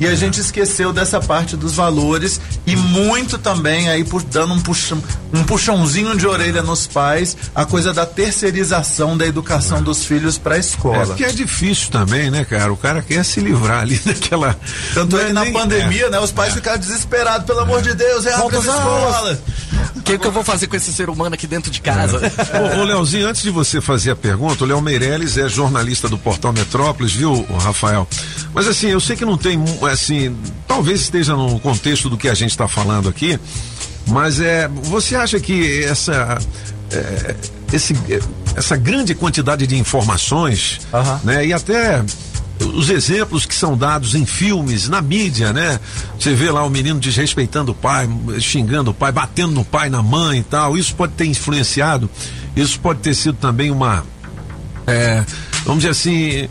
E 0.00 0.06
a 0.06 0.14
gente 0.14 0.40
esqueceu 0.40 0.92
dessa 0.92 1.20
parte 1.20 1.56
dos 1.56 1.74
valores 1.74 2.40
e 2.66 2.74
muito 2.74 3.38
também 3.38 3.88
aí 3.88 4.04
por 4.04 4.22
dando 4.22 4.54
um 4.54 4.60
puxão, 4.60 5.02
um 5.32 5.44
puxãozinho 5.44 6.16
de 6.16 6.26
orelha 6.26 6.62
nos 6.62 6.86
pais, 6.86 7.36
a 7.54 7.64
coisa 7.64 7.92
da 7.92 8.04
terceirização 8.04 9.16
da 9.16 9.26
educação 9.26 9.82
dos 9.82 10.04
filhos 10.04 10.36
para 10.38 10.54
a 10.54 10.56
É 10.56 10.60
escola. 10.60 11.06
porque 11.06 11.24
é 11.24 11.32
difícil 11.32 11.90
também, 11.90 12.30
né, 12.30 12.44
cara? 12.44 12.72
O 12.72 12.76
cara 12.76 13.02
quer 13.02 13.24
se 13.24 13.40
livrar 13.40 13.80
ali 13.82 13.96
daquela. 14.04 14.56
Tanto 14.92 15.16
é 15.18 15.26
que 15.26 15.32
na 15.32 15.44
nem- 15.44 15.52
pandemia, 15.52 16.06
é. 16.06 16.10
né, 16.10 16.20
os 16.20 16.32
pais 16.32 16.54
ficaram 16.54 16.78
desesperados, 16.78 17.46
pelo 17.46 17.60
amor 17.60 17.80
de 17.82 17.94
Deus, 17.94 18.24
reabre 18.24 18.42
Volta 18.42 18.58
as 18.58 18.68
às 18.68 18.80
aulas. 18.80 19.14
escolas. 19.14 19.38
O 19.96 20.02
que, 20.02 20.18
que 20.18 20.26
eu 20.26 20.32
vou 20.32 20.44
fazer 20.44 20.66
com 20.66 20.76
esse 20.76 20.92
ser 20.92 21.08
humano 21.08 21.34
aqui 21.34 21.46
dentro 21.46 21.70
de 21.70 21.80
casa? 21.80 22.20
Ô, 22.76 22.80
ô 22.80 22.84
Leozinho, 22.84 23.28
antes 23.28 23.42
de 23.42 23.50
você 23.50 23.80
fazer 23.80 24.10
a 24.10 24.16
pergunta, 24.16 24.64
o 24.64 24.66
Léo 24.66 24.80
Meirelles 24.82 25.38
é 25.38 25.48
jornalista 25.48 26.08
do 26.08 26.18
Portal 26.18 26.52
Metrópolis, 26.52 27.12
viu, 27.12 27.46
Rafael? 27.60 28.06
Mas 28.52 28.66
assim, 28.68 28.88
eu 28.88 29.00
sei 29.00 29.16
que 29.16 29.24
não 29.24 29.36
tem, 29.38 29.58
assim, 29.92 30.36
talvez 30.66 31.02
esteja 31.02 31.36
no 31.36 31.58
contexto 31.60 32.08
do 32.08 32.16
que 32.16 32.28
a 32.28 32.34
gente 32.34 32.50
está 32.50 32.66
falando 32.66 33.08
aqui, 33.08 33.38
mas 34.06 34.40
é, 34.40 34.68
você 34.68 35.16
acha 35.16 35.40
que 35.40 35.84
essa, 35.84 36.38
é, 36.90 37.34
esse, 37.72 37.94
é, 38.08 38.20
essa 38.56 38.76
grande 38.76 39.14
quantidade 39.14 39.66
de 39.66 39.76
informações, 39.76 40.80
né, 41.22 41.46
e 41.46 41.52
até 41.52 42.04
os 42.60 42.88
exemplos 42.88 43.44
que 43.44 43.54
são 43.54 43.76
dados 43.76 44.14
em 44.14 44.24
filmes, 44.24 44.88
na 44.88 45.02
mídia, 45.02 45.52
né? 45.52 45.78
Você 46.18 46.34
vê 46.34 46.50
lá 46.50 46.64
o 46.64 46.70
menino 46.70 47.00
desrespeitando 47.00 47.72
o 47.72 47.74
pai, 47.74 48.08
xingando 48.40 48.92
o 48.92 48.94
pai, 48.94 49.10
batendo 49.10 49.52
no 49.52 49.64
pai, 49.64 49.90
na 49.90 50.02
mãe 50.02 50.38
e 50.38 50.44
tal. 50.44 50.78
Isso 50.78 50.94
pode 50.94 51.14
ter 51.14 51.26
influenciado, 51.26 52.08
isso 52.54 52.78
pode 52.78 53.00
ter 53.00 53.14
sido 53.14 53.36
também 53.36 53.70
uma. 53.70 54.04
é, 54.86 55.24
vamos 55.64 55.82
dizer 55.82 55.90
assim, 55.90 56.48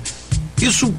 isso 0.61 0.93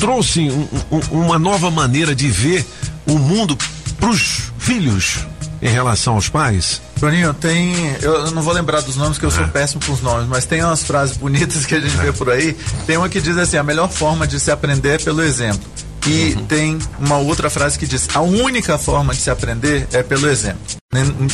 trouxe 0.00 0.50
um- 0.50 0.68
um- 0.90 1.20
uma 1.24 1.38
nova 1.38 1.70
maneira 1.70 2.14
de 2.14 2.28
ver 2.28 2.64
o 3.06 3.18
mundo 3.18 3.56
para 3.98 4.08
os 4.08 4.50
filhos 4.58 5.18
em 5.62 5.68
relação 5.68 6.14
aos 6.14 6.28
pais. 6.28 6.80
Toninho, 6.98 7.32
tem. 7.34 7.74
Eu 8.00 8.30
não 8.30 8.42
vou 8.42 8.52
lembrar 8.52 8.80
dos 8.80 8.96
nomes, 8.96 9.18
que 9.18 9.24
eu 9.24 9.30
sou 9.30 9.46
péssimo 9.48 9.80
com 9.84 9.92
os 9.92 10.00
nomes, 10.02 10.26
mas 10.28 10.44
tem 10.46 10.62
umas 10.64 10.82
frases 10.82 11.16
bonitas 11.16 11.64
que 11.66 11.74
a 11.74 11.80
gente 11.80 11.96
vê 11.96 12.12
por 12.12 12.30
aí. 12.30 12.56
Tem 12.86 12.96
uma 12.96 13.08
que 13.08 13.20
diz 13.20 13.36
assim: 13.36 13.56
a 13.58 13.62
melhor 13.62 13.88
forma 13.90 14.26
de 14.26 14.40
se 14.40 14.50
aprender 14.50 14.94
é 14.94 14.98
pelo 14.98 15.22
exemplo. 15.22 15.68
E 16.06 16.34
tem 16.48 16.78
uma 16.98 17.18
outra 17.18 17.50
frase 17.50 17.78
que 17.78 17.86
diz: 17.86 18.08
a 18.14 18.20
única 18.20 18.78
forma 18.78 19.14
de 19.14 19.20
se 19.20 19.30
aprender 19.30 19.86
é 19.92 20.02
pelo 20.02 20.28
exemplo. 20.28 20.79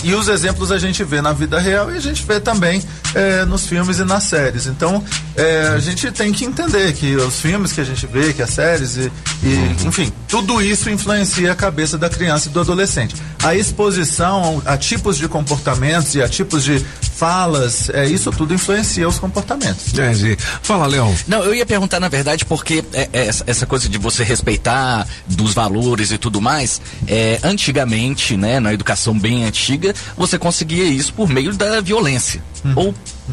E 0.05 0.15
os 0.15 0.29
exemplos 0.29 0.71
a 0.71 0.77
gente 0.79 1.03
vê 1.03 1.23
na 1.23 1.33
vida 1.33 1.59
real 1.59 1.91
e 1.91 1.97
a 1.97 2.01
gente 2.01 2.23
vê 2.25 2.39
também 2.39 2.83
eh, 3.15 3.43
nos 3.47 3.65
filmes 3.67 3.99
e 3.99 4.05
nas 4.05 4.25
séries. 4.25 4.67
Então 4.67 5.03
eh, 5.35 5.73
a 5.75 5.79
gente 5.79 6.13
tem 6.13 6.31
que 6.31 6.45
entender 6.45 6.93
que 6.93 7.17
os 7.17 7.41
filmes 7.41 7.73
que 7.73 7.81
a 7.81 7.85
gente 7.85 8.07
vê, 8.07 8.35
que 8.35 8.43
as 8.43 8.51
séries 8.51 8.99
e, 8.99 9.11
e, 9.43 9.87
enfim, 9.87 10.13
tudo 10.29 10.61
isso 10.61 10.91
influencia 10.91 11.51
a 11.53 11.55
cabeça 11.55 11.97
da 11.97 12.11
criança 12.11 12.51
e 12.51 12.53
do 12.53 12.61
adolescente. 12.61 13.15
A 13.43 13.55
exposição 13.55 14.61
a 14.67 14.77
tipos 14.77 15.17
de 15.17 15.27
comportamentos 15.27 16.15
e 16.15 16.21
a 16.23 16.29
tipos 16.29 16.63
de 16.63 16.79
falas, 17.17 17.89
é, 17.89 18.05
isso 18.05 18.31
tudo 18.33 18.53
influencia 18.53 19.09
os 19.09 19.19
comportamentos. 19.19 19.99
É, 19.99 20.13
Zê. 20.13 20.37
Fala, 20.63 20.87
Léo. 20.87 21.15
Não, 21.27 21.43
eu 21.43 21.55
ia 21.55 21.65
perguntar, 21.65 21.99
na 21.99 22.09
verdade, 22.11 22.45
porque 22.45 22.85
é, 22.93 23.09
é, 23.11 23.27
essa- 23.29 23.45
essa 23.47 23.65
coisa 23.65 23.89
de 23.89 23.97
você 23.97 24.23
respeitar 24.23 25.07
dos 25.27 25.55
valores 25.55 26.11
e 26.11 26.19
tudo 26.19 26.43
mais, 26.43 26.79
é, 27.09 27.41
antigamente, 27.43 28.37
né, 28.37 28.61
na 28.61 28.75
educação 28.75 29.19
bem 29.19 29.46
antiga, 29.47 29.95
você 30.17 30.39
conseguia 30.39 30.85
isso 30.85 31.13
por 31.15 31.29
meio 31.29 31.53
da 31.55 31.81
violência. 31.81 32.43
Ou 32.75 32.93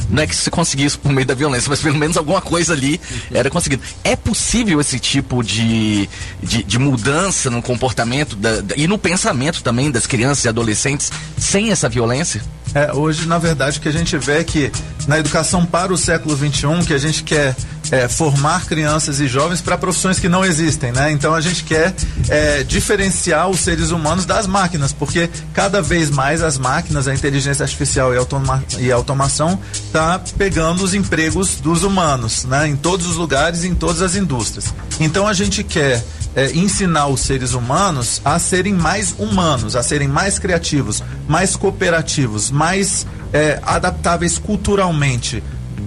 não 0.10 0.22
é 0.22 0.27
que 0.27 0.35
você 0.35 0.52
conseguia 0.52 0.85
isso 0.85 0.99
por 0.99 1.11
meio 1.11 1.26
da 1.26 1.34
violência, 1.34 1.68
mas 1.69 1.80
pelo 1.81 1.98
menos 1.98 2.15
alguma 2.18 2.40
coisa 2.41 2.73
ali 2.73 3.02
era 3.31 3.49
conseguido. 3.49 3.81
É 4.03 4.15
possível 4.15 4.80
esse 4.80 4.99
tipo 4.99 5.44
de, 5.44 6.07
de, 6.41 6.64
de 6.64 6.77
mudança 6.80 7.49
no 7.49 7.61
comportamento 7.61 8.35
da- 8.35 8.61
da- 8.61 8.76
e 8.77 8.88
no 8.88 8.98
pensamento 8.98 9.64
também 9.64 9.90
das 9.90 10.06
crianças 10.06 10.45
e 10.45 10.49
adolescentes 10.49 11.11
sem 11.38 11.72
essa 11.72 11.90
violência? 11.90 12.44
É, 12.76 12.91
hoje, 12.94 13.27
na 13.27 13.38
verdade, 13.40 13.77
o 13.77 13.81
que 13.81 13.88
a 13.90 13.91
gente 13.91 14.15
vê 14.18 14.40
é 14.40 14.44
que 14.44 14.72
na 15.07 15.18
educação 15.19 15.65
para 15.65 15.91
o 15.94 15.98
século 15.98 16.35
XXI, 16.35 16.85
que 16.88 16.94
a 16.94 16.98
gente 16.98 17.23
quer 17.23 17.56
é, 17.91 18.07
formar 18.07 18.65
crianças 18.65 19.19
e 19.19 19.27
jovens 19.27 19.61
para 19.61 19.77
profissões 19.77 20.19
que 20.19 20.30
não 20.30 20.43
existem, 20.43 20.91
né? 20.91 21.11
Então 21.11 21.34
a 21.34 21.41
gente 21.41 21.64
quer 21.64 21.93
é, 22.30 22.64
diferenciar 22.64 23.49
os 23.49 23.60
seres 23.60 23.91
humanos 23.91 24.26
das 24.26 24.47
máquinas, 24.47 24.93
porque 24.93 25.30
cada 25.53 25.81
vez 25.81 26.10
mais 26.10 26.41
as 26.41 26.57
máquinas, 26.57 27.07
a 27.07 27.14
inteligência 27.14 27.64
artificial 27.64 28.14
e, 28.14 28.18
automa 28.18 28.64
e 28.80 28.91
automação 28.91 29.60
tá 29.91 30.19
pegando 30.38 30.84
os 30.84 30.93
empregos 30.93 31.55
dos 31.55 31.84
humanos, 31.84 32.45
né? 32.45 32.68
Em 32.68 32.76
todos 32.76 33.07
os 33.07 33.15
lugares, 33.15 33.64
em 33.64 33.76
todas 33.76 34.01
as 34.01 34.15
indústrias. 34.15 34.73
Então 34.99 35.27
a 35.27 35.34
gente 35.34 35.64
quer 35.64 36.03
é, 36.35 36.51
ensinar 36.51 37.07
os 37.07 37.22
seres 37.22 37.53
humanos 37.53 38.22
a 38.23 38.39
serem 38.39 38.73
mais 38.73 39.14
humanos, 39.18 39.76
a 39.76 39.84
serem 39.84 40.07
mais 40.07 40.39
criativos, 40.39 41.03
mais 41.27 41.55
cooperativos, 41.55 42.49
mais 42.49 43.05
é, 43.31 43.60
adaptáveis 43.64 44.38
culturalmente. 44.38 45.43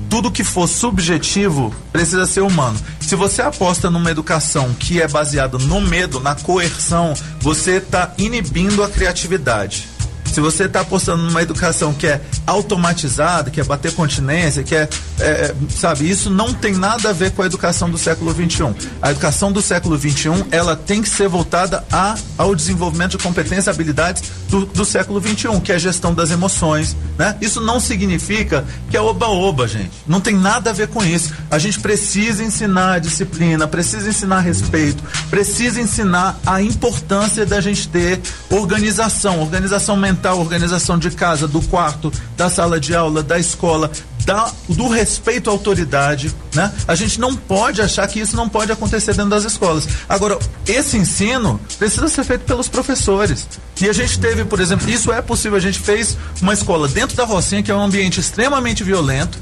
Tudo 0.09 0.31
que 0.31 0.45
for 0.45 0.67
subjetivo 0.67 1.75
precisa 1.93 2.27
ser 2.27 2.41
humano. 2.41 2.79
Se 3.01 3.15
você 3.17 3.43
aposta 3.43 3.91
numa 3.91 4.11
educação 4.11 4.75
que 4.75 5.01
é 5.01 5.09
baseada 5.09 5.59
no 5.59 5.81
medo, 5.81 6.21
na 6.21 6.35
coerção, 6.35 7.15
você 7.41 7.77
está 7.77 8.13
inibindo 8.19 8.83
a 8.83 8.89
criatividade. 8.89 9.96
Se 10.33 10.41
você 10.41 10.65
está 10.65 10.81
apostando 10.81 11.23
numa 11.23 11.43
educação 11.43 11.95
que 11.95 12.07
é 12.07 12.21
automatizada, 12.47 13.51
que 13.51 13.61
é 13.61 13.65
bater 13.65 13.93
continência, 13.93 14.63
que 14.63 14.75
é, 14.75 14.89
é, 15.19 15.55
sabe, 15.71 16.09
isso 16.09 16.29
não 16.31 16.53
tem 16.53 16.75
nada 16.75 17.11
a 17.11 17.13
ver 17.13 17.31
com 17.33 17.43
a 17.43 17.47
educação 17.47 17.89
do 17.89 17.99
século 17.99 18.33
XXI. 18.33 18.75
A 19.01 19.11
educação 19.11 19.51
do 19.51 19.63
século 19.63 19.99
XXI, 19.99 20.45
ela 20.51 20.77
tem 20.77 21.01
que 21.01 21.09
ser 21.09 21.29
voltada 21.29 21.85
a, 21.91 22.17
ao 22.37 22.55
desenvolvimento 22.55 23.13
de 23.13 23.23
competências 23.23 23.67
e 23.67 23.71
habilidades 23.71 24.23
do, 24.49 24.67
do 24.67 24.85
século 24.85 25.21
XXI, 25.21 25.61
que 25.61 25.73
é 25.73 25.77
a 25.77 25.79
gestão 25.79 26.15
das 26.15 26.31
emoções, 26.31 26.97
né? 27.19 27.37
Isso 27.41 27.61
não 27.61 27.81
significa 27.81 28.65
que 28.91 28.97
é 28.97 29.01
oba-oba, 29.01 29.67
gente. 29.67 29.91
Não 30.07 30.21
tem 30.21 30.35
nada 30.35 30.71
a 30.71 30.73
ver 30.73 30.89
com 30.89 31.05
isso. 31.05 31.33
A 31.51 31.59
gente 31.59 31.81
precisa 31.81 32.43
ensinar 32.43 33.01
disciplina, 33.01 33.67
precisa 33.67 34.09
ensinar 34.09 34.41
respeito, 34.41 35.03
precisa 35.31 35.81
ensinar 35.81 36.39
a 36.45 36.61
importância 36.61 37.47
da 37.47 37.61
gente 37.61 37.89
ter 37.89 38.21
organização, 38.51 39.41
organização 39.41 39.97
mental, 39.97 40.26
organização 40.35 40.99
de 40.99 41.11
casa, 41.11 41.47
do 41.47 41.61
quarto, 41.63 42.13
da 42.37 42.49
sala 42.49 42.79
de 42.79 42.95
aula, 42.95 43.23
da 43.23 43.39
escola, 43.39 43.91
da, 44.25 44.51
do 44.69 44.89
respeito 44.89 45.49
à 45.49 45.53
autoridade, 45.53 46.35
né? 46.55 46.73
A 46.89 46.95
gente 46.95 47.21
não 47.21 47.35
pode 47.35 47.81
achar 47.81 48.07
que 48.09 48.19
isso 48.19 48.37
não 48.37 48.49
pode 48.49 48.73
acontecer 48.73 49.15
dentro 49.15 49.31
das 49.31 49.45
escolas. 49.45 49.89
Agora, 50.09 50.39
esse 50.67 50.97
ensino 50.97 51.61
precisa 51.79 52.09
ser 52.09 52.25
feito 52.25 52.45
pelos 52.45 52.69
professores. 52.69 53.47
E 53.81 53.89
a 53.89 53.93
gente 53.93 54.19
teve, 54.19 54.45
por 54.45 54.59
exemplo, 54.59 54.89
isso 54.91 55.13
é 55.13 55.23
possível. 55.23 55.57
A 55.57 55.61
gente 55.61 55.79
fez 55.79 56.17
uma 56.43 56.53
escola 56.53 56.89
dentro 56.89 57.17
da 57.17 57.25
Rocinha, 57.25 57.63
que 57.63 57.71
é 57.71 57.75
um 57.75 57.83
ambiente 57.83 58.19
extremamente 58.19 58.83
violento, 58.83 59.39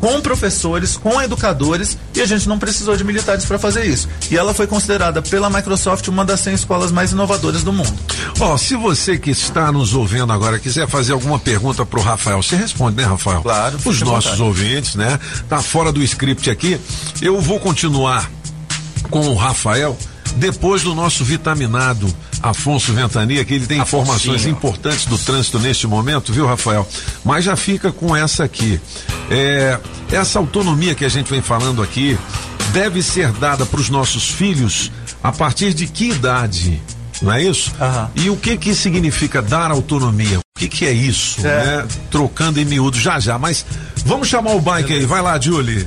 com 0.00 0.20
professores, 0.20 0.96
com 0.96 1.20
educadores, 1.20 1.96
e 2.14 2.20
a 2.20 2.26
gente 2.26 2.48
não 2.48 2.58
precisou 2.58 2.96
de 2.96 3.04
militares 3.04 3.44
para 3.44 3.58
fazer 3.58 3.84
isso. 3.84 4.08
E 4.30 4.36
ela 4.36 4.54
foi 4.54 4.66
considerada 4.66 5.22
pela 5.22 5.50
Microsoft 5.50 6.08
uma 6.08 6.24
das 6.24 6.40
100 6.40 6.54
escolas 6.54 6.92
mais 6.92 7.12
inovadoras 7.12 7.62
do 7.62 7.72
mundo. 7.72 7.94
Ó, 8.40 8.56
se 8.56 8.74
você 8.76 9.18
que 9.18 9.30
está 9.30 9.70
nos 9.72 9.94
ouvindo 9.94 10.32
agora 10.32 10.58
quiser 10.58 10.88
fazer 10.88 11.12
alguma 11.12 11.38
pergunta 11.38 11.84
pro 11.84 12.00
Rafael, 12.00 12.42
você 12.42 12.56
responde, 12.56 12.96
né, 12.96 13.04
Rafael? 13.04 13.42
Claro. 13.42 13.78
Os 13.84 14.00
nossos 14.02 14.32
vontade. 14.32 14.42
ouvintes, 14.42 14.94
né? 14.94 15.18
Tá 15.48 15.60
fora 15.60 15.92
do 15.92 16.02
script 16.02 16.50
aqui. 16.50 16.80
Eu 17.20 17.40
vou 17.40 17.58
continuar 17.60 18.30
com 19.10 19.28
o 19.28 19.34
Rafael 19.34 19.96
depois 20.36 20.82
do 20.82 20.94
nosso 20.94 21.24
vitaminado 21.24 22.12
Afonso 22.42 22.92
Ventania, 22.92 23.44
que 23.44 23.54
ele 23.54 23.66
tem 23.66 23.80
informações 23.80 24.46
importantes 24.46 25.06
do 25.06 25.18
trânsito 25.18 25.58
neste 25.58 25.86
momento, 25.86 26.32
viu, 26.32 26.46
Rafael? 26.46 26.86
Mas 27.24 27.44
já 27.44 27.56
fica 27.56 27.90
com 27.90 28.14
essa 28.14 28.44
aqui. 28.44 28.80
É, 29.30 29.78
essa 30.12 30.38
autonomia 30.38 30.94
que 30.94 31.04
a 31.04 31.08
gente 31.08 31.30
vem 31.30 31.42
falando 31.42 31.82
aqui 31.82 32.18
deve 32.72 33.02
ser 33.02 33.32
dada 33.32 33.64
para 33.64 33.80
os 33.80 33.88
nossos 33.88 34.30
filhos 34.30 34.92
a 35.22 35.32
partir 35.32 35.72
de 35.72 35.86
que 35.86 36.10
idade? 36.10 36.80
Não 37.22 37.32
é 37.32 37.42
isso? 37.42 37.72
E 38.14 38.28
o 38.28 38.36
que 38.36 38.56
que 38.56 38.74
significa 38.74 39.40
dar 39.40 39.70
autonomia? 39.70 40.38
O 40.38 40.58
que 40.58 40.68
que 40.68 40.84
é 40.84 40.92
isso? 40.92 41.40
Né? 41.40 41.86
Trocando 42.10 42.60
em 42.60 42.64
miúdo 42.64 42.98
já 42.98 43.18
já, 43.18 43.38
mas 43.38 43.64
vamos 44.04 44.28
chamar 44.28 44.52
o 44.52 44.60
bike 44.60 44.92
aí, 44.92 45.06
vai 45.06 45.22
lá, 45.22 45.40
Julie. 45.40 45.86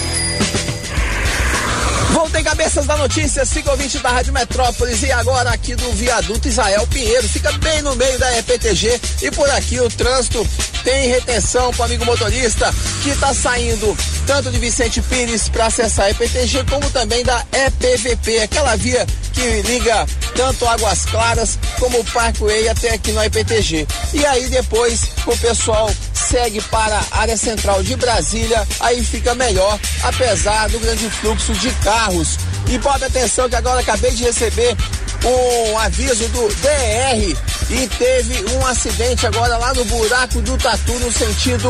Voltem 2.11 2.43
cabeças 2.43 2.85
da 2.85 2.97
notícia, 2.97 3.45
siga 3.45 3.71
ouvinte 3.71 3.97
da 3.99 4.09
Rádio 4.09 4.33
Metrópolis 4.33 5.01
e 5.01 5.11
agora 5.11 5.49
aqui 5.51 5.75
do 5.75 5.91
viaduto 5.93 6.47
Israel 6.47 6.85
Pinheiro, 6.87 7.27
fica 7.27 7.51
bem 7.53 7.81
no 7.81 7.95
meio 7.95 8.19
da 8.19 8.37
EPTG 8.37 8.99
e 9.21 9.31
por 9.31 9.49
aqui 9.51 9.79
o 9.79 9.89
trânsito 9.89 10.45
tem 10.83 11.07
retenção 11.07 11.71
para 11.71 11.83
o 11.83 11.85
amigo 11.85 12.05
motorista 12.05 12.73
que 13.01 13.09
está 13.09 13.33
saindo 13.33 13.97
tanto 14.27 14.51
de 14.51 14.59
Vicente 14.59 15.01
Pires 15.01 15.47
para 15.49 15.67
acessar 15.67 16.07
a 16.07 16.11
EPTG 16.11 16.65
como 16.69 16.89
também 16.91 17.23
da 17.23 17.45
EPVP, 17.51 18.41
aquela 18.41 18.75
via 18.75 19.05
que 19.33 19.61
liga 19.61 20.05
tanto 20.35 20.65
Águas 20.67 21.05
Claras 21.05 21.57
como 21.79 21.99
o 21.99 22.05
Parkway 22.05 22.67
até 22.67 22.93
aqui 22.93 23.11
no 23.11 23.23
EPTG. 23.23 23.87
E 24.13 24.25
aí 24.25 24.47
depois 24.47 25.07
o 25.25 25.37
pessoal 25.37 25.89
segue 26.31 26.61
para 26.61 26.97
a 27.11 27.19
área 27.19 27.35
central 27.35 27.83
de 27.83 27.93
Brasília, 27.97 28.65
aí 28.79 29.03
fica 29.03 29.35
melhor, 29.35 29.77
apesar 30.01 30.69
do 30.69 30.79
grande 30.79 31.09
fluxo 31.09 31.51
de 31.55 31.69
carros. 31.83 32.37
E 32.69 32.77
Bob, 32.77 33.03
atenção 33.03 33.49
que 33.49 33.55
agora 33.57 33.81
acabei 33.81 34.11
de 34.11 34.23
receber 34.23 34.77
um 35.25 35.77
aviso 35.77 36.27
do 36.29 36.47
DR 36.55 37.51
e 37.69 37.87
teve 37.87 38.53
um 38.53 38.65
acidente 38.65 39.25
agora 39.25 39.57
lá 39.57 39.73
no 39.73 39.85
buraco 39.85 40.41
do 40.41 40.57
Tatu 40.57 40.93
no 40.99 41.11
sentido 41.11 41.69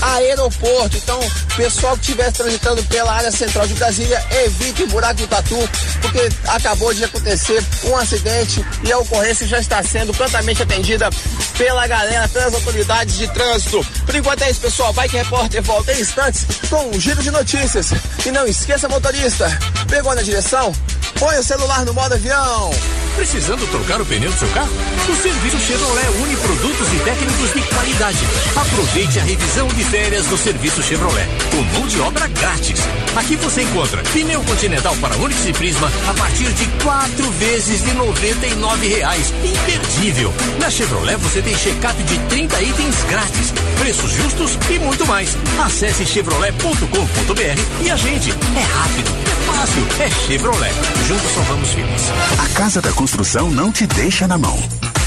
aeroporto. 0.00 0.96
Então, 0.96 1.18
pessoal 1.56 1.94
que 1.94 2.02
estiver 2.02 2.30
transitando 2.32 2.82
pela 2.84 3.12
área 3.12 3.30
central 3.30 3.66
de 3.66 3.74
Brasília, 3.74 4.22
evite 4.44 4.84
o 4.84 4.86
buraco 4.86 5.20
do 5.20 5.26
Tatu, 5.26 5.56
porque 6.00 6.28
acabou 6.46 6.94
de 6.94 7.04
acontecer 7.04 7.64
um 7.84 7.96
acidente 7.96 8.64
e 8.84 8.92
a 8.92 8.98
ocorrência 8.98 9.46
já 9.46 9.58
está 9.58 9.82
sendo 9.82 10.14
prontamente 10.14 10.62
atendida 10.62 11.10
pela 11.58 11.86
galera, 11.86 12.28
pelas 12.28 12.54
autoridades 12.54 13.16
de 13.16 13.28
trânsito. 13.28 13.84
Por 14.06 14.14
enquanto 14.14 14.42
é 14.42 14.50
isso, 14.50 14.60
pessoal. 14.60 14.94
Que 14.94 15.16
repórter 15.16 15.62
volta 15.62 15.92
em 15.92 16.00
instantes 16.00 16.46
com 16.68 16.90
um 16.90 17.00
giro 17.00 17.22
de 17.22 17.30
notícias. 17.30 17.90
E 18.24 18.30
não 18.30 18.46
esqueça, 18.46 18.88
motorista, 18.88 19.50
pegou 19.88 20.14
na 20.14 20.22
direção? 20.22 20.72
Põe 21.18 21.36
o 21.38 21.42
celular 21.42 21.84
no 21.84 21.92
modo 21.92 22.14
avião. 22.14 22.70
Precisando 23.16 23.66
trocar 23.70 24.00
o 24.00 24.06
pneu 24.06 24.30
do 24.30 24.38
seu 24.38 24.48
carro? 24.48 24.70
O 25.08 25.16
serviço 25.16 25.58
Chevrolet 25.58 26.08
une 26.22 26.36
produtos 26.36 26.88
e 26.94 26.98
técnicos 27.04 27.52
de 27.52 27.62
qualidade. 27.74 28.18
Aproveite 28.56 29.18
a 29.18 29.22
revisão 29.22 29.68
de 29.68 29.84
férias 29.84 30.26
do 30.26 30.38
serviço 30.38 30.82
Chevrolet, 30.82 31.28
com 31.50 31.78
mão 31.78 31.86
de 31.86 32.00
obra 32.00 32.26
grátis. 32.28 32.80
Aqui 33.16 33.36
você 33.36 33.62
encontra 33.62 34.02
pneu 34.12 34.42
continental 34.44 34.96
para 34.96 35.16
Onix 35.16 35.44
e 35.46 35.52
Prisma 35.52 35.90
a 36.08 36.14
partir 36.14 36.50
de 36.52 36.66
quatro 36.82 37.30
vezes 37.32 37.82
de 37.82 37.90
R$ 37.90 38.88
reais. 38.88 39.32
Imperdível. 39.44 40.32
Na 40.60 40.70
Chevrolet 40.70 41.16
você 41.16 41.42
tem 41.42 41.56
check-up 41.56 42.02
de 42.04 42.18
30 42.28 42.62
itens 42.62 43.02
grátis, 43.08 43.52
preços 43.78 44.12
justos 44.12 44.58
e 44.70 44.78
muito 44.78 45.06
mais. 45.06 45.36
Acesse 45.64 46.06
chevrolet.com.br 46.06 47.84
e 47.84 47.90
agende. 47.90 48.30
É 48.56 48.62
rápido, 48.62 49.10
é 49.10 49.52
fácil, 49.52 49.86
é 50.00 50.10
Chevrolet. 50.26 50.72
Juntos 51.06 51.30
salvamos 51.34 51.68
vidas. 51.70 52.02
A 52.38 52.48
Casa 52.54 52.79
da 52.80 52.92
Construção 52.92 53.50
não 53.50 53.70
te 53.70 53.86
deixa 53.86 54.26
na 54.26 54.38
mão. 54.38 54.58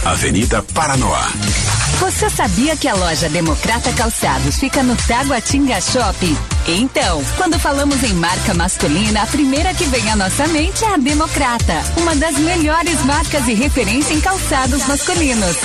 Avenida 0.06 0.62
Paranoá. 0.74 1.30
Você 2.00 2.30
sabia 2.30 2.76
que 2.76 2.88
a 2.88 2.94
loja 2.94 3.30
Democrata 3.30 3.92
Calçados 3.94 4.58
fica 4.58 4.84
no 4.84 4.96
Taguatinga 4.96 5.80
Shopping? 5.80 6.38
Então, 6.68 7.24
quando 7.38 7.58
falamos 7.58 8.04
em 8.04 8.14
marca 8.14 8.54
masculina, 8.54 9.24
a 9.24 9.28
primeira 9.28 9.74
que 9.74 9.86
vem 9.86 10.12
à 10.12 10.16
nossa 10.16 10.48
mente 10.48 10.84
é 10.84 10.94
a 10.94 10.98
Democrata, 10.98 11.82
uma 11.98 12.16
das 12.16 12.38
melhores 12.38 13.04
marcas 13.06 13.48
e 13.48 13.54
referência 13.54 14.14
em 14.14 14.22
calçados 14.22 14.86
masculinos. 14.86 15.58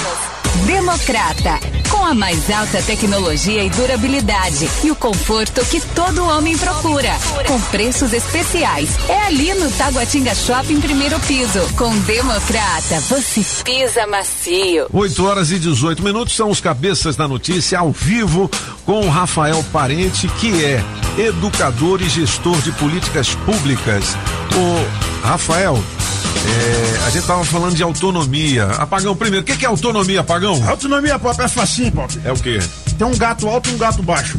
Democrata, 0.66 1.58
com 1.90 2.04
a 2.04 2.14
mais 2.14 2.50
alta 2.50 2.82
tecnologia 2.82 3.62
e 3.62 3.70
durabilidade 3.70 4.68
e 4.82 4.90
o 4.90 4.96
conforto 4.96 5.64
que 5.66 5.80
todo 5.80 6.24
homem 6.24 6.56
procura, 6.56 7.10
com 7.46 7.60
preços 7.70 8.12
especiais. 8.12 8.90
É 9.08 9.26
ali 9.26 9.54
no 9.54 9.70
Taguatinga 9.70 10.34
Shopping 10.34 10.80
primeiro 10.80 11.18
piso. 11.20 11.60
Com 11.76 11.96
Democrata, 12.00 13.00
você 13.08 13.44
pisa 13.62 14.06
macio. 14.06 14.86
8 14.92 15.24
horas 15.24 15.50
e 15.50 15.58
18 15.58 16.02
minutos 16.02 16.34
são 16.34 16.50
os 16.50 16.60
cabeças 16.60 17.16
da 17.16 17.28
notícia 17.28 17.78
ao 17.78 17.92
vivo 17.92 18.50
com 18.84 19.08
Rafael 19.08 19.64
Parente, 19.72 20.28
que 20.40 20.64
é 20.64 20.82
educador 21.18 22.02
e 22.02 22.08
gestor 22.08 22.60
de 22.62 22.72
políticas 22.72 23.34
públicas. 23.34 24.16
O 24.54 25.07
Rafael, 25.22 25.76
é, 25.76 27.06
a 27.06 27.10
gente 27.10 27.26
tava 27.26 27.44
falando 27.44 27.74
de 27.74 27.82
autonomia. 27.82 28.64
Apagão, 28.78 29.14
primeiro, 29.14 29.42
o 29.42 29.46
que, 29.46 29.56
que 29.56 29.64
é 29.64 29.68
autonomia, 29.68 30.20
Apagão? 30.20 30.62
Autonomia, 30.68 31.18
Pop, 31.18 31.40
é 31.40 31.48
facinho, 31.48 31.92
Pop. 31.92 32.18
É 32.24 32.32
o 32.32 32.36
quê? 32.36 32.58
Tem 32.96 33.06
um 33.06 33.16
gato 33.16 33.48
alto 33.48 33.68
e 33.70 33.74
um 33.74 33.78
gato 33.78 34.02
baixo. 34.02 34.38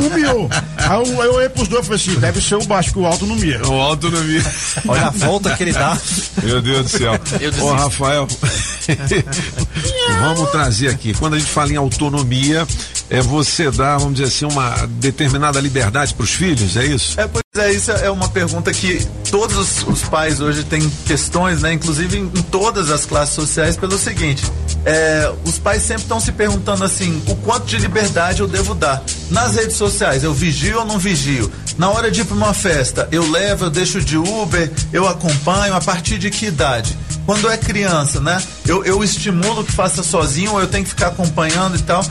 não 0.00 0.10
miou. 0.16 0.48
Aí 0.78 0.96
eu, 0.96 1.22
eu 1.24 1.34
olhei 1.34 1.48
pros 1.48 1.68
dois 1.68 1.84
e 1.84 1.88
falei 1.88 2.02
assim: 2.02 2.20
deve 2.20 2.40
ser 2.40 2.54
o 2.54 2.64
baixo, 2.64 2.92
que 2.92 2.98
o 2.98 3.06
alto 3.06 3.26
não 3.26 3.36
mia. 3.36 3.60
O 3.66 3.80
alto 3.80 4.10
não 4.10 4.22
mia. 4.22 4.42
Olha 4.86 5.06
a 5.06 5.10
volta 5.10 5.54
que 5.56 5.62
ele 5.64 5.72
dá. 5.72 5.98
Meu 6.42 6.62
Deus 6.62 6.90
do 6.90 6.98
céu. 6.98 7.12
Ô. 7.60 7.72
Rafael, 7.72 8.26
vamos 10.20 10.50
trazer 10.50 10.88
aqui. 10.88 11.14
Quando 11.14 11.34
a 11.34 11.38
gente 11.38 11.50
fala 11.50 11.72
em 11.72 11.76
autonomia, 11.76 12.66
é 13.10 13.20
você 13.20 13.70
dar, 13.70 13.98
vamos 13.98 14.14
dizer 14.14 14.28
assim, 14.28 14.44
uma 14.44 14.86
determinada 14.86 15.60
liberdade 15.60 16.14
para 16.14 16.24
os 16.24 16.30
filhos, 16.30 16.76
é 16.76 16.84
isso? 16.84 17.20
É, 17.20 17.26
pois 17.26 17.42
é, 17.56 17.72
isso 17.72 17.90
é 17.90 18.10
uma 18.10 18.28
pergunta 18.28 18.72
que 18.72 19.04
todos 19.30 19.56
os, 19.56 19.86
os 19.86 20.02
pais 20.02 20.40
hoje 20.40 20.64
têm 20.64 20.88
questões, 21.06 21.62
né? 21.62 21.72
Inclusive 21.72 22.18
em, 22.18 22.22
em 22.22 22.42
todas 22.42 22.90
as 22.90 23.06
classes 23.06 23.34
sociais, 23.34 23.76
pelo 23.76 23.98
seguinte: 23.98 24.44
é, 24.84 25.32
os 25.44 25.58
pais 25.58 25.82
sempre 25.82 26.02
estão 26.02 26.20
se 26.20 26.32
perguntando 26.32 26.84
assim, 26.84 27.22
o 27.26 27.34
quanto 27.36 27.66
de 27.66 27.78
liberdade 27.78 28.40
eu 28.40 28.48
devo 28.48 28.74
dar? 28.74 29.02
Nas 29.30 29.56
redes 29.56 29.76
sociais, 29.76 30.22
eu 30.24 30.32
vigio 30.32 30.67
ou 30.74 30.84
não 30.84 30.98
vigio? 30.98 31.50
Na 31.76 31.90
hora 31.90 32.10
de 32.10 32.20
ir 32.20 32.24
para 32.24 32.36
uma 32.36 32.52
festa, 32.52 33.08
eu 33.12 33.30
levo, 33.30 33.66
eu 33.66 33.70
deixo 33.70 34.00
de 34.00 34.16
Uber, 34.16 34.70
eu 34.92 35.06
acompanho, 35.06 35.74
a 35.74 35.80
partir 35.80 36.18
de 36.18 36.30
que 36.30 36.46
idade? 36.46 36.96
Quando 37.24 37.48
é 37.50 37.56
criança, 37.56 38.20
né? 38.20 38.42
Eu, 38.66 38.84
eu 38.84 39.04
estimulo 39.04 39.62
que 39.62 39.72
faça 39.72 40.02
sozinho 40.02 40.52
ou 40.52 40.60
eu 40.60 40.66
tenho 40.66 40.84
que 40.84 40.90
ficar 40.90 41.08
acompanhando 41.08 41.76
e 41.76 41.82
tal. 41.82 42.02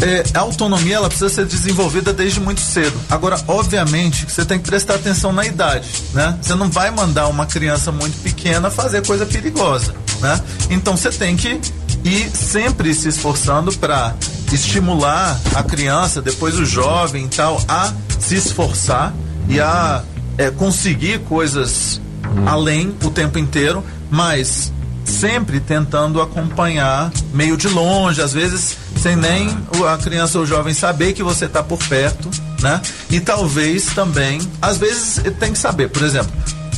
É, 0.00 0.22
a 0.32 0.40
autonomia 0.40 0.96
ela 0.96 1.08
precisa 1.08 1.28
ser 1.28 1.44
desenvolvida 1.44 2.12
desde 2.12 2.40
muito 2.40 2.60
cedo. 2.60 2.98
Agora, 3.10 3.38
obviamente, 3.48 4.26
você 4.28 4.44
tem 4.44 4.58
que 4.58 4.68
prestar 4.68 4.94
atenção 4.94 5.32
na 5.32 5.44
idade, 5.44 5.88
né? 6.14 6.38
Você 6.40 6.54
não 6.54 6.70
vai 6.70 6.90
mandar 6.90 7.26
uma 7.26 7.46
criança 7.46 7.90
muito 7.90 8.16
pequena 8.22 8.70
fazer 8.70 9.04
coisa 9.04 9.26
perigosa, 9.26 9.92
né? 10.20 10.40
Então 10.70 10.96
você 10.96 11.10
tem 11.10 11.36
que 11.36 11.60
ir 12.04 12.30
sempre 12.30 12.94
se 12.94 13.08
esforçando 13.08 13.72
para 13.76 14.14
estimular 14.52 15.38
a 15.54 15.62
criança, 15.62 16.22
depois 16.22 16.58
o 16.58 16.64
jovem 16.64 17.26
e 17.26 17.28
tal, 17.28 17.60
a 17.68 17.92
se 18.18 18.36
esforçar 18.36 19.14
e 19.48 19.60
a 19.60 20.02
é, 20.36 20.50
conseguir 20.50 21.20
coisas 21.20 22.00
além 22.46 22.94
o 23.02 23.10
tempo 23.10 23.38
inteiro, 23.38 23.84
mas 24.10 24.72
sempre 25.04 25.58
tentando 25.58 26.20
acompanhar 26.20 27.10
meio 27.32 27.56
de 27.56 27.68
longe, 27.68 28.20
às 28.20 28.32
vezes 28.32 28.76
sem 29.00 29.16
nem 29.16 29.56
a 29.90 29.96
criança 29.96 30.38
ou 30.38 30.44
o 30.44 30.46
jovem 30.46 30.74
saber 30.74 31.12
que 31.12 31.22
você 31.22 31.46
está 31.46 31.62
por 31.62 31.78
perto, 31.78 32.28
né? 32.60 32.80
E 33.10 33.20
talvez 33.20 33.86
também, 33.86 34.40
às 34.60 34.76
vezes 34.76 35.22
tem 35.38 35.52
que 35.52 35.58
saber, 35.58 35.88
por 35.88 36.02
exemplo, 36.02 36.30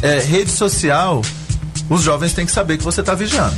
é, 0.02 0.20
rede 0.20 0.50
social, 0.50 1.22
os 1.88 2.02
jovens 2.02 2.32
têm 2.32 2.46
que 2.46 2.52
saber 2.52 2.78
que 2.78 2.84
você 2.84 3.00
está 3.00 3.14
vigiando. 3.14 3.56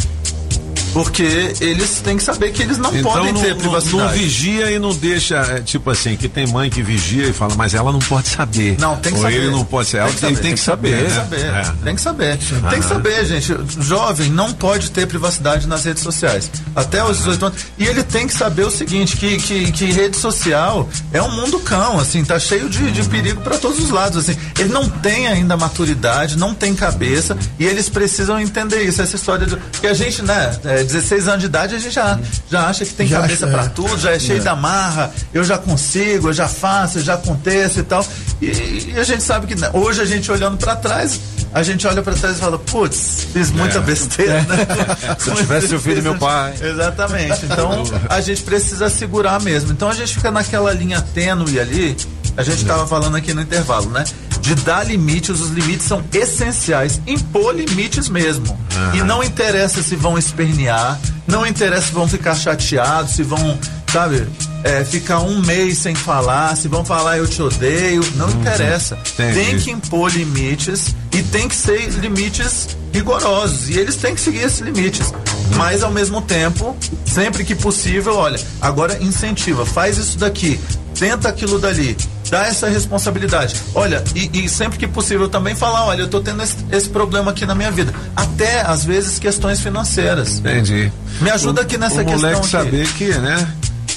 Porque 0.93 1.55
eles 1.61 2.01
têm 2.01 2.17
que 2.17 2.23
saber 2.23 2.53
que 2.53 2.63
eles 2.63 2.79
não 2.79 2.95
então 2.95 3.13
podem 3.13 3.33
não, 3.33 3.41
ter 3.41 3.57
privacidade. 3.57 3.97
não 3.97 4.09
vigia 4.09 4.71
e 4.71 4.79
não 4.79 4.95
deixa, 4.95 5.37
é, 5.37 5.61
tipo 5.61 5.91
assim, 5.91 6.17
que 6.17 6.29
tem 6.29 6.47
mãe 6.47 6.71
que 6.71 6.83
vigia 6.83 7.29
e 7.29 7.33
fala, 7.33 7.55
mas 7.55 7.75
ela 7.75 7.93
não 7.93 7.99
pode 7.99 8.29
saber. 8.29 8.77
Não, 8.79 8.97
tem 8.97 9.13
que 9.13 9.19
Ou 9.19 9.25
saber. 9.25 9.37
ele 9.37 9.51
não 9.51 9.65
pode 9.65 9.89
ser, 9.89 9.99
ela 9.99 10.13
tem, 10.13 10.35
tem 10.35 10.55
que 10.55 10.61
saber, 10.61 10.97
Tem 10.97 11.07
que 11.07 11.13
saber. 11.13 11.41
É. 11.41 11.75
Tem 11.85 11.95
que 11.95 12.01
saber. 12.01 12.39
Ah. 12.65 12.71
Tem 12.71 12.81
que 12.81 12.87
saber, 12.87 13.27
gente. 13.27 13.57
Jovem 13.81 14.31
não 14.31 14.53
pode 14.53 14.91
ter 14.91 15.07
privacidade 15.07 15.67
nas 15.67 15.85
redes 15.85 16.03
sociais. 16.03 16.51
Até 16.75 17.05
os 17.05 17.19
18 17.19 17.47
anos. 17.47 17.59
E 17.79 17.85
ele 17.87 18.03
tem 18.03 18.27
que 18.27 18.35
saber 18.35 18.65
o 18.65 18.71
seguinte: 18.71 19.17
que, 19.17 19.37
que, 19.39 19.73
que 19.73 19.87
rede 19.87 20.17
social 20.17 20.89
é 21.13 21.23
um 21.23 21.31
mundo 21.31 21.59
cão, 21.61 21.99
assim, 21.99 22.25
tá 22.25 22.39
cheio 22.39 22.69
de, 22.69 22.91
de 22.91 23.03
perigo 23.09 23.41
para 23.41 23.59
todos 23.59 23.79
os 23.79 23.91
lados. 23.91 24.19
Assim. 24.19 24.39
Ele 24.59 24.71
não 24.71 24.89
tem 24.89 25.27
ainda 25.27 25.57
maturidade, 25.57 26.37
não 26.37 26.55
tem 26.55 26.75
cabeça, 26.75 27.37
e 27.59 27.65
eles 27.65 27.89
precisam 27.89 28.41
entender 28.41 28.83
isso. 28.83 29.03
Essa 29.03 29.17
história 29.17 29.47
de. 29.47 29.57
Porque 29.57 29.87
a 29.87 29.95
gente, 29.95 30.23
né, 30.23 30.57
é, 30.65 30.82
16 30.85 31.29
anos 31.29 31.41
de 31.41 31.47
idade, 31.47 31.75
a 31.75 31.79
gente 31.79 31.95
já, 31.95 32.19
já 32.51 32.67
acha 32.67 32.85
que 32.85 32.93
tem 32.95 33.07
Já 33.07 33.21
cabeça 33.21 33.47
para 33.47 33.65
é. 33.65 33.69
tudo, 33.69 33.99
já 33.99 34.13
é 34.13 34.19
cheio 34.19 34.41
É. 34.41 34.43
da 34.43 34.55
marra, 34.57 35.11
eu 35.33 35.43
já 35.45 35.59
consigo, 35.59 36.29
eu 36.29 36.33
já 36.33 36.49
faço, 36.49 36.99
eu 36.99 37.03
já 37.03 37.15
aconteço 37.15 37.81
e 37.81 37.83
tal. 37.83 38.05
E, 38.41 38.47
e 38.95 38.99
a 38.99 39.05
gente 39.05 39.23
sabe 39.23 39.47
que 39.47 39.55
né, 39.55 39.71
hoje 39.73 40.01
a 40.01 40.05
gente 40.05 40.31
olhando 40.31 40.57
para 40.57 40.75
trás, 40.77 41.21
a 41.55 41.63
gente 41.63 41.87
olha 41.87 42.03
para 42.03 42.15
trás 42.15 42.37
e 42.37 42.41
fala, 42.41 42.59
putz, 42.59 43.27
fiz 43.33 43.51
muita 43.51 43.79
É. 43.79 43.81
besteira, 43.81 44.41
né? 44.43 44.67
Se 45.19 45.29
eu 45.31 45.35
tivesse 45.35 45.75
ouvido 45.75 46.03
meu 46.03 46.17
pai. 46.17 46.55
Exatamente. 46.61 47.45
Então 47.45 47.85
a 48.09 48.21
gente 48.21 48.43
precisa 48.43 48.89
segurar 48.89 49.41
mesmo. 49.41 49.71
Então 49.73 49.89
a 49.89 49.95
gente 49.95 50.15
fica 50.15 50.31
naquela 50.31 50.73
linha 50.73 51.01
tênue 51.15 51.61
ali. 51.61 51.97
A 52.37 52.43
gente 52.43 52.63
estava 52.63 52.87
falando 52.87 53.15
aqui 53.17 53.35
no 53.35 53.43
intervalo, 53.43 53.91
né? 53.91 54.05
De 54.43 54.57
dar 54.57 54.85
limites, 54.85 55.41
os 55.41 55.51
limites 55.51 55.87
são 55.87 56.05
essenciais. 56.13 57.01
Impor 57.07 57.55
limites 57.55 58.09
mesmo. 58.09 58.59
Aham. 58.75 58.97
E 58.97 59.03
não 59.03 59.23
interessa 59.23 59.83
se 59.83 59.95
vão 59.95 60.19
espernear, 60.19 60.99
não 61.27 61.47
interessa 61.47 61.87
se 61.87 61.93
vão 61.93 62.09
ficar 62.09 62.35
chateados, 62.35 63.13
se 63.13 63.23
vão, 63.23 63.59
sabe, 63.91 64.27
é, 64.65 64.85
ficar 64.85 65.21
um 65.21 65.41
mês 65.41 65.79
sem 65.79 65.95
falar, 65.95 66.57
se 66.57 66.67
vão 66.67 66.85
falar 66.85 67.19
eu 67.19 67.27
te 67.27 67.41
odeio, 67.41 68.03
não 68.17 68.29
interessa. 68.31 68.99
Entendi. 69.15 69.35
Tem 69.35 69.59
que 69.59 69.71
impor 69.71 70.11
limites 70.11 70.95
e 71.13 71.23
tem 71.23 71.49
que 71.49 71.55
ser 71.55 71.89
limites 72.01 72.77
rigorosos. 72.93 73.71
E 73.71 73.79
eles 73.79 73.97
têm 73.97 74.15
que 74.15 74.21
seguir 74.21 74.43
esses 74.43 74.61
limites. 74.61 75.13
Mas 75.57 75.83
ao 75.83 75.91
mesmo 75.91 76.21
tempo, 76.21 76.77
sempre 77.05 77.45
que 77.45 77.55
possível, 77.55 78.17
olha, 78.17 78.41
agora 78.61 78.99
incentiva, 79.03 79.65
faz 79.65 79.99
isso 79.99 80.19
daqui, 80.19 80.59
tenta 80.99 81.29
aquilo 81.29 81.59
dali, 81.59 81.97
dá 82.33 82.47
essa 82.47 82.67
responsabilidade. 82.67 83.55
Olha, 83.75 84.03
e, 84.17 84.31
e 84.45 84.49
sempre 84.49 84.79
que 84.79 84.89
possível 84.89 85.29
também 85.29 85.55
falar, 85.55 85.85
olha, 85.85 86.01
eu 86.01 86.09
tô 86.09 86.19
tendo 86.23 86.43
esse, 86.43 86.57
esse 86.73 86.89
problema 86.89 87.31
aqui 87.31 87.45
na 87.45 87.55
minha 87.55 87.71
vida. 87.71 87.93
Até 88.17 88.63
às 88.63 88.85
vezes 88.87 89.19
questões 89.19 89.61
financeiras. 89.61 90.39
Entendi. 90.39 90.91
Me 91.21 91.31
ajuda 91.31 91.61
aqui 91.61 91.77
nessa 91.77 92.01
o 92.01 92.05
questão 92.07 92.17
moleque 92.17 92.39
aqui. 92.41 92.49
saber 92.49 92.89
que, 92.95 93.09
né? 93.19 93.47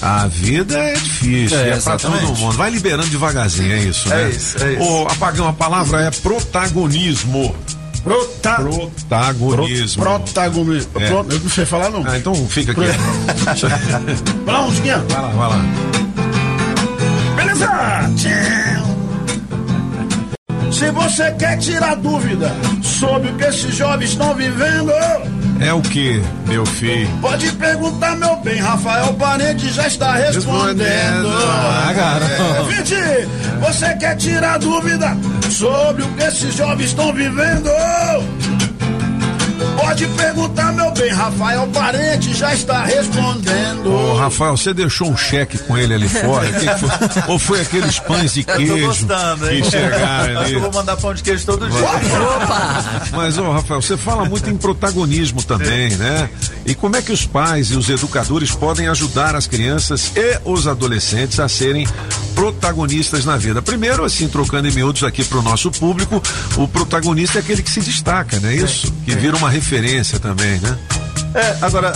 A 0.01 0.27
vida 0.27 0.77
é 0.77 0.93
difícil, 0.95 1.57
É, 1.57 1.69
é, 1.69 1.77
pra 1.77 1.97
todo 1.97 2.11
mundo. 2.11 2.51
Vai 2.51 2.69
liberando 2.69 3.07
devagarzinho, 3.07 3.71
é 3.73 3.79
isso, 3.79 4.11
É 4.11 4.15
né? 4.25 4.29
isso, 4.31 4.61
é 4.61 4.73
isso. 4.73 4.83
Ô, 4.83 5.07
apagão, 5.07 5.47
a 5.47 5.53
palavra 5.53 6.01
é 6.01 6.11
protagonismo. 6.11 7.55
Prota... 8.03 8.55
Protagonismo. 8.55 10.03
Pro- 10.03 10.19
protagonismo. 10.19 10.91
É. 10.99 11.07
Pro- 11.07 11.25
Eu 11.31 11.39
não 11.39 11.49
sei 11.49 11.65
falar, 11.65 11.89
não. 11.89 12.03
Ah, 12.05 12.17
então 12.17 12.35
fica 12.49 12.73
aqui. 12.73 12.81
Vai 14.45 14.53
lá, 14.53 14.61
musiquinha. 14.63 14.97
Vai 15.09 15.21
lá, 15.21 15.27
vai 15.29 15.49
lá. 15.49 16.04
Beleza? 17.55 18.85
Se 20.71 20.91
você 20.91 21.31
quer 21.31 21.57
tirar 21.57 21.95
dúvida 21.95 22.51
sobre 22.83 23.29
o 23.29 23.35
que 23.37 23.45
esses 23.45 23.75
jovens 23.75 24.09
estão 24.09 24.33
vivendo, 24.35 24.91
É 25.61 25.71
o 25.73 25.81
que, 25.81 26.21
meu 26.47 26.65
filho? 26.65 27.07
pode 27.21 27.49
perguntar, 27.53 28.17
meu 28.17 28.35
bem. 28.41 28.59
Rafael 28.59 29.13
Parente 29.13 29.69
já 29.71 29.87
está 29.87 30.15
respondendo. 30.15 31.29
Ah, 31.29 31.93
garoto. 31.93 32.65
Vinte, 32.69 32.95
você 33.61 33.95
quer 33.95 34.17
tirar 34.17 34.59
dúvida 34.59 35.15
sobre 35.49 36.03
o 36.03 36.07
que 36.09 36.23
esses 36.23 36.53
jovens 36.55 36.87
estão 36.89 37.13
vivendo? 37.13 37.69
Pode 39.85 40.07
perguntar, 40.07 40.73
meu 40.73 40.91
bem. 40.91 41.11
Rafael 41.11 41.67
Parente 41.67 42.33
já 42.33 42.53
está 42.55 42.83
respondendo. 42.85 43.93
Ô, 43.93 44.15
Rafael, 44.15 44.57
você 44.57 44.73
deixou 44.73 45.11
um 45.11 45.15
cheque 45.15 45.59
com 45.59 45.77
ele 45.77 45.93
ali 45.93 46.09
fora? 46.09 46.51
Que 46.51 46.67
que 46.67 46.79
foi? 46.79 47.23
Ou 47.31 47.37
foi 47.37 47.61
aqueles 47.61 47.99
pães 47.99 48.33
de 48.33 48.39
Eu 48.39 48.45
tô 48.45 48.53
queijo 48.55 48.87
gostando, 48.87 49.51
hein? 49.51 49.61
que 49.61 49.69
chegaram 49.69 50.23
Acho 50.23 50.39
ali? 50.39 50.49
que 50.49 50.55
eu 50.55 50.61
vou 50.61 50.73
mandar 50.73 50.97
pão 50.97 51.13
de 51.13 51.21
queijo 51.21 51.45
todo 51.45 51.69
dia. 51.69 51.79
Mas, 53.11 53.37
ô, 53.37 53.51
Rafael, 53.51 53.79
você 53.79 53.95
fala 53.95 54.25
muito 54.25 54.49
em 54.49 54.57
protagonismo 54.57 55.43
também, 55.43 55.95
né? 55.97 56.31
E 56.65 56.73
como 56.73 56.95
é 56.95 57.01
que 57.03 57.11
os 57.11 57.27
pais 57.27 57.69
e 57.69 57.75
os 57.75 57.87
educadores 57.87 58.51
podem 58.51 58.87
ajudar 58.87 59.35
as 59.35 59.45
crianças 59.45 60.11
e 60.15 60.39
os 60.43 60.67
adolescentes 60.67 61.39
a 61.39 61.47
serem 61.47 61.87
protagonistas 62.33 63.23
na 63.23 63.37
vida? 63.37 63.61
Primeiro, 63.61 64.03
assim, 64.03 64.27
trocando 64.27 64.67
em 64.67 64.71
miúdos 64.71 65.03
aqui 65.03 65.23
pro 65.23 65.43
nosso 65.43 65.69
público, 65.69 66.21
o 66.57 66.67
protagonista 66.67 67.37
é 67.37 67.41
aquele 67.41 67.61
que 67.61 67.69
se 67.69 67.81
destaca, 67.81 68.39
né? 68.39 68.55
Isso, 68.55 68.91
que 69.05 69.15
vira 69.15 69.37
uma 69.37 69.49
referência 69.49 69.74
também, 70.19 70.59
né? 70.59 70.77
É, 71.33 71.57
agora, 71.61 71.91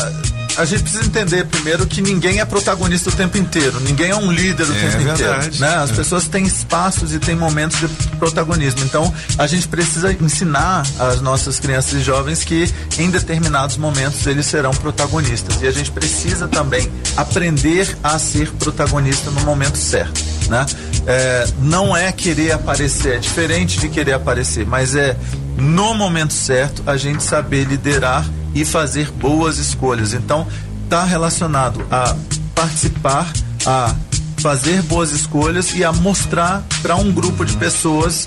a 0.57 0.65
gente 0.65 0.83
precisa 0.83 1.05
entender 1.05 1.45
primeiro 1.45 1.85
que 1.87 2.01
ninguém 2.01 2.41
é 2.41 2.45
protagonista 2.45 3.09
o 3.09 3.13
tempo 3.13 3.37
inteiro, 3.37 3.79
ninguém 3.79 4.09
é 4.11 4.15
um 4.15 4.29
líder 4.29 4.67
o 4.67 4.75
É 4.75 4.79
tempo 4.81 5.01
inteiro. 5.01 5.55
Né? 5.59 5.75
As 5.75 5.91
É. 5.91 5.93
pessoas 5.93 6.27
têm 6.27 6.45
espaços 6.45 7.13
e 7.13 7.19
têm 7.19 7.35
momentos 7.35 7.79
de 7.79 7.87
protagonismo. 8.17 8.83
Então, 8.83 9.13
a 9.37 9.47
gente 9.47 9.67
precisa 9.69 10.11
ensinar 10.11 10.85
as 10.99 11.21
nossas 11.21 11.57
crianças 11.59 11.93
e 11.93 12.03
jovens 12.03 12.43
que 12.43 12.69
em 12.97 13.09
determinados 13.09 13.77
momentos 13.77 14.27
eles 14.27 14.45
serão 14.45 14.71
protagonistas. 14.71 15.61
E 15.61 15.67
a 15.67 15.71
gente 15.71 15.91
precisa 15.91 16.47
também 16.47 16.91
aprender 17.15 17.97
a 18.03 18.19
ser 18.19 18.51
protagonista 18.53 19.31
no 19.31 19.41
momento 19.41 19.77
certo. 19.77 20.19
Né? 20.49 20.65
É, 21.05 21.47
não 21.61 21.95
é 21.95 22.11
querer 22.11 22.53
aparecer, 22.53 23.15
é 23.15 23.17
diferente 23.19 23.79
de 23.79 23.87
querer 23.87 24.13
aparecer, 24.13 24.65
mas 24.65 24.95
é 24.95 25.15
no 25.57 25.93
momento 25.93 26.33
certo 26.33 26.81
a 26.87 26.97
gente 26.97 27.21
saber 27.21 27.65
liderar 27.65 28.25
e 28.55 28.65
fazer 28.65 29.11
boas 29.11 29.59
escolhas. 29.59 30.13
Então, 30.13 30.47
está 30.85 31.03
relacionado 31.03 31.85
a 31.91 32.15
participar, 32.55 33.31
a 33.65 33.95
fazer 34.41 34.81
boas 34.83 35.11
escolhas 35.11 35.73
e 35.75 35.83
a 35.83 35.91
mostrar 35.91 36.63
para 36.81 36.95
um 36.95 37.11
grupo 37.11 37.45
de 37.45 37.55
pessoas 37.57 38.25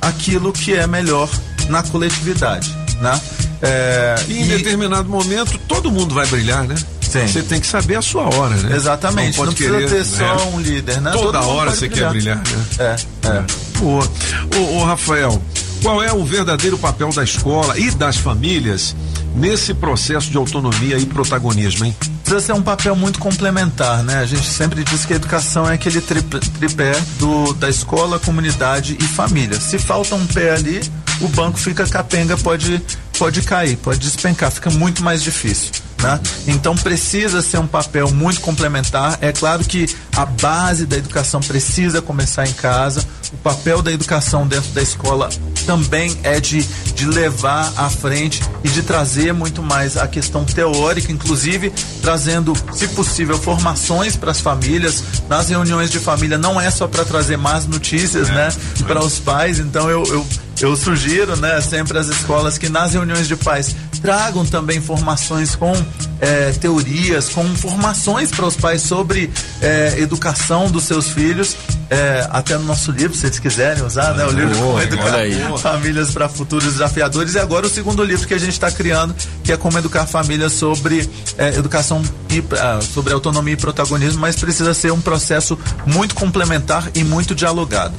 aquilo 0.00 0.52
que 0.52 0.74
é 0.74 0.86
melhor 0.86 1.28
na 1.68 1.82
coletividade, 1.82 2.72
né? 3.00 3.20
É, 3.62 4.14
E 4.28 4.42
em 4.42 4.46
determinado 4.46 5.08
momento 5.08 5.58
todo 5.66 5.90
mundo 5.90 6.14
vai 6.14 6.26
brilhar, 6.26 6.62
né? 6.64 6.74
Sim. 7.20 7.28
Você 7.28 7.42
tem 7.42 7.60
que 7.60 7.66
saber 7.66 7.96
a 7.96 8.02
sua 8.02 8.22
hora, 8.34 8.56
né? 8.56 8.76
Exatamente, 8.76 9.38
não, 9.38 9.44
pode 9.44 9.56
precisa 9.56 9.78
querer, 9.78 9.90
ter 9.90 10.04
só 10.04 10.34
né? 10.36 10.52
um 10.52 10.60
líder, 10.60 11.00
né? 11.00 11.12
Toda 11.12 11.38
Todo 11.38 11.48
hora 11.48 11.70
você 11.70 11.88
quer 11.88 12.10
brilhar, 12.10 12.38
né? 12.38 12.66
É, 12.78 13.28
é. 13.28 13.44
Boa. 13.78 14.10
Ô, 14.56 14.78
ô, 14.78 14.84
Rafael, 14.84 15.40
qual 15.80 16.02
é 16.02 16.12
o 16.12 16.24
verdadeiro 16.24 16.76
papel 16.76 17.10
da 17.10 17.22
escola 17.22 17.78
e 17.78 17.90
das 17.92 18.16
famílias 18.16 18.96
nesse 19.34 19.74
processo 19.74 20.30
de 20.30 20.36
autonomia 20.36 20.98
e 20.98 21.06
protagonismo, 21.06 21.84
hein? 21.84 21.96
Precisa 22.22 22.40
ser 22.40 22.52
um 22.52 22.62
papel 22.62 22.96
muito 22.96 23.18
complementar, 23.18 24.02
né? 24.02 24.18
A 24.18 24.24
gente 24.24 24.46
sempre 24.46 24.82
diz 24.82 25.04
que 25.04 25.12
a 25.12 25.16
educação 25.16 25.68
é 25.68 25.74
aquele 25.74 26.00
tripé, 26.00 26.38
tripé 26.58 26.92
do, 27.18 27.52
da 27.54 27.68
escola, 27.68 28.18
comunidade 28.18 28.96
e 28.98 29.04
família. 29.04 29.60
Se 29.60 29.78
falta 29.78 30.14
um 30.14 30.26
pé 30.26 30.52
ali, 30.52 30.80
o 31.20 31.28
banco 31.28 31.58
fica 31.58 31.86
capenga, 31.86 32.36
pode, 32.38 32.82
pode 33.18 33.42
cair, 33.42 33.76
pode 33.76 33.98
despencar, 33.98 34.50
fica 34.50 34.70
muito 34.70 35.02
mais 35.02 35.22
difícil. 35.22 35.70
Né? 36.04 36.20
Então 36.46 36.74
precisa 36.74 37.40
ser 37.40 37.56
um 37.56 37.66
papel 37.66 38.10
muito 38.10 38.42
complementar. 38.42 39.16
É 39.22 39.32
claro 39.32 39.64
que 39.64 39.88
a 40.14 40.26
base 40.26 40.84
da 40.84 40.98
educação 40.98 41.40
precisa 41.40 42.02
começar 42.02 42.46
em 42.46 42.52
casa. 42.52 43.02
O 43.32 43.38
papel 43.38 43.80
da 43.80 43.90
educação 43.90 44.46
dentro 44.46 44.70
da 44.72 44.82
escola 44.82 45.30
também 45.64 46.14
é 46.22 46.38
de, 46.40 46.62
de 46.62 47.06
levar 47.06 47.72
à 47.74 47.88
frente 47.88 48.42
e 48.62 48.68
de 48.68 48.82
trazer 48.82 49.32
muito 49.32 49.62
mais 49.62 49.96
a 49.96 50.06
questão 50.06 50.44
teórica, 50.44 51.10
inclusive 51.10 51.72
trazendo, 52.02 52.52
se 52.74 52.86
possível, 52.88 53.38
formações 53.38 54.14
para 54.14 54.30
as 54.30 54.42
famílias. 54.42 55.02
Nas 55.26 55.48
reuniões 55.48 55.90
de 55.90 55.98
família 55.98 56.36
não 56.36 56.60
é 56.60 56.70
só 56.70 56.86
para 56.86 57.06
trazer 57.06 57.38
más 57.38 57.66
notícias, 57.66 58.28
né, 58.28 58.50
para 58.86 59.02
os 59.02 59.18
pais. 59.18 59.58
Então 59.58 59.88
eu, 59.88 60.04
eu 60.04 60.26
eu 60.60 60.76
sugiro, 60.76 61.36
né, 61.36 61.60
sempre 61.60 61.98
às 61.98 62.06
escolas 62.06 62.56
que 62.56 62.68
nas 62.68 62.92
reuniões 62.92 63.26
de 63.26 63.34
pais 63.34 63.74
tragam 64.04 64.44
também 64.44 64.82
formações 64.82 65.56
com 65.56 65.72
eh, 66.20 66.52
teorias, 66.60 67.30
com 67.30 67.42
informações 67.46 68.30
para 68.30 68.44
os 68.44 68.54
pais 68.54 68.82
sobre 68.82 69.30
eh, 69.62 69.94
educação 69.96 70.70
dos 70.70 70.84
seus 70.84 71.08
filhos, 71.08 71.56
eh, 71.88 72.28
até 72.30 72.58
no 72.58 72.64
nosso 72.64 72.92
livro, 72.92 73.16
se 73.16 73.24
eles 73.24 73.38
quiserem 73.38 73.82
usar, 73.82 74.12
né, 74.12 74.26
o 74.26 74.30
livro 74.30 74.54
Boa, 74.58 74.82
Educar. 74.82 75.10
Famílias 75.56 76.10
para 76.10 76.28
Futuros 76.28 76.74
Desafiadores 76.74 77.34
e 77.34 77.38
agora 77.38 77.64
o 77.64 77.70
segundo 77.70 78.04
livro 78.04 78.28
que 78.28 78.34
a 78.34 78.38
gente 78.38 78.52
está 78.52 78.70
criando, 78.70 79.14
que 79.42 79.50
é 79.50 79.56
Como 79.56 79.78
Educar 79.78 80.04
Famílias 80.06 80.52
sobre 80.52 81.08
educação 81.56 82.02
e 82.28 82.44
ah, 82.60 82.80
sobre 82.82 83.14
autonomia 83.14 83.54
e 83.54 83.56
protagonismo, 83.56 84.20
mas 84.20 84.36
precisa 84.36 84.74
ser 84.74 84.92
um 84.92 85.00
processo 85.00 85.58
muito 85.86 86.14
complementar 86.14 86.90
e 86.94 87.02
muito 87.02 87.34
dialogado. 87.34 87.94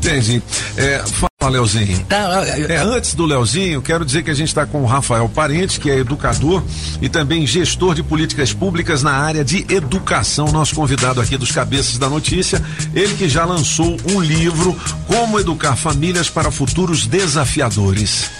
Entendi. 0.00 0.42
Fala, 1.38 1.52
Leozinho. 1.52 2.02
Tá, 2.06 2.44
É, 2.46 2.78
antes 2.78 3.14
do 3.14 3.26
Leozinho, 3.26 3.82
quero 3.82 4.06
dizer 4.06 4.22
que 4.22 4.30
a 4.30 4.34
gente 4.34 4.48
está 4.48 4.64
com 4.64 4.82
o 4.82 4.86
Rafael 4.86 5.28
Parente, 5.28 5.78
que 5.78 5.90
é 5.90 5.98
educador 5.98 6.62
e 7.00 7.10
também 7.10 7.46
gestor 7.46 7.94
de 7.94 8.02
políticas 8.02 8.54
públicas 8.54 9.02
na 9.02 9.12
área 9.12 9.44
de 9.44 9.66
educação, 9.68 10.50
nosso 10.50 10.74
convidado 10.74 11.20
aqui 11.20 11.36
dos 11.36 11.52
Cabeças 11.52 11.98
da 11.98 12.08
Notícia. 12.08 12.62
Ele 12.94 13.14
que 13.14 13.28
já 13.28 13.44
lançou 13.44 13.98
um 14.10 14.18
livro, 14.18 14.74
Como 15.06 15.38
Educar 15.38 15.76
Famílias 15.76 16.30
para 16.30 16.50
Futuros 16.50 17.06
Desafiadores. 17.06 18.30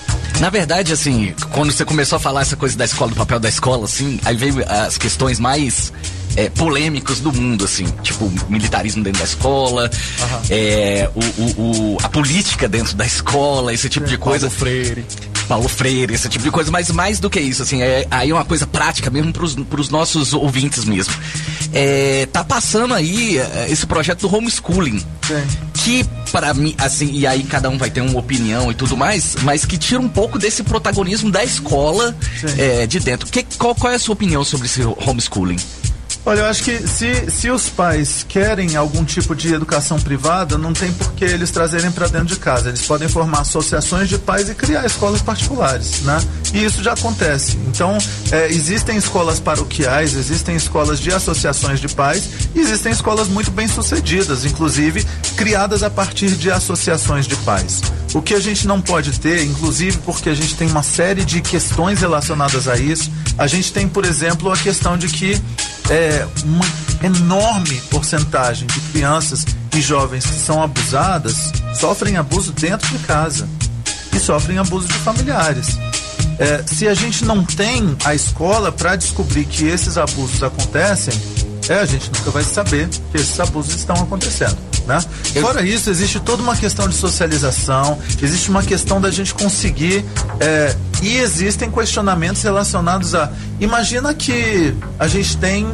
Na 0.40 0.50
verdade, 0.50 0.92
assim, 0.92 1.34
quando 1.52 1.72
você 1.72 1.84
começou 1.84 2.16
a 2.16 2.20
falar 2.20 2.42
essa 2.42 2.56
coisa 2.56 2.76
da 2.76 2.84
escola, 2.84 3.10
do 3.10 3.16
papel 3.16 3.40
da 3.40 3.48
escola, 3.48 3.84
assim, 3.86 4.20
aí 4.24 4.36
veio 4.36 4.56
as 4.68 4.98
questões 4.98 5.40
mais 5.40 5.92
é, 6.36 6.50
polêmicas 6.50 7.20
do 7.20 7.32
mundo, 7.32 7.64
assim, 7.64 7.86
tipo 8.02 8.30
militarismo 8.50 9.02
dentro 9.02 9.20
da 9.20 9.24
escola, 9.24 9.90
é, 10.50 11.08
o, 11.14 11.20
o- 11.42 11.94
o- 11.94 11.98
a 12.02 12.08
política 12.10 12.68
dentro 12.68 12.94
da 12.94 13.06
escola, 13.06 13.72
esse 13.72 13.88
tipo 13.88 14.06
de 14.06 14.18
coisa. 14.18 14.48
Paulo 14.50 14.60
Freire. 14.60 15.06
Paulo 15.48 15.68
Freire, 15.68 16.12
esse 16.14 16.28
tipo 16.28 16.44
de 16.44 16.50
coisa, 16.50 16.70
mas 16.70 16.90
mais 16.90 17.18
do 17.18 17.30
que 17.30 17.40
isso, 17.40 17.62
assim, 17.62 17.80
é, 17.80 18.06
aí 18.10 18.28
é 18.30 18.34
uma 18.34 18.44
coisa 18.44 18.66
prática 18.66 19.08
mesmo 19.08 19.32
pros, 19.32 19.54
pros 19.54 19.88
nossos 19.88 20.34
ouvintes 20.34 20.84
mesmo. 20.84 21.14
É, 21.72 22.26
tá 22.32 22.44
passando 22.44 22.94
aí 22.94 23.38
é, 23.38 23.66
esse 23.68 23.86
projeto 23.86 24.28
do 24.28 24.34
homeschooling. 24.34 25.02
Que 25.74 26.04
para 26.30 26.52
mim, 26.52 26.74
assim, 26.78 27.10
e 27.12 27.26
aí 27.26 27.42
cada 27.44 27.68
um 27.68 27.78
vai 27.78 27.90
ter 27.90 28.00
uma 28.00 28.18
opinião 28.18 28.70
e 28.70 28.74
tudo 28.74 28.96
mais, 28.96 29.36
mas 29.42 29.64
que 29.64 29.78
tira 29.78 30.00
um 30.00 30.08
pouco 30.08 30.38
desse 30.38 30.62
protagonismo 30.62 31.30
da 31.30 31.44
escola 31.44 32.14
é, 32.58 32.86
de 32.86 33.00
dentro. 33.00 33.28
Que, 33.30 33.44
qual, 33.58 33.74
qual 33.74 33.92
é 33.92 33.96
a 33.96 33.98
sua 33.98 34.14
opinião 34.14 34.44
sobre 34.44 34.66
esse 34.66 34.82
homeschooling? 34.82 35.56
Olha, 36.28 36.40
eu 36.40 36.46
acho 36.46 36.64
que 36.64 36.76
se, 36.88 37.30
se 37.30 37.48
os 37.52 37.68
pais 37.68 38.26
querem 38.28 38.74
algum 38.74 39.04
tipo 39.04 39.32
de 39.32 39.54
educação 39.54 39.96
privada, 39.96 40.58
não 40.58 40.72
tem 40.72 40.92
por 40.92 41.12
que 41.12 41.24
eles 41.24 41.52
trazerem 41.52 41.92
para 41.92 42.08
dentro 42.08 42.26
de 42.26 42.36
casa. 42.36 42.68
Eles 42.68 42.82
podem 42.82 43.08
formar 43.08 43.42
associações 43.42 44.08
de 44.08 44.18
pais 44.18 44.48
e 44.48 44.54
criar 44.56 44.84
escolas 44.84 45.22
particulares, 45.22 46.00
né? 46.00 46.20
E 46.52 46.64
isso 46.64 46.82
já 46.82 46.94
acontece. 46.94 47.56
Então, 47.68 47.96
é, 48.32 48.48
existem 48.50 48.96
escolas 48.96 49.38
paroquiais, 49.38 50.16
existem 50.16 50.56
escolas 50.56 50.98
de 50.98 51.12
associações 51.12 51.78
de 51.78 51.86
pais, 51.86 52.28
existem 52.56 52.90
escolas 52.90 53.28
muito 53.28 53.52
bem 53.52 53.68
sucedidas, 53.68 54.44
inclusive 54.44 55.06
criadas 55.36 55.84
a 55.84 55.90
partir 55.90 56.30
de 56.30 56.50
associações 56.50 57.28
de 57.28 57.36
pais. 57.36 57.80
O 58.12 58.20
que 58.20 58.34
a 58.34 58.40
gente 58.40 58.66
não 58.66 58.80
pode 58.80 59.20
ter, 59.20 59.44
inclusive 59.44 59.98
porque 59.98 60.28
a 60.28 60.34
gente 60.34 60.56
tem 60.56 60.66
uma 60.66 60.82
série 60.82 61.24
de 61.24 61.40
questões 61.40 62.00
relacionadas 62.00 62.66
a 62.66 62.76
isso, 62.76 63.12
a 63.38 63.46
gente 63.46 63.72
tem, 63.72 63.86
por 63.86 64.04
exemplo, 64.04 64.50
a 64.50 64.56
questão 64.56 64.96
de 64.98 65.06
que 65.06 65.40
é, 65.90 66.15
uma 66.44 66.64
enorme 67.02 67.80
porcentagem 67.90 68.66
de 68.66 68.80
crianças 68.92 69.44
e 69.74 69.80
jovens 69.80 70.24
que 70.24 70.38
são 70.38 70.62
abusadas 70.62 71.52
sofrem 71.74 72.16
abuso 72.16 72.52
dentro 72.52 72.88
de 72.88 72.98
casa 73.04 73.48
e 74.14 74.18
sofrem 74.18 74.58
abuso 74.58 74.88
de 74.88 74.94
familiares. 74.94 75.78
É, 76.38 76.62
se 76.66 76.86
a 76.86 76.94
gente 76.94 77.24
não 77.24 77.44
tem 77.44 77.96
a 78.04 78.14
escola 78.14 78.70
para 78.70 78.96
descobrir 78.96 79.44
que 79.44 79.66
esses 79.66 79.98
abusos 79.98 80.42
acontecem, 80.42 81.14
É, 81.68 81.80
a 81.80 81.84
gente 81.84 82.12
nunca 82.16 82.30
vai 82.30 82.44
saber 82.44 82.88
que 83.10 83.16
esses 83.16 83.40
abusos 83.40 83.74
estão 83.74 83.96
acontecendo, 83.96 84.56
né? 84.86 85.00
Fora 85.40 85.62
isso, 85.62 85.90
existe 85.90 86.20
toda 86.20 86.40
uma 86.40 86.54
questão 86.54 86.88
de 86.88 86.94
socialização, 86.94 87.98
existe 88.22 88.48
uma 88.50 88.62
questão 88.62 89.00
da 89.00 89.10
gente 89.10 89.34
conseguir 89.34 90.04
é, 90.38 90.76
e 91.02 91.16
existem 91.16 91.68
questionamentos 91.68 92.40
relacionados 92.44 93.16
a 93.16 93.32
imagina 93.58 94.14
que 94.14 94.72
a 94.96 95.08
gente 95.08 95.36
tem 95.38 95.66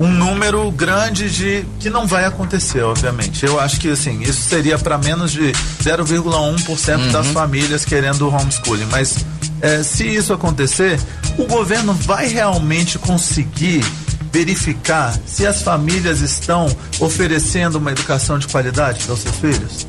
um 0.00 0.08
número 0.08 0.70
grande 0.72 1.30
de 1.30 1.64
que 1.78 1.90
não 1.90 2.06
vai 2.06 2.24
acontecer, 2.24 2.82
obviamente. 2.82 3.44
Eu 3.44 3.60
acho 3.60 3.78
que 3.78 3.90
assim, 3.90 4.22
isso 4.22 4.40
seria 4.48 4.78
para 4.78 4.96
menos 4.96 5.30
de 5.30 5.52
0,1% 5.82 7.12
das 7.12 7.26
famílias 7.28 7.84
querendo 7.84 8.22
o 8.26 8.34
homeschooling, 8.34 8.86
mas 8.90 9.18
é, 9.60 9.82
se 9.82 10.06
isso 10.06 10.32
acontecer, 10.32 10.98
o 11.36 11.44
governo 11.44 11.92
vai 11.92 12.28
realmente 12.28 12.98
conseguir 12.98 13.84
verificar 14.32 15.14
se 15.26 15.46
as 15.46 15.60
famílias 15.60 16.20
estão 16.20 16.66
oferecendo 16.98 17.76
uma 17.76 17.90
educação 17.90 18.38
de 18.38 18.48
qualidade 18.48 19.04
para 19.04 19.12
os 19.12 19.20
seus 19.20 19.36
filhos? 19.36 19.86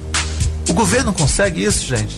O 0.67 0.73
governo 0.73 1.13
consegue 1.13 1.63
isso, 1.63 1.85
gente? 1.85 2.17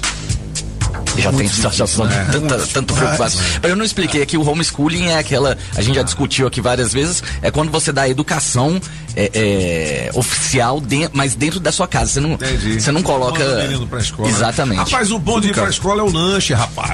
Já 1.18 1.32
tem 1.32 1.48
situação 1.48 2.06
né? 2.06 2.26
de 2.26 2.32
tanta, 2.40 2.58
tanto 2.74 2.94
preocupação. 2.94 3.42
Mas 3.62 3.70
eu 3.70 3.76
não 3.78 3.86
expliquei 3.86 4.22
aqui, 4.22 4.38
o 4.38 4.48
homeschooling 4.48 5.08
é 5.08 5.18
aquela. 5.18 5.58
A 5.76 5.82
gente 5.82 5.96
já 5.96 6.04
discutiu 6.04 6.48
aqui 6.48 6.62
várias 6.62 6.92
vezes, 6.94 7.24
é 7.42 7.52
quando 7.52 7.72
você 7.72 7.92
dá 7.92 8.08
educação 8.10 8.80
é, 9.16 9.30
é, 9.34 10.10
oficial, 10.16 10.82
de, 10.82 11.10
mas 11.14 11.36
dentro 11.36 11.60
da 11.60 11.72
sua 11.72 11.88
casa. 11.88 12.14
Você 12.14 12.20
não, 12.20 12.38
você 12.80 12.92
não 12.92 13.04
coloca. 13.04 13.40
Manda 13.44 13.60
o 13.60 13.62
menino 13.68 13.88
pra 13.88 14.00
escola. 14.00 14.28
Exatamente. 14.30 14.78
Rapaz, 14.92 15.12
o 15.12 15.20
bom 15.20 15.40
de 15.40 15.50
ir 15.50 15.54
pra 15.54 15.70
escola 15.70 16.02
é 16.02 16.04
o 16.04 16.12
lanche, 16.12 16.54
rapaz. 16.54 16.92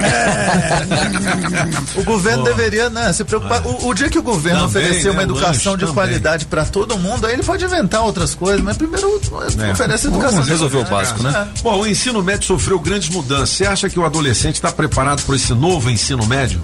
O 1.96 2.02
governo 2.04 2.44
deveria 2.44 2.90
né, 2.90 3.12
se 3.12 3.24
preocupar. 3.24 3.66
O, 3.66 3.88
o 3.88 3.94
dia 3.94 4.08
que 4.08 4.18
o 4.18 4.22
governo 4.22 4.66
Também, 4.68 4.82
oferecer 4.82 5.06
né, 5.06 5.10
uma 5.12 5.20
o 5.20 5.24
educação 5.24 5.50
lanche 5.52 5.62
de 5.64 5.78
também. 5.80 5.94
qualidade 5.94 6.46
para 6.46 6.64
todo 6.64 6.98
mundo, 6.98 7.26
aí 7.26 7.34
ele 7.34 7.42
pode 7.42 7.64
inventar 7.64 8.02
outras 8.02 8.34
coisas, 8.34 8.60
mas 8.60 8.76
primeiro 8.76 9.20
É. 9.58 9.72
oferece 9.72 10.06
educação. 10.06 10.42
de 10.42 10.50
qualidade. 10.86 11.22
né? 11.22 11.48
Bom, 11.62 11.80
o 11.80 11.86
ensino 11.86 12.22
médio 12.22 12.46
sofreu 12.46 12.78
grandes 12.78 13.08
mudanças. 13.08 13.50
Você 13.50 13.66
acha 13.66 13.88
que 13.88 13.98
o 14.00 14.04
adolescente 14.04 14.56
está 14.56 14.72
preparado 14.72 15.22
para 15.24 15.36
esse 15.36 15.52
novo 15.54 15.90
ensino 15.90 16.26
médio? 16.26 16.60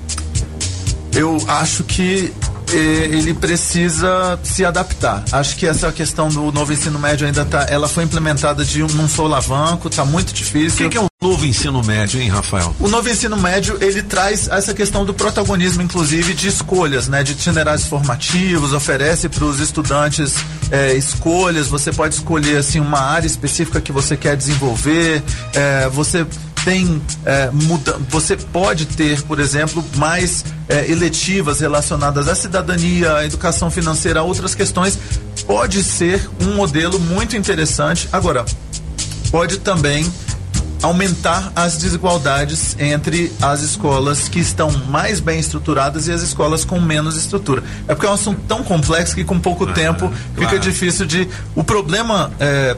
Eu 1.12 1.42
acho 1.48 1.82
que 1.84 2.32
eh, 2.72 3.08
ele 3.10 3.32
precisa 3.32 4.38
se 4.42 4.64
adaptar. 4.64 5.24
Acho 5.32 5.56
que 5.56 5.66
essa 5.66 5.90
questão 5.92 6.28
do 6.28 6.50
novo 6.52 6.72
ensino 6.72 6.98
médio 6.98 7.26
ainda 7.26 7.44
tá, 7.44 7.66
ela 7.70 7.88
foi 7.88 8.04
implementada 8.04 8.64
de 8.64 8.82
um, 8.82 8.86
num 8.88 9.08
solavanco, 9.08 9.88
tá 9.88 10.04
muito 10.04 10.30
O 10.30 10.34
difícil. 10.34 10.76
que, 10.84 10.88
que 10.90 10.98
é 10.98 11.00
o 11.00 11.06
novo 11.22 11.46
ensino 11.46 11.82
médio, 11.82 12.20
hein, 12.20 12.28
Rafael? 12.28 12.74
O 12.80 12.88
novo 12.88 13.08
ensino 13.08 13.36
médio, 13.36 13.78
ele 13.80 14.02
traz 14.02 14.48
essa 14.48 14.74
questão 14.74 15.04
do 15.06 15.14
protagonismo, 15.14 15.80
inclusive, 15.82 16.34
de 16.34 16.48
escolhas, 16.48 17.08
né? 17.08 17.22
De 17.22 17.32
itinerários 17.32 17.86
formativos, 17.86 18.72
oferece 18.74 19.28
para 19.28 19.44
os 19.44 19.58
estudantes 19.60 20.34
eh, 20.70 20.94
escolhas, 20.96 21.68
você 21.68 21.92
pode 21.92 22.14
escolher, 22.16 22.58
assim, 22.58 22.80
uma 22.80 23.00
área 23.00 23.26
específica 23.26 23.80
que 23.80 23.92
você 23.92 24.16
quer 24.18 24.36
desenvolver, 24.36 25.22
eh, 25.54 25.88
você 25.92 26.26
tem 26.66 27.00
eh, 27.24 27.48
muda, 27.52 27.96
você 28.08 28.36
pode 28.36 28.86
ter, 28.86 29.22
por 29.22 29.38
exemplo, 29.38 29.84
mais 29.94 30.44
eh, 30.68 30.90
eletivas 30.90 31.60
relacionadas 31.60 32.26
à 32.26 32.34
cidadania, 32.34 33.18
à 33.18 33.24
educação 33.24 33.70
financeira, 33.70 34.18
a 34.18 34.22
outras 34.24 34.52
questões. 34.52 34.98
Pode 35.46 35.84
ser 35.84 36.28
um 36.40 36.56
modelo 36.56 36.98
muito 36.98 37.36
interessante. 37.36 38.08
Agora, 38.12 38.44
pode 39.30 39.58
também 39.58 40.12
aumentar 40.82 41.52
as 41.54 41.78
desigualdades 41.78 42.76
entre 42.80 43.32
as 43.40 43.62
escolas 43.62 44.28
que 44.28 44.40
estão 44.40 44.68
mais 44.88 45.20
bem 45.20 45.38
estruturadas 45.38 46.08
e 46.08 46.12
as 46.12 46.22
escolas 46.22 46.64
com 46.64 46.80
menos 46.80 47.16
estrutura. 47.16 47.62
É 47.86 47.94
porque 47.94 48.06
é 48.06 48.10
um 48.10 48.14
assunto 48.14 48.40
tão 48.48 48.64
complexo 48.64 49.14
que 49.14 49.22
com 49.22 49.38
pouco 49.38 49.68
tempo 49.68 50.12
fica 50.34 50.48
claro. 50.48 50.58
difícil 50.58 51.06
de. 51.06 51.28
O 51.54 51.62
problema 51.62 52.32
é. 52.40 52.76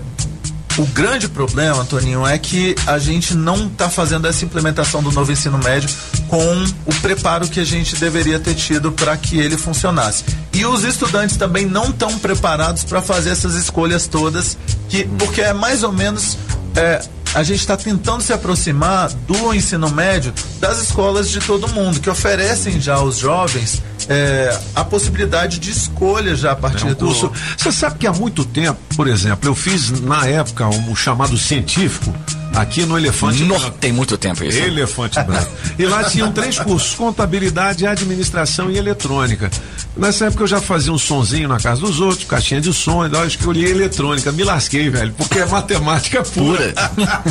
O 0.79 0.87
grande 0.87 1.29
problema, 1.29 1.85
Toninho, 1.85 2.25
é 2.25 2.39
que 2.39 2.77
a 2.87 2.99
gente 3.01 3.35
não 3.35 3.67
está 3.67 3.91
fazendo 3.91 4.29
essa 4.29 4.45
implementação 4.45 5.03
do 5.03 5.11
novo 5.11 5.33
ensino 5.33 5.59
médio 5.59 5.91
com 6.29 6.65
o 6.87 6.95
preparo 7.03 7.49
que 7.49 7.59
a 7.59 7.65
gente 7.65 7.97
deveria 7.97 8.39
ter 8.39 8.55
tido 8.55 8.93
para 8.93 9.17
que 9.17 9.41
ele 9.41 9.57
funcionasse. 9.57 10.25
E 10.55 10.65
os 10.65 10.85
estudantes 10.85 11.37
também 11.37 11.67
não 11.67 11.87
estão 11.91 12.17
preparados 12.21 12.85
para 12.85 13.03
fazer 13.03 13.31
essas 13.31 13.57
escolhas 13.57 14.07
todas, 14.07 14.57
que 14.89 15.05
porque 15.19 15.41
é 15.41 15.53
mais 15.53 15.83
ou 15.83 15.91
menos 15.91 16.39
é, 16.77 17.03
a 17.35 17.43
gente 17.43 17.61
está 17.61 17.77
tentando 17.77 18.23
se 18.23 18.33
aproximar 18.33 19.11
do 19.27 19.55
ensino 19.55 19.91
médio 19.91 20.33
das 20.59 20.81
escolas 20.83 21.31
de 21.31 21.41
todo 21.41 21.69
mundo, 21.69 22.01
que 22.01 22.11
oferecem 22.11 22.81
já 22.81 22.95
aos 22.95 23.19
jovens 23.19 23.83
é, 24.09 24.59
a 24.75 24.85
possibilidade 24.85 25.59
de 25.59 25.71
escolha 25.71 26.35
já 26.35 26.53
a 26.53 26.57
partir 26.57 26.85
É 26.85 26.87
um 26.87 26.95
do 26.95 26.97
curso. 26.97 27.31
Você 27.57 27.71
sabe 27.71 27.99
que 27.99 28.07
há 28.07 28.13
muito 28.13 28.45
tempo, 28.45 28.79
por 28.97 29.07
exemplo, 29.07 29.49
eu 29.49 29.55
fiz 29.55 29.91
na 30.01 30.27
época 30.27 30.67
um 30.67 30.97
chamado 30.97 31.37
científico 31.37 32.15
aqui 32.55 32.85
no 32.85 32.99
Elefante 32.99 33.43
No, 33.45 33.59
Branco. 33.59 33.77
tem 33.79 33.93
muito 33.93 34.17
tempo 34.17 34.45
isso. 34.45 34.59
Elefante 34.59 35.23
Branco. 35.23 35.51
E 35.79 35.85
lá 35.87 36.05
tinham 36.05 36.33
três 36.33 36.59
cursos: 36.59 36.95
contabilidade, 36.95 37.87
administração 37.87 38.71
e 38.71 38.79
eletrônica. 38.79 39.51
Nessa 39.97 40.27
época 40.27 40.45
eu 40.45 40.47
já 40.47 40.61
fazia 40.61 40.93
um 40.93 40.99
sonzinho 40.99 41.49
na 41.49 41.59
casa 41.59 41.81
dos 41.81 42.01
outros, 42.01 42.25
caixinha 42.25 42.61
de 42.61 42.73
som, 42.73 43.05
então 43.05 43.21
eu 43.21 43.27
escolhi 43.27 43.65
eletrônica. 43.65 44.31
Me 44.31 44.45
lasquei, 44.45 44.89
velho, 44.89 45.13
porque 45.17 45.41
é 45.41 45.47
matemática 45.47 46.23
pura. 46.23 46.73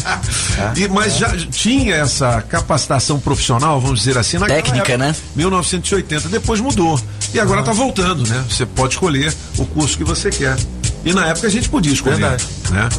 e, 0.75 0.87
mas 0.89 1.17
já 1.17 1.35
tinha 1.49 1.95
essa 1.95 2.41
capacitação 2.41 3.19
profissional, 3.19 3.79
vamos 3.79 3.99
dizer 3.99 4.17
assim, 4.17 4.37
naquela 4.37 4.61
Técnica, 4.61 4.93
época, 4.93 4.97
né? 4.97 5.15
1980. 5.35 6.29
Depois 6.29 6.59
mudou. 6.59 6.99
E 7.33 7.39
agora 7.39 7.63
tá 7.63 7.71
voltando, 7.71 8.27
né? 8.27 8.43
Você 8.49 8.65
pode 8.65 8.93
escolher 8.95 9.33
o 9.57 9.65
curso 9.65 9.97
que 9.97 10.03
você 10.03 10.29
quer. 10.29 10.57
E 11.05 11.13
na 11.13 11.27
época 11.27 11.47
a 11.47 11.49
gente 11.49 11.69
podia 11.69 11.93
escolher. 11.93 12.17
Verdade. 12.17 12.45
Né? 12.69 12.89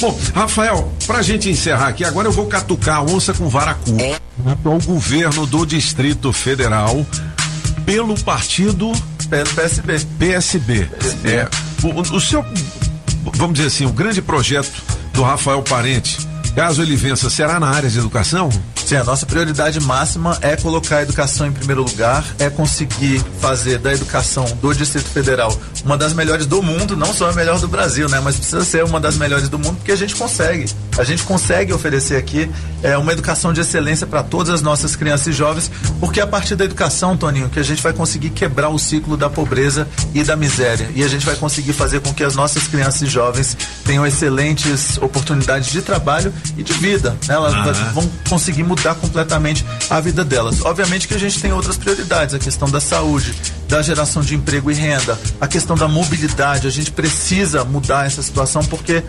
Bom, 0.00 0.18
Rafael, 0.34 0.92
pra 1.06 1.22
gente 1.22 1.48
encerrar 1.48 1.88
aqui, 1.88 2.04
agora 2.04 2.26
eu 2.26 2.32
vou 2.32 2.46
catucar 2.46 2.96
a 2.96 3.02
onça 3.02 3.32
com 3.32 3.48
vara 3.48 3.74
curta. 3.74 4.20
O 4.64 4.80
governo 4.80 5.46
do 5.46 5.64
Distrito 5.64 6.32
Federal, 6.32 7.06
pelo 7.84 8.18
partido 8.20 8.92
pelo 9.28 9.48
PSB. 9.54 10.06
PSB. 10.18 10.88
É, 11.24 11.48
o, 11.82 12.16
o 12.16 12.20
seu, 12.20 12.44
vamos 13.34 13.54
dizer 13.54 13.68
assim, 13.68 13.86
o 13.86 13.92
grande 13.92 14.20
projeto 14.20 14.82
do 15.12 15.22
Rafael 15.22 15.62
Parente, 15.62 16.18
caso 16.54 16.82
ele 16.82 16.96
vença, 16.96 17.30
será 17.30 17.58
na 17.58 17.68
área 17.68 17.88
de 17.88 17.98
educação? 17.98 18.50
Sim, 18.92 18.98
a 18.98 19.04
nossa 19.04 19.24
prioridade 19.24 19.80
máxima 19.80 20.36
é 20.42 20.54
colocar 20.54 20.98
a 20.98 21.02
educação 21.02 21.46
em 21.46 21.52
primeiro 21.52 21.82
lugar, 21.82 22.22
é 22.38 22.50
conseguir 22.50 23.24
fazer 23.40 23.78
da 23.78 23.90
educação 23.90 24.44
do 24.60 24.74
Distrito 24.74 25.08
Federal 25.08 25.58
uma 25.82 25.96
das 25.96 26.12
melhores 26.12 26.44
do 26.44 26.62
mundo, 26.62 26.94
não 26.94 27.12
só 27.12 27.30
a 27.30 27.32
melhor 27.32 27.58
do 27.58 27.66
Brasil, 27.66 28.06
né? 28.08 28.20
Mas 28.20 28.36
precisa 28.36 28.62
ser 28.64 28.84
uma 28.84 29.00
das 29.00 29.16
melhores 29.16 29.48
do 29.48 29.58
mundo, 29.58 29.76
porque 29.76 29.92
a 29.92 29.96
gente 29.96 30.14
consegue. 30.14 30.66
A 30.98 31.04
gente 31.04 31.22
consegue 31.22 31.72
oferecer 31.72 32.16
aqui 32.16 32.50
é, 32.82 32.96
uma 32.98 33.12
educação 33.12 33.52
de 33.52 33.62
excelência 33.62 34.06
para 34.06 34.22
todas 34.22 34.52
as 34.52 34.60
nossas 34.60 34.94
crianças 34.94 35.28
e 35.28 35.32
jovens, 35.32 35.70
porque 35.98 36.20
é 36.20 36.22
a 36.22 36.26
partir 36.26 36.54
da 36.54 36.64
educação, 36.64 37.16
Toninho, 37.16 37.48
que 37.48 37.58
a 37.58 37.62
gente 37.62 37.82
vai 37.82 37.94
conseguir 37.94 38.28
quebrar 38.30 38.68
o 38.68 38.78
ciclo 38.78 39.16
da 39.16 39.30
pobreza 39.30 39.88
e 40.14 40.22
da 40.22 40.36
miséria. 40.36 40.90
E 40.94 41.02
a 41.02 41.08
gente 41.08 41.24
vai 41.24 41.34
conseguir 41.34 41.72
fazer 41.72 42.00
com 42.00 42.12
que 42.12 42.22
as 42.22 42.36
nossas 42.36 42.68
crianças 42.68 43.00
e 43.02 43.06
jovens 43.06 43.56
tenham 43.84 44.06
excelentes 44.06 44.98
oportunidades 44.98 45.72
de 45.72 45.80
trabalho 45.80 46.32
e 46.58 46.62
de 46.62 46.74
vida. 46.74 47.16
né? 47.26 47.34
Elas 47.34 47.78
vão 47.94 48.08
conseguir 48.28 48.62
mudar 48.62 48.81
completamente 48.94 49.64
a 49.88 50.00
vida 50.00 50.24
delas. 50.24 50.64
Obviamente 50.64 51.08
que 51.08 51.14
a 51.14 51.18
gente 51.18 51.40
tem 51.40 51.52
outras 51.52 51.76
prioridades, 51.76 52.34
a 52.34 52.38
questão 52.38 52.68
da 52.68 52.80
saúde, 52.80 53.34
da 53.68 53.82
geração 53.82 54.22
de 54.22 54.34
emprego 54.34 54.70
e 54.70 54.74
renda, 54.74 55.18
a 55.40 55.46
questão 55.46 55.76
da 55.76 55.88
mobilidade. 55.88 56.66
A 56.66 56.70
gente 56.70 56.90
precisa 56.90 57.64
mudar 57.64 58.06
essa 58.06 58.22
situação 58.22 58.64
porque 58.64 59.02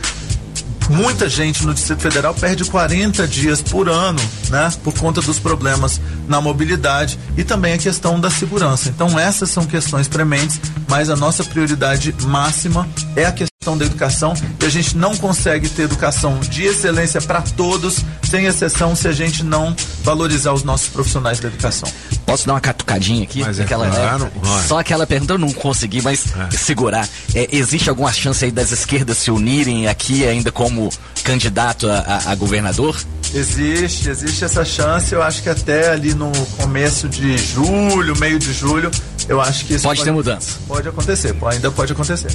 muita 0.89 1.29
gente 1.29 1.65
no 1.65 1.73
Distrito 1.73 2.01
Federal 2.01 2.33
perde 2.33 2.63
40 2.65 3.27
dias 3.27 3.61
por 3.61 3.89
ano, 3.89 4.19
né, 4.49 4.71
por 4.83 4.93
conta 4.93 5.21
dos 5.21 5.39
problemas 5.39 6.01
na 6.27 6.41
mobilidade 6.41 7.17
e 7.37 7.43
também 7.43 7.73
a 7.73 7.77
questão 7.77 8.19
da 8.19 8.29
segurança. 8.29 8.89
Então 8.89 9.17
essas 9.17 9.49
são 9.49 9.65
questões 9.65 10.07
prementes, 10.07 10.59
mas 10.87 11.09
a 11.09 11.15
nossa 11.15 11.43
prioridade 11.43 12.13
máxima 12.23 12.87
é 13.15 13.25
a 13.25 13.31
questão 13.31 13.52
da 13.77 13.85
educação 13.85 14.34
e 14.61 14.65
a 14.65 14.69
gente 14.69 14.98
não 14.98 15.15
consegue 15.15 15.69
ter 15.69 15.84
educação 15.84 16.40
de 16.41 16.64
excelência 16.64 17.22
para 17.22 17.41
todos, 17.41 18.03
sem 18.30 18.45
exceção, 18.45 18.95
se 18.95 19.07
a 19.07 19.11
gente 19.14 19.44
não 19.44 19.76
valorizar 20.03 20.52
os 20.53 20.64
nossos 20.64 20.90
profissionais 20.90 21.40
da 21.40 21.48
educação. 21.48 21.90
Posso 22.26 22.45
dar 22.45 22.53
uma 22.53 22.61
catucadinha 22.61 23.23
aqui? 23.23 23.41
Mas 23.41 23.60
é 23.60 23.64
aquela, 23.64 23.88
claro, 23.90 24.26
né, 24.26 24.31
vai. 24.41 24.68
Só 24.68 24.80
aquela 24.80 25.07
pergunta 25.07 25.34
eu 25.34 25.38
não 25.40 25.52
consegui, 25.53 26.02
mas 26.02 26.26
segurar. 26.52 27.07
É, 27.34 27.48
existe 27.52 27.90
alguma 27.90 28.11
chance 28.11 28.44
aí 28.44 28.52
das 28.52 28.72
esquerdas 28.72 29.18
se 29.18 29.31
unirem 29.31 29.88
aqui 29.88 30.26
ainda 30.27 30.52
como 30.52 30.90
candidato 31.23 31.90
a, 31.90 31.98
a- 31.99 32.31
a 32.31 32.35
governador? 32.35 32.99
Existe, 33.34 34.10
existe 34.10 34.44
essa 34.45 34.64
chance. 34.64 35.14
Eu 35.14 35.22
acho 35.23 35.41
que 35.41 35.49
até 35.49 35.90
ali 35.90 36.14
no 36.14 36.31
começo 36.57 37.07
de 37.10 37.38
julho, 37.38 38.15
meio 38.19 38.38
de 38.38 38.53
julho, 38.53 38.91
eu 39.27 39.41
acho 39.41 39.65
que 39.65 39.75
isso 39.75 39.83
Pode 39.83 40.03
ter 40.03 40.11
mudança. 40.11 40.57
Pode 40.67 40.87
acontecer, 40.87 41.35
ainda 41.45 41.71
pode 41.71 41.93
acontecer. 41.93 42.31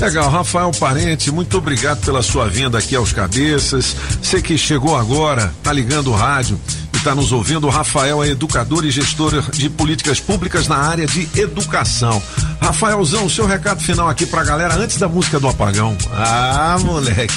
Legal, 0.00 0.30
Rafael 0.30 0.70
Parente, 0.72 1.30
muito 1.30 1.58
obrigado 1.58 2.00
pela 2.04 2.22
sua 2.22 2.48
vinda 2.48 2.78
aqui 2.78 2.94
aos 2.96 3.12
cabeças. 3.12 3.96
Você 4.22 4.40
que 4.40 4.56
chegou 4.56 4.96
agora, 4.96 5.52
tá 5.62 5.72
ligando 5.72 6.10
o 6.10 6.14
rádio 6.14 6.58
e 6.94 7.00
tá 7.00 7.14
nos 7.14 7.32
ouvindo, 7.32 7.66
o 7.66 7.70
Rafael 7.70 8.22
é 8.22 8.28
educador 8.28 8.84
e 8.84 8.90
gestor 8.90 9.50
de 9.50 9.68
políticas 9.70 10.20
públicas 10.20 10.68
na 10.68 10.76
área 10.76 11.06
de 11.06 11.28
educação. 11.36 12.22
Rafaelzão, 12.60 13.28
seu 13.28 13.46
recado 13.46 13.80
final 13.80 14.08
aqui 14.08 14.26
pra 14.26 14.44
galera 14.44 14.74
antes 14.74 14.98
da 14.98 15.08
música 15.08 15.38
do 15.38 15.48
apagão. 15.48 15.96
Ah, 16.12 16.76
moleque. 16.80 17.34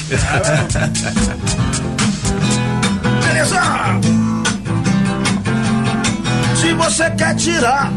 Beleza? 3.23 3.61
Se 6.59 6.73
você 6.73 7.09
quer 7.11 7.35
tirar 7.35 7.91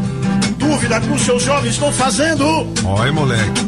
dúvida 0.75 0.99
que 0.99 1.09
os 1.09 1.21
seus 1.21 1.41
jovens 1.41 1.71
estão 1.71 1.89
fazendo, 1.93 2.45
Oi, 2.99 3.11
moleque. 3.11 3.61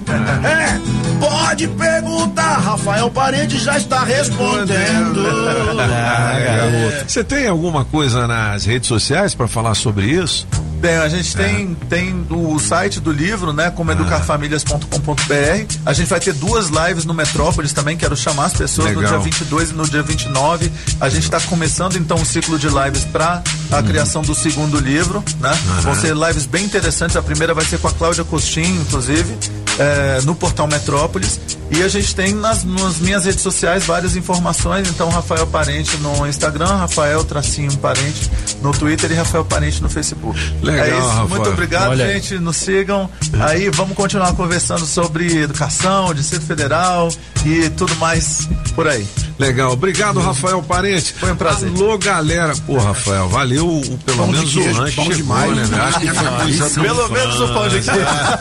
é, 0.44 0.78
pode 1.26 1.66
perguntar. 1.70 2.58
Rafael 2.60 3.10
Parente 3.10 3.58
já 3.58 3.78
está 3.78 4.04
respondendo. 4.04 5.26
Ah, 5.80 6.40
garoto. 6.40 7.06
Você 7.12 7.24
tem 7.24 7.48
alguma 7.48 7.86
coisa 7.86 8.28
nas 8.28 8.66
redes 8.66 8.88
sociais 8.88 9.34
pra 9.36 9.48
falar 9.48 9.76
sobre 9.76 10.06
isso? 10.08 10.48
Bem, 10.80 10.96
a 10.98 11.10
gente 11.10 11.36
tem, 11.36 11.76
tem 11.90 12.26
o 12.30 12.60
site 12.60 13.00
do 13.00 13.12
livro, 13.12 13.52
né? 13.52 13.72
Como 13.72 13.92
educarfamilias.com.br. 13.92 15.76
A 15.86 15.94
gente 15.94 16.08
vai 16.08 16.20
ter 16.20 16.34
duas 16.34 16.68
lives 16.68 17.04
no 17.04 17.14
Metrópolis 17.14 17.74
também. 17.74 17.98
Quero 17.98 18.16
chamar 18.16 18.46
as 18.46 18.54
pessoas 18.54 18.94
no 18.94 19.00
Legal. 19.00 19.20
dia 19.20 19.32
22 19.32 19.72
e 19.72 19.74
no 19.74 19.90
dia 19.90 20.04
29. 20.04 20.72
A 21.02 21.10
gente 21.10 21.24
está 21.24 21.42
começando 21.42 21.96
então 21.98 22.18
um 22.18 22.26
ciclo 22.26 22.60
de 22.60 22.68
lives 22.68 23.06
para 23.06 23.42
a 23.72 23.82
criação 23.82 24.22
do 24.22 24.36
segundo 24.36 24.80
livro, 24.80 25.24
né? 25.40 25.52
Vão 25.82 25.96
ser 25.96 26.16
lives 26.16 26.46
bem 26.46 26.66
interessantes. 26.66 27.18
A 27.18 27.22
primeira 27.22 27.54
vai 27.54 27.66
ser 27.66 27.80
com 27.80 27.88
a 27.88 27.92
Cláudia 27.92 28.24
Costinho, 28.24 28.82
inclusive, 28.82 29.36
é, 29.80 30.22
no 30.26 30.36
portal 30.36 30.68
Metrópolis. 30.68 31.40
E 31.70 31.84
a 31.84 31.88
gente 31.88 32.16
tem 32.16 32.34
nas, 32.34 32.64
nas 32.64 33.00
minhas 33.00 33.26
redes 33.26 33.42
sociais 33.42 33.86
várias 33.86 34.16
informações. 34.16 34.88
Então, 34.90 35.10
Rafael 35.10 35.46
Parente 35.48 35.98
no 35.98 36.26
Instagram, 36.28 36.68
Rafael 36.68 37.24
Tracinho 37.24 37.76
Parente 37.78 38.32
no 38.62 38.72
Twitter 38.72 39.12
e 39.12 39.16
Rafael 39.16 39.44
Parente 39.44 39.82
no 39.82 39.90
Facebook. 39.90 40.40
Legal, 40.72 40.86
é 40.86 40.90
isso. 40.90 41.08
Rafael. 41.08 41.28
Muito 41.28 41.50
obrigado, 41.50 41.90
Olha 41.90 42.06
aí. 42.06 42.14
gente. 42.14 42.40
Nos 42.40 42.58
sigam. 42.58 43.10
Aí 43.40 43.70
vamos 43.70 43.96
continuar 43.96 44.34
conversando 44.34 44.86
sobre 44.86 45.38
educação, 45.38 46.14
Distrito 46.14 46.46
Federal 46.46 47.10
e 47.46 47.70
tudo 47.72 47.96
mais 47.96 48.48
por 48.76 48.88
aí. 48.88 49.08
Legal, 49.40 49.72
obrigado, 49.74 50.20
Rafael 50.20 50.64
Parente. 50.64 51.14
Foi 51.14 51.32
um 51.32 51.36
prazer. 51.36 51.70
Alô, 51.76 51.96
galera. 51.98 52.54
Pô, 52.66 52.78
Rafael, 52.80 53.30
valeu 53.30 53.68
o- 53.68 53.98
pelo 54.00 54.18
Pão 54.18 54.28
menos 54.28 54.52
queijo, 54.52 54.70
o 54.72 54.78
lanche. 54.82 54.96
pão 54.96 55.06
chegou, 55.06 55.18
demais. 55.18 55.70
né? 55.70 55.80
Acho 55.80 56.00
que 56.00 56.08
foi 56.74 56.84
Pelo 56.84 57.10
menos 57.10 57.40
o 57.42 57.48
pão 57.54 57.70
de 57.70 57.82
franca. 57.84 58.40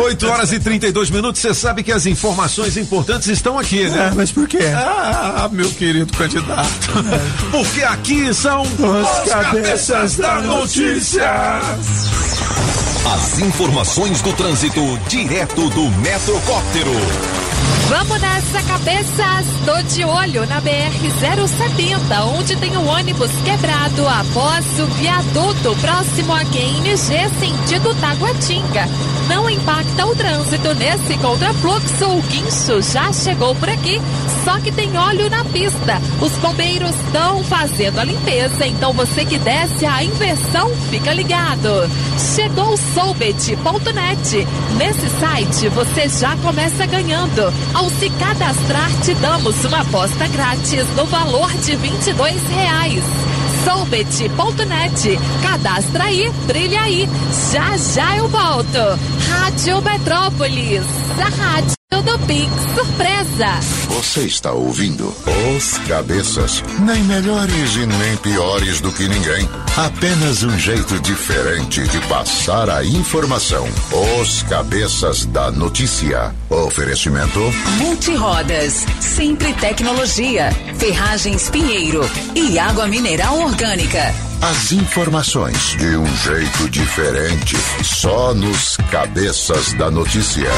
8 0.00 0.28
horas 0.28 0.52
e 0.52 0.60
32 0.60 1.10
minutos. 1.10 1.40
Você 1.40 1.52
sabe 1.54 1.82
que 1.82 1.90
as 1.90 2.06
informações 2.06 2.76
importantes 2.76 3.26
estão 3.28 3.58
aqui, 3.58 3.88
né? 3.88 4.10
É, 4.12 4.14
mas 4.14 4.30
por 4.30 4.46
quê? 4.46 4.58
Ah, 4.76 5.48
meu 5.50 5.68
querido 5.70 6.12
candidato. 6.16 6.90
Porque 7.50 7.82
aqui 7.82 8.32
são 8.32 8.62
Os 8.62 9.28
cabeças 9.28 10.16
da 10.16 10.40
notícia. 10.40 11.30
As 13.12 13.40
informações 13.40 14.22
do 14.22 14.32
trânsito 14.34 14.98
direto 15.08 15.68
do 15.70 15.90
Metrocóptero. 15.98 16.92
Vamos 17.88 18.20
nessa, 18.20 18.62
cabeças! 18.62 19.46
Tô 19.66 19.82
de 19.82 20.04
olho 20.04 20.46
na 20.46 20.60
BR-070, 20.62 22.36
onde 22.36 22.56
tem 22.56 22.76
o 22.76 22.86
ônibus 22.86 23.30
quebrado 23.44 24.08
após 24.08 24.66
o 24.80 24.86
viaduto 24.86 25.76
próximo 25.80 26.32
a 26.32 26.44
QNG, 26.44 26.96
sentido 27.38 27.94
Taguatinga. 28.00 28.88
Não 29.28 29.48
impacta 29.48 30.06
o 30.06 30.16
trânsito 30.16 30.74
nesse 30.74 31.16
contrafluxo. 31.18 32.06
O 32.06 32.22
guincho 32.22 32.82
já 32.82 33.12
chegou 33.12 33.54
por 33.54 33.68
aqui, 33.68 34.00
só 34.44 34.58
que 34.58 34.72
tem 34.72 34.96
óleo 34.96 35.30
na 35.30 35.44
pista. 35.44 36.00
Os 36.20 36.32
bombeiros 36.32 36.94
estão 37.06 37.44
fazendo 37.44 38.00
a 38.00 38.04
limpeza, 38.04 38.66
então 38.66 38.92
você 38.92 39.24
que 39.24 39.38
desce 39.38 39.86
a 39.86 40.02
inversão, 40.02 40.70
fica 40.90 41.12
ligado. 41.12 41.88
Chegou 42.34 42.72
o 42.72 42.76
Soulbet.net. 42.76 44.48
Nesse 44.76 45.08
site 45.20 45.68
você 45.68 46.08
já 46.08 46.36
começa 46.38 46.84
ganhando. 46.86 47.51
Ao 47.74 47.88
se 47.90 48.10
cadastrar, 48.10 48.90
te 49.02 49.14
damos 49.14 49.64
uma 49.64 49.80
aposta 49.80 50.26
grátis 50.28 50.86
no 50.96 51.06
valor 51.06 51.50
de 51.58 51.76
22 51.76 52.42
reais. 52.48 53.04
Soulbet.net. 53.64 55.18
Cadastra 55.42 56.04
aí, 56.04 56.30
brilha 56.46 56.82
aí. 56.82 57.08
Já 57.52 57.76
já 57.76 58.16
eu 58.16 58.28
volto. 58.28 58.78
Rádio 59.28 59.80
Metrópolis, 59.82 60.84
a 61.18 61.42
rádio 61.42 61.81
do 62.00 62.18
Pix 62.20 62.50
Surpresa. 62.74 63.60
Você 63.88 64.20
está 64.20 64.52
ouvindo 64.52 65.14
Os 65.56 65.78
Cabeças, 65.86 66.62
nem 66.80 67.02
melhores 67.04 67.76
e 67.76 67.86
nem 67.86 68.16
piores 68.18 68.80
do 68.80 68.90
que 68.92 69.06
ninguém. 69.06 69.48
Apenas 69.76 70.42
um 70.42 70.56
jeito 70.58 70.98
diferente 71.00 71.82
de 71.88 71.98
passar 72.06 72.70
a 72.70 72.84
informação. 72.84 73.68
Os 74.20 74.42
Cabeças 74.44 75.26
da 75.26 75.50
Notícia. 75.50 76.34
Oferecimento 76.48 77.40
Multirodas, 77.78 78.86
Sempre 79.00 79.52
Tecnologia, 79.54 80.50
Ferragens 80.78 81.50
Pinheiro 81.50 82.08
e 82.34 82.58
Água 82.58 82.86
Mineral 82.86 83.38
Orgânica. 83.40 84.14
As 84.40 84.72
informações 84.72 85.76
de 85.78 85.96
um 85.96 86.16
jeito 86.16 86.68
diferente, 86.68 87.56
só 87.84 88.34
nos 88.34 88.76
Cabeças 88.90 89.72
da 89.74 89.90
Notícia. 89.90 90.50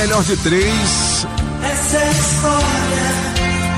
Melhor 0.00 0.22
de 0.24 0.36
três, 0.38 1.26
Essa 1.62 1.96
é 1.98 2.08
a 2.08 2.10
história 2.10 3.20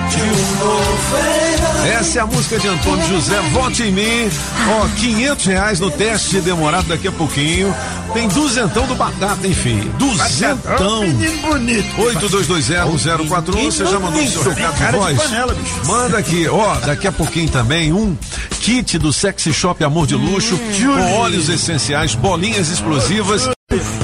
de 0.08 0.22
um 0.22 0.64
novo 0.64 1.16
herói. 1.16 1.88
Essa 1.98 2.18
é 2.20 2.22
a 2.22 2.26
música 2.26 2.58
de 2.60 2.68
Antônio 2.68 3.04
José, 3.08 3.40
Vote 3.52 3.82
em 3.82 3.90
mim. 3.90 4.30
Ó, 4.70 4.86
500 5.00 5.46
reais 5.46 5.80
no 5.80 5.90
teste 5.90 6.40
demorado 6.40 6.86
daqui 6.86 7.08
a 7.08 7.12
pouquinho. 7.12 7.74
Tem 8.14 8.28
duzentão 8.28 8.86
do 8.86 8.94
Batata, 8.94 9.48
enfim. 9.48 9.80
Duzentão. 9.98 11.02
Menino 11.02 11.42
bonito. 11.42 11.88
82201041, 11.96 13.64
você 13.64 13.86
já 13.86 13.98
mandou 13.98 14.24
seu 14.24 14.42
recado 14.44 14.76
de 14.76 14.96
voz? 14.96 15.22
panela. 15.22 15.56
Manda 15.86 16.18
aqui, 16.18 16.46
ó, 16.46 16.74
daqui 16.76 17.08
a 17.08 17.12
pouquinho 17.12 17.48
também 17.48 17.92
um 17.92 18.16
kit 18.60 18.96
do 18.96 19.12
Sexy 19.12 19.52
Shop 19.52 19.82
Amor 19.82 20.06
de 20.06 20.14
Luxo, 20.14 20.56
com 20.56 21.14
óleos 21.14 21.48
essenciais, 21.48 22.14
bolinhas 22.14 22.68
explosivas 22.68 23.50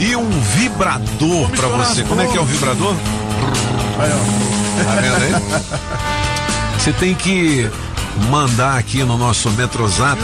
e 0.00 0.16
um 0.16 0.28
vibrador 0.30 1.50
pra 1.50 1.68
você. 1.68 2.02
Como 2.04 2.20
é 2.20 2.26
que 2.26 2.36
é 2.36 2.40
o 2.40 2.44
vibrador? 2.44 2.94
Tá 4.84 4.94
vendo 5.00 5.16
aí? 5.16 5.32
Você 6.78 6.92
tem 6.92 7.14
que 7.14 7.68
mandar 8.30 8.78
aqui 8.78 9.04
no 9.04 9.18
nosso 9.18 9.50
Metrozap 9.50 10.20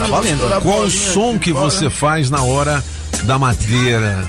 qual 0.61 0.79
o 0.81 0.89
som 0.89 1.37
que 1.37 1.53
você 1.53 1.89
faz 1.89 2.29
na 2.29 2.41
hora 2.41 2.83
da 3.23 3.37
madeira. 3.39 4.25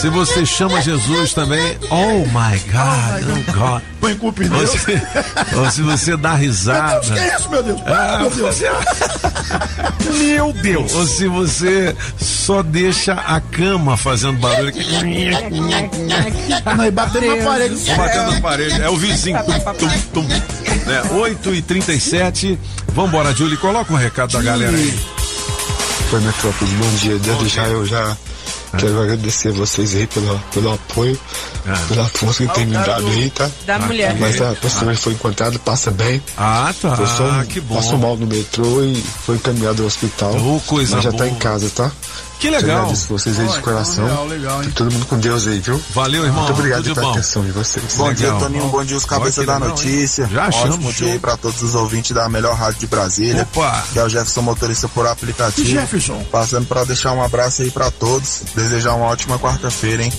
Se 0.00 0.08
você 0.08 0.46
chama 0.46 0.80
Jesus 0.80 1.32
também, 1.34 1.78
oh 1.90 2.20
my 2.26 2.58
God, 2.70 3.24
oh 3.30 3.52
God. 3.52 3.82
Põe 4.00 4.14
culpa 4.16 4.44
em 4.44 4.52
Ou 4.52 4.58
Deus. 4.58 4.70
se, 4.70 5.02
ou 5.56 5.70
se 5.70 5.82
você 5.82 6.16
dá 6.16 6.34
risada. 6.34 6.90
Meu 6.90 7.00
Deus, 7.00 7.10
que 7.10 7.18
é 7.18 7.36
isso, 7.36 7.50
meu 7.50 7.62
Deus? 7.62 7.80
Ah, 7.86 8.18
meu 8.20 8.30
Deus. 8.30 8.60
Meu 10.18 10.52
Deus! 10.52 10.94
Ou 10.94 11.06
se 11.06 11.26
você 11.26 11.96
só 12.18 12.62
deixa 12.62 13.14
a 13.14 13.40
cama 13.40 13.96
fazendo 13.96 14.38
barulho. 14.38 14.72
Não, 16.76 16.84
e 16.84 16.90
batendo 16.90 17.26
na 17.36 17.44
parede. 17.44 17.74
Batendo 17.96 18.32
na 18.32 18.40
parede. 18.40 18.82
É 18.82 18.88
o 18.88 18.96
vizinho. 18.96 19.38
Tum, 19.44 19.88
tum, 19.88 19.88
tum. 20.12 20.28
Né? 20.86 21.02
8 21.12 21.54
e 21.54 21.62
37 21.62 22.58
Vambora, 22.88 23.34
Julie. 23.34 23.56
Coloca 23.56 23.92
um 23.92 23.96
recado 23.96 24.32
da 24.32 24.42
galera 24.42 24.76
aí. 24.76 24.94
Oi, 26.12 26.20
Metrópole, 26.20 26.70
bom 26.72 26.90
dia. 26.96 27.18
Desde 27.18 27.48
já 27.48 27.66
eu 27.68 27.84
já 27.84 28.16
quero 28.78 29.00
agradecer 29.02 29.48
a 29.48 29.52
vocês 29.52 29.94
aí 29.96 30.06
pelo, 30.06 30.38
pelo 30.52 30.72
apoio, 30.72 31.18
pela 31.88 32.04
força 32.08 32.46
que 32.46 32.54
tem 32.54 32.66
me 32.66 32.74
dado 32.76 33.06
aí, 33.08 33.30
tá? 33.30 33.50
Da 33.66 33.78
mulher. 33.80 34.16
Mas 34.20 34.40
a 34.40 34.54
pessoa 34.54 34.92
que 34.92 35.00
foi 35.00 35.12
encontrada 35.14 35.58
passa 35.58 35.90
bem. 35.90 36.22
Ah, 36.36 36.72
tá. 36.80 36.96
Foi 36.96 37.30
um- 37.30 37.44
que 37.46 37.60
bom. 37.60 37.74
Passou 37.76 37.98
mal 37.98 38.16
no 38.16 38.26
metrô 38.26 38.82
e 38.84 38.94
foi 39.26 39.36
encaminhado 39.36 39.82
ao 39.82 39.88
hospital. 39.88 40.34
Ô, 40.36 40.60
coisa 40.66 40.96
mas 40.96 41.04
já 41.04 41.10
tá 41.10 41.18
boa. 41.18 41.28
em 41.30 41.34
casa, 41.36 41.70
tá? 41.70 41.90
Que 42.38 42.48
Eu 42.48 42.52
legal. 42.52 42.78
agradeço 42.80 43.06
vocês 43.08 43.38
aí 43.40 43.46
de 43.48 43.58
coração. 43.60 44.04
legal, 44.04 44.26
legal, 44.26 44.62
hein? 44.62 44.70
Todo 44.74 44.92
mundo 44.92 45.06
com 45.06 45.18
Deus 45.18 45.46
aí, 45.46 45.60
viu? 45.60 45.80
Valeu, 45.94 46.24
irmão. 46.24 46.44
Muito 46.44 46.52
obrigado 46.58 46.82
pela 46.84 47.00
bom. 47.00 47.10
atenção 47.12 47.42
de 47.44 47.52
vocês. 47.52 47.94
Bom 47.96 48.12
dia, 48.12 48.26
Legal. 48.26 48.40
Toninho. 48.40 48.68
Bom 48.68 48.84
dia, 48.84 48.96
os 48.96 49.04
cabeças 49.06 49.46
da 49.46 49.54
legal, 49.54 49.68
notícia. 49.70 50.28
Já 50.30 50.44
achamos, 50.46 50.74
Ótimo 50.76 50.92
dia 50.92 51.12
aí 51.12 51.18
pra 51.18 51.36
todos 51.36 51.62
os 51.62 51.74
ouvintes 51.74 52.10
da 52.12 52.28
melhor 52.28 52.54
rádio 52.54 52.80
de 52.80 52.86
Brasília. 52.86 53.48
Opa! 53.54 53.84
Que 53.92 53.98
é 53.98 54.04
o 54.04 54.08
Jefferson 54.08 54.42
Motorista 54.42 54.88
por 54.88 55.06
aplicativo. 55.06 55.66
Jefferson. 55.66 56.22
Passando 56.30 56.66
pra 56.66 56.84
deixar 56.84 57.12
um 57.12 57.22
abraço 57.22 57.62
aí 57.62 57.70
pra 57.70 57.90
todos. 57.90 58.42
Desejar 58.54 58.94
uma 58.94 59.06
ótima 59.06 59.38
quarta-feira, 59.38 60.02
hein? 60.02 60.12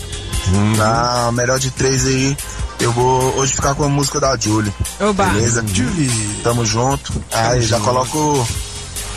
Uhum. 0.47 0.75
Na 0.77 1.31
melhor 1.31 1.59
de 1.59 1.69
três 1.71 2.05
aí, 2.05 2.35
eu 2.79 2.91
vou 2.91 3.35
hoje 3.37 3.53
ficar 3.53 3.75
com 3.75 3.83
a 3.83 3.89
música 3.89 4.19
da 4.19 4.35
Julie. 4.37 4.73
Oba. 4.99 5.25
Beleza? 5.25 5.63
Julie. 5.71 6.39
Tamo 6.43 6.65
junto. 6.65 7.13
Aí, 7.31 7.61
já 7.61 7.79
coloco 7.79 8.47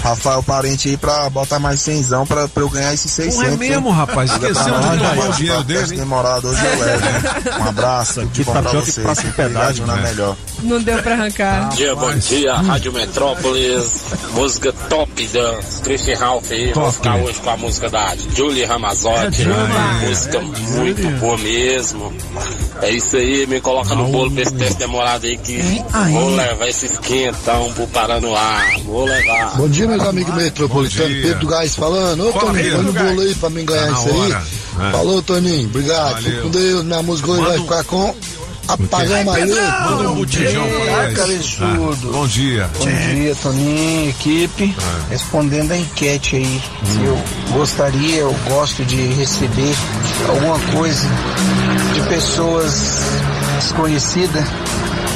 Rafael 0.02 0.42
Parente 0.42 0.88
aí 0.88 0.96
pra 0.96 1.28
botar 1.30 1.58
mais 1.58 1.80
cenzão 1.80 2.26
pra, 2.26 2.48
pra 2.48 2.62
eu 2.62 2.68
ganhar 2.68 2.94
esses 2.94 3.10
600. 3.10 3.38
Não 3.38 3.44
é 3.46 3.56
mesmo, 3.56 3.88
hein? 3.88 3.94
rapaz? 3.94 4.30
Pra 4.30 4.48
Esqueceu 4.50 4.74
de 4.74 4.98
tomar 4.98 5.28
o 5.28 5.32
dinheiro 5.32 5.64
dele, 5.64 5.96
demorado 5.96 6.48
hoje 6.48 6.60
eu 6.64 6.78
levo, 6.78 7.06
hein? 7.06 7.60
Um 7.60 7.68
abraço, 7.68 8.20
tudo 8.20 8.32
de 8.32 8.44
bom 8.44 8.52
pra 8.52 8.62
vocês. 8.62 9.18
Sempre 9.18 9.32
pedágio, 9.32 9.86
né? 9.86 10.00
melhor. 10.02 10.36
Não 10.62 10.80
deu 10.82 11.02
pra 11.02 11.14
arrancar. 11.14 11.68
Bom 11.68 11.76
dia, 11.76 11.94
bom 11.94 12.14
dia, 12.14 12.54
Rádio 12.54 12.92
Metrópolis, 12.92 14.04
música 14.32 14.72
top 14.72 15.26
da 15.28 15.58
Christian 15.82 16.18
Ralph 16.18 16.50
aí, 16.50 16.72
vou 16.72 16.92
ficar 16.92 17.16
hoje 17.16 17.40
com 17.40 17.50
a 17.50 17.56
música 17.56 17.90
da 17.90 18.14
Julie 18.34 18.64
Ramazotti, 18.64 19.44
música 20.06 20.40
muito 20.40 21.08
boa 21.18 21.36
mesmo. 21.38 22.12
É 22.82 22.90
isso 22.90 23.16
aí, 23.16 23.46
me 23.46 23.60
coloca 23.60 23.94
no 23.94 24.06
bolo 24.08 24.30
pra 24.30 24.42
esse 24.42 24.54
teste 24.54 24.78
demorado 24.78 25.26
aí 25.26 25.36
que 25.38 25.60
vou 26.12 26.34
levar 26.36 26.68
esse 26.68 26.86
esquentão 26.86 27.72
pro 27.72 27.86
Paranoá, 27.88 28.62
vou 28.84 29.04
levar. 29.04 29.56
Bom 29.56 29.68
dia, 29.68 29.86
meus 29.88 30.02
amigos 30.06 30.34
metropolitanos. 30.34 31.22
Pedro 31.22 31.46
Gás 31.48 31.74
falando. 31.74 32.28
Ô, 32.28 32.32
Toninho, 32.32 32.80
um 32.80 32.92
Gás. 32.92 33.06
bolo 33.08 33.20
aí 33.22 33.34
pra 33.34 33.50
mim 33.50 33.64
ganhar 33.64 33.86
Tá 33.86 33.92
isso 34.00 34.08
aí. 34.08 34.20
hora. 34.20 34.42
É. 34.80 34.92
Falou, 34.92 35.22
Toninho. 35.22 35.66
Obrigado. 35.68 36.12
Valeu. 36.22 36.42
com 36.42 36.48
Deus. 36.50 36.84
Minha 36.84 37.02
música 37.02 37.30
hoje 37.32 37.42
vai 37.42 37.58
ficar 37.58 37.84
com 37.84 38.14
Apagão 38.68 39.24
Maior. 39.24 39.90
Manda 39.90 40.10
um 40.10 40.14
botijão 40.14 40.64
pra 40.68 41.08
nós. 41.08 41.58
Ah, 41.60 41.76
bom 42.12 42.26
dia. 42.28 42.70
Bom 42.78 42.86
dia, 42.86 43.34
Toninho, 43.42 44.10
equipe. 44.10 44.76
Respondendo 45.10 45.72
a 45.72 45.78
enquete 45.78 46.36
aí, 46.36 46.62
se 46.84 47.02
eu 47.02 47.18
gostaria, 47.54 48.16
eu 48.20 48.36
gosto 48.48 48.84
de 48.84 48.96
receber 49.14 49.74
alguma 50.28 50.58
coisa 50.76 51.08
pessoas 52.08 53.00
desconhecidas. 53.56 54.44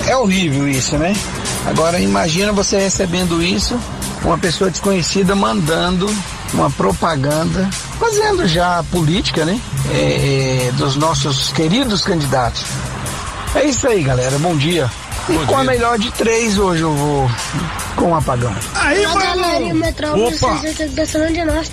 É 0.06 0.16
horrível 0.16 0.68
isso, 0.68 0.96
né? 0.98 1.14
Agora 1.66 1.98
imagina 2.00 2.52
você 2.52 2.78
recebendo 2.78 3.42
isso, 3.42 3.78
uma 4.24 4.36
pessoa 4.36 4.70
desconhecida 4.70 5.34
mandando 5.34 6.06
uma 6.52 6.70
propaganda, 6.70 7.68
fazendo 7.98 8.46
já 8.46 8.80
a 8.80 8.82
política, 8.84 9.44
né? 9.44 9.60
É, 9.90 10.68
é, 10.68 10.72
dos 10.72 10.96
nossos 10.96 11.50
queridos 11.52 12.02
candidatos. 12.02 12.64
É 13.54 13.64
isso 13.64 13.86
aí, 13.86 14.02
galera. 14.02 14.38
Bom 14.38 14.56
dia. 14.56 14.90
E 15.28 15.46
com 15.46 15.56
a 15.56 15.64
melhor 15.64 15.98
de 15.98 16.10
três, 16.12 16.58
hoje 16.58 16.82
eu 16.82 16.94
vou 16.94 17.30
com 17.96 18.10
o 18.10 18.14
apagão. 18.14 18.54
Aí, 18.74 19.04
Metrópolis, 19.74 20.42
Opa! 20.42 20.60
de 21.32 21.44
nós. 21.44 21.70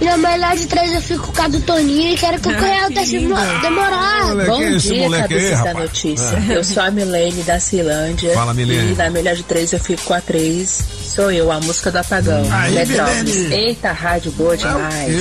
E 0.00 0.04
na 0.04 0.16
melhor 0.16 0.56
de 0.56 0.66
três 0.66 0.92
eu 0.92 1.00
fico 1.00 1.32
com 1.32 1.42
a 1.42 1.48
do 1.48 1.60
Toninho 1.60 2.12
e 2.12 2.16
quero 2.16 2.40
que 2.40 2.48
o 2.48 2.54
Correio 2.54 2.90
desse 2.90 3.18
demorar. 3.18 4.26
Moleque, 4.26 4.50
Bom 4.50 4.62
esse 4.62 4.88
dia, 4.88 5.02
moleque 5.02 5.34
aí, 5.34 5.40
cabeça 5.40 5.64
da 5.64 5.74
notícia. 5.74 6.42
É. 6.50 6.56
Eu 6.56 6.64
sou 6.64 6.82
a 6.82 6.90
Milene 6.90 7.42
da 7.42 7.60
Cilândia. 7.60 8.34
Fala, 8.34 8.52
Milene. 8.52 8.92
E 8.92 8.94
na 8.96 9.10
melhor 9.10 9.34
de 9.36 9.44
três 9.44 9.72
eu 9.72 9.78
fico 9.78 10.02
com 10.02 10.14
a 10.14 10.20
três. 10.20 10.84
Sou 11.04 11.30
eu, 11.30 11.52
a 11.52 11.60
música 11.60 11.90
do 11.90 11.98
apagão. 11.98 12.42
Aí, 12.50 12.74
Metrópolis. 12.74 13.36
Milene. 13.36 13.54
Eita, 13.54 13.92
rádio 13.92 14.32
boa 14.32 14.56
demais. 14.56 15.14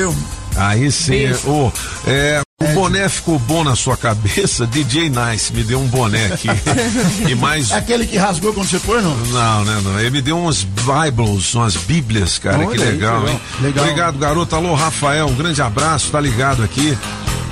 Aí 0.55 0.91
sim, 0.91 1.31
ô, 1.45 1.71
é, 2.07 2.41
o 2.63 2.73
boné 2.73 3.09
ficou 3.09 3.37
bom 3.39 3.63
na 3.63 3.75
sua 3.75 3.95
cabeça, 3.97 4.65
DJ 4.71 5.09
Nice 5.09 5.53
me 5.53 5.63
deu 5.63 5.79
um 5.79 5.87
boné 5.87 6.27
aqui. 6.27 6.47
e 7.29 7.35
mais. 7.35 7.71
Aquele 7.71 8.05
que 8.05 8.17
rasgou 8.17 8.53
quando 8.53 8.67
você 8.69 8.79
pôs, 8.79 9.03
não? 9.03 9.15
Não, 9.15 9.65
né, 9.65 9.81
não. 9.83 9.99
Ele 9.99 10.09
me 10.11 10.21
deu 10.21 10.37
uns 10.37 10.63
Bibles, 10.63 11.53
umas 11.55 11.75
Bíblias, 11.75 12.37
cara, 12.39 12.59
Olha 12.59 12.67
que 12.77 12.83
aí, 12.83 12.91
legal, 12.91 13.19
legal. 13.21 13.33
hein? 13.33 13.41
Legal. 13.61 13.83
Obrigado, 13.85 14.17
garoto. 14.17 14.55
Alô, 14.55 14.73
Rafael, 14.75 15.27
um 15.27 15.35
grande 15.35 15.61
abraço, 15.61 16.09
tá 16.11 16.19
ligado 16.19 16.63
aqui. 16.63 16.97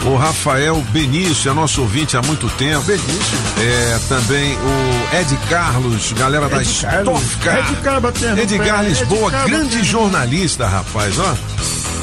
O 0.06 0.16
Rafael 0.16 0.82
Benício 0.94 1.52
é 1.52 1.54
nosso 1.54 1.82
ouvinte 1.82 2.16
há 2.16 2.22
muito 2.22 2.48
tempo. 2.52 2.82
Benício. 2.86 3.38
É, 3.58 4.00
também 4.08 4.54
o 4.58 5.16
Ed 5.18 5.38
Carlos, 5.50 6.14
galera 6.14 6.48
da 6.48 6.62
Ed 6.62 6.74
Carlos. 6.82 7.22
Stoff 7.22 7.38
Car. 7.44 7.60
Ed 7.60 7.76
Carlos 7.82 8.02
batendo 8.04 8.40
Edgar 8.40 8.84
Lisboa, 8.86 9.30
grande 9.30 9.66
batendo. 9.76 9.84
jornalista, 9.84 10.68
rapaz, 10.68 11.20
ó. 11.20 11.36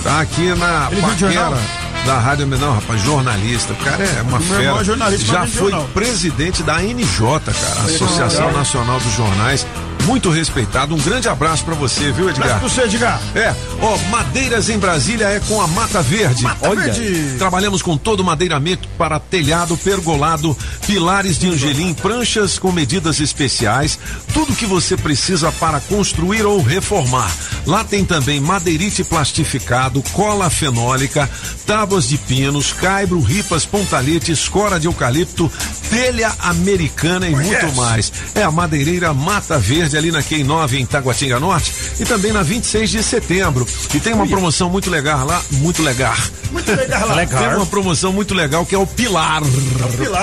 Tá 0.03 0.21
aqui 0.21 0.55
na 0.57 0.89
Ele 0.93 1.01
jornal? 1.19 1.53
paquera 1.53 1.86
da 2.07 2.19
Rádio 2.19 2.47
Não, 2.47 2.73
rapaz, 2.73 3.03
jornalista. 3.03 3.73
O 3.73 3.77
cara 3.77 4.03
é 4.05 4.23
uma 4.23 4.39
irmão 4.41 4.41
fera. 4.41 4.81
é 4.81 4.85
jornalista, 4.85 5.27
Já 5.27 5.41
vende 5.41 5.57
foi 5.57 5.71
jornal. 5.73 5.89
presidente 5.93 6.63
da 6.63 6.77
ANJ, 6.77 7.19
cara, 7.19 7.81
Associação. 7.87 8.53
Nacional 8.53 9.01
dos 9.01 9.13
Jornais. 9.13 9.67
Muito 10.07 10.31
respeitado. 10.31 10.95
Um 10.95 10.99
grande 10.99 11.29
abraço 11.29 11.65
pra 11.65 11.75
você, 11.75 12.13
viu, 12.13 12.31
Edgar? 12.31 12.57
Abraço 12.57 12.61
pra 12.61 12.69
você, 12.69 12.83
Edgar. 12.83 13.21
É, 13.35 13.55
ó, 13.81 13.99
madeiras 14.09 14.69
em 14.69 14.79
Brasília 14.79 15.27
é 15.27 15.41
com 15.41 15.61
a 15.61 15.67
Mata 15.67 16.01
Verde. 16.01 16.47
Olha, 16.63 16.93
Verde. 16.93 17.37
trabalhamos 17.39 17.83
com 17.83 17.97
todo 17.97 18.21
o 18.21 18.25
madeiramento 18.25 18.89
para 18.97 19.19
telhado, 19.19 19.77
pergolado, 19.77 20.57
pilares 20.87 21.39
de 21.39 21.49
angelim, 21.49 21.93
pranchas 21.93 22.59
com 22.59 22.71
medidas 22.71 23.21
especiais, 23.21 23.99
tudo 24.33 24.55
que 24.55 24.65
você 24.65 24.97
precisa 24.97 25.51
para 25.53 25.81
construir 25.81 26.47
ou 26.47 26.63
reformar. 26.63 27.31
Lá 27.67 27.83
tem 27.83 28.05
também 28.05 28.41
madeirite 28.41 29.03
plastificado, 29.03 30.03
cola 30.13 30.49
fenólica, 30.49 31.29
tábuas 31.67 32.09
de 32.09 32.17
pinos, 32.17 32.73
caibro, 32.73 33.21
ripas, 33.21 33.67
pontalete, 33.67 34.31
escora 34.31 34.79
de 34.79 34.87
eucalipto, 34.87 35.51
telha 35.91 36.33
americana 36.39 37.29
e 37.29 37.35
muito 37.35 37.75
mais. 37.75 38.13
É 38.35 38.43
a 38.43 38.53
madeireira 38.53 39.13
Mata 39.13 39.59
Verde 39.59 39.96
ali 39.97 40.11
na 40.11 40.23
Quem 40.23 40.45
9 40.45 40.79
em 40.79 40.87
Taguatinga 40.87 41.39
Norte 41.39 41.73
e 42.01 42.05
também 42.05 42.33
na 42.33 42.43
26 42.43 42.91
de 42.91 43.03
setembro. 43.03 43.67
E 43.95 44.01
tem 44.01 44.13
uma 44.13 44.27
promoção 44.27 44.69
muito 44.69 44.91
legal 44.91 45.27
lá, 45.27 45.41
muito 45.53 45.83
legal. 45.83 46.15
Muito 46.51 46.71
legal 46.73 47.09
lá. 47.09 47.27
Tem 47.27 47.55
uma 47.55 47.67
promoção 47.67 48.13
muito 48.13 48.35
legal 48.35 48.65
que 48.65 48.75
é 48.75 48.79
o 48.79 48.87
Pilar. 48.87 49.43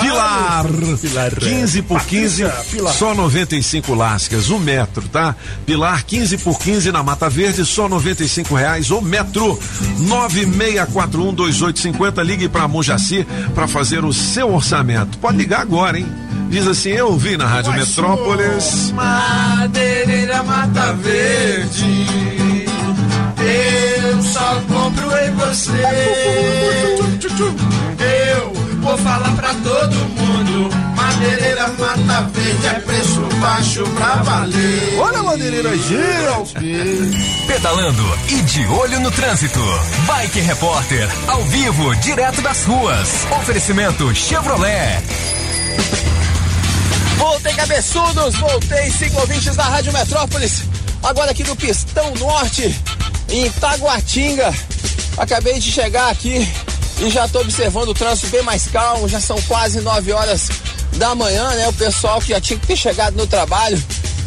Pilar. 0.00 0.64
15 1.34 1.82
por 1.82 2.02
15, 2.04 2.44
Patrícia 2.44 2.64
Pilar. 2.70 2.94
só 2.94 3.14
95 3.14 3.94
lascas, 3.94 4.50
o 4.50 4.58
metro, 4.58 5.02
tá? 5.08 5.34
Pilar 5.66 6.04
15 6.04 6.38
por 6.38 6.58
15 6.58 6.92
na 6.92 7.02
Mata 7.02 7.28
Verde, 7.28 7.64
só 7.64 7.88
95 7.88 8.54
reais 8.54 8.90
o 8.90 9.00
metro. 9.00 9.58
96412850, 10.00 12.24
ligue 12.24 12.48
pra 12.48 12.68
Mojaci 12.68 13.26
pra 13.54 13.66
fazer 13.68 14.04
o 14.04 14.12
seu 14.12 14.52
orçamento. 14.52 15.18
Pode 15.18 15.36
ligar 15.36 15.60
agora, 15.60 15.98
hein? 15.98 16.06
Diz 16.48 16.66
assim, 16.66 16.90
eu 16.90 17.08
ouvi 17.08 17.36
na 17.36 17.46
Rádio 17.46 17.72
Metrópolis. 17.72 18.92
Madeireira 19.64 20.42
Mata 20.42 20.92
Verde. 20.92 22.06
Eu 23.40 24.22
só 24.22 24.62
compro 24.68 25.10
em 25.16 25.30
você. 25.36 25.72
Eu 27.98 28.52
vou 28.82 28.98
falar 28.98 29.34
pra 29.34 29.54
todo 29.54 29.94
mundo. 29.96 30.68
Madeireira 30.94 31.68
Mata 31.78 32.28
Verde 32.34 32.66
é 32.66 32.74
preço 32.80 33.20
baixo 33.40 33.84
pra 33.96 34.16
valer. 34.16 34.98
Olha 34.98 35.20
a 35.20 35.22
madeireira 35.22 35.70
GLP. 35.70 37.46
Pedalando 37.46 38.18
e 38.28 38.42
de 38.42 38.66
olho 38.66 39.00
no 39.00 39.10
trânsito. 39.12 39.60
Bike 40.06 40.40
Repórter, 40.40 41.08
ao 41.26 41.42
vivo, 41.44 41.96
direto 41.96 42.42
das 42.42 42.66
ruas. 42.66 43.08
Oferecimento 43.40 44.14
Chevrolet. 44.14 45.02
Voltei, 47.16 47.54
cabeçudos! 47.54 48.34
Voltei, 48.36 48.90
cinco 48.90 49.20
ouvintes 49.20 49.56
da 49.56 49.64
Rádio 49.64 49.92
Metrópolis. 49.92 50.62
Agora 51.02 51.30
aqui 51.30 51.44
no 51.44 51.56
Pistão 51.56 52.14
Norte, 52.14 52.74
em 53.28 53.50
Taguatinga. 53.52 54.52
Acabei 55.16 55.58
de 55.58 55.70
chegar 55.70 56.10
aqui 56.10 56.48
e 56.98 57.10
já 57.10 57.26
estou 57.26 57.42
observando 57.42 57.88
o 57.88 57.94
trânsito 57.94 58.28
bem 58.28 58.42
mais 58.42 58.66
calmo. 58.68 59.08
Já 59.08 59.20
são 59.20 59.40
quase 59.42 59.80
9 59.80 60.12
horas 60.12 60.48
da 60.96 61.14
manhã, 61.14 61.50
né? 61.50 61.68
O 61.68 61.72
pessoal 61.72 62.20
que 62.20 62.28
já 62.28 62.40
tinha 62.40 62.58
que 62.58 62.66
ter 62.66 62.76
chegado 62.76 63.16
no 63.16 63.26
trabalho 63.26 63.82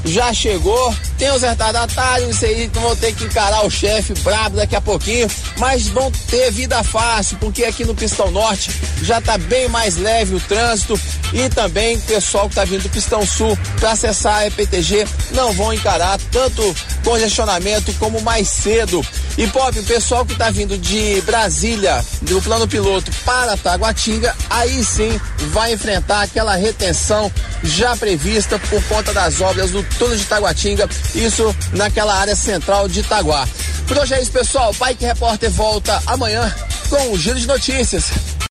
já 0.06 0.34
chegou. 0.34 0.96
Tem 1.18 1.32
os 1.32 1.42
retardatários, 1.42 2.36
isso 2.36 2.46
aí 2.46 2.70
vão 2.74 2.96
ter 2.96 3.14
que 3.14 3.24
encarar 3.24 3.66
o 3.66 3.72
chefe 3.72 4.14
brabo 4.22 4.56
daqui 4.56 4.76
a 4.76 4.82
pouquinho, 4.82 5.28
mas 5.58 5.88
vão 5.88 6.12
ter 6.30 6.52
vida 6.52 6.84
fácil, 6.84 7.38
porque 7.38 7.64
aqui 7.64 7.84
no 7.84 7.96
Pistão 7.96 8.30
Norte 8.30 8.70
já 9.02 9.20
tá 9.20 9.38
bem 9.38 9.68
mais 9.68 9.98
leve 9.98 10.36
o 10.36 10.40
trânsito 10.40 11.00
e 11.34 11.50
também 11.50 11.98
o 11.98 12.02
pessoal 12.02 12.48
que 12.48 12.56
tá 12.56 12.66
vindo 12.66 12.84
do 12.84 12.90
Pistão 12.90 13.26
Sul 13.26 13.58
para 13.80 13.92
acessar 13.92 14.36
a 14.36 14.48
EPTG 14.48 15.08
não 15.32 15.52
vão 15.54 15.74
encarar 15.74 16.20
tanto 16.32 16.76
congestionamento 17.08 17.94
como 17.94 18.22
mais 18.22 18.50
cedo. 18.50 19.02
E 19.38 19.48
Pop, 19.48 19.80
o 19.80 19.84
pessoal 19.86 20.26
que 20.26 20.36
tá 20.36 20.50
vindo 20.50 20.78
de 20.78 21.22
Brasília, 21.22 22.04
do 22.24 22.42
plano 22.42 22.68
piloto 22.68 23.10
para 23.24 23.56
Taguatinga, 23.56 24.36
aí 24.50 24.84
sim 24.84 25.18
vai 25.52 25.72
enfrentar 25.72 26.24
aquela 26.24 26.56
retenção 26.56 27.32
já 27.64 27.96
prevista 27.96 28.60
por 28.60 28.84
conta 28.84 29.14
das 29.14 29.40
obras 29.40 29.72
do 29.72 29.82
túnel 29.98 30.18
de 30.18 30.26
Taguatinga, 30.26 30.90
isso 31.16 31.56
naquela 31.72 32.14
área 32.14 32.36
central 32.36 32.90
de 32.90 33.00
Itaguá. 33.00 33.48
Por 33.88 33.98
hoje 33.98 34.14
é 34.14 34.22
isso, 34.22 34.32
pessoal. 34.32 34.74
Bike 34.74 35.06
Repórter 35.06 35.50
volta 35.50 36.04
amanhã 36.08 36.54
com 36.90 37.14
um 37.14 37.18
giro 37.18 37.40
de 37.40 37.48
notícias. 37.48 38.04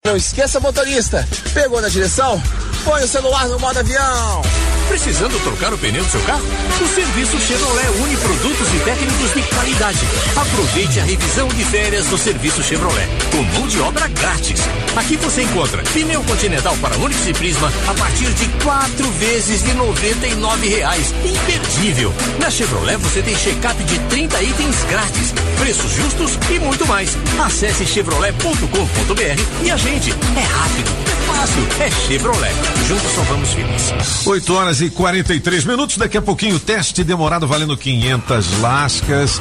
Não 0.06 0.16
esqueça, 0.16 0.58
motorista, 0.58 1.28
pegou 1.52 1.82
na 1.82 1.88
direção? 1.88 2.42
Põe 2.82 3.04
o 3.04 3.08
celular 3.08 3.46
no 3.46 3.58
modo 3.58 3.78
avião. 3.78 4.42
Precisando 4.88 5.38
trocar 5.42 5.72
o 5.72 5.78
pneu 5.78 6.02
do 6.02 6.10
seu 6.10 6.20
carro? 6.22 6.44
O 6.80 6.88
serviço 6.88 7.38
Chevrolet 7.38 7.88
une 8.02 8.16
produtos 8.16 8.68
e 8.74 8.78
técnicos 8.80 9.34
de 9.34 9.42
qualidade. 9.54 9.98
Aproveite 10.34 11.00
a 11.00 11.04
revisão 11.04 11.48
de 11.48 11.64
férias 11.64 12.06
do 12.06 12.16
serviço 12.16 12.62
Chevrolet, 12.62 13.06
com 13.30 13.42
mão 13.58 13.68
de 13.68 13.78
obra 13.80 14.08
grátis. 14.08 14.60
Aqui 14.96 15.16
você 15.16 15.42
encontra 15.42 15.82
pneu 15.92 16.22
continental 16.24 16.76
para 16.78 16.96
Onix 16.96 17.26
e 17.26 17.34
Prisma 17.34 17.70
a 17.86 17.94
partir 17.94 18.32
de 18.32 18.48
quatro 18.64 19.10
vezes 19.12 19.62
de 19.62 19.74
99 19.74 20.68
reais. 20.68 21.14
Imperdível! 21.24 22.12
Na 22.40 22.50
Chevrolet 22.50 22.96
você 22.96 23.22
tem 23.22 23.36
check-up 23.36 23.82
de 23.84 23.98
30 23.98 24.42
itens 24.42 24.84
grátis, 24.84 25.34
preços 25.58 25.92
justos 25.92 26.38
e 26.50 26.58
muito 26.58 26.86
mais. 26.86 27.16
Acesse 27.44 27.86
chevrolet.com.br 27.86 29.64
e 29.64 29.70
a 29.70 29.76
gente 29.76 30.10
é 30.10 30.42
rápido, 30.42 30.90
fácil, 31.38 31.62
é 31.80 31.90
Chevrolet. 31.90 32.52
Juntos 32.88 33.12
salvamos 33.12 33.50
vidas. 33.54 34.26
8 34.26 34.54
horas 34.54 34.80
e 34.80 34.90
43 34.90 35.64
minutos. 35.64 35.96
Daqui 35.96 36.16
a 36.18 36.22
pouquinho, 36.22 36.58
teste 36.58 37.04
demorado 37.04 37.46
valendo 37.46 37.76
500 37.76 38.60
lascas. 38.60 39.40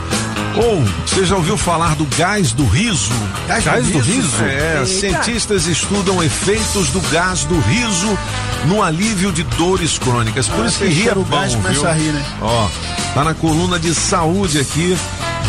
Ou 0.56 0.84
você 1.06 1.26
já 1.26 1.36
ouviu 1.36 1.58
falar 1.58 1.96
do 1.96 2.06
gás 2.18 2.52
do 2.52 2.66
riso? 2.66 3.12
Gás 3.48 3.88
do 3.88 4.00
riso? 4.00 4.44
É, 4.44 4.74
Eita. 4.80 4.86
cientistas 4.86 5.66
estudam 5.68 6.22
efeitos 6.24 6.90
do 6.90 7.00
gás 7.10 7.44
do 7.46 7.60
riso 7.60 8.18
no 8.66 8.82
alívio 8.84 9.32
de 9.32 9.44
dores 9.44 9.98
crônicas. 9.98 10.48
Por 10.48 10.66
Ah, 10.66 10.68
isso 10.68 10.80
que 10.80 10.86
você 10.86 10.92
ri 10.94 11.10
é 11.10 11.16
bom, 11.16 11.24
gás 11.24 11.54
viu? 11.54 11.88
a 11.88 11.92
rir, 11.94 12.12
né? 12.12 12.26
Ó, 12.42 12.68
tá 13.14 13.24
na 13.24 13.34
coluna 13.34 13.80
de 13.80 13.94
saúde 13.94 14.60
aqui 14.60 14.98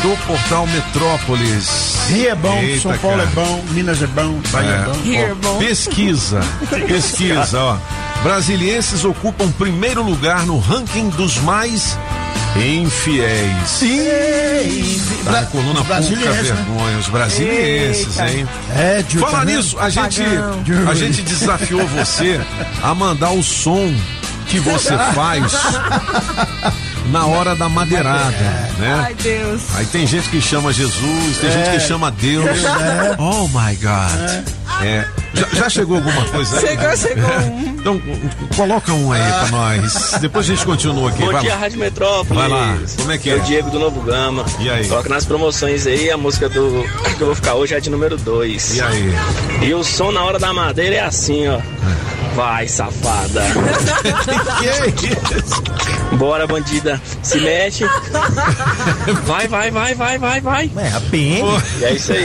do 0.03 0.17
portal 0.27 0.67
Metrópolis. 0.67 1.97
Rio 2.09 2.29
é 2.31 2.35
bom, 2.35 2.59
Eita, 2.59 2.81
São 2.83 2.99
Paulo 2.99 3.19
cara. 3.19 3.29
é 3.29 3.35
bom, 3.35 3.65
Minas 3.71 4.03
é 4.03 4.07
bom, 4.07 4.41
Bahia 4.51 4.71
é, 4.71 5.35
bom. 5.35 5.57
Ó, 5.57 5.59
Pesquisa, 5.59 6.41
pesquisa, 6.87 7.59
ó. 7.61 7.77
Brasilienses 8.23 9.05
ocupam 9.05 9.51
primeiro 9.53 10.03
lugar 10.03 10.45
no 10.47 10.59
ranking 10.59 11.09
dos 11.11 11.39
mais 11.39 11.97
infiéis. 12.57 13.69
Sim. 13.69 13.99
Tá 15.25 15.31
na 15.33 15.43
coluna 15.47 15.75
pouca 15.75 15.95
brasilienses, 15.95 16.49
né? 16.51 16.55
vergonha, 16.55 16.99
os 16.99 17.09
brasilienses, 17.09 18.19
Eita. 18.19 18.31
hein? 18.33 18.49
É, 18.77 19.05
Falar 19.21 19.39
tá 19.41 19.45
nisso, 19.45 19.79
a 19.79 19.89
gente, 19.91 20.23
Pagão. 20.23 20.89
a 20.91 20.95
gente 20.95 21.23
desafiou 21.23 21.87
você 21.87 22.41
a 22.83 22.95
mandar 22.95 23.31
o 23.31 23.43
som 23.43 23.93
que 24.49 24.59
você 24.61 24.97
faz 25.15 25.53
na 27.11 27.27
hora 27.27 27.55
da 27.55 27.69
madeirada, 27.69 28.31
né? 28.79 29.05
Ai, 29.05 29.15
Deus. 29.15 29.63
Aí 29.75 29.87
tem 29.87 30.07
gente 30.07 30.29
que 30.29 30.41
chama 30.41 30.73
Jesus, 30.73 31.39
tem 31.41 31.51
É. 31.51 31.53
gente 31.53 31.71
que 31.71 31.81
chama 31.81 32.11
Deus. 32.11 32.47
É. 32.65 33.17
Oh 33.19 33.49
my 33.49 33.75
God. 33.77 34.45
É. 34.83 35.05
Já, 35.35 35.47
já 35.53 35.69
chegou 35.69 35.97
alguma 35.97 36.25
coisa 36.27 36.59
aí? 36.59 36.67
Chegou, 36.67 36.97
chegou 36.97 37.31
um. 37.41 37.77
Então, 37.79 38.01
coloca 38.57 38.93
um 38.93 39.13
aí 39.13 39.23
pra 39.23 39.49
nós. 39.49 40.15
Depois 40.21 40.47
a 40.47 40.49
gente 40.55 40.65
continua 40.65 41.11
aqui. 41.11 41.23
Bom 41.23 41.33
vai 41.33 41.43
dia, 41.43 41.55
lá. 41.55 41.61
Rádio 41.61 41.79
Metrópolis. 41.79 42.39
Vai 42.39 42.49
lá, 42.49 42.79
como 42.97 43.13
é 43.13 43.19
que 43.19 43.31
é? 43.31 43.35
é? 43.35 43.37
o 43.37 43.41
Diego 43.41 43.71
do 43.71 43.79
Novo 43.79 44.01
Gama. 44.01 44.45
E 44.59 44.69
aí? 44.71 44.87
Toca 44.89 45.09
nas 45.09 45.25
promoções 45.25 45.87
aí, 45.87 46.11
a 46.11 46.17
música 46.17 46.49
do 46.49 46.85
que 47.17 47.21
eu 47.21 47.27
vou 47.29 47.35
ficar 47.37 47.55
hoje 47.55 47.75
é 47.75 47.81
de 47.81 47.89
número 47.91 48.17
2. 48.17 48.77
E 48.77 48.83
aí? 48.83 49.15
E 49.63 49.75
o 49.75 49.83
som 49.85 50.11
na 50.11 50.23
hora 50.25 50.39
da 50.39 50.53
madeira 50.53 50.97
é 50.97 51.01
assim, 51.05 51.47
ó. 51.49 51.61
Vai, 52.39 52.69
safada. 52.69 53.43
Bora, 56.13 56.47
bandida. 56.47 57.01
Se 57.23 57.39
mexe. 57.39 57.85
Vai, 59.25 59.47
vai, 59.47 59.71
vai, 59.71 59.95
vai, 59.95 60.19
vai, 60.19 60.41
vai. 60.41 60.71
É, 60.77 60.89
a 60.97 61.01
PM. 61.01 61.49
E 61.81 61.85
é 61.85 61.93
isso 61.93 62.13
aí. 62.13 62.25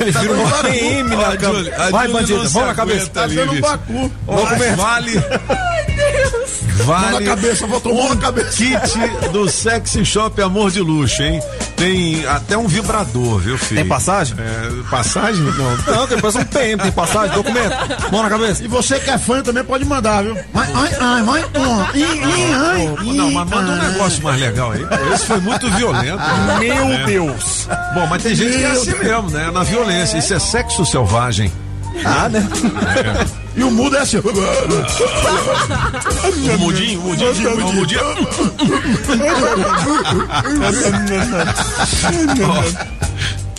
Ele 0.00 0.10
vira 0.12 0.32
uma 0.32 0.58
PM 0.62 1.16
na 1.16 1.28
a 1.28 1.36
cama. 1.36 1.64
Vai, 1.90 2.08
não 2.08 2.26
se 2.26 2.32
vamos 2.32 2.54
na 2.54 2.74
cabeça. 2.74 3.06
Tá 3.10 3.22
ali, 3.24 3.34
dando 3.36 3.52
um 3.52 3.60
bacu. 3.60 4.10
Ó, 4.26 4.36
Vamos 4.36 4.50
comer. 4.50 4.76
Vale. 4.76 5.24
Ai, 5.48 5.84
Deus. 5.86 6.62
Vale. 6.84 7.10
Mão 7.12 7.20
na 7.20 7.26
cabeça, 7.26 7.66
botou 7.66 7.94
mão 7.94 8.08
na 8.08 8.16
cabeça. 8.16 8.56
Kit 8.56 8.98
do 9.32 9.48
Sexy 9.48 10.04
Shop 10.04 10.40
Amor 10.40 10.70
de 10.70 10.80
Luxo, 10.80 11.22
hein? 11.22 11.40
Tem 11.76 12.24
até 12.26 12.56
um 12.56 12.66
vibrador, 12.66 13.38
viu, 13.38 13.58
filho? 13.58 13.80
Tem 13.80 13.88
passagem? 13.88 14.36
É, 14.38 14.90
passagem? 14.90 15.42
Não. 15.42 15.76
Não, 15.94 16.06
depois 16.06 16.34
um 16.34 16.44
PM, 16.44 16.82
tem 16.82 16.92
passagem, 16.92 17.34
documento. 17.34 17.74
Mão 18.10 18.22
na 18.22 18.30
cabeça. 18.30 18.64
E 18.64 18.68
você 18.68 18.98
que 18.98 19.10
é 19.10 19.18
fã 19.18 19.42
também 19.42 19.64
pode 19.64 19.84
mandar, 19.84 20.22
viu? 20.24 20.34
Vai, 20.52 20.68
ai, 20.74 20.90
ai, 21.00 21.22
vai, 21.22 21.42
ai, 21.42 22.00
ih, 22.00 22.11
Não, 23.14 23.30
mas 23.30 23.48
manda 23.50 23.72
um 23.72 23.76
negócio 23.90 24.22
mais 24.22 24.40
legal 24.40 24.72
aí. 24.72 24.86
Esse 25.14 25.26
foi 25.26 25.40
muito 25.40 25.70
violento. 25.72 26.22
Meu 26.58 26.92
É. 26.92 27.04
Deus. 27.04 27.68
Bom, 27.94 28.06
mas 28.06 28.22
tem 28.22 28.34
gente 28.34 28.56
que 28.56 28.62
é 28.64 28.70
assim 28.70 28.94
mesmo, 28.98 29.30
né? 29.30 29.50
Na 29.50 29.62
violência. 29.62 30.18
Isso 30.18 30.34
é 30.34 30.38
sexo 30.38 30.84
selvagem. 30.86 31.52
Ah, 32.04 32.26
né? 32.28 32.42
E 33.54 33.62
o 33.62 33.70
mudo 33.70 33.96
é 33.96 34.00
assim. 34.00 34.16
ó. 34.16 34.20
O 36.54 36.58
mudinho, 36.58 37.00
o 37.00 37.04
mudinho, 37.08 37.54
o 37.54 37.72
mudinho. 37.74 38.00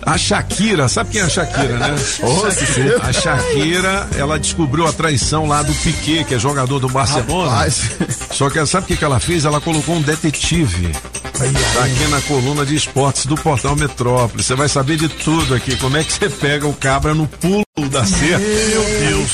A 0.05 0.17
Shakira, 0.17 0.87
sabe 0.87 1.11
quem 1.11 1.21
é 1.21 1.23
a 1.23 1.29
Shakira, 1.29 1.77
né? 1.77 1.95
A 3.01 3.13
Shakira, 3.13 4.07
ela 4.17 4.39
descobriu 4.39 4.87
a 4.87 4.93
traição 4.93 5.45
lá 5.45 5.61
do 5.61 5.73
Piquet, 5.73 6.23
que 6.25 6.35
é 6.35 6.39
jogador 6.39 6.79
do 6.79 6.89
Barcelona. 6.89 7.49
Rapaz. 7.49 7.91
Só 8.31 8.49
que 8.49 8.65
sabe 8.65 8.85
o 8.85 8.87
que, 8.87 8.97
que 8.97 9.05
ela 9.05 9.19
fez? 9.19 9.45
Ela 9.45 9.61
colocou 9.61 9.95
um 9.95 10.01
detetive. 10.01 10.91
Tá 10.93 11.83
aqui 11.83 12.07
na 12.09 12.21
coluna 12.21 12.65
de 12.65 12.75
esportes 12.75 13.25
do 13.25 13.35
portal 13.35 13.75
Metrópole. 13.75 14.43
Você 14.43 14.55
vai 14.55 14.69
saber 14.69 14.97
de 14.97 15.09
tudo 15.09 15.55
aqui. 15.55 15.75
Como 15.77 15.97
é 15.97 16.03
que 16.03 16.13
você 16.13 16.29
pega 16.29 16.67
o 16.67 16.73
cabra 16.73 17.13
no 17.13 17.27
pulo 17.27 17.63
da 17.89 18.05
cerca? 18.05 18.37
Meu 18.37 18.83
Deus. 18.99 19.31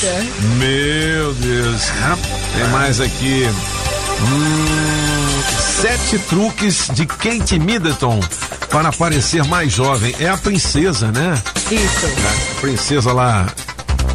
Meu 0.57 1.33
Deus. 1.33 1.81
Tem 2.55 2.67
mais 2.69 3.01
aqui. 3.01 3.43
Hum, 4.21 5.08
sete 5.81 6.19
truques 6.19 6.87
de 6.93 7.05
Kate 7.05 7.59
Middleton 7.59 8.19
para 8.69 8.91
parecer 8.91 9.43
mais 9.45 9.71
jovem. 9.71 10.13
É 10.19 10.27
a 10.29 10.37
princesa, 10.37 11.11
né? 11.11 11.41
Isso. 11.71 12.05
A 12.57 12.61
princesa 12.61 13.13
lá 13.13 13.47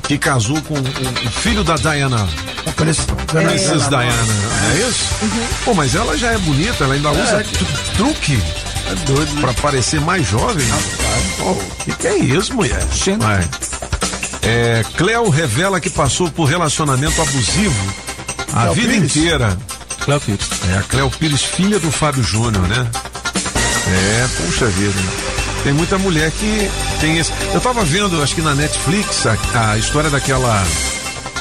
que 0.06 0.18
casou 0.18 0.60
com 0.62 0.74
o, 0.74 1.30
filho 1.30 1.64
da 1.64 1.76
Diana. 1.76 2.28
Princesa 3.26 3.88
Diana, 3.88 4.12
não 4.12 4.70
é 4.70 4.88
isso? 4.88 5.04
Pô, 5.64 5.74
mas 5.74 5.94
ela 5.94 6.16
já 6.16 6.32
é 6.32 6.38
bonita, 6.38 6.84
ela 6.84 6.94
ainda 6.94 7.10
usa 7.10 7.44
tru- 7.44 7.66
truque. 7.96 8.38
É 8.90 8.94
doido, 9.06 9.40
Pra 9.40 9.52
parecer 9.54 10.00
mais 10.02 10.26
jovem. 10.28 10.66
O 11.40 11.54
que, 11.84 11.92
que 11.92 12.06
é 12.06 12.18
isso, 12.18 12.52
mulher? 12.54 12.84
Vai. 13.18 13.48
É, 14.42 14.84
Cleo 14.98 15.30
revela 15.30 15.80
que 15.80 15.88
passou 15.88 16.30
por 16.30 16.44
relacionamento 16.44 17.20
abusivo 17.22 17.94
a 18.52 18.60
Cleo 18.62 18.74
vida 18.74 18.92
Pires? 18.92 19.16
inteira. 19.16 19.58
Cléo 20.04 20.20
Pires. 20.20 20.48
É 20.72 20.78
a 20.78 20.82
Cleo 20.82 21.10
Pires, 21.10 21.42
filha 21.42 21.78
do 21.78 21.90
Fábio 21.90 22.22
Júnior, 22.22 22.66
né? 22.68 22.86
É, 23.86 24.26
puxa 24.44 24.66
vida. 24.66 24.94
Tem 25.62 25.72
muita 25.72 25.96
mulher 25.98 26.30
que 26.30 26.70
tem 27.00 27.18
esse. 27.18 27.32
Eu 27.52 27.60
tava 27.60 27.82
vendo, 27.84 28.22
acho 28.22 28.34
que 28.34 28.42
na 28.42 28.54
Netflix, 28.54 29.26
a, 29.26 29.70
a 29.70 29.78
história 29.78 30.10
daquela. 30.10 30.64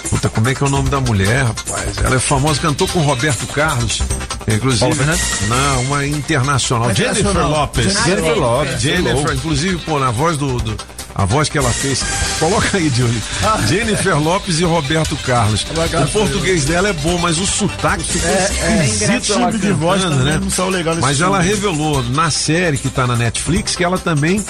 Puta, 0.09 0.29
como 0.29 0.47
é 0.47 0.53
que 0.55 0.63
é 0.63 0.67
o 0.67 0.69
nome 0.69 0.89
da 0.89 0.99
mulher, 1.01 1.43
rapaz? 1.45 1.97
Ela 1.97 2.15
é 2.15 2.19
famosa, 2.19 2.59
cantou 2.61 2.87
com 2.87 2.99
Roberto 2.99 3.45
Carlos. 3.47 3.99
Inclusive. 4.47 4.93
Fernandes? 4.93 5.23
Não, 5.47 5.81
uma 5.83 6.05
internacional. 6.05 6.91
Internacional. 6.91 7.33
Jennifer 7.33 7.47
Lopez. 7.59 7.85
Jennifer 7.85 8.05
Jennifer 8.05 8.35
Lopez. 8.35 8.71
Lopez. 8.71 8.81
Jennifer, 8.81 9.35
inclusive, 9.35 9.77
pô, 9.79 9.99
na 9.99 10.11
voz 10.11 10.37
do. 10.37 10.57
do- 10.59 10.77
a 11.15 11.25
voz 11.25 11.47
que 11.47 11.57
ela 11.59 11.69
fez. 11.71 12.01
Coloca 12.43 12.77
aí, 12.77 12.89
Johnny. 12.89 13.21
Jennifer 13.69 14.19
Lopes 14.19 14.59
e 14.59 14.65
Roberto 14.65 15.15
Carlos. 15.17 15.65
O 16.03 16.11
português 16.11 16.65
dela 16.65 16.89
é 16.89 16.93
bom, 16.93 17.17
mas 17.17 17.37
o 17.39 17.45
sotaque 17.47 18.03
É, 18.21 18.51
é, 18.81 18.85
esquisito. 18.85 19.33
ela 19.33 19.51
timbre 19.51 19.57
de 19.59 19.71
voz 19.71 20.01
cantando, 20.03 20.23
né? 20.25 20.41
Mas 20.99 21.21
ela 21.21 21.41
filme. 21.41 21.55
revelou 21.55 22.03
na 22.03 22.29
série 22.29 22.77
que 22.77 22.89
tá 22.89 23.07
na 23.07 23.15
Netflix 23.15 23.77
que 23.77 23.83
ela 23.83 23.97
também 23.97 24.43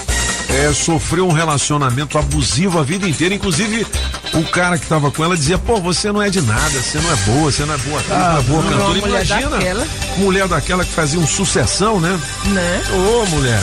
é, 0.48 0.72
sofreu 0.72 1.28
um 1.28 1.32
relacionamento 1.32 2.18
abusivo 2.18 2.80
a 2.80 2.82
vida 2.82 3.08
inteira. 3.08 3.32
Inclusive, 3.32 3.86
o 4.34 4.42
cara 4.42 4.76
que 4.76 4.86
tava 4.86 5.12
com 5.12 5.22
ela 5.24 5.36
dizia: 5.36 5.56
pô, 5.56 5.80
você 5.80 6.10
não 6.10 6.20
é 6.20 6.28
de 6.28 6.40
nada, 6.42 6.70
você 6.82 6.98
não 6.98 7.12
é 7.12 7.16
boa, 7.16 7.52
você 7.52 7.64
não 7.64 7.74
é 7.74 7.78
boa, 7.78 8.00
atriz, 8.00 8.18
não 8.18 8.38
é 8.38 8.42
boa 8.42 8.62
não, 8.62 8.70
cantora. 8.70 8.88
mulher 9.00 9.24
Imagina, 9.24 9.50
daquela. 9.50 9.86
mulher 10.16 10.48
daquela 10.48 10.84
que 10.84 10.90
fazia 10.92 11.20
um 11.20 11.26
sucessão, 11.28 12.00
né? 12.00 12.20
Né? 12.46 12.82
Ô, 12.92 13.26
mulher. 13.26 13.62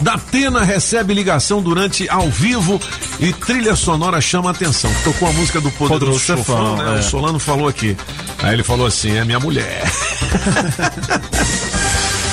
Datena 0.00 0.64
recebe 0.64 1.14
ligação 1.14 1.62
durante 1.62 2.08
ao 2.08 2.28
vivo 2.28 2.80
e 3.20 3.32
trilha 3.32 3.76
sonora 3.76 4.20
chama 4.20 4.50
a 4.50 4.52
atenção. 4.52 4.90
Tocou 5.04 5.28
a 5.28 5.32
música 5.32 5.60
do 5.60 5.70
Poderoso, 5.70 6.00
Poderoso 6.00 6.24
Chefão, 6.24 6.76
né? 6.76 6.96
é. 6.96 7.00
O 7.00 7.02
Solano 7.02 7.38
falou 7.38 7.68
aqui. 7.68 7.96
Aí 8.42 8.54
ele 8.54 8.62
falou 8.62 8.86
assim: 8.86 9.16
é 9.16 9.24
minha 9.24 9.40
mulher. 9.40 9.82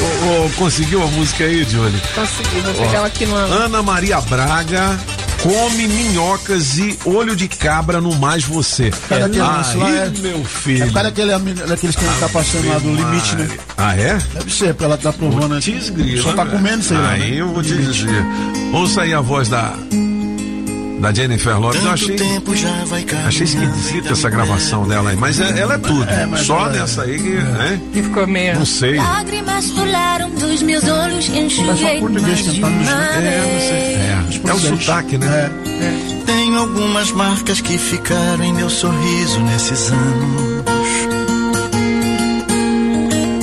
Ô, 0.01 0.45
ô, 0.45 0.49
conseguiu 0.57 1.03
a 1.03 1.05
música 1.07 1.43
aí, 1.43 1.63
Johnny? 1.65 2.01
Consegui, 2.15 2.59
vou 2.61 2.73
pegar 2.73 2.93
ela 2.93 3.07
aqui 3.07 3.25
numa. 3.25 3.41
Ana 3.41 3.83
Maria 3.83 4.19
Braga 4.21 4.99
come 5.41 5.87
minhocas 5.87 6.77
e 6.77 6.97
olho 7.05 7.35
de 7.35 7.47
cabra 7.47 7.99
no 7.99 8.15
Mais 8.15 8.43
Você. 8.43 8.91
Cara, 9.09 9.25
aquele 9.25 9.41
lá 9.41 9.87
Aí, 9.87 9.95
é- 9.97 10.09
meu 10.21 10.43
filho. 10.43 10.83
É 10.83 10.85
por 10.87 10.93
causa 10.93 11.09
daquele, 11.11 11.31
daqueles 11.67 11.95
que 11.95 12.05
tá 12.19 12.29
passando 12.29 12.67
lá 12.67 12.77
do 12.79 12.93
limite, 12.93 13.35
né? 13.35 13.49
Ah, 13.77 13.95
é? 13.95 14.17
Deve 14.33 14.51
ser, 14.53 14.67
porque 14.73 14.85
ela 14.85 14.97
tá 14.97 15.11
provando 15.11 15.55
grila, 15.89 16.21
Só 16.23 16.33
tá 16.33 16.43
velho. 16.43 16.57
comendo 16.57 16.83
aí, 16.83 16.97
lá, 17.01 17.09
Aí 17.11 17.31
né? 17.31 17.41
eu 17.41 17.47
vou 17.49 17.63
te 17.63 17.75
dizer. 17.75 18.23
Ouça 18.73 19.01
aí 19.01 19.13
a 19.13 19.21
voz 19.21 19.49
da 19.49 19.73
da 21.01 21.11
Jennifer 21.13 21.59
Lopes. 21.59 21.83
Eu 21.83 21.91
achei, 21.91 22.15
achei 23.27 23.43
esquisita 23.45 24.13
essa 24.13 24.29
gravação 24.29 24.87
dela 24.87 25.09
aí, 25.09 25.15
mas 25.15 25.39
é- 25.39 25.59
ela 25.59 25.73
é 25.73 25.77
tudo. 25.77 26.05
Só 26.45 26.69
nessa 26.69 27.01
aí 27.03 27.17
que, 27.17 27.29
né? 27.29 27.81
Que 27.91 28.03
ficou 28.03 28.27
meio. 28.27 28.55
Não 28.55 28.65
sei. 28.65 28.95
Lágrimas 28.97 29.69
rolaram 29.71 30.29
dos 30.29 30.61
meus 30.61 30.83
olhos, 30.87 31.27
enxuguei 31.29 31.99
mais 32.01 32.43
de 32.43 32.59
uma 32.59 32.69
vez. 32.69 32.87
É 34.47 34.53
o 34.53 34.59
sotaque, 34.59 35.17
né? 35.17 35.49
Tenho 36.25 36.59
algumas 36.59 37.11
marcas 37.11 37.59
que 37.61 37.77
ficaram 37.77 38.43
em 38.43 38.53
meu 38.53 38.69
sorriso 38.69 39.39
nesses 39.41 39.91
anos. 39.91 40.61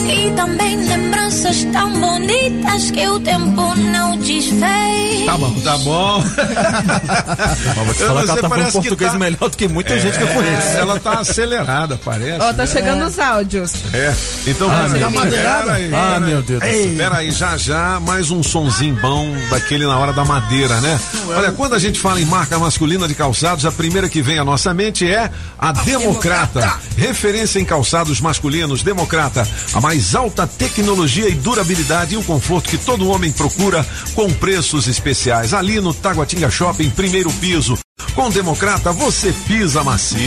E 0.09 0.31
também 0.33 0.77
lembranças 0.87 1.28
tão 1.73 1.93
bonitas 2.01 2.91
que 2.91 3.07
o 3.09 3.19
tempo 3.21 3.75
não 3.77 4.17
desfez. 4.19 5.27
Tá 5.27 5.37
bom, 5.37 5.53
tá 5.61 5.79
bom. 5.79 6.21
vou 7.85 7.95
te 7.95 8.03
falar 8.05 8.25
que 8.25 8.31
ela 8.31 8.41
tá 8.43 8.49
falando 8.49 8.73
português 8.73 9.15
melhor 9.15 9.51
do 9.51 9.57
que 9.57 9.69
muita 9.69 9.99
gente 9.99 10.17
que 10.17 10.23
eu 10.25 10.29
conheço. 10.29 10.69
Ela 10.77 10.99
tá 11.01 11.21
acelerada, 11.21 11.99
parece. 12.05 12.41
Ó, 12.41 12.53
tá 12.53 12.65
né? 12.65 12.67
chegando 12.67 13.07
os 13.07 13.19
áudios. 13.19 13.73
É. 13.93 14.15
Então, 14.47 14.71
Ah, 14.71 14.87
vamos 14.89 14.93
meu 14.93 15.01
lá. 15.11 15.21
Deus. 15.25 15.35
Pera 15.35 15.73
aí, 15.73 15.91
Ah, 15.95 16.21
meu. 16.21 16.43
Deus 16.43 16.61
do 16.61 16.67
céu. 16.67 16.91
Espera 16.91 17.17
aí, 17.17 17.31
já 17.31 17.57
já, 17.57 18.01
mais 18.01 18.31
um 18.31 18.43
sonzinho 18.43 18.97
bom 19.01 19.27
daquele 19.51 19.87
na 19.87 19.99
hora 19.99 20.13
da 20.13 20.25
madeira, 20.25 20.81
né? 20.81 20.99
Olha, 21.29 21.53
quando 21.53 21.75
a 21.75 21.79
gente 21.79 21.99
fala 22.01 22.21
em 22.21 22.25
marca 22.25 22.59
masculina 22.59 23.07
de 23.09 23.15
calçados, 23.15 23.65
a 23.67 23.73
primeira 23.73 24.09
que 24.09 24.23
vem 24.23 24.39
à 24.39 24.45
nossa 24.45 24.73
mente 24.75 25.11
é 25.11 25.31
a 25.59 25.73
Democrata. 25.73 26.75
Referência 26.97 27.59
em 27.59 27.65
calçados 27.65 28.21
masculinos, 28.21 28.83
Democrata. 28.83 29.47
A 29.73 29.81
mais 29.81 30.15
alta 30.15 30.47
tecnologia 30.47 31.29
e 31.29 31.35
durabilidade 31.39 32.15
e 32.15 32.19
o 32.19 32.23
conforto 32.23 32.69
que 32.69 32.79
todo 32.79 33.09
homem 33.09 33.33
procura 33.33 33.87
com 34.15 34.31
preços 34.33 34.87
especiais. 34.87 35.55
Ali 35.55 35.81
no 35.81 35.95
Taguatinga 35.95 36.51
Shopping, 36.51 36.91
primeiro 36.91 37.33
piso. 37.33 37.79
Com 38.19 38.31
Democrata, 38.31 38.91
você 38.91 39.33
pisa 39.47 39.85
macio. 39.85 40.19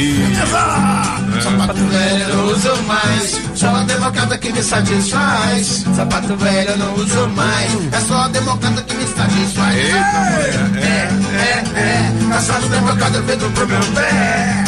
Sapato 1.44 1.74
velho 1.74 2.24
eu 2.24 2.38
não 2.38 2.46
uso 2.46 2.84
mais, 2.84 3.42
só 3.54 3.68
a 3.68 3.84
democrata 3.84 4.38
que 4.38 4.54
me 4.54 4.64
satisfaz. 4.64 5.84
Sapato 5.94 6.38
velho 6.38 6.70
eu 6.70 6.78
não 6.78 6.94
uso 6.96 7.28
mais, 7.36 7.74
é 7.92 8.00
só 8.00 8.16
a 8.16 8.28
democrata 8.30 8.82
que 8.84 8.96
me 8.96 9.06
satisfaz. 9.06 9.76
é, 9.76 9.90
é, 10.80 11.64
é, 11.76 12.30
caçado 12.30 12.70
democrata 12.70 13.24
feito 13.24 13.52
pro 13.52 13.68
meu 13.68 13.80
pé. 13.94 14.64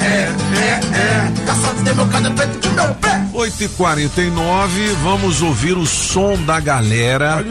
É, 0.00 0.32
é, 0.56 0.80
é, 0.96 1.44
caçado 1.44 1.82
democrata 1.82 2.32
feito 2.34 2.58
pro 2.58 2.72
meu 2.72 2.94
pé. 2.94 3.22
8 3.34 3.64
e 3.64 3.68
49 3.68 4.88
vamos 5.02 5.40
ouvir 5.42 5.76
o 5.76 5.86
som 5.86 6.36
da 6.44 6.60
galera 6.60 7.44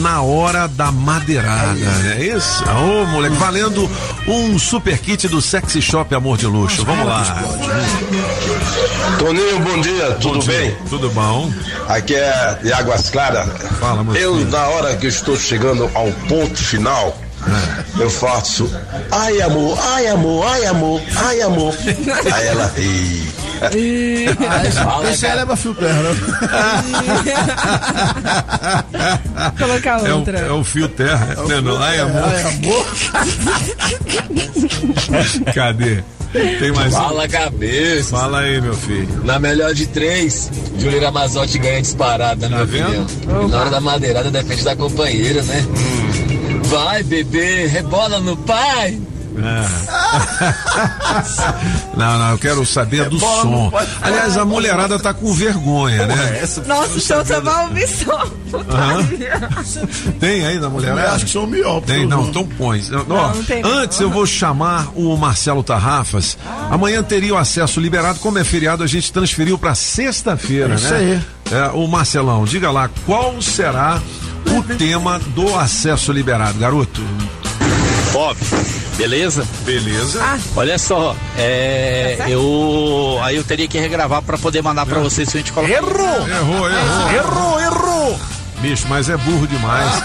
na 0.00 0.22
hora 0.22 0.66
da 0.66 0.90
madeirada. 0.90 1.78
É 2.16 2.24
isso? 2.24 2.64
Ô, 2.64 3.06
moleque, 3.06 3.36
valendo 3.36 3.88
um 4.26 4.57
super 4.58 4.98
kit 4.98 5.28
do 5.28 5.40
Sexy 5.40 5.80
Shop 5.82 6.14
Amor 6.14 6.36
de 6.38 6.46
Luxo. 6.46 6.84
Vamos 6.84 7.06
lá. 7.06 7.24
Toninho, 9.18 9.58
bom 9.60 9.80
dia, 9.80 10.12
tudo 10.20 10.44
bem? 10.44 10.76
Tudo 10.88 11.10
bom. 11.10 11.52
Aqui 11.88 12.14
é 12.14 12.58
de 12.62 12.72
Águas 12.72 13.10
Claras. 13.10 13.48
Fala, 13.78 14.04
meu 14.04 14.14
Eu, 14.14 14.36
filho. 14.36 14.50
na 14.50 14.66
hora 14.68 14.96
que 14.96 15.06
estou 15.06 15.36
chegando 15.36 15.90
ao 15.94 16.10
ponto 16.28 16.56
final, 16.56 17.16
eu 17.98 18.10
faço 18.10 18.70
ai 19.10 19.40
amor, 19.42 19.78
ai 19.80 20.06
amor, 20.08 20.46
ai 20.46 20.66
amor, 20.66 21.00
ai 21.16 21.40
amor. 21.42 21.74
Aí 22.32 22.46
ela 22.46 22.72
ri. 22.76 23.28
Esse 25.10 25.26
aí 25.26 25.34
leva 25.36 25.56
fio 25.56 25.74
terra, 25.74 26.00
né? 26.02 26.10
Colocar 29.58 30.00
É 30.06 30.12
o, 30.12 30.18
outra. 30.18 30.38
é 30.38 30.50
o 30.52 30.62
fio 30.64 30.88
terra, 30.88 31.26
né? 31.46 31.60
Não, 31.60 31.76
ai, 31.82 31.98
amor. 32.00 32.22
Ai, 32.24 32.42
amor. 32.42 32.86
Cadê? 35.54 36.02
Tem 36.32 36.70
mais 36.72 36.92
um? 36.92 36.96
Fala, 36.96 37.26
cabeça. 37.28 38.10
Fala 38.16 38.40
aí, 38.40 38.60
meu 38.60 38.74
filho. 38.74 39.24
Na 39.24 39.38
melhor 39.38 39.72
de 39.74 39.86
três, 39.86 40.50
Júlio 40.78 41.00
Ramazotti 41.02 41.58
ganha 41.58 41.80
disparada, 41.80 42.48
né, 42.48 42.56
meu 42.58 42.66
vendo? 42.66 43.08
filhão? 43.08 43.46
E 43.46 43.50
Na 43.50 43.60
hora 43.60 43.70
da 43.70 43.80
madeirada 43.80 44.30
depende 44.30 44.62
da 44.62 44.76
companheira, 44.76 45.42
né? 45.42 45.66
Vai, 46.68 47.02
bebê, 47.02 47.66
rebola 47.66 48.20
no 48.20 48.36
pai. 48.36 48.98
Não, 51.96 52.18
não, 52.18 52.30
eu 52.32 52.38
quero 52.38 52.66
saber 52.66 53.08
do 53.08 53.18
bola 53.18 53.42
som. 53.42 53.72
Aliás, 54.02 54.36
a 54.36 54.44
mulherada 54.44 54.98
tá 54.98 55.14
com 55.14 55.32
vergonha, 55.32 56.06
né? 56.06 56.40
Nossa, 56.66 56.98
então 56.98 57.24
você 57.24 57.40
vai 57.40 57.64
ouvir 57.66 57.88
som. 57.88 58.30
Tem 60.18 60.44
aí 60.46 60.58
na 60.58 60.66
Eu 60.66 60.70
mulherada? 60.70 61.12
acho 61.12 61.24
que 61.26 61.30
são 61.30 61.46
melhor. 61.46 61.80
Tem, 61.82 62.06
não, 62.06 62.28
então 62.28 62.46
põe. 62.46 62.82
Não 63.06 63.44
tem 63.44 63.62
não. 63.62 63.70
antes 63.70 64.00
eu 64.00 64.10
vou 64.10 64.26
chamar 64.26 64.88
o 64.96 65.16
Marcelo 65.16 65.62
Tarrafas. 65.62 66.36
Amanhã 66.70 67.02
teria 67.02 67.34
o 67.34 67.36
acesso 67.36 67.80
liberado. 67.80 68.18
Como 68.20 68.38
é 68.38 68.44
feriado, 68.44 68.82
a 68.82 68.86
gente 68.86 69.12
transferiu 69.12 69.58
para 69.58 69.74
sexta-feira, 69.74 70.72
É 70.74 70.76
isso 70.76 70.92
né? 70.94 71.24
É, 71.50 71.68
o 71.68 71.86
Marcelão, 71.86 72.44
diga 72.44 72.70
lá, 72.70 72.90
qual 73.06 73.40
será 73.40 74.00
o 74.46 74.62
tema 74.76 75.18
do 75.18 75.58
acesso 75.58 76.12
liberado, 76.12 76.58
garoto? 76.58 77.02
Bob, 78.12 78.36
beleza? 78.96 79.46
Beleza. 79.64 80.20
Olha 80.56 80.78
só, 80.78 81.14
é, 81.36 82.16
eu 82.28 83.18
aí 83.22 83.36
eu 83.36 83.44
teria 83.44 83.68
que 83.68 83.78
regravar 83.78 84.22
pra 84.22 84.38
poder 84.38 84.62
mandar 84.62 84.86
pra 84.86 84.98
vocês 84.98 85.28
se 85.28 85.36
a 85.36 85.40
gente 85.40 85.52
colocar. 85.52 85.72
Errou! 85.72 86.28
Errou, 86.28 86.70
errou. 86.70 87.10
Errou, 87.12 87.60
errou! 87.60 88.20
Bicho, 88.60 88.86
mas 88.88 89.08
é 89.08 89.16
burro 89.16 89.46
demais. 89.46 90.02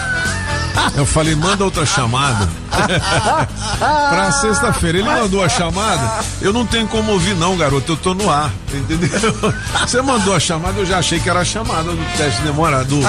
Eu 0.96 1.06
falei, 1.06 1.34
manda 1.34 1.64
outra 1.64 1.84
chamada. 1.86 2.48
pra 3.78 4.32
sexta-feira. 4.32 4.98
Ele 4.98 5.08
mandou 5.08 5.42
a 5.42 5.48
chamada. 5.48 6.24
Eu 6.40 6.52
não 6.52 6.66
tenho 6.66 6.86
como 6.88 7.12
ouvir, 7.12 7.34
não, 7.34 7.56
garoto. 7.56 7.92
Eu 7.92 7.96
tô 7.96 8.14
no 8.14 8.30
ar. 8.30 8.50
Entendeu? 8.72 9.10
Você 9.80 10.00
mandou 10.02 10.34
a 10.34 10.40
chamada, 10.40 10.78
eu 10.78 10.86
já 10.86 10.98
achei 10.98 11.20
que 11.20 11.28
era 11.28 11.40
a 11.40 11.44
chamada 11.44 11.90
do 11.90 12.16
teste 12.16 12.40
demorado, 12.42 12.88
do, 12.88 13.00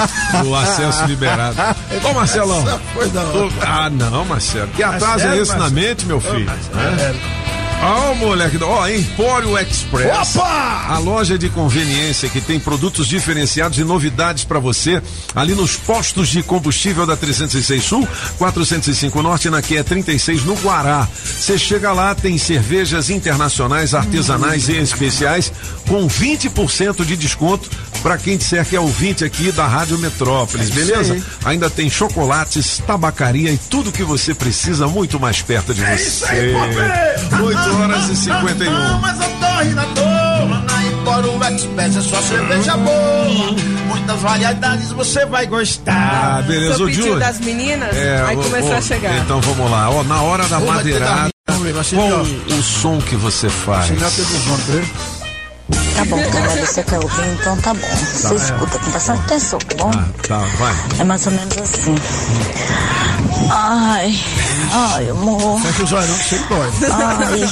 do 0.42 0.54
acesso 0.54 1.04
liberado. 1.06 1.56
Ô, 2.04 2.12
Marcelão. 2.12 2.64
Foi 2.94 3.08
da 3.08 3.22
hora. 3.22 3.50
Ah, 3.62 3.90
não, 3.90 4.24
Marcelo. 4.24 4.68
Que 4.68 4.82
atraso 4.82 5.26
é 5.26 5.36
esse 5.38 5.52
na 5.52 5.58
Marcelo? 5.58 5.80
mente, 5.80 6.06
meu 6.06 6.20
filho? 6.20 6.50
É. 6.50 7.45
Ó, 7.82 8.14
moleque, 8.14 8.58
ó, 8.62 8.88
Empório 8.88 9.56
Express. 9.58 10.36
Opa! 10.36 10.86
A 10.88 10.98
loja 10.98 11.38
de 11.38 11.48
conveniência 11.48 12.28
que 12.28 12.40
tem 12.40 12.58
produtos 12.58 13.06
diferenciados 13.06 13.78
e 13.78 13.84
novidades 13.84 14.44
para 14.44 14.58
você 14.58 15.02
ali 15.34 15.54
nos 15.54 15.76
postos 15.76 16.28
de 16.28 16.42
combustível 16.42 17.06
da 17.06 17.16
306 17.16 17.84
Sul, 17.84 18.08
405 18.38 19.22
Norte, 19.22 19.50
na 19.50 19.60
QE 19.60 19.82
36 19.82 20.44
no 20.44 20.54
Guará. 20.54 21.06
Você 21.22 21.58
chega 21.58 21.92
lá, 21.92 22.14
tem 22.14 22.38
cervejas 22.38 23.10
internacionais, 23.10 23.94
artesanais 23.94 24.68
e 24.68 24.76
especiais 24.76 25.52
com 25.86 26.08
20% 26.08 27.04
de 27.04 27.16
desconto 27.16 27.70
para 28.06 28.18
quem 28.18 28.36
disser 28.36 28.64
que 28.64 28.76
é 28.76 28.78
ouvinte 28.80 29.24
aqui 29.24 29.50
da 29.50 29.66
Rádio 29.66 29.98
Metrópolis, 29.98 30.70
beleza? 30.70 31.20
Ainda 31.44 31.68
tem 31.68 31.90
chocolates, 31.90 32.80
tabacaria 32.86 33.50
e 33.50 33.58
tudo 33.58 33.90
que 33.90 34.04
você 34.04 34.32
precisa 34.32 34.86
muito 34.86 35.18
mais 35.18 35.42
perto 35.42 35.74
de 35.74 35.82
É 35.82 35.96
você. 35.96 36.04
isso 36.06 36.24
aí, 36.26 36.52
Popê! 36.52 37.42
8 37.42 37.76
horas 37.82 38.08
e 38.08 38.14
51. 38.14 38.70
Não, 38.72 39.00
mas 39.00 39.20
eu 39.20 39.28
tô 39.28 39.60
rindo 39.60 39.80
à 39.80 39.84
toa. 39.86 40.26
Na 41.46 41.52
Express 41.52 41.96
é 41.96 42.00
só 42.00 42.22
cerveja 42.22 42.76
boa. 42.76 43.52
Muitas 43.88 44.20
variedades 44.20 44.90
você 44.90 45.26
vai 45.26 45.46
gostar. 45.46 46.38
Ah, 46.38 46.42
beleza, 46.42 46.76
Seu 46.76 46.86
o 46.86 46.92
Júlio. 46.92 47.18
das 47.18 47.40
meninas, 47.40 47.94
É, 47.94 48.24
aí 48.26 48.36
começou 48.36 48.70
ô, 48.72 48.76
a 48.76 48.80
chegar. 48.80 49.16
Então 49.18 49.40
vamos 49.40 49.70
lá. 49.70 49.90
Ó, 49.90 50.04
na 50.04 50.22
hora 50.22 50.46
da 50.48 50.58
Ô, 50.58 50.60
ter 50.62 50.66
madeirada, 50.66 51.30
qual 51.94 52.22
o 52.58 52.62
som 52.62 53.00
que 53.00 53.16
você 53.16 53.48
faz? 53.48 53.90
Tá 55.70 56.04
bom, 56.04 56.22
quando 56.30 56.60
você 56.66 56.82
quer 56.82 56.98
ouvir, 56.98 57.26
então 57.40 57.56
tá 57.58 57.74
bom. 57.74 57.80
Você 57.88 58.34
escuta 58.34 58.78
com 58.78 58.90
bastante 58.90 59.20
atenção, 59.22 59.58
tá 59.58 59.76
bom? 59.84 59.90
Ah, 59.94 60.04
tá, 60.28 60.38
vai. 60.58 60.74
É 61.00 61.04
mais 61.04 61.26
ou 61.26 61.32
menos 61.32 61.56
assim. 61.58 61.94
Ai, 63.50 64.20
ai, 64.72 65.08
amor. 65.10 65.60
Fecha 65.60 65.82
os 65.84 65.92
olhos 65.92 66.08
não, 66.10 66.18
que 66.18 66.24
sempre 66.24 66.48
dói. 66.48 66.70
Ai, 66.92 67.50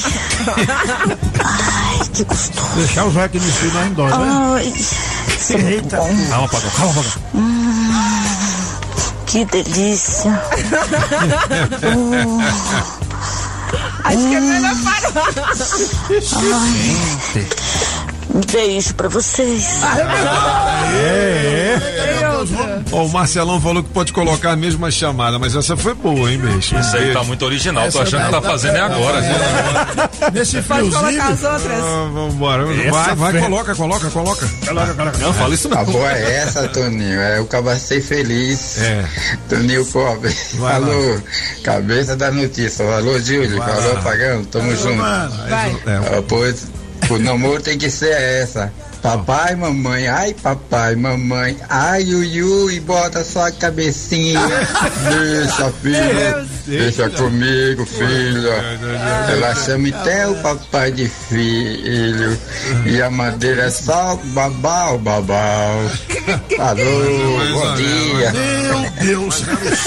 ai, 1.45 1.99
que 2.13 2.25
gostoso. 2.25 2.69
Deixar 2.77 3.05
os 3.07 3.17
olhos 3.17 3.25
aqui 3.27 3.39
no 3.41 3.53
fio, 3.53 3.73
não 3.73 3.91
dói, 3.93 4.11
né? 4.11 4.17
Ai, 4.55 4.67
isso 4.77 5.53
é 5.53 5.57
muito 5.59 5.73
Eita. 5.75 5.97
bom. 5.97 6.27
Calma, 6.31 6.49
Pagão, 6.49 6.71
calma, 6.71 6.95
Pagão. 6.95 7.13
Hum, 7.35 7.93
que 9.27 9.45
delícia. 9.47 10.31
Hum, 11.97 12.41
Acho 14.05 14.19
que 14.19 14.35
é 14.37 14.41
melhor 14.41 14.75
parar. 14.85 15.13
ai, 16.53 17.49
beijo 18.41 18.95
pra 18.95 19.09
vocês. 19.09 19.83
É, 20.95 21.79
é. 21.81 22.05
Ó, 22.93 23.05
o 23.05 23.09
Marcelão 23.09 23.61
falou 23.61 23.83
que 23.83 23.89
pode 23.91 24.13
colocar 24.13 24.53
a 24.53 24.57
mesma 24.57 24.91
chamada, 24.91 25.39
mas 25.39 25.55
essa 25.55 25.77
foi 25.77 25.95
boa, 25.95 26.31
hein, 26.31 26.39
bicho? 26.39 26.77
Isso 26.77 26.97
aí 26.97 27.13
tá 27.13 27.23
muito 27.25 27.45
original, 27.45 27.91
tô 27.91 28.01
achando 28.01 28.27
que 28.27 28.31
tá 28.31 28.43
fazendo 28.43 28.77
é 28.77 28.81
agora. 28.81 29.21
Nesse 30.33 30.63
Pode 30.63 30.91
colocar 30.91 31.29
as 31.29 31.43
outras. 31.43 31.81
Ah, 31.81 32.11
vambora. 32.13 32.65
Essa 32.75 32.91
Vai, 32.91 33.15
vai, 33.15 33.33
fé. 33.33 33.41
coloca, 33.41 33.75
coloca, 33.75 34.11
coloca. 34.11 34.51
Não, 35.21 35.33
fala 35.33 35.55
isso 35.55 35.69
não. 35.69 35.79
A 35.79 35.85
boa 35.85 36.13
é 36.13 36.37
essa, 36.37 36.69
Toninho. 36.69 37.21
É 37.21 37.41
o 37.41 37.47
Cabacei 37.47 38.01
Feliz. 38.01 38.79
É. 38.79 39.05
Toninho 39.49 39.85
Pobre. 39.87 40.35
Vai 40.55 40.81
lá. 40.81 40.87
Alô, 40.87 41.21
cabeça 41.63 42.17
da 42.17 42.31
notícia. 42.31 42.85
Alô, 42.97 43.19
Júlio. 43.19 43.63
Alô, 43.63 43.95
lá. 43.95 44.03
Pagano. 44.03 44.45
Tamo 44.47 44.75
junto. 44.77 44.97
Vai. 44.97 45.77
É, 45.87 46.23
pois, 46.29 46.67
o 47.11 47.19
namoro 47.19 47.63
tem 47.63 47.77
que 47.77 47.91
ser 47.91 48.13
essa. 48.13 48.73
Papai, 49.05 49.55
mamãe, 49.55 50.09
ai 50.09 50.33
papai, 50.33 50.97
mamãe, 50.97 51.59
ai 51.69 52.03
ui, 52.05 52.43
ui, 52.43 52.81
bota 52.81 53.23
sua 53.23 53.53
cabecinha. 53.53 54.41
Deixa, 55.05 55.71
filho, 55.83 56.49
deixa 56.67 57.11
comigo, 57.11 57.85
filho. 57.85 58.49
Ela 59.31 59.55
chama 59.57 59.89
até 59.89 60.27
o 60.27 60.35
papai 60.37 60.91
de 60.91 61.07
filho. 61.07 62.39
E 62.87 63.03
a 63.03 63.11
madeira 63.11 63.65
é 63.65 63.71
só 63.71 64.19
babau, 64.33 64.97
babau. 64.97 65.81
Alô, 66.59 67.61
bom 67.61 67.75
dia. 67.75 68.33
Meu 68.33 68.91
Deus. 69.03 69.35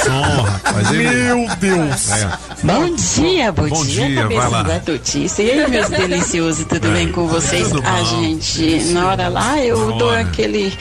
som, 0.04 0.42
rapaz. 0.44 0.92
Meu 0.92 1.48
Deus. 1.60 2.12
É. 2.12 2.48
Bom 2.64 2.96
dia, 2.96 3.52
bom, 3.52 3.68
Bom 3.68 3.86
dia, 3.86 4.08
dia, 4.08 4.22
cabeça 4.22 4.42
vai 4.42 4.50
lá. 4.50 4.64
da 4.64 4.92
notícia. 4.92 5.44
E 5.44 5.52
aí, 5.52 5.70
meus 5.70 5.90
deliciosos, 5.94 6.66
tudo 6.66 6.90
bem 6.92 7.12
com 7.12 7.28
vocês? 7.28 7.70
Tudo 7.70 7.88
A 7.88 8.04
gente, 8.04 8.94
na 9.08 9.12
hora 9.12 9.28
lá, 9.30 9.60
eu 9.64 9.94
dou 9.94 10.10
aquele 10.10 10.78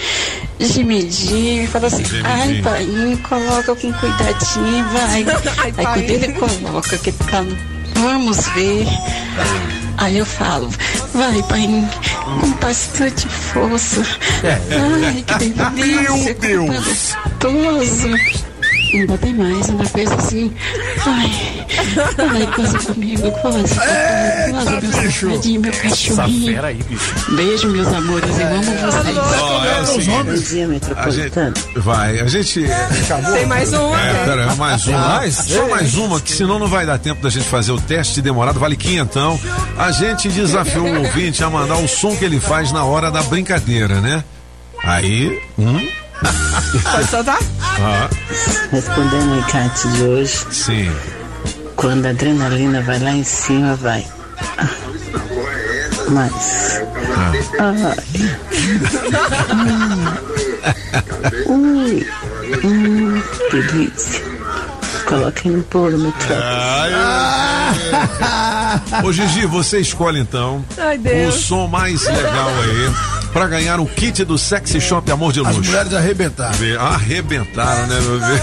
gemidinho 0.59 1.63
e 1.63 1.67
falo 1.69 1.87
assim, 1.87 2.05
Gemidinho. 2.05 2.27
ai, 2.27 2.63
pai, 2.63 3.19
coloca 3.29 3.77
com 3.77 3.93
cuidadinho, 3.93 4.85
vai. 4.89 5.25
Ai, 5.59 5.75
aí 5.77 5.85
quando 5.85 6.11
ele 6.11 6.33
coloca, 6.33 6.99
que 6.99 7.13
tá, 7.13 7.45
vamos 7.95 8.49
ver. 8.49 8.87
Aí 9.99 10.19
eu 10.19 10.27
falo, 10.27 10.69
vai, 11.15 11.43
pai, 11.45 11.69
com 12.25 12.51
bastante 12.61 13.29
força. 13.29 14.03
Ai, 14.43 15.25
que 15.25 15.35
delícia, 15.53 16.37
Meu 16.41 16.67
tá 16.67 16.81
gostoso. 16.81 18.09
Ainda 18.93 19.19
tem 19.19 19.35
mais, 19.35 19.69
ainda 19.69 19.85
fez 19.85 20.11
assim. 20.13 20.53
Ai, 21.07 21.67
ai, 22.19 22.47
coisa 22.55 22.79
comigo, 22.79 23.31
coisa. 23.43 23.59
Coisa, 23.59 24.81
meu 24.81 24.93
safadinho, 24.93 25.61
meu 25.61 25.71
Essa 25.73 25.83
cachorrinho. 25.83 26.55
fera 26.55 26.67
aí, 26.69 26.83
bicho. 26.83 27.35
Beijo, 27.37 27.69
meus 27.69 27.89
amores, 27.89 28.39
eu 28.39 28.47
amo 28.47 28.63
vocês. 28.63 29.19
Ó, 29.19 29.65
é 29.65 29.81
o 29.81 29.87
seguinte, 29.87 30.11
Bom 30.11 30.35
dia, 30.35 30.65
a 30.65 30.69
metropolitano. 30.69 31.55
gente, 31.57 31.79
vai, 31.81 32.21
a 32.21 32.27
gente... 32.27 32.65
Tem 33.35 33.47
mais 33.47 33.73
uma. 33.73 34.01
É, 34.01 34.13
né? 34.13 34.25
pera, 34.25 34.55
mais 34.57 34.87
uma. 34.87 34.99
Mais? 34.99 35.35
Só 35.35 35.69
mais 35.69 35.95
uma, 35.97 36.21
que 36.21 36.33
senão 36.33 36.59
não 36.59 36.69
vai 36.69 36.87
dar 36.87 36.99
tempo 36.99 37.23
da 37.23 37.29
gente 37.29 37.47
fazer 37.47 37.73
o 37.73 37.81
teste 37.81 38.23
demorado, 38.23 38.59
vale 38.61 38.77
quinhentão. 38.77 39.39
A 39.77 39.91
gente 39.91 40.29
desafiou 40.29 40.87
o 40.87 40.99
ouvinte 41.05 41.43
a 41.45 41.51
mandar 41.51 41.77
o 41.77 41.89
som 41.89 42.15
que 42.17 42.25
ele 42.25 42.41
faz 42.41 42.73
na 42.73 42.85
hora 42.85 43.11
da 43.11 43.23
brincadeira, 43.23 44.01
né? 44.01 44.25
Aí, 44.83 45.39
um. 45.59 46.06
Pode 46.93 47.11
soltar? 47.11 47.39
Ah, 47.63 48.09
Respondendo 48.73 49.33
o 49.33 49.39
encarte 49.39 49.89
de 49.89 50.03
hoje, 50.03 50.47
sim. 50.51 50.91
quando 51.77 52.07
a 52.07 52.11
adrenalina 52.11 52.81
vai 52.83 52.99
lá 52.99 53.11
em 53.13 53.25
cima, 53.25 53.75
vai. 53.77 54.07
Mas. 56.09 56.81
Ai. 57.59 57.97
Hum. 59.53 60.05
Ui. 61.47 62.07
Hum, 62.65 63.23
que 63.51 63.63
delícia. 63.63 64.25
Coloquem 65.07 65.53
no 65.53 65.63
bolo, 65.65 65.99
metrópole. 65.99 66.37
Ô 69.05 69.13
Gigi, 69.13 69.47
você 69.47 69.79
escolhe 69.81 70.21
então 70.21 70.65
Ai, 70.79 70.99
o 71.29 71.33
som 71.33 71.67
mais 71.69 72.05
legal 72.05 72.49
aí 72.49 72.93
pra 73.37 73.47
ganhar 73.49 73.79
o 73.81 73.85
kit 73.85 74.25
do 74.25 74.39
Sexy 74.39 74.81
Shop 74.81 75.13
Amor 75.13 75.31
de 75.31 75.41
As 75.41 75.55
Luxo. 75.55 75.71
mulheres 75.71 75.93
arrebentaram. 75.93 76.55
Vê, 76.55 76.75
Arrebentaram, 76.75 77.87
né, 77.87 78.01
meu 78.01 78.19
bebê? 78.19 78.41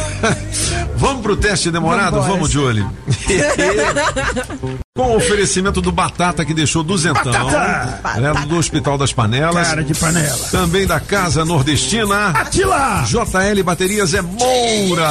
Vamos 0.95 1.23
pro 1.23 1.35
teste 1.35 1.71
demorado? 1.71 2.17
Vambora. 2.17 2.33
Vamos, 2.33 2.51
Julie. 2.51 2.85
Com 4.95 5.13
o 5.13 5.15
oferecimento 5.15 5.81
do 5.81 5.91
Batata 5.91 6.45
que 6.45 6.53
deixou 6.53 6.83
duzentão. 6.83 7.33
Batata! 7.33 8.21
Né, 8.21 8.31
do 8.47 8.57
Hospital 8.57 8.95
das 8.95 9.11
Panelas. 9.11 9.67
Cara 9.67 9.83
de 9.83 9.95
panela. 9.95 10.37
Também 10.51 10.85
da 10.85 10.99
Casa 10.99 11.43
Nordestina. 11.43 12.27
Atila! 12.29 13.03
JL 13.07 13.63
Baterias 13.63 14.13
é 14.13 14.21
Moura. 14.21 15.09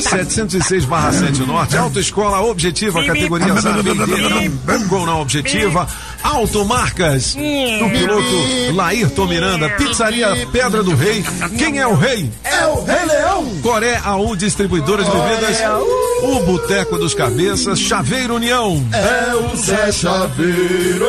706 0.00 0.84
barra 0.84 1.12
7 1.12 1.40
Norte. 1.40 1.76
Autoescola 1.76 2.40
Objetiva, 2.42 3.04
categoria 3.04 3.52
ABD. 3.52 4.48
Google 4.78 5.06
na 5.06 5.16
Objetiva. 5.16 5.88
Automarcas. 6.22 7.34
Do 7.34 7.90
piloto 7.90 8.74
Laírton 8.74 9.26
Miranda. 9.26 9.68
Pizzaria 9.70 10.46
Pedra 10.52 10.82
do 10.82 10.94
Rei. 10.94 11.24
Quem 11.56 11.78
é 11.78 11.86
o 11.86 11.94
rei? 11.94 12.30
É 12.44 12.66
o 12.66 12.84
Rei 12.84 13.04
Leão. 13.06 13.46
Coré 13.62 14.00
AU 14.04 14.36
Distribuidora 14.36 15.04
de 15.04 15.10
Bebidas. 15.10 15.56
O 16.22 16.40
Boteco 16.40 16.98
dos 16.98 17.14
Cabeças. 17.14 17.78
Chaveiro 17.78 18.34
União. 18.34 18.84
É 18.92 19.34
o 19.34 19.56
Zé 19.56 19.92
Chaveiro. 19.92 21.08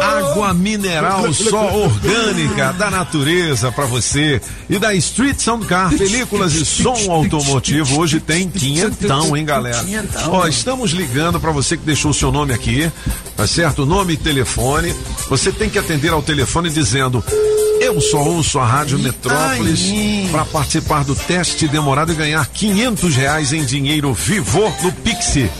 Água 0.00 0.54
mineral 0.54 1.32
só 1.32 1.74
orgânica 1.74 2.72
da 2.72 2.90
natureza 2.90 3.70
pra 3.72 3.84
você. 3.84 4.40
E 4.70 4.78
da 4.78 4.94
Street 4.94 5.38
Sound 5.38 5.66
Car, 5.66 5.90
películas 5.90 6.54
e 6.54 6.64
som 6.64 7.10
automotivo. 7.10 8.00
Hoje 8.00 8.20
tem 8.20 8.48
quinhentão, 8.48 9.36
hein, 9.36 9.44
galera? 9.44 9.84
Ó, 10.28 10.46
estamos 10.46 10.92
ligando 10.92 11.40
pra 11.40 11.50
você 11.50 11.76
que 11.76 11.84
deixou 11.84 12.10
o 12.10 12.14
seu 12.14 12.30
nome 12.30 12.52
aqui, 12.52 12.90
tá 13.36 13.46
certo? 13.46 13.84
Nome 13.84 14.14
e 14.14 14.16
telefone. 14.28 14.94
Você 15.30 15.50
tem 15.50 15.70
que 15.70 15.78
atender 15.78 16.12
ao 16.12 16.20
telefone 16.20 16.68
dizendo. 16.68 17.24
Eu 17.80 17.98
só 18.00 18.18
ouço 18.18 18.58
a 18.58 18.66
Rádio 18.66 18.98
Metrópolis 18.98 19.90
para 20.30 20.44
participar 20.44 21.04
do 21.04 21.14
teste 21.14 21.66
demorado 21.66 22.12
e 22.12 22.14
ganhar 22.14 22.46
500 22.46 23.16
reais 23.16 23.52
em 23.52 23.64
dinheiro 23.64 24.12
vivo 24.12 24.70
no 24.82 24.92
Pixie. 24.92 25.50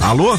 Alô? 0.00 0.38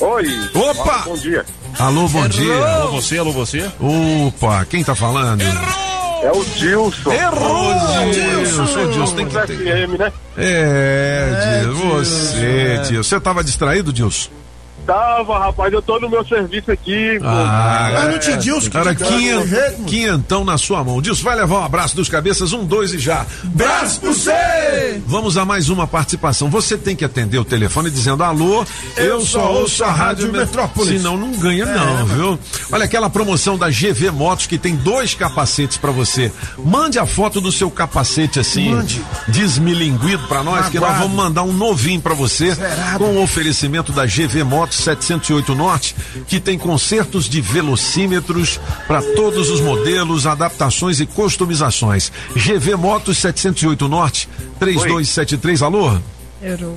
Oi. 0.00 0.26
Opa! 0.54 0.98
Bom 1.06 1.16
dia. 1.16 1.44
Alô, 1.78 2.06
bom 2.06 2.28
dia. 2.28 2.54
Alô 2.54 2.92
você, 2.92 3.18
alô 3.18 3.32
você. 3.32 3.68
Opa, 3.80 4.64
quem 4.66 4.84
tá 4.84 4.94
falando? 4.94 5.42
É 5.42 6.30
o 6.30 6.44
Dilson. 6.44 7.12
Errou, 7.12 7.74
Dilson. 8.12 8.62
Ô, 8.62 8.92
Dilson, 8.92 9.16
tem 9.16 9.26
que 9.26 9.46
ter. 9.46 9.56
FM, 9.56 9.98
né? 9.98 10.12
É, 10.36 11.62
Dilson, 11.62 11.88
você, 11.88 12.80
Dilson. 12.86 13.02
Você 13.02 13.20
tava 13.20 13.42
distraído, 13.42 13.92
Dilson? 13.92 14.41
Tava, 14.86 15.38
rapaz, 15.38 15.72
eu 15.72 15.80
tô 15.80 15.98
no 16.00 16.08
meu 16.08 16.24
serviço 16.26 16.70
aqui. 16.70 17.18
pô. 17.20 17.26
Ah, 17.26 17.90
Mas 17.94 18.10
não 18.12 18.18
te 18.18 18.36
Dilson 18.36 18.66
que 18.66 18.70
Cara, 18.70 18.94
te 18.94 19.02
mano. 19.04 19.84
quinhentão 19.86 20.44
na 20.44 20.58
sua 20.58 20.82
mão. 20.82 21.00
Dilson, 21.00 21.22
vai 21.24 21.36
levar 21.36 21.60
um 21.60 21.64
abraço 21.64 21.94
dos 21.94 22.08
cabeças, 22.08 22.52
um, 22.52 22.64
dois 22.64 22.92
e 22.92 22.98
já. 22.98 23.24
Braço 23.44 24.00
pro 24.00 24.12
você! 24.12 25.00
Vamos 25.06 25.36
a 25.36 25.44
mais 25.44 25.68
uma 25.68 25.86
participação. 25.86 26.50
Você 26.50 26.76
tem 26.76 26.96
que 26.96 27.04
atender 27.04 27.38
o 27.38 27.44
telefone 27.44 27.90
dizendo 27.90 28.24
alô, 28.24 28.64
eu, 28.96 29.20
só 29.24 29.52
ouço 29.52 29.84
a 29.84 29.90
Rádio 29.90 30.32
Metrópolis. 30.32 31.00
Senão 31.00 31.16
não 31.16 31.32
ganha 31.32 31.64
não, 31.66 32.06
viu? 32.06 32.38
Olha 32.72 32.84
aquela 32.84 33.08
promoção 33.08 33.56
da 33.56 33.68
GV 33.70 34.10
Motos 34.10 34.46
que 34.46 34.58
tem 34.58 34.74
dois 34.76 35.14
capacetes 35.14 35.76
pra 35.76 35.90
você. 35.90 36.32
Mande 36.58 36.98
a 36.98 37.06
foto 37.06 37.40
do 37.40 37.52
seu 37.52 37.70
capacete 37.70 38.40
assim, 38.40 38.70
Mande. 38.74 39.02
desmilinguido 39.28 40.26
pra 40.28 40.42
nós, 40.42 40.68
que 40.68 40.78
nós 40.80 40.98
vamos 40.98 41.16
mandar 41.16 41.42
um 41.42 41.52
novinho 41.52 42.00
pra 42.00 42.14
você 42.14 42.54
Zerado. 42.54 42.98
com 42.98 43.16
o 43.16 43.22
oferecimento 43.22 43.92
da 43.92 44.04
GV 44.06 44.42
Motos 44.44 44.71
708 44.74 45.54
Norte, 45.54 45.94
que 46.26 46.40
tem 46.40 46.58
consertos 46.58 47.28
de 47.28 47.40
velocímetros 47.40 48.60
para 48.86 49.02
todos 49.14 49.50
os 49.50 49.60
modelos, 49.60 50.26
adaptações 50.26 51.00
e 51.00 51.06
customizações. 51.06 52.10
GV 52.34 52.76
Motos 52.76 53.18
708 53.18 53.88
Norte, 53.88 54.28
3273, 54.58 55.62
alô? 55.62 55.98
Errou. 56.42 56.76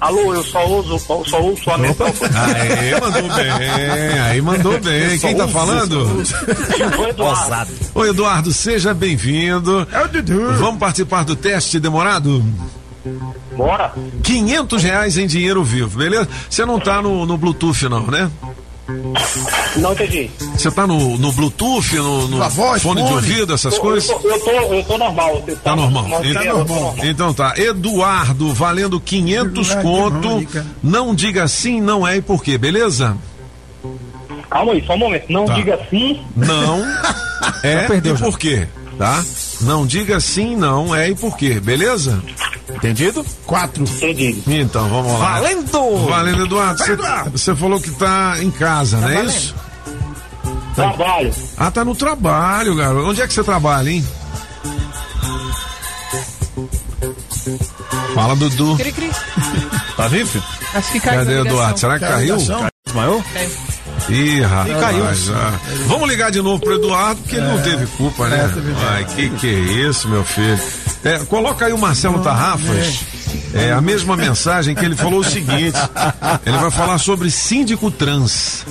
Alô, 0.00 0.34
eu 0.34 0.42
só 0.42 0.66
uso, 0.66 0.94
eu 0.94 0.98
só 0.98 1.42
uso 1.42 1.70
a 1.70 1.78
Metrópolis. 1.78 2.34
Aí 2.34 3.00
mandou 3.00 3.34
bem, 3.34 3.50
aí 4.20 4.42
mandou 4.42 4.80
bem. 4.80 5.18
Quem 5.18 5.36
tá 5.36 5.48
falando? 5.48 6.24
O 6.98 7.06
Eduardo. 7.08 7.72
Oi, 7.94 8.08
Eduardo, 8.08 8.52
seja 8.52 8.94
bem-vindo. 8.94 9.86
É 9.92 10.04
o 10.04 10.08
Dudu. 10.08 10.52
Vamos 10.58 10.78
participar 10.78 11.24
do 11.24 11.36
teste 11.36 11.78
demorado? 11.78 12.44
Bora. 13.56 13.92
500 14.22 14.82
reais 14.82 15.18
em 15.18 15.26
dinheiro 15.26 15.62
vivo, 15.64 15.98
beleza? 15.98 16.28
Você 16.48 16.64
não 16.64 16.78
tá 16.78 17.02
no, 17.02 17.26
no 17.26 17.36
Bluetooth, 17.36 17.88
não, 17.88 18.06
né? 18.06 18.30
Não 19.76 19.92
entendi. 19.92 20.28
Você 20.56 20.68
tá 20.70 20.84
no, 20.86 21.16
no 21.16 21.30
Bluetooth, 21.32 21.94
no, 21.96 22.26
no 22.28 22.36
Sua 22.38 22.48
voz, 22.48 22.82
fone, 22.82 23.02
de 23.02 23.08
fone. 23.08 23.14
ouvido, 23.16 23.54
essas 23.54 23.74
Eu- 23.74 23.80
coisas? 23.80 24.10
Eu, 24.10 24.18
tô- 24.18 24.28
eu, 24.28 24.40
tô, 24.40 24.50
eu 24.74 24.84
tô 24.84 24.98
normal. 24.98 25.42
Você 25.44 25.56
Tá 25.56 25.76
normal. 25.76 26.06
Então, 26.24 26.42
tô 26.42 26.74
normal. 26.74 26.94
então 27.04 27.34
tá. 27.34 27.54
Eduardo, 27.56 28.52
valendo 28.52 29.00
500 29.00 29.74
conto. 29.76 30.46
Não 30.82 31.14
diga 31.14 31.46
sim, 31.46 31.80
não 31.80 32.06
é 32.06 32.16
e 32.16 32.22
por 32.22 32.42
quê, 32.42 32.58
beleza? 32.58 33.16
Calma 34.50 34.72
aí, 34.72 34.84
só 34.84 34.94
um 34.94 34.98
momento. 34.98 35.26
Não 35.28 35.44
Tá. 35.44 35.54
diga 35.54 35.78
sim. 35.88 36.20
Não 36.34 36.82
é 37.62 37.86
perdeu 37.86 38.16
e 38.16 38.18
por 38.18 38.36
quê, 38.38 38.66
tá? 39.00 39.24
Não 39.62 39.86
diga 39.86 40.20
sim, 40.20 40.54
não, 40.54 40.94
é 40.94 41.08
e 41.08 41.14
por 41.14 41.34
quê, 41.34 41.58
beleza? 41.58 42.22
Entendido? 42.68 43.24
Quatro. 43.46 43.82
Entendido. 43.82 44.42
Então, 44.46 44.90
vamos 44.90 45.18
lá. 45.18 45.40
Valendo! 45.40 46.06
Valendo, 46.06 46.44
Eduardo. 46.44 46.82
Você, 47.32 47.56
falou 47.56 47.80
que 47.80 47.90
tá 47.92 48.34
em 48.42 48.50
casa, 48.50 48.98
não 48.98 49.08
é 49.08 49.14
valendo. 49.14 49.30
isso? 49.30 49.54
Trabalho. 50.74 51.34
Ah, 51.56 51.70
tá 51.70 51.82
no 51.82 51.94
trabalho, 51.94 52.76
garoto. 52.76 53.08
Onde 53.08 53.22
é 53.22 53.26
que 53.26 53.32
você 53.32 53.42
trabalha, 53.42 53.88
hein? 53.88 54.06
Fala, 58.14 58.36
Dudu. 58.36 58.76
Cri, 58.76 58.92
cri. 58.92 59.10
Tá 59.96 60.08
vivo? 60.08 60.28
filho? 60.28 60.44
Acho 60.74 60.92
que 60.92 61.00
caiu 61.00 61.18
Cadê. 61.20 61.40
Eduardo? 61.40 61.80
Será 61.80 61.98
que 61.98 62.04
caiu? 62.04 62.36
Desmaiou? 62.90 63.24
Ih, 64.08 64.40
rapaz. 64.40 64.80
caiu. 64.80 65.04
ah. 65.36 65.60
Vamos 65.86 66.08
ligar 66.08 66.30
de 66.30 66.42
novo 66.42 66.58
pro 66.60 66.74
Eduardo, 66.74 67.20
porque 67.22 67.36
ele 67.36 67.46
não 67.46 67.62
teve 67.62 67.86
culpa, 67.86 68.28
né? 68.28 68.50
Ai, 68.90 69.04
que 69.04 69.30
que 69.30 69.46
é 69.46 69.88
isso, 69.88 70.08
meu 70.08 70.24
filho? 70.24 70.58
É, 71.04 71.18
coloca 71.20 71.66
aí 71.66 71.72
o 71.72 71.78
Marcelo 71.78 72.18
Tarrafas. 72.20 73.00
É 73.54 73.72
a 73.72 73.80
mesma 73.80 74.16
mensagem 74.16 74.74
que 74.74 74.84
ele 74.84 74.96
falou 74.96 75.20
o 75.20 75.24
seguinte: 75.24 75.78
ele 76.44 76.58
vai 76.58 76.70
falar 76.70 76.98
sobre 76.98 77.30
síndico 77.30 77.90
trans. 77.90 78.66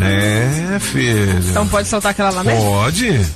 É, 0.00 0.78
filho. 0.80 1.38
Então 1.50 1.68
pode 1.68 1.86
soltar 1.86 2.10
aquela 2.10 2.30
lá 2.30 2.42
mesmo? 2.42 2.60
Pode? 2.60 3.26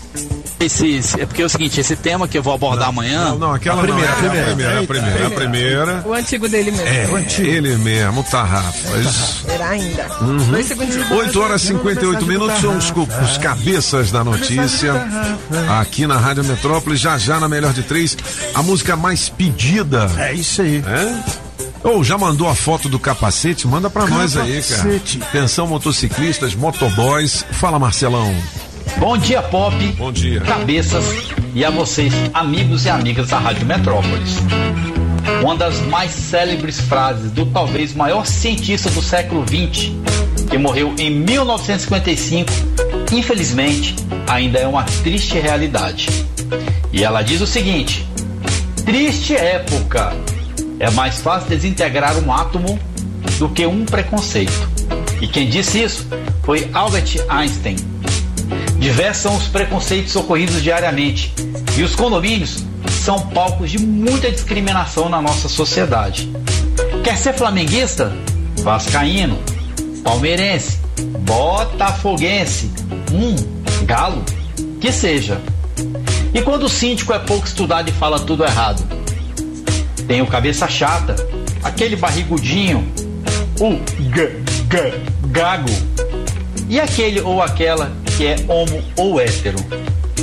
Esse, 0.63 1.21
é 1.21 1.27
porque 1.27 1.43
é 1.43 1.45
o 1.45 1.49
seguinte, 1.49 1.81
esse 1.81 1.97
tema 1.97 2.29
que 2.29 2.39
eu 2.39 2.43
vou 2.43 2.55
abordar 2.55 2.89
amanhã. 2.89 3.31
Não, 3.31 3.39
não, 3.39 3.53
aquela 3.55 3.81
a 3.81 3.85
primeira, 3.85 4.11
não, 4.11 4.15
é 4.15 4.17
a 4.17 4.17
primeira, 4.17 4.51
a 4.51 4.55
primeira, 4.55 4.81
a 4.81 4.87
primeira, 4.87 5.27
a 5.27 5.31
primeira. 5.31 6.03
O 6.07 6.15
antigo 6.15 6.49
dele 6.49 6.71
mesmo. 6.71 6.87
É, 6.87 7.27
ele 7.41 7.77
mesmo, 7.79 8.23
Tarrafas. 8.25 9.43
Será 9.45 9.71
ainda? 9.71 10.07
Uhum. 10.21 10.37
Dois 10.37 10.67
segundinhos. 10.67 11.11
8 11.11 11.41
horas 11.41 11.63
e 11.65 11.67
58 11.69 12.27
minutos 12.27 12.61
são 12.61 12.77
os, 12.77 12.93
os 13.31 13.39
cabeças 13.39 14.13
da 14.13 14.23
notícia. 14.23 14.93
Aqui 15.81 16.07
na 16.07 16.17
Rádio 16.17 16.45
Metrópole, 16.45 16.97
já 16.97 17.19
já 17.19 17.41
na 17.41 17.49
melhor 17.49 17.73
de 17.73 17.83
três, 17.83 18.17
a 18.55 18.63
música 18.63 18.97
mais 18.97 19.29
pedida. 19.29 20.11
É 20.17 20.33
isso 20.33 20.63
aí. 20.63 20.83
É? 20.87 21.43
Ou 21.85 22.05
já 22.05 22.17
mandou 22.17 22.49
a 22.49 22.55
foto 22.55 22.89
do 22.89 22.99
capacete? 22.99 23.67
Manda 23.67 23.91
pra 23.91 24.07
nós 24.07 24.37
aí, 24.37 24.63
cara. 24.63 24.83
Capacete. 24.83 25.23
Atenção, 25.23 25.67
motociclistas, 25.67 26.55
motoboys. 26.55 27.45
Fala, 27.53 27.79
Marcelão. 27.79 28.33
Bom 29.03 29.19
dia, 29.19 29.43
Pop. 29.43 29.75
Bom 29.99 30.13
dia. 30.13 30.41
Cabeças 30.43 31.05
e 31.57 31.65
a 31.65 31.71
vocês, 31.71 32.15
amigos 32.33 32.85
e 32.87 32.89
amigas 32.89 33.31
da 33.31 33.39
Rádio 33.41 33.67
Metrópolis. 33.67 34.37
Uma 35.43 35.57
das 35.57 35.81
mais 35.81 36.13
célebres 36.13 36.81
frases 36.83 37.33
do 37.33 37.45
talvez 37.47 37.95
maior 37.95 38.25
cientista 38.25 38.89
do 38.91 39.03
século 39.03 39.45
XX, 39.45 39.91
que 40.49 40.57
morreu 40.57 40.95
em 41.01 41.11
1955, 41.11 42.49
infelizmente, 43.11 43.97
ainda 44.29 44.61
é 44.61 44.69
uma 44.69 44.85
triste 44.85 45.37
realidade. 45.37 46.07
E 46.93 47.03
ela 47.03 47.23
diz 47.23 47.41
o 47.41 47.47
seguinte: 47.47 48.07
Triste 48.87 49.35
época. 49.35 50.13
É 50.79 50.89
mais 50.93 51.21
fácil 51.21 51.49
desintegrar 51.49 52.17
um 52.19 52.33
átomo 52.33 52.79
do 53.37 53.49
que 53.49 53.67
um 53.67 53.85
preconceito. 53.85 54.71
E 55.21 55.27
quem 55.27 55.49
disse 55.49 55.83
isso 55.83 56.07
foi 56.45 56.71
Albert 56.73 57.17
Einstein. 57.29 57.75
Diversos 58.83 59.23
são 59.23 59.37
os 59.37 59.47
preconceitos 59.47 60.17
ocorridos 60.17 60.61
diariamente 60.61 61.33
e 61.79 61.85
os 61.85 61.95
condomínios 61.95 62.65
são 63.05 63.29
palcos 63.29 63.71
de 63.71 63.79
muita 63.79 64.29
discriminação 64.29 65.09
na 65.09 65.23
nossa 65.23 65.49
sociedade. 65.49 66.29
Quer 67.05 67.17
ser 67.17 67.33
flamenguista? 67.33 68.13
Vascaíno, 68.57 69.39
palmeirense, 70.03 70.81
botafoguense, 71.21 72.73
um 73.13 73.85
galo, 73.85 74.25
que 74.81 74.91
seja. 74.91 75.41
E 76.35 76.43
quando 76.43 76.65
o 76.65 76.69
síndico 76.69 77.13
é 77.13 77.21
pouco 77.21 77.47
estudado 77.47 77.89
e 77.89 77.93
fala 77.93 78.19
tudo 78.19 78.43
errado? 78.45 78.83
Tem 80.09 80.21
o 80.23 80.27
cabeça 80.27 80.67
chata, 80.67 81.15
aquele 81.63 81.95
barrigudinho, 81.95 82.93
o 83.61 83.79
g, 84.13 84.43
g, 84.69 85.01
gago, 85.29 85.71
e 86.73 86.81
aquele 86.81 87.21
ou 87.21 87.43
aquela 87.43 87.93
que 88.17 88.27
é 88.27 88.37
homo 88.49 88.83
ou 88.97 89.21
hétero. 89.21 89.59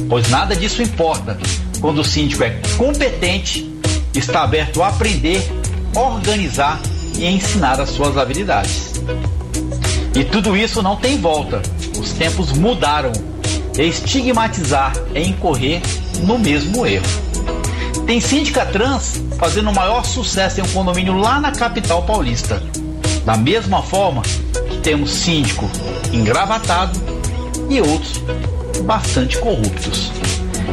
Pois 0.09 0.27
nada 0.29 0.55
disso 0.55 0.81
importa 0.81 1.37
quando 1.79 2.01
o 2.01 2.03
síndico 2.03 2.43
é 2.43 2.59
competente, 2.75 3.71
está 4.15 4.41
aberto 4.41 4.81
a 4.81 4.87
aprender, 4.87 5.47
organizar 5.95 6.81
e 7.15 7.27
ensinar 7.27 7.79
as 7.79 7.91
suas 7.91 8.17
habilidades. 8.17 8.93
E 10.15 10.23
tudo 10.23 10.57
isso 10.57 10.81
não 10.81 10.95
tem 10.95 11.19
volta. 11.19 11.61
Os 11.99 12.13
tempos 12.13 12.51
mudaram. 12.53 13.11
Estigmatizar 13.77 14.93
é 15.13 15.21
incorrer 15.21 15.81
no 16.23 16.39
mesmo 16.39 16.83
erro. 16.83 17.05
Tem 18.07 18.19
síndica 18.19 18.65
trans 18.65 19.21
fazendo 19.37 19.69
o 19.69 19.75
maior 19.75 20.03
sucesso 20.03 20.59
em 20.59 20.63
um 20.63 20.69
condomínio 20.69 21.13
lá 21.13 21.39
na 21.39 21.51
capital 21.51 22.01
paulista. 22.01 22.59
Da 23.23 23.37
mesma 23.37 23.83
forma 23.83 24.23
temos 24.79 25.11
síndico 25.11 25.69
engravatado 26.11 26.99
e 27.69 27.81
outros 27.81 28.21
bastante 28.83 29.37
corruptos. 29.37 30.11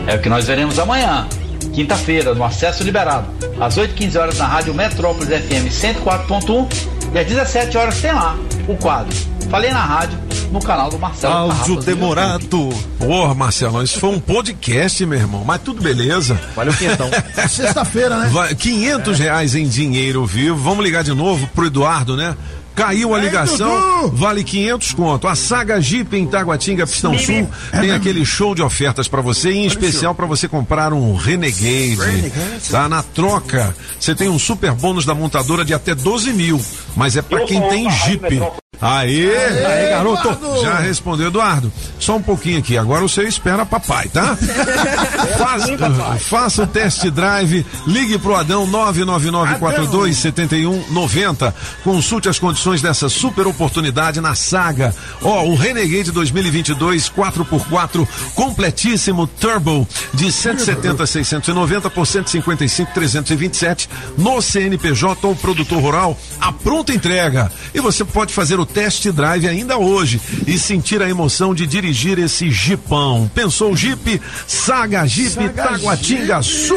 É 0.07 0.15
o 0.15 0.21
que 0.21 0.29
nós 0.29 0.47
veremos 0.47 0.79
amanhã, 0.79 1.27
quinta-feira, 1.73 2.35
no 2.35 2.45
Acesso 2.45 2.83
Liberado, 2.83 3.27
às 3.61 3.77
8h15 3.77 4.21
horas 4.21 4.39
na 4.39 4.47
Rádio 4.47 4.75
Metrópolis 4.75 5.29
FM 5.29 5.69
104.1 5.71 6.69
e 7.13 7.19
às 7.19 7.27
17 7.27 7.77
horas 7.77 8.01
tem 8.01 8.13
lá 8.13 8.37
o 8.69 8.77
quadro. 8.77 9.15
Falei 9.51 9.71
na 9.71 9.81
rádio, 9.81 10.19
no 10.51 10.61
canal 10.61 10.91
do 10.91 10.99
Marcelo. 10.99 11.53
Áudio 11.53 11.77
demorado. 11.77 12.71
Porra, 12.99 13.35
Marcelão, 13.35 13.83
isso 13.83 13.99
foi 13.99 14.11
um 14.11 14.21
podcast, 14.21 15.05
meu 15.07 15.19
irmão. 15.19 15.45
Mas 15.45 15.61
tudo 15.63 15.81
beleza. 15.83 16.39
Valeu, 16.55 16.75
quentão. 16.75 17.09
Sexta-feira, 17.49 18.19
né? 18.19 18.29
Vai, 18.33 18.55
500 18.55 19.19
reais 19.19 19.55
em 19.55 19.69
dinheiro 19.69 20.25
vivo. 20.27 20.57
Vamos 20.57 20.85
ligar 20.85 21.05
de 21.05 21.13
novo 21.13 21.47
pro 21.55 21.67
Eduardo, 21.67 22.17
né? 22.17 22.37
Caiu 22.77 23.15
a 23.15 23.19
ligação, 23.19 24.11
vale 24.13 24.45
500 24.45 24.93
conto. 24.93 25.27
A 25.27 25.35
Saga 25.35 25.81
Jeep 25.81 26.15
em 26.15 26.27
Taguatinga, 26.27 26.87
Pistão 26.87 27.19
Sul, 27.19 27.49
tem 27.73 27.91
aquele 27.91 28.25
show 28.25 28.55
de 28.55 28.63
ofertas 28.63 29.09
pra 29.09 29.23
você, 29.23 29.51
em 29.51 29.65
especial 29.67 30.15
pra 30.15 30.27
você 30.27 30.47
comprar 30.47 30.93
um 30.93 31.17
Renegade. 31.17 32.31
Tá 32.71 32.87
na 32.87 33.03
troca. 33.03 33.75
Você 33.99 34.15
tem 34.15 34.29
um 34.29 34.39
super 34.39 34.73
bônus 34.73 35.07
da 35.07 35.15
montadora 35.15 35.65
de 35.65 35.73
até 35.73 35.95
12 35.95 36.35
mil, 36.35 36.61
mas 36.95 37.17
é 37.17 37.23
pra 37.23 37.41
quem 37.47 37.61
tem 37.69 37.91
Jeep. 37.91 38.41
Aê! 38.81 39.65
Aê, 39.65 39.91
garoto. 39.91 40.63
Já 40.63 40.79
respondeu, 40.79 41.27
Eduardo. 41.29 41.71
Só 41.99 42.17
um 42.17 42.23
pouquinho 42.23 42.59
aqui. 42.59 42.77
Agora 42.77 43.01
você 43.03 43.23
espera 43.23 43.65
papai, 43.65 44.09
tá? 44.09 44.37
faça, 45.39 46.19
faça 46.19 46.65
o 46.65 46.67
test 46.67 47.07
drive. 47.11 47.65
Ligue 47.87 48.19
pro 48.19 48.35
Adão 48.35 48.71
999427190. 48.71 51.55
Consulte 51.83 52.29
as 52.29 52.39
condições 52.39 52.83
dessa 52.83 53.09
super 53.09 53.47
oportunidade 53.47 54.21
na 54.21 54.35
saga. 54.35 54.95
Ó, 55.23 55.45
o 55.45 55.55
Renegade 55.55 56.13
2022 56.13 57.09
4x4 57.11 58.07
completíssimo 58.35 59.27
turbo 59.27 59.89
de 60.13 60.31
170 60.31 61.03
a 61.03 61.07
690 61.07 61.89
por 61.91 62.07
155 62.07 62.93
327 62.93 63.89
no 64.19 64.43
CNPJ 64.43 65.27
ou 65.27 65.35
produtor 65.35 65.81
rural. 65.81 66.15
A 66.41 66.53
pronta 66.53 66.93
entrega. 66.93 67.51
E 67.75 67.81
você 67.81 68.05
pode 68.05 68.35
fazer 68.35 68.61
o 68.61 68.66
test 68.67 69.07
drive 69.13 69.49
ainda 69.49 69.79
hoje 69.79 70.21
e 70.47 70.59
sentir 70.59 71.01
a 71.01 71.09
emoção 71.09 71.55
de 71.55 71.67
dirigir 71.67 72.19
esse 72.19 72.51
Jeepão. 72.51 73.31
Pensou 73.35 73.73
o 73.73 73.77
Jeep? 73.77 74.21
Saga 74.47 75.07
Jeep 75.07 75.31
Saga 75.35 75.49
Taguatinga 75.51 76.43
Sul. 76.43 76.77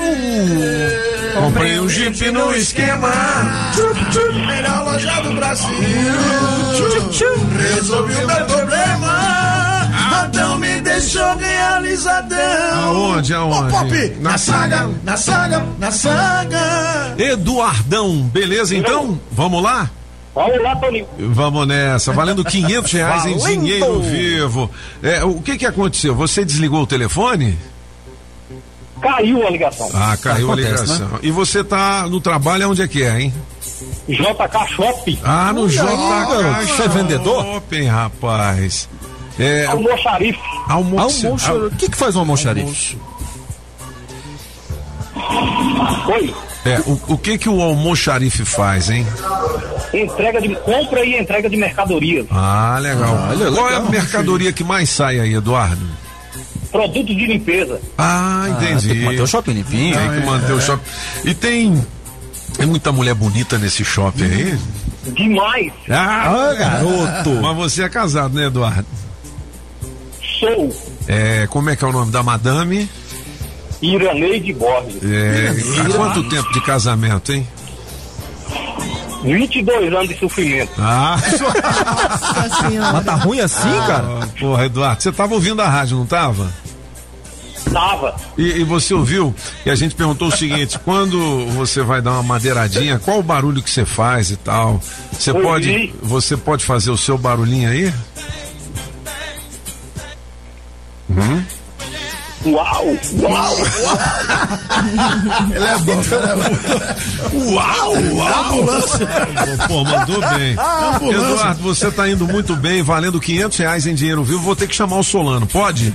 Comprei 1.35 1.79
um 1.79 1.89
Jeep 1.89 2.31
no 2.31 2.53
esquema. 2.53 3.11
Melhor 4.47 4.85
loja 4.85 5.21
do 5.21 5.33
Brasil. 5.33 5.67
Resolvi 7.75 8.13
o 8.15 8.27
meu 8.27 8.45
problema. 8.45 9.39
Adão 10.11 10.57
me 10.57 10.81
deixou 10.81 11.35
realizadão. 11.37 12.37
Aonde, 12.83 13.33
aonde? 13.33 13.75
Ô, 13.75 13.79
Pop, 13.79 14.17
Na 14.19 14.31
na 14.31 14.37
saga, 14.37 14.89
na 15.03 15.17
saga, 15.17 15.65
na 15.77 15.91
saga. 15.91 17.15
Eduardão, 17.17 18.21
beleza 18.33 18.75
então? 18.75 19.19
Vamos 19.31 19.61
lá? 19.63 19.89
Vamos 20.35 20.61
lá, 20.61 20.75
Toninho. 20.75 21.07
Vamos 21.17 21.67
nessa, 21.67 22.13
valendo 22.13 22.43
500 22.45 22.91
reais 22.91 23.25
em 23.25 23.37
Valendo! 23.37 23.61
dinheiro 23.61 23.99
vivo. 24.01 24.71
É, 25.03 25.23
o 25.23 25.41
que 25.41 25.57
que 25.57 25.65
aconteceu? 25.65 26.15
Você 26.15 26.45
desligou 26.45 26.81
o 26.83 26.87
telefone? 26.87 27.57
Caiu 29.01 29.45
a 29.47 29.49
ligação. 29.49 29.89
Ah, 29.93 30.15
caiu 30.21 30.47
Acontece, 30.51 30.67
a 30.67 30.81
ligação. 30.83 31.07
né? 31.07 31.19
E 31.23 31.31
você 31.31 31.63
tá 31.63 32.05
no 32.07 32.19
trabalho 32.21 32.69
onde 32.69 32.81
é 32.81 32.87
que 32.87 33.01
é, 33.03 33.21
hein? 33.21 33.33
JK 34.07 34.73
Shop. 34.75 35.19
Ah, 35.23 35.51
no 35.53 35.61
Olha 35.61 35.69
JK 35.69 35.81
aí, 35.81 36.27
garoto. 36.27 36.67
Você 36.67 36.83
é 36.83 36.87
vendedor? 36.89 37.43
Shopping, 37.45 37.85
rapaz. 37.87 38.89
É, 39.39 39.65
Almoxarife. 39.67 40.39
Almoxo- 40.67 41.67
O 41.67 41.71
que 41.71 41.89
que 41.89 41.95
faz 41.97 42.15
um 42.15 42.19
almoxarife? 42.19 42.97
Oi. 46.13 46.33
É, 46.71 46.79
o, 46.85 47.13
o 47.13 47.17
que 47.17 47.37
que 47.37 47.49
o 47.49 47.61
almoxarife 47.61 48.45
faz, 48.45 48.89
hein? 48.89 49.05
Entrega 49.93 50.41
de 50.41 50.55
compra 50.55 51.03
e 51.03 51.19
entrega 51.19 51.49
de 51.49 51.57
mercadoria. 51.57 52.25
Ah, 52.29 52.77
legal. 52.79 53.27
Olha, 53.29 53.51
Qual 53.51 53.69
é 53.69 53.75
a 53.75 53.81
mercadoria 53.81 54.51
que 54.53 54.63
mais 54.63 54.89
sai 54.89 55.19
aí, 55.19 55.33
Eduardo? 55.33 55.99
produtos 56.71 57.15
de 57.15 57.25
limpeza. 57.25 57.81
Ah, 57.97 58.45
entendi. 58.49 58.87
tem 58.89 58.97
que 58.99 59.05
manter 59.05 59.21
o 59.21 59.27
shopping 59.27 59.53
limpinho. 59.53 59.97
Tem 59.97 60.09
que 60.11 60.25
manter 60.25 60.53
o 60.53 60.61
shopping. 60.61 60.89
E 61.25 61.33
tem. 61.33 61.85
Tem 62.57 62.67
muita 62.67 62.91
mulher 62.91 63.13
bonita 63.13 63.57
nesse 63.57 63.83
shopping 63.83 64.25
aí? 64.25 64.59
Demais. 65.13 65.71
Ah, 65.89 66.53
garoto! 66.57 67.31
Mas 67.41 67.55
você 67.55 67.83
é 67.83 67.89
casado, 67.89 68.35
né, 68.35 68.47
Eduardo? 68.47 68.85
Sou 70.39 70.73
É, 71.07 71.47
como 71.47 71.69
é 71.69 71.75
que 71.75 71.83
é 71.83 71.87
o 71.87 71.91
nome 71.91 72.11
da 72.11 72.21
madame? 72.21 72.89
Iraneide 73.81 74.53
Borges. 74.53 75.01
É, 75.03 75.53
há 75.81 75.93
quanto 75.95 76.27
tempo 76.29 76.51
de 76.51 76.61
casamento, 76.61 77.31
hein? 77.31 77.47
22 79.23 79.93
anos 79.93 80.07
de 80.09 80.17
sofrimento. 80.17 80.71
Ah, 80.77 81.17
Mas 82.93 83.05
tá 83.05 83.15
ruim 83.15 83.39
assim, 83.41 83.69
cara? 83.85 84.05
Ah, 84.21 84.27
porra, 84.39 84.65
Eduardo, 84.65 85.03
você 85.03 85.11
tava 85.11 85.33
ouvindo 85.33 85.61
a 85.61 85.67
rádio, 85.67 85.97
não 85.97 86.05
tava? 86.05 86.49
Tava. 87.71 88.15
E, 88.37 88.43
e 88.61 88.63
você 88.63 88.93
ouviu? 88.93 89.35
E 89.65 89.69
a 89.69 89.75
gente 89.75 89.93
perguntou 89.93 90.29
o 90.29 90.31
seguinte: 90.31 90.79
quando 90.85 91.45
você 91.47 91.83
vai 91.83 92.01
dar 92.01 92.11
uma 92.13 92.23
madeiradinha, 92.23 92.97
qual 92.97 93.19
o 93.19 93.23
barulho 93.23 93.61
que 93.61 93.69
você 93.69 93.85
faz 93.85 94.31
e 94.31 94.37
tal? 94.37 94.81
Você 95.11 95.31
Ouvi. 95.31 95.43
pode, 95.43 95.93
você 96.01 96.37
pode 96.37 96.65
fazer 96.65 96.89
o 96.89 96.97
seu 96.97 97.17
barulhinho 97.17 97.69
aí? 97.69 97.93
Hum? 101.09 101.43
Uau! 102.51 102.85
Uau! 103.21 103.55
Ele 105.53 105.65
é 105.65 105.77
bom, 105.79 106.01
ele 107.33 107.53
Uau, 107.53 107.93
uau! 108.15 108.65
Pô, 109.67 109.83
mandou 109.83 110.21
bem. 110.35 110.53
Eduardo, 111.11 111.61
você 111.61 111.91
tá 111.91 112.09
indo 112.09 112.27
muito 112.27 112.55
bem, 112.55 112.81
valendo 112.81 113.19
500 113.19 113.57
reais 113.57 113.87
em 113.87 113.93
dinheiro 113.95 114.23
vivo. 114.23 114.39
Vou 114.39 114.55
ter 114.55 114.67
que 114.67 114.75
chamar 114.75 114.97
o 114.97 115.03
Solano, 115.03 115.45
pode? 115.47 115.93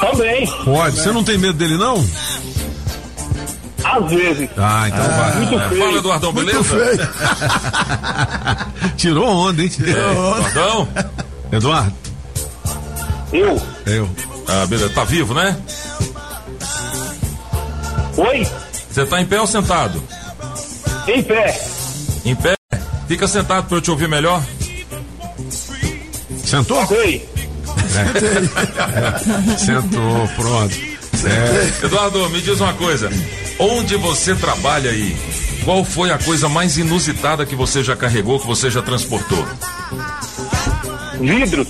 Também. 0.00 0.46
Pode. 0.64 0.96
Você 0.96 1.12
não 1.12 1.24
tem 1.24 1.36
medo 1.38 1.54
dele, 1.54 1.76
não? 1.76 2.04
Às 3.84 4.10
vezes. 4.10 4.48
Ah, 4.56 4.84
então 4.88 5.08
vai. 5.08 5.34
Muito 5.36 5.68
feio. 5.68 5.80
Fala, 5.82 5.98
Eduardão, 5.98 6.32
Muito 6.32 6.46
beleza? 6.46 6.96
feio. 6.96 7.08
Tirou 8.96 9.26
onda, 9.28 9.62
hein? 9.62 9.70
Eduardão? 9.80 10.88
Eduardo, 11.50 11.94
Eu? 13.32 13.60
eu. 13.86 14.08
Ah, 14.46 14.66
beleza. 14.66 14.92
Tá 14.94 15.04
vivo, 15.04 15.34
né? 15.34 15.56
Oi? 18.16 18.46
Você 18.90 19.06
tá 19.06 19.20
em 19.20 19.26
pé 19.26 19.40
ou 19.40 19.46
sentado? 19.46 20.02
Em 21.06 21.22
pé. 21.22 21.60
Em 22.24 22.34
pé? 22.34 22.54
Fica 23.06 23.28
sentado 23.28 23.68
pra 23.68 23.76
eu 23.76 23.80
te 23.80 23.90
ouvir 23.90 24.08
melhor. 24.08 24.42
Sentou? 26.44 26.84
Oi. 26.90 27.26
Sentou, 29.58 30.28
pronto. 30.36 30.74
É. 31.24 31.84
Eduardo, 31.86 32.28
me 32.30 32.40
diz 32.40 32.60
uma 32.60 32.72
coisa. 32.74 33.10
Onde 33.58 33.96
você 33.96 34.34
trabalha 34.34 34.90
aí? 34.90 35.16
Qual 35.64 35.84
foi 35.84 36.10
a 36.10 36.18
coisa 36.18 36.48
mais 36.48 36.78
inusitada 36.78 37.44
que 37.44 37.54
você 37.54 37.82
já 37.82 37.96
carregou, 37.96 38.40
que 38.40 38.46
você 38.46 38.70
já 38.70 38.80
transportou? 38.80 39.46
Vidros. 41.20 41.68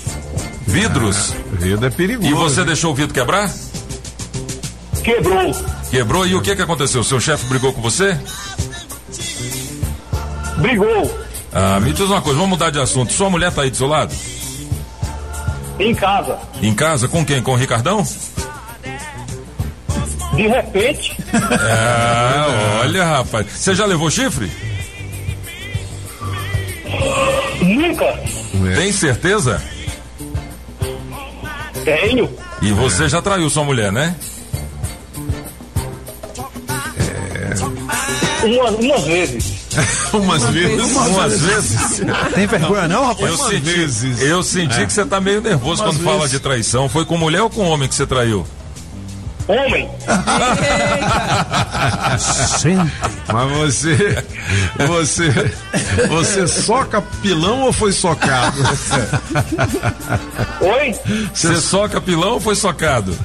Vidros? 0.69 1.35
Vidro 1.53 1.87
é 1.87 1.91
perigoso. 1.91 2.29
E 2.29 2.35
você 2.35 2.63
deixou 2.63 2.93
o 2.93 2.95
vidro 2.95 3.15
quebrar? 3.15 3.51
Quebrou. 5.03 5.53
Quebrou 5.91 6.27
e 6.27 6.35
o 6.35 6.43
que 6.43 6.55
que 6.55 6.61
aconteceu? 6.63 7.03
Seu 7.03 7.19
chefe 7.19 7.47
brigou 7.47 7.73
com 7.73 7.81
você? 7.81 8.19
Brigou. 10.59 11.19
Ah, 11.53 11.81
me 11.81 11.93
diz 11.93 12.05
uma 12.07 12.21
coisa, 12.21 12.39
vamos 12.39 12.51
mudar 12.51 12.71
de 12.71 12.79
assunto. 12.79 13.13
Sua 13.13 13.31
mulher 13.31 13.51
tá 13.51 13.63
aí 13.63 13.71
do 13.71 13.77
seu 13.77 13.87
lado? 13.87 14.15
Em 15.79 15.95
casa. 15.95 16.39
Em 16.61 16.75
casa? 16.75 17.09
Com 17.09 17.25
quem? 17.25 17.43
Com 17.43 17.53
o 17.53 17.57
Ricardão? 17.57 18.07
De 20.35 20.47
repente. 20.47 21.17
É, 21.31 22.81
olha, 22.83 23.05
rapaz. 23.05 23.47
Você 23.53 23.75
já 23.75 23.85
levou 23.85 24.11
chifre? 24.11 24.51
Nunca. 27.61 28.19
Tem 28.77 28.91
certeza? 28.93 29.63
Tenho. 31.89 32.29
E 32.61 32.71
você 32.73 33.09
já 33.09 33.23
traiu 33.23 33.49
sua 33.49 33.65
mulher, 33.65 33.91
né? 33.91 34.15
Umas, 38.45 38.75
umas 38.75 39.05
vezes. 39.05 39.55
Umas 40.13 40.43
vezes. 40.51 40.97
Umas 40.97 41.41
vezes. 41.45 42.03
Tem 42.35 42.47
vergonha 42.47 42.89
não, 42.89 43.07
rapaz? 43.07 43.31
Eu 43.31 43.37
senti, 43.37 44.25
eu 44.25 44.43
senti 44.43 44.87
que 44.87 44.93
você 44.93 45.05
tá 45.05 45.21
meio 45.21 45.41
nervoso 45.41 45.83
quando 45.83 46.03
fala 46.03 46.29
de 46.29 46.39
traição. 46.39 46.89
Foi 46.89 47.07
com 47.07 47.17
mulher 47.17 47.43
ou 47.43 47.51
com 47.51 47.67
homem 47.67 47.89
que 47.89 47.95
você 47.95 48.07
traiu? 48.07 48.47
Homem. 49.49 49.89
Mas 53.33 53.51
você. 53.51 54.25
Você. 54.87 55.31
Você 56.09 56.47
soca 56.47 57.01
pilão 57.23 57.63
ou 57.63 57.73
foi 57.73 57.93
socado? 57.93 58.63
Oi? 60.61 60.95
Você 61.33 61.57
soca 61.57 62.01
pilão 62.01 62.35
ou 62.35 62.41
foi 62.41 62.55
socado? 62.55 63.17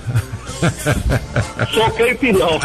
Soquei 1.74 2.16
pilão. 2.16 2.58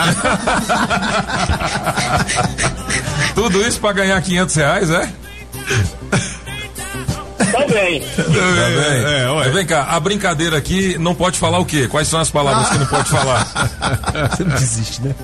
Tudo 3.35 3.67
isso 3.67 3.81
pra 3.81 3.93
ganhar 3.93 4.23
500 4.23 4.55
reais, 4.55 4.91
é? 4.91 5.13
Também. 7.67 8.01
Tá 8.01 8.23
bem. 8.23 9.21
É, 9.21 9.27
olha. 9.29 9.45
Mas 9.47 9.55
vem 9.55 9.67
cá, 9.67 9.85
a 9.85 10.01
brincadeira 10.01 10.57
aqui 10.57 10.97
não 10.99 11.15
pode 11.15 11.39
falar 11.39 11.59
o 11.59 11.65
quê? 11.65 11.89
Quais 11.89 12.09
são 12.09 12.21
as 12.21 12.31
palavras 12.31 12.69
que 12.71 12.79
não 12.79 12.87
pode 12.87 13.09
falar? 13.11 13.45
Você 14.31 14.45
não 14.45 14.55
desiste, 14.57 15.03
né? 15.03 15.15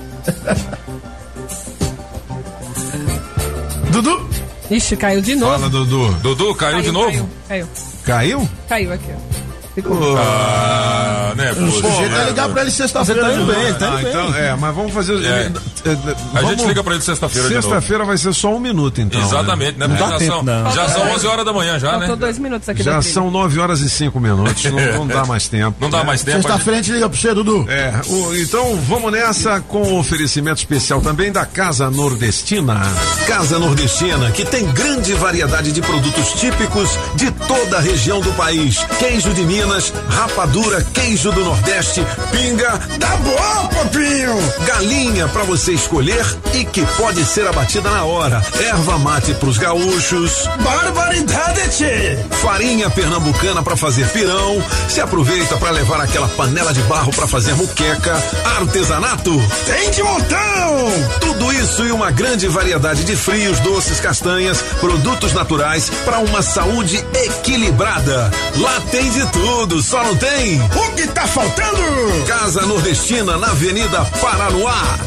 Dudu! 3.91 4.29
Ixi, 4.69 4.97
caiu 4.97 5.21
de 5.21 5.35
novo. 5.35 5.51
Fala, 5.53 5.69
Dudu. 5.69 6.11
Dudu, 6.21 6.55
caiu, 6.55 6.81
de 6.81 6.91
novo? 6.91 7.11
Caiu, 7.11 7.29
caiu. 7.47 7.67
Caiu? 8.05 8.49
Caiu 8.67 8.93
aqui, 8.93 9.11
ó. 9.11 9.44
Ficou. 9.75 10.17
Ah, 10.17 11.33
né, 11.35 11.53
pô, 11.53 11.61
O 11.63 11.69
jeito 11.97 12.15
é 12.15 12.25
ligar 12.27 12.47
pra 12.49 12.61
ele 12.61 12.71
sexta-feira. 12.71 13.21
Você 13.25 13.29
tá 13.29 13.33
indo 13.35 13.45
né? 13.45 13.55
bem, 13.65 13.73
tá 13.73 13.93
Ah, 13.93 13.99
indo 14.01 14.09
então, 14.09 14.31
bem. 14.31 14.41
é, 14.41 14.55
mas 14.55 14.75
vamos 14.75 14.93
fazer. 14.93 15.13
É. 15.25 15.27
eh, 15.27 15.51
eh, 15.85 15.91
A 16.33 16.41
vamos- 16.41 16.49
gente 16.51 16.65
liga 16.67 16.81
pra 16.83 16.93
ele 16.93 17.03
sexta-feira. 17.03 17.47
Sexta-feira 17.49 18.05
vai 18.05 18.17
ser 18.17 18.33
só 18.33 18.55
um 18.55 18.59
minuto, 18.59 19.01
então. 19.01 19.19
né? 19.19 19.27
Exatamente, 19.27 19.77
né? 19.77 19.87
Porque 19.87 20.01
dá 20.01 20.09
já, 20.11 20.17
tempo, 20.17 20.31
são, 20.31 20.43
não. 20.43 20.71
já 20.71 20.87
são 20.89 21.11
11 21.11 21.27
horas 21.27 21.45
da 21.45 21.51
manhã 21.51 21.77
já, 21.77 21.89
Faltou 21.91 22.07
né? 22.09 22.15
dois 22.15 22.39
minutos 22.39 22.69
aqui 22.69 22.83
Já 22.83 23.01
são 23.01 23.29
9 23.29 23.59
horas 23.59 23.81
e 23.81 23.89
5 23.89 24.17
minutos. 24.19 24.63
Não, 24.63 24.99
não 24.99 25.07
dá 25.07 25.25
mais 25.25 25.47
tempo. 25.49 25.75
Não 25.81 25.89
dá 25.89 26.03
mais 26.05 26.23
tempo. 26.23 26.37
Sexta-feira 26.41 26.79
a 26.79 26.81
gente 26.81 26.93
liga 26.93 27.09
pra 27.09 27.19
você, 27.19 27.33
Dudu. 27.33 27.65
É, 27.69 27.93
o- 28.07 28.33
então 28.35 28.77
vamos 28.87 29.11
nessa 29.11 29.59
com 29.59 29.81
o 29.81 29.99
oferecimento 29.99 30.59
especial 30.59 31.01
também 31.01 31.33
da 31.33 31.45
Casa 31.45 31.89
Nordestina. 31.91 32.81
Casa 33.27 33.59
Nordestina, 33.59 34.31
que 34.31 34.45
tem 34.45 34.65
grande 34.71 35.13
variedade 35.15 35.73
de 35.73 35.81
produtos 35.81 36.29
típicos 36.39 36.89
de 37.15 37.29
toda 37.31 37.77
a 37.77 37.81
região 37.81 38.21
do 38.21 38.31
país. 38.33 38.77
Queijo 38.99 39.33
de 39.33 39.41
Minas, 39.41 39.64
rapadura, 40.09 40.81
queijo 40.93 41.31
do 41.31 41.43
Nordeste, 41.43 42.05
pinga. 42.31 42.77
Tá 42.99 43.15
bom, 43.17 43.67
popinho! 43.67 44.37
Galinha 44.65 45.27
para 45.27 45.43
você 45.43 45.73
escolher 45.73 46.25
e 46.53 46.63
que 46.65 46.85
pode 46.97 47.25
ser 47.25 47.47
abatida 47.47 47.89
na 47.89 48.03
hora. 48.03 48.45
Erva 48.59 48.97
mate 48.99 49.33
pros 49.35 49.57
gaúchos. 49.57 50.47
Barbaridade, 50.59 51.69
tchê! 51.69 52.17
Farinha 52.41 52.89
pernambucana 52.89 53.63
para 53.63 53.75
fazer 53.75 54.07
pirão. 54.09 54.63
Se 54.87 55.01
aproveita 55.01 55.57
para 55.57 55.71
levar 55.71 55.99
aquela 55.99 56.27
panela 56.29 56.73
de 56.73 56.81
barro 56.83 57.11
para 57.11 57.27
fazer 57.27 57.53
muqueca. 57.55 58.15
Artesanato. 58.57 59.31
Tem 59.65 59.91
de 59.91 60.03
montão! 60.03 60.75
Tudo 61.19 61.51
isso 61.53 61.85
e 61.85 61.91
uma 61.91 62.11
grande 62.11 62.47
variedade 62.47 63.03
de 63.03 63.15
frios, 63.15 63.59
doces, 63.59 63.99
castanhas, 63.99 64.61
produtos 64.79 65.33
naturais 65.33 65.89
para 66.05 66.19
uma 66.19 66.41
saúde 66.41 67.03
equilibrada. 67.13 68.31
Lá 68.57 68.81
tem 68.91 69.09
de 69.09 69.25
tudo, 69.31 69.54
só 69.81 70.03
não 70.03 70.15
tem. 70.17 70.61
O 70.61 70.91
que 70.95 71.07
tá 71.07 71.25
faltando? 71.25 72.25
Casa 72.27 72.61
Nordestina 72.65 73.37
na 73.37 73.47
Avenida 73.47 74.03
Paranoá. 74.21 74.99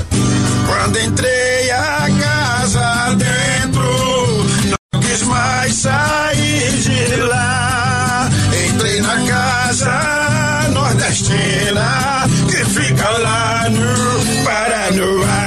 Quando 0.66 0.98
entrei 1.00 1.70
a 1.70 2.08
casa 2.20 3.14
dentro, 3.16 4.46
não 4.92 5.00
quis 5.00 5.22
mais 5.22 5.74
sair 5.74 6.70
de 6.80 7.16
lá. 7.16 8.28
Entrei 8.68 9.00
na 9.00 9.26
casa 9.26 10.68
nordestina, 10.72 12.24
que 12.50 12.64
fica 12.64 13.10
lá 13.10 13.66
no 13.68 14.44
Paranoá. 14.44 15.37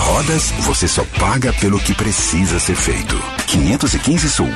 Rodas, 0.00 0.52
você 0.60 0.88
só 0.88 1.04
paga 1.18 1.52
pelo 1.52 1.78
que 1.78 1.94
precisa 1.94 2.58
ser 2.58 2.74
feito. 2.76 3.20
515 3.46 4.30
Sul. 4.30 4.50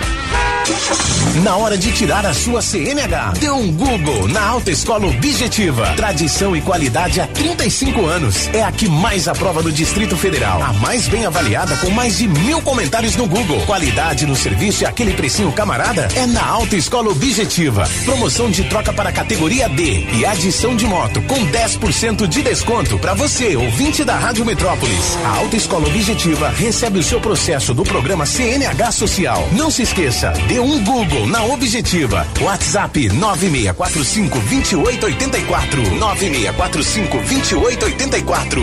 Na 1.42 1.56
hora 1.56 1.76
de 1.76 1.90
tirar 1.92 2.24
a 2.24 2.32
sua 2.32 2.62
CNH, 2.62 3.34
dê 3.38 3.50
um 3.50 3.70
Google 3.72 4.28
na 4.28 4.40
Autoescola 4.46 5.06
Objetiva. 5.06 5.92
Tradição 5.96 6.56
e 6.56 6.60
qualidade 6.60 7.20
há 7.20 7.26
35 7.26 8.06
anos. 8.06 8.48
É 8.52 8.62
a 8.62 8.70
que 8.70 8.88
mais 8.88 9.26
aprova 9.26 9.62
no 9.62 9.72
Distrito 9.72 10.16
Federal. 10.16 10.62
A 10.62 10.72
mais 10.74 11.08
bem 11.08 11.26
avaliada 11.26 11.76
com 11.78 11.90
mais 11.90 12.18
de 12.18 12.28
mil 12.28 12.62
comentários 12.62 13.16
no 13.16 13.26
Google. 13.26 13.60
Qualidade 13.66 14.26
no 14.26 14.36
serviço 14.36 14.84
e 14.84 14.86
aquele 14.86 15.12
precinho 15.12 15.52
camarada 15.52 16.08
é 16.14 16.24
na 16.26 16.46
Autoescola 16.46 17.10
Objetiva. 17.10 17.88
Promoção 18.04 18.50
de 18.50 18.64
troca 18.64 18.92
para 18.92 19.12
categoria 19.12 19.68
D 19.68 20.06
e 20.14 20.24
adição 20.24 20.76
de 20.76 20.86
moto 20.86 21.20
com 21.22 21.46
10% 21.46 22.26
de 22.26 22.42
desconto 22.42 22.98
para 22.98 23.12
você, 23.12 23.56
ouvinte 23.56 24.04
da 24.04 24.16
Rádio 24.16 24.46
Metrópolis. 24.46 25.18
A 25.24 25.33
Autoescola 25.36 25.86
Objetiva 25.86 26.48
recebe 26.50 26.98
o 26.98 27.02
seu 27.02 27.20
processo 27.20 27.74
do 27.74 27.82
programa 27.82 28.24
CNH 28.24 28.92
Social. 28.92 29.48
Não 29.52 29.70
se 29.70 29.82
esqueça, 29.82 30.32
dê 30.48 30.60
um 30.60 30.82
Google 30.84 31.26
na 31.26 31.44
Objetiva. 31.44 32.26
WhatsApp 32.40 33.08
9645 33.08 34.38
2884. 34.38 35.82
9645 35.96 37.18
2884. 37.18 38.62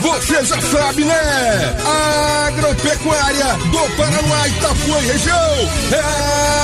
Você 0.00 0.44
já 0.44 0.60
sabe, 0.60 1.04
né? 1.04 1.76
Agropecuária 2.46 3.54
do 3.70 3.96
Paraná, 3.96 4.48
Itapuã 4.48 4.98
e 5.00 5.06
região. 5.06 5.70
É 5.92 6.54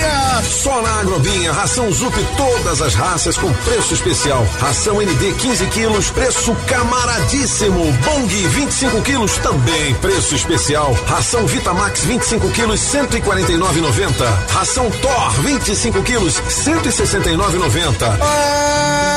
Agrobinha. 0.00 0.42
Só 0.42 0.82
na 0.82 1.00
Agrobinha, 1.00 1.52
ração 1.52 1.90
Zup 1.92 2.14
todas 2.36 2.82
as 2.82 2.94
raças 2.94 3.36
com 3.36 3.52
preço 3.52 3.94
especial. 3.94 4.44
Ração 4.58 5.00
ND 5.00 5.32
15 5.34 5.66
quilos, 5.68 6.10
preço 6.10 6.52
camaradíssimo. 6.66 7.92
Bong 8.04 8.26
25 8.26 9.00
quilos, 9.02 9.36
também 9.38 9.94
preço 9.96 10.34
especial. 10.34 10.92
Ração 11.06 11.46
Vitamax 11.46 12.04
25 12.04 12.48
quilos, 12.50 12.80
149,90. 12.80 14.24
Ração 14.50 14.90
Thor 14.90 15.30
25 15.42 16.02
quilos, 16.02 16.40
169,90. 16.48 18.18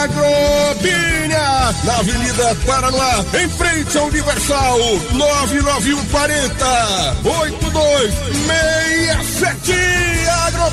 Agrobinha, 0.03 1.73
na 1.83 1.97
Avenida 1.99 2.55
Paraná, 2.65 3.23
em 3.41 3.49
frente 3.49 3.97
ao 3.97 4.05
Universal, 4.07 4.77
99140 5.13 7.15
8267 7.23 9.73
Agrobinha. 10.47 10.72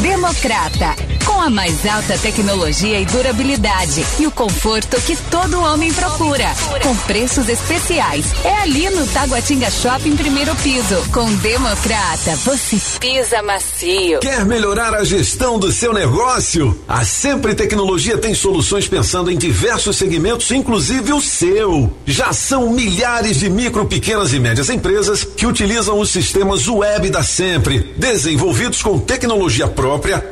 Democrata, 0.00 0.96
com 1.26 1.40
a 1.40 1.50
mais 1.50 1.84
alta 1.86 2.16
tecnologia 2.16 2.98
e 2.98 3.04
durabilidade 3.04 4.04
e 4.18 4.26
o 4.26 4.30
conforto 4.30 5.00
que 5.02 5.14
todo 5.30 5.60
homem 5.60 5.92
procura, 5.92 6.46
com 6.82 6.96
preços 6.96 7.48
especiais. 7.48 8.24
É 8.42 8.54
ali 8.62 8.88
no 8.88 9.06
Taguatinga 9.08 9.70
Shopping 9.70 10.16
primeiro 10.16 10.54
piso. 10.56 10.96
Com 11.12 11.32
Democrata, 11.36 12.34
você 12.36 12.80
pisa 12.98 13.42
macio. 13.42 14.20
Quer 14.20 14.46
melhorar 14.46 14.94
a 14.94 15.04
gestão 15.04 15.58
do 15.58 15.70
seu 15.70 15.92
negócio? 15.92 16.78
A 16.88 17.04
Sempre 17.04 17.54
Tecnologia 17.54 18.16
tem 18.16 18.34
soluções 18.34 18.88
pensando 18.88 19.30
em 19.30 19.36
diversos 19.36 19.96
segmentos, 19.96 20.50
inclusive 20.50 21.12
o 21.12 21.20
seu. 21.20 21.92
Já 22.06 22.32
são 22.32 22.70
milhares 22.70 23.40
de 23.40 23.50
micro, 23.50 23.84
pequenas 23.84 24.32
e 24.32 24.40
médias 24.40 24.70
empresas 24.70 25.22
que 25.22 25.46
utilizam 25.46 25.98
os 26.00 26.10
sistemas 26.10 26.66
web 26.66 27.10
da 27.10 27.22
Sempre, 27.22 27.94
desenvolvidos 27.96 28.82
com 28.82 28.98
tecnologia 28.98 29.68
própria 29.68 29.81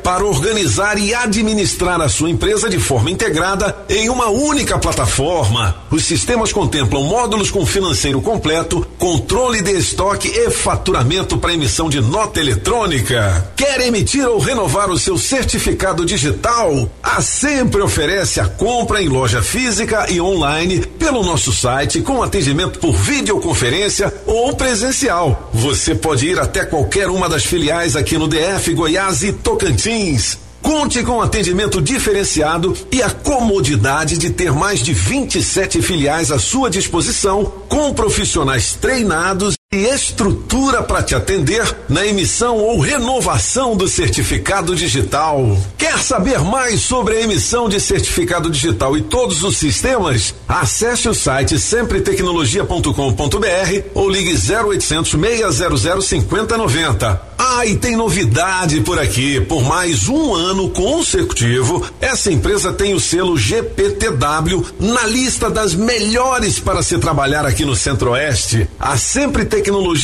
para 0.03 0.25
organizar 0.25 0.99
e 0.99 1.15
administrar 1.15 2.01
a 2.01 2.09
sua 2.09 2.31
empresa 2.31 2.69
de 2.69 2.79
forma 2.79 3.11
integrada 3.11 3.77
em 3.89 4.09
uma 4.09 4.29
única 4.29 4.79
plataforma. 4.79 5.77
Os 5.91 6.05
sistemas 6.05 6.53
contemplam 6.53 7.03
módulos 7.03 7.51
com 7.51 7.67
financeiro 7.67 8.21
completo, 8.21 8.87
controle 8.99 9.61
de 9.61 9.73
estoque 9.73 10.29
e 10.29 10.51
faturamento 10.51 11.37
para 11.37 11.53
emissão 11.53 11.89
de 11.89 12.01
nota 12.01 12.39
eletrônica. 12.39 13.53
Quer 13.57 13.81
emitir 13.81 14.27
ou 14.27 14.39
renovar 14.39 14.91
o 14.91 14.99
seu 14.99 15.19
certificado 15.19 16.05
digital? 16.07 16.89
A 17.03 17.21
Sempre 17.21 17.81
oferece 17.81 18.39
a 18.39 18.47
compra 18.47 19.03
em 19.03 19.09
loja 19.09 19.43
física 19.43 20.07
e 20.11 20.21
online 20.21 20.81
pelo 20.81 21.23
nosso 21.23 21.53
site 21.53 22.03
com 22.03 22.23
atendimento 22.23 22.79
por 22.79 22.93
videoconferência 22.93 24.13
ou 24.27 24.55
presencial. 24.55 25.51
Você 25.53 25.95
pode 25.95 26.29
ir 26.29 26.39
até 26.39 26.65
qualquer 26.65 27.09
uma 27.09 27.29
das 27.29 27.45
filiais 27.45 27.97
aqui 27.97 28.19
no 28.19 28.29
DF, 28.29 28.75
Goiás 28.75 29.23
e 29.23 29.33
Tocantins. 29.43 30.39
Conte 30.63 31.03
com 31.03 31.23
atendimento 31.23 31.81
diferenciado 31.81 32.77
e 32.93 33.03
a 33.03 33.11
comodidade 33.11 34.19
de 34.19 34.31
ter 34.31 34.53
mais 34.53 34.81
de 34.81 34.93
27 34.93 35.81
filiais 35.81 36.31
à 36.31 36.39
sua 36.39 36.69
disposição, 36.69 37.45
com 37.69 37.95
profissionais 37.95 38.75
treinados 38.75 39.60
e 39.73 39.87
estrutura 39.87 40.83
para 40.83 41.01
te 41.01 41.15
atender 41.15 41.63
na 41.89 42.05
emissão 42.05 42.57
ou 42.57 42.81
renovação 42.81 43.77
do 43.77 43.87
certificado 43.87 44.75
digital. 44.75 45.57
Quer 45.79 45.97
saber 46.01 46.41
mais 46.41 46.81
sobre 46.81 47.15
a 47.15 47.21
emissão 47.21 47.69
de 47.69 47.81
certificado 47.81 48.51
digital 48.51 48.97
e 48.97 49.03
todos 49.03 49.45
os 49.45 49.59
sistemas? 49.59 50.35
Acesse 50.49 51.09
o 51.09 51.15
site 51.15 51.57
sempretecnologia.com.br 51.57 53.83
ou 53.95 54.11
ligue 54.11 54.35
0800 54.35 55.09
600 55.09 56.05
5090. 56.05 57.31
Ah, 57.39 57.65
e 57.65 57.77
tem 57.77 57.97
novidade 57.97 58.81
por 58.81 58.99
aqui. 58.99 59.41
Por 59.41 59.63
mais 59.63 60.09
um 60.09 60.35
ano 60.35 60.69
consecutivo, 60.71 61.87
essa 62.01 62.31
empresa 62.31 62.73
tem 62.73 62.93
o 62.93 63.01
selo 63.01 63.39
GPTW 63.39 64.67
na 64.79 65.07
lista 65.07 65.49
das 65.49 65.75
melhores 65.75 66.59
para 66.59 66.83
se 66.83 66.99
trabalhar 66.99 67.47
aqui 67.47 67.65
no 67.65 67.75
Centro-Oeste. 67.75 68.69
A 68.79 68.99
Sempre 68.99 69.45
Tecnologia 69.45 69.60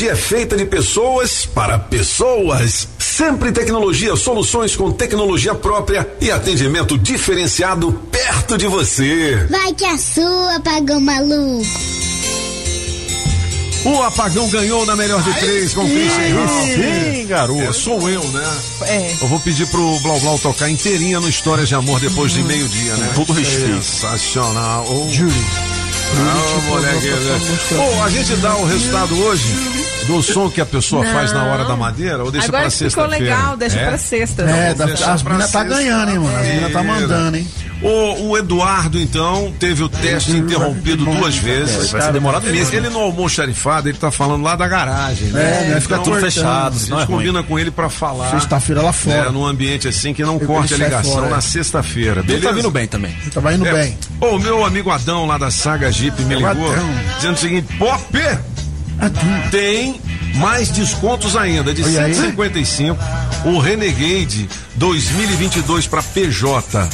é 0.08 0.14
feita 0.14 0.56
de 0.56 0.64
pessoas 0.66 1.46
para 1.46 1.78
pessoas. 1.78 2.86
Sempre 2.98 3.52
Tecnologia, 3.52 4.14
soluções 4.16 4.76
com 4.76 4.92
tecnologia 4.92 5.54
própria 5.54 6.06
e 6.20 6.30
atendimento 6.30 6.98
diferenciado 6.98 7.92
perto 8.10 8.58
de 8.58 8.66
você. 8.66 9.46
Vai 9.50 9.72
que 9.72 9.84
a 9.84 9.96
sua 9.96 10.60
pagou 10.60 11.00
maluco. 11.00 11.64
O 13.86 14.02
apagão 14.02 14.48
ganhou 14.48 14.84
na 14.84 14.96
melhor 14.96 15.22
de 15.22 15.32
três 15.34 15.72
com 15.72 15.84
o 15.84 15.88
Christian. 15.88 16.48
Sim, 16.48 17.26
garoto. 17.26 17.60
É, 17.62 17.72
sou 17.72 18.10
eu, 18.10 18.24
né? 18.24 18.58
É. 18.82 19.14
Eu 19.20 19.28
vou 19.28 19.38
pedir 19.38 19.66
pro 19.68 20.00
Blau 20.00 20.18
Blau 20.18 20.38
tocar 20.40 20.68
inteirinha 20.68 21.20
no 21.20 21.28
Histórias 21.28 21.68
de 21.68 21.74
Amor 21.76 22.00
depois 22.00 22.32
de 22.32 22.42
meio-dia, 22.42 22.96
né? 22.96 23.12
todo 23.14 23.32
respeito. 23.32 23.82
Sensacional. 23.82 24.84
Oh. 24.88 25.06
Ah, 26.18 26.60
moleque. 26.68 27.08
Ô, 27.74 28.02
a 28.02 28.08
gente 28.10 28.36
dá 28.36 28.56
o 28.56 28.64
resultado 28.64 29.18
hoje 29.22 29.44
do 30.06 30.22
som 30.22 30.48
que 30.48 30.60
a 30.60 30.66
pessoa 30.66 31.04
Não. 31.04 31.12
faz 31.12 31.32
na 31.32 31.44
hora 31.44 31.64
da 31.64 31.76
madeira 31.76 32.22
ou 32.24 32.30
deixa 32.30 32.48
Agora 32.48 32.62
pra 32.62 32.70
ficou 32.70 32.88
sexta-feira? 32.90 33.24
legal, 33.36 33.56
deixa 33.56 33.78
pra 33.78 33.98
sexta. 33.98 34.42
É, 34.42 34.46
né? 34.46 34.74
Tá, 34.74 35.12
as 35.12 35.22
minas 35.22 35.50
tá 35.50 35.64
ganhando, 35.64 36.10
hein, 36.12 36.18
mano? 36.18 36.38
As 36.38 36.46
minas 36.46 36.72
tá 36.72 36.82
mandando, 36.82 37.36
hein? 37.36 37.48
O, 37.82 38.28
o 38.30 38.38
Eduardo, 38.38 38.98
então, 38.98 39.52
teve 39.60 39.82
o 39.82 39.88
teste 39.88 40.32
interrompido 40.32 41.04
duas 41.04 41.36
vezes. 41.36 41.90
Vai 41.92 42.00
ser 42.00 42.12
demorado 42.12 42.46
ele, 42.48 42.58
mesmo. 42.58 42.74
Ele 42.74 42.88
no 42.88 43.00
almoxarifado, 43.00 43.88
ele 43.88 43.98
tá 43.98 44.10
falando 44.10 44.42
lá 44.42 44.56
da 44.56 44.66
garagem, 44.66 45.28
né? 45.28 45.66
É, 45.66 45.68
né? 45.74 45.80
Fica 45.82 45.96
Então, 45.96 46.04
tudo 46.04 46.20
fechado, 46.20 46.74
A 46.74 46.78
senão 46.80 47.00
gente 47.00 47.10
é 47.10 47.14
combina 47.14 47.42
com 47.42 47.58
ele 47.58 47.70
pra 47.70 47.90
falar. 47.90 48.30
Sexta-feira 48.30 48.80
lá 48.80 48.92
fora. 48.94 49.24
né, 49.24 49.30
num 49.30 49.44
ambiente 49.44 49.86
assim 49.86 50.14
que 50.14 50.22
não 50.22 50.36
Ele 50.36 50.46
corte 50.46 50.72
a 50.72 50.78
ligação 50.78 51.12
fora, 51.12 51.28
na 51.28 51.36
é. 51.36 51.40
sexta-feira, 51.42 52.20
Ele 52.20 52.26
beleza? 52.28 52.48
tá 52.48 52.52
vindo 52.52 52.70
bem 52.70 52.86
também. 52.88 53.14
Você 53.22 53.30
tava 53.30 53.52
indo 53.52 53.66
É. 53.66 53.72
bem. 53.72 53.98
Ô, 54.22 54.38
meu 54.38 54.64
amigo 54.64 54.90
Adão 54.90 55.26
lá 55.26 55.36
da 55.36 55.50
Saga 55.50 55.92
Jeep 55.92 56.20
me 56.22 56.34
ligou 56.34 56.48
Adão. 56.72 56.88
dizendo 57.16 57.34
o 57.34 57.38
seguinte: 57.38 57.68
Pop! 57.78 58.18
Tem 59.50 60.00
mais 60.36 60.68
descontos 60.70 61.36
ainda, 61.36 61.74
de 61.74 61.82
Olha 61.84 62.04
aí. 62.06 62.14
155. 62.14 62.98
O 63.44 63.58
Renegade 63.58 64.48
2022 64.76 65.86
para 65.86 66.02
PJ. 66.02 66.88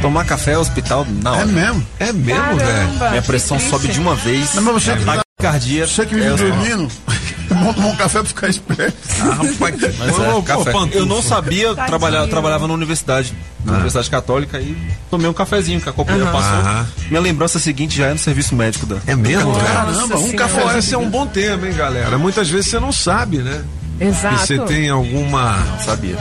Tomar 0.00 0.24
café 0.24 0.52
é 0.52 0.58
hospital 0.58 1.06
na 1.22 1.32
hora. 1.32 1.42
É 1.42 1.46
mesmo. 1.46 1.86
É 1.98 2.12
mesmo, 2.12 2.56
velho? 2.56 3.10
Minha 3.10 3.22
pressão 3.22 3.56
triste. 3.58 3.70
sobe 3.70 3.88
de 3.88 4.00
uma 4.00 4.14
vez. 4.14 4.54
Não, 4.54 4.62
mas 4.62 4.82
você 4.82 4.96
que 4.96 5.04
tá- 5.04 5.20
Taquicardia. 5.40 5.86
Você 5.86 6.04
que 6.06 6.14
é 6.14 6.18
vive 6.18 6.30
hospital. 6.30 6.56
dormindo, 6.58 6.92
tomar 7.48 7.86
um 7.88 7.96
café 7.96 8.18
pra 8.18 8.24
ficar 8.28 8.48
esperto. 8.48 8.96
Ah, 9.20 9.24
rapaz, 9.34 9.96
Mas 9.98 10.18
é, 10.18 10.28
ô, 10.32 10.42
café. 10.42 10.70
Pantufo. 10.72 10.98
Eu 10.98 11.06
não 11.06 11.22
sabia, 11.22 11.74
trabalhava, 11.74 12.28
trabalhava 12.28 12.68
na 12.68 12.74
universidade, 12.74 13.32
na 13.64 13.72
Universidade 13.72 14.10
Católica 14.10 14.58
e 14.60 14.76
tomei 15.10 15.28
um 15.28 15.32
cafezinho 15.32 15.80
que 15.80 15.88
a 15.88 15.92
companheira 15.92 16.28
Aham. 16.28 16.38
passou. 16.38 16.58
Aham. 16.58 16.86
Minha 17.08 17.20
lembrança 17.22 17.58
seguinte 17.58 17.96
já 17.96 18.06
é 18.08 18.12
no 18.12 18.18
serviço 18.18 18.54
médico 18.54 18.84
da. 18.86 18.96
É 19.06 19.14
mesmo? 19.16 19.52
Caramba, 19.54 20.18
um 20.18 20.32
café. 20.32 20.60
Pô, 20.60 20.72
esse 20.78 20.94
é 20.94 20.98
um 20.98 21.08
bom 21.08 21.26
tema, 21.26 21.66
hein, 21.66 21.74
galera? 21.74 22.18
Muitas 22.18 22.48
vezes 22.50 22.70
você 22.70 22.78
não 22.78 22.92
sabe, 22.92 23.38
né? 23.38 23.62
Exato. 24.00 24.34
E 24.34 24.38
você 24.38 24.58
tem 24.60 24.88
alguma 24.88 25.58
Sabia. 25.78 26.16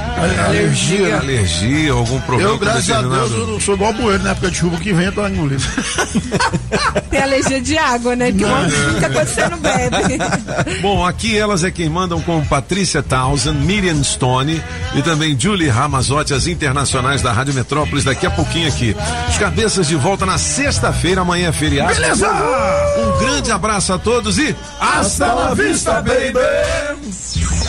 Alergia. 0.45 1.17
alergia, 1.17 1.93
algum 1.93 2.19
problema 2.21 2.51
Eu, 2.51 2.59
graças 2.59 2.91
a 2.91 3.01
Deus, 3.01 3.31
eu 3.31 3.59
sou 3.61 3.75
igual 3.75 3.93
bueiro, 3.93 4.21
na 4.21 4.31
época 4.31 4.51
de 4.51 4.57
chuva 4.57 4.77
que 4.77 4.91
vem, 4.91 5.05
eu 5.05 5.11
tô 5.13 5.25
engolindo. 5.25 5.63
Tem 7.09 7.21
alergia 7.21 7.61
de 7.61 7.77
água, 7.77 8.15
né? 8.15 8.31
Que 8.31 8.45
muita 8.45 9.09
coisa 9.09 9.25
você 9.25 9.47
não 9.47 9.57
bebe. 9.59 10.17
Bom, 10.81 11.05
aqui 11.05 11.37
elas 11.37 11.63
é 11.63 11.71
quem 11.71 11.89
mandam 11.89 12.21
com 12.21 12.43
Patrícia 12.45 13.01
Townsend, 13.01 13.57
Miriam 13.65 14.03
Stone 14.03 14.61
e 14.93 15.01
também 15.01 15.39
Julie 15.39 15.69
Ramazotti, 15.69 16.33
as 16.33 16.47
internacionais 16.47 17.21
da 17.21 17.31
Rádio 17.31 17.53
Metrópolis, 17.53 18.03
daqui 18.03 18.25
a 18.25 18.31
pouquinho 18.31 18.67
aqui. 18.67 18.95
Os 19.29 19.37
cabeças 19.37 19.87
de 19.87 19.95
volta 19.95 20.25
na 20.25 20.37
sexta-feira, 20.37 21.21
amanhã 21.21 21.49
é 21.49 21.53
feriado. 21.53 21.93
Beleza! 21.93 22.29
Um 22.29 23.19
grande 23.19 23.51
abraço 23.51 23.93
a 23.93 23.97
todos 23.97 24.37
e 24.37 24.55
hasta 24.79 25.33
la 25.33 25.53
vista, 25.53 26.01
baby! 26.01 27.68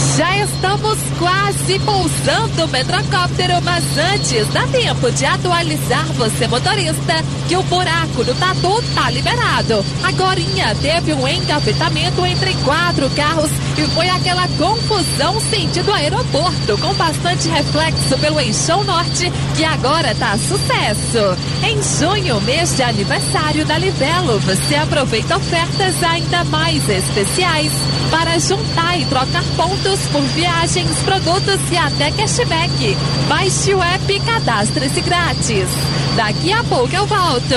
Já 0.17 0.37
estamos 0.39 0.99
quase 1.17 1.79
pousando 1.79 2.65
o 2.65 2.67
metrocóptero, 2.67 3.61
mas 3.63 3.83
antes 3.97 4.45
dá 4.49 4.67
tempo 4.67 5.09
de 5.09 5.25
atualizar 5.25 6.05
você, 6.13 6.47
motorista, 6.47 7.23
que 7.47 7.55
o 7.55 7.63
buraco 7.63 8.21
do 8.23 8.35
tatu 8.35 8.83
tá 8.93 9.09
liberado. 9.09 9.85
Agorinha 10.03 10.75
teve 10.81 11.13
um 11.13 11.25
engavetamento 11.25 12.25
entre 12.25 12.53
quatro 12.65 13.09
carros 13.11 13.51
e 13.77 13.83
foi 13.93 14.09
aquela 14.09 14.47
confusão 14.57 15.39
sentido 15.39 15.93
aeroporto, 15.93 16.77
com 16.79 16.93
bastante 16.95 17.47
reflexo 17.47 18.17
pelo 18.17 18.39
eixão 18.39 18.83
norte, 18.83 19.31
que 19.55 19.63
agora 19.63 20.13
tá 20.15 20.37
sucesso. 20.37 21.37
Em 21.63 21.81
junho, 21.81 22.41
mês 22.41 22.75
de 22.75 22.83
aniversário 22.83 23.65
da 23.65 23.77
Livelo, 23.77 24.39
você 24.41 24.75
aproveita 24.75 25.37
ofertas 25.37 26.03
ainda 26.03 26.43
mais 26.45 26.87
especiais 26.89 27.71
para 28.09 28.37
juntar 28.39 28.99
e 28.99 29.05
trocar 29.05 29.43
pontos 29.55 30.01
por 30.11 30.21
viagens, 30.21 30.97
produtos 31.03 31.59
e 31.71 31.77
até 31.77 32.11
cashback. 32.11 32.97
Baixe 33.27 33.73
o 33.73 33.81
app 33.81 34.13
e 34.13 34.19
cadastre-se 34.19 35.01
grátis. 35.01 35.67
Daqui 36.15 36.51
a 36.51 36.63
pouco 36.63 36.93
eu 36.95 37.05
volto. 37.05 37.55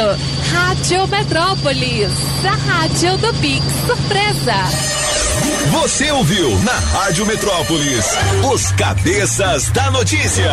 Rádio 0.53 1.07
Metrópolis, 1.09 2.13
a 2.45 2.73
rádio 2.73 3.17
do 3.19 3.35
Pix 3.35 3.65
Surpresa. 3.87 4.55
Você 5.73 6.11
ouviu 6.13 6.57
na 6.61 6.73
Rádio 6.73 7.27
Metrópolis 7.27 8.07
os 8.53 8.71
cabeças 8.73 9.69
da 9.71 9.91
notícia. 9.91 10.53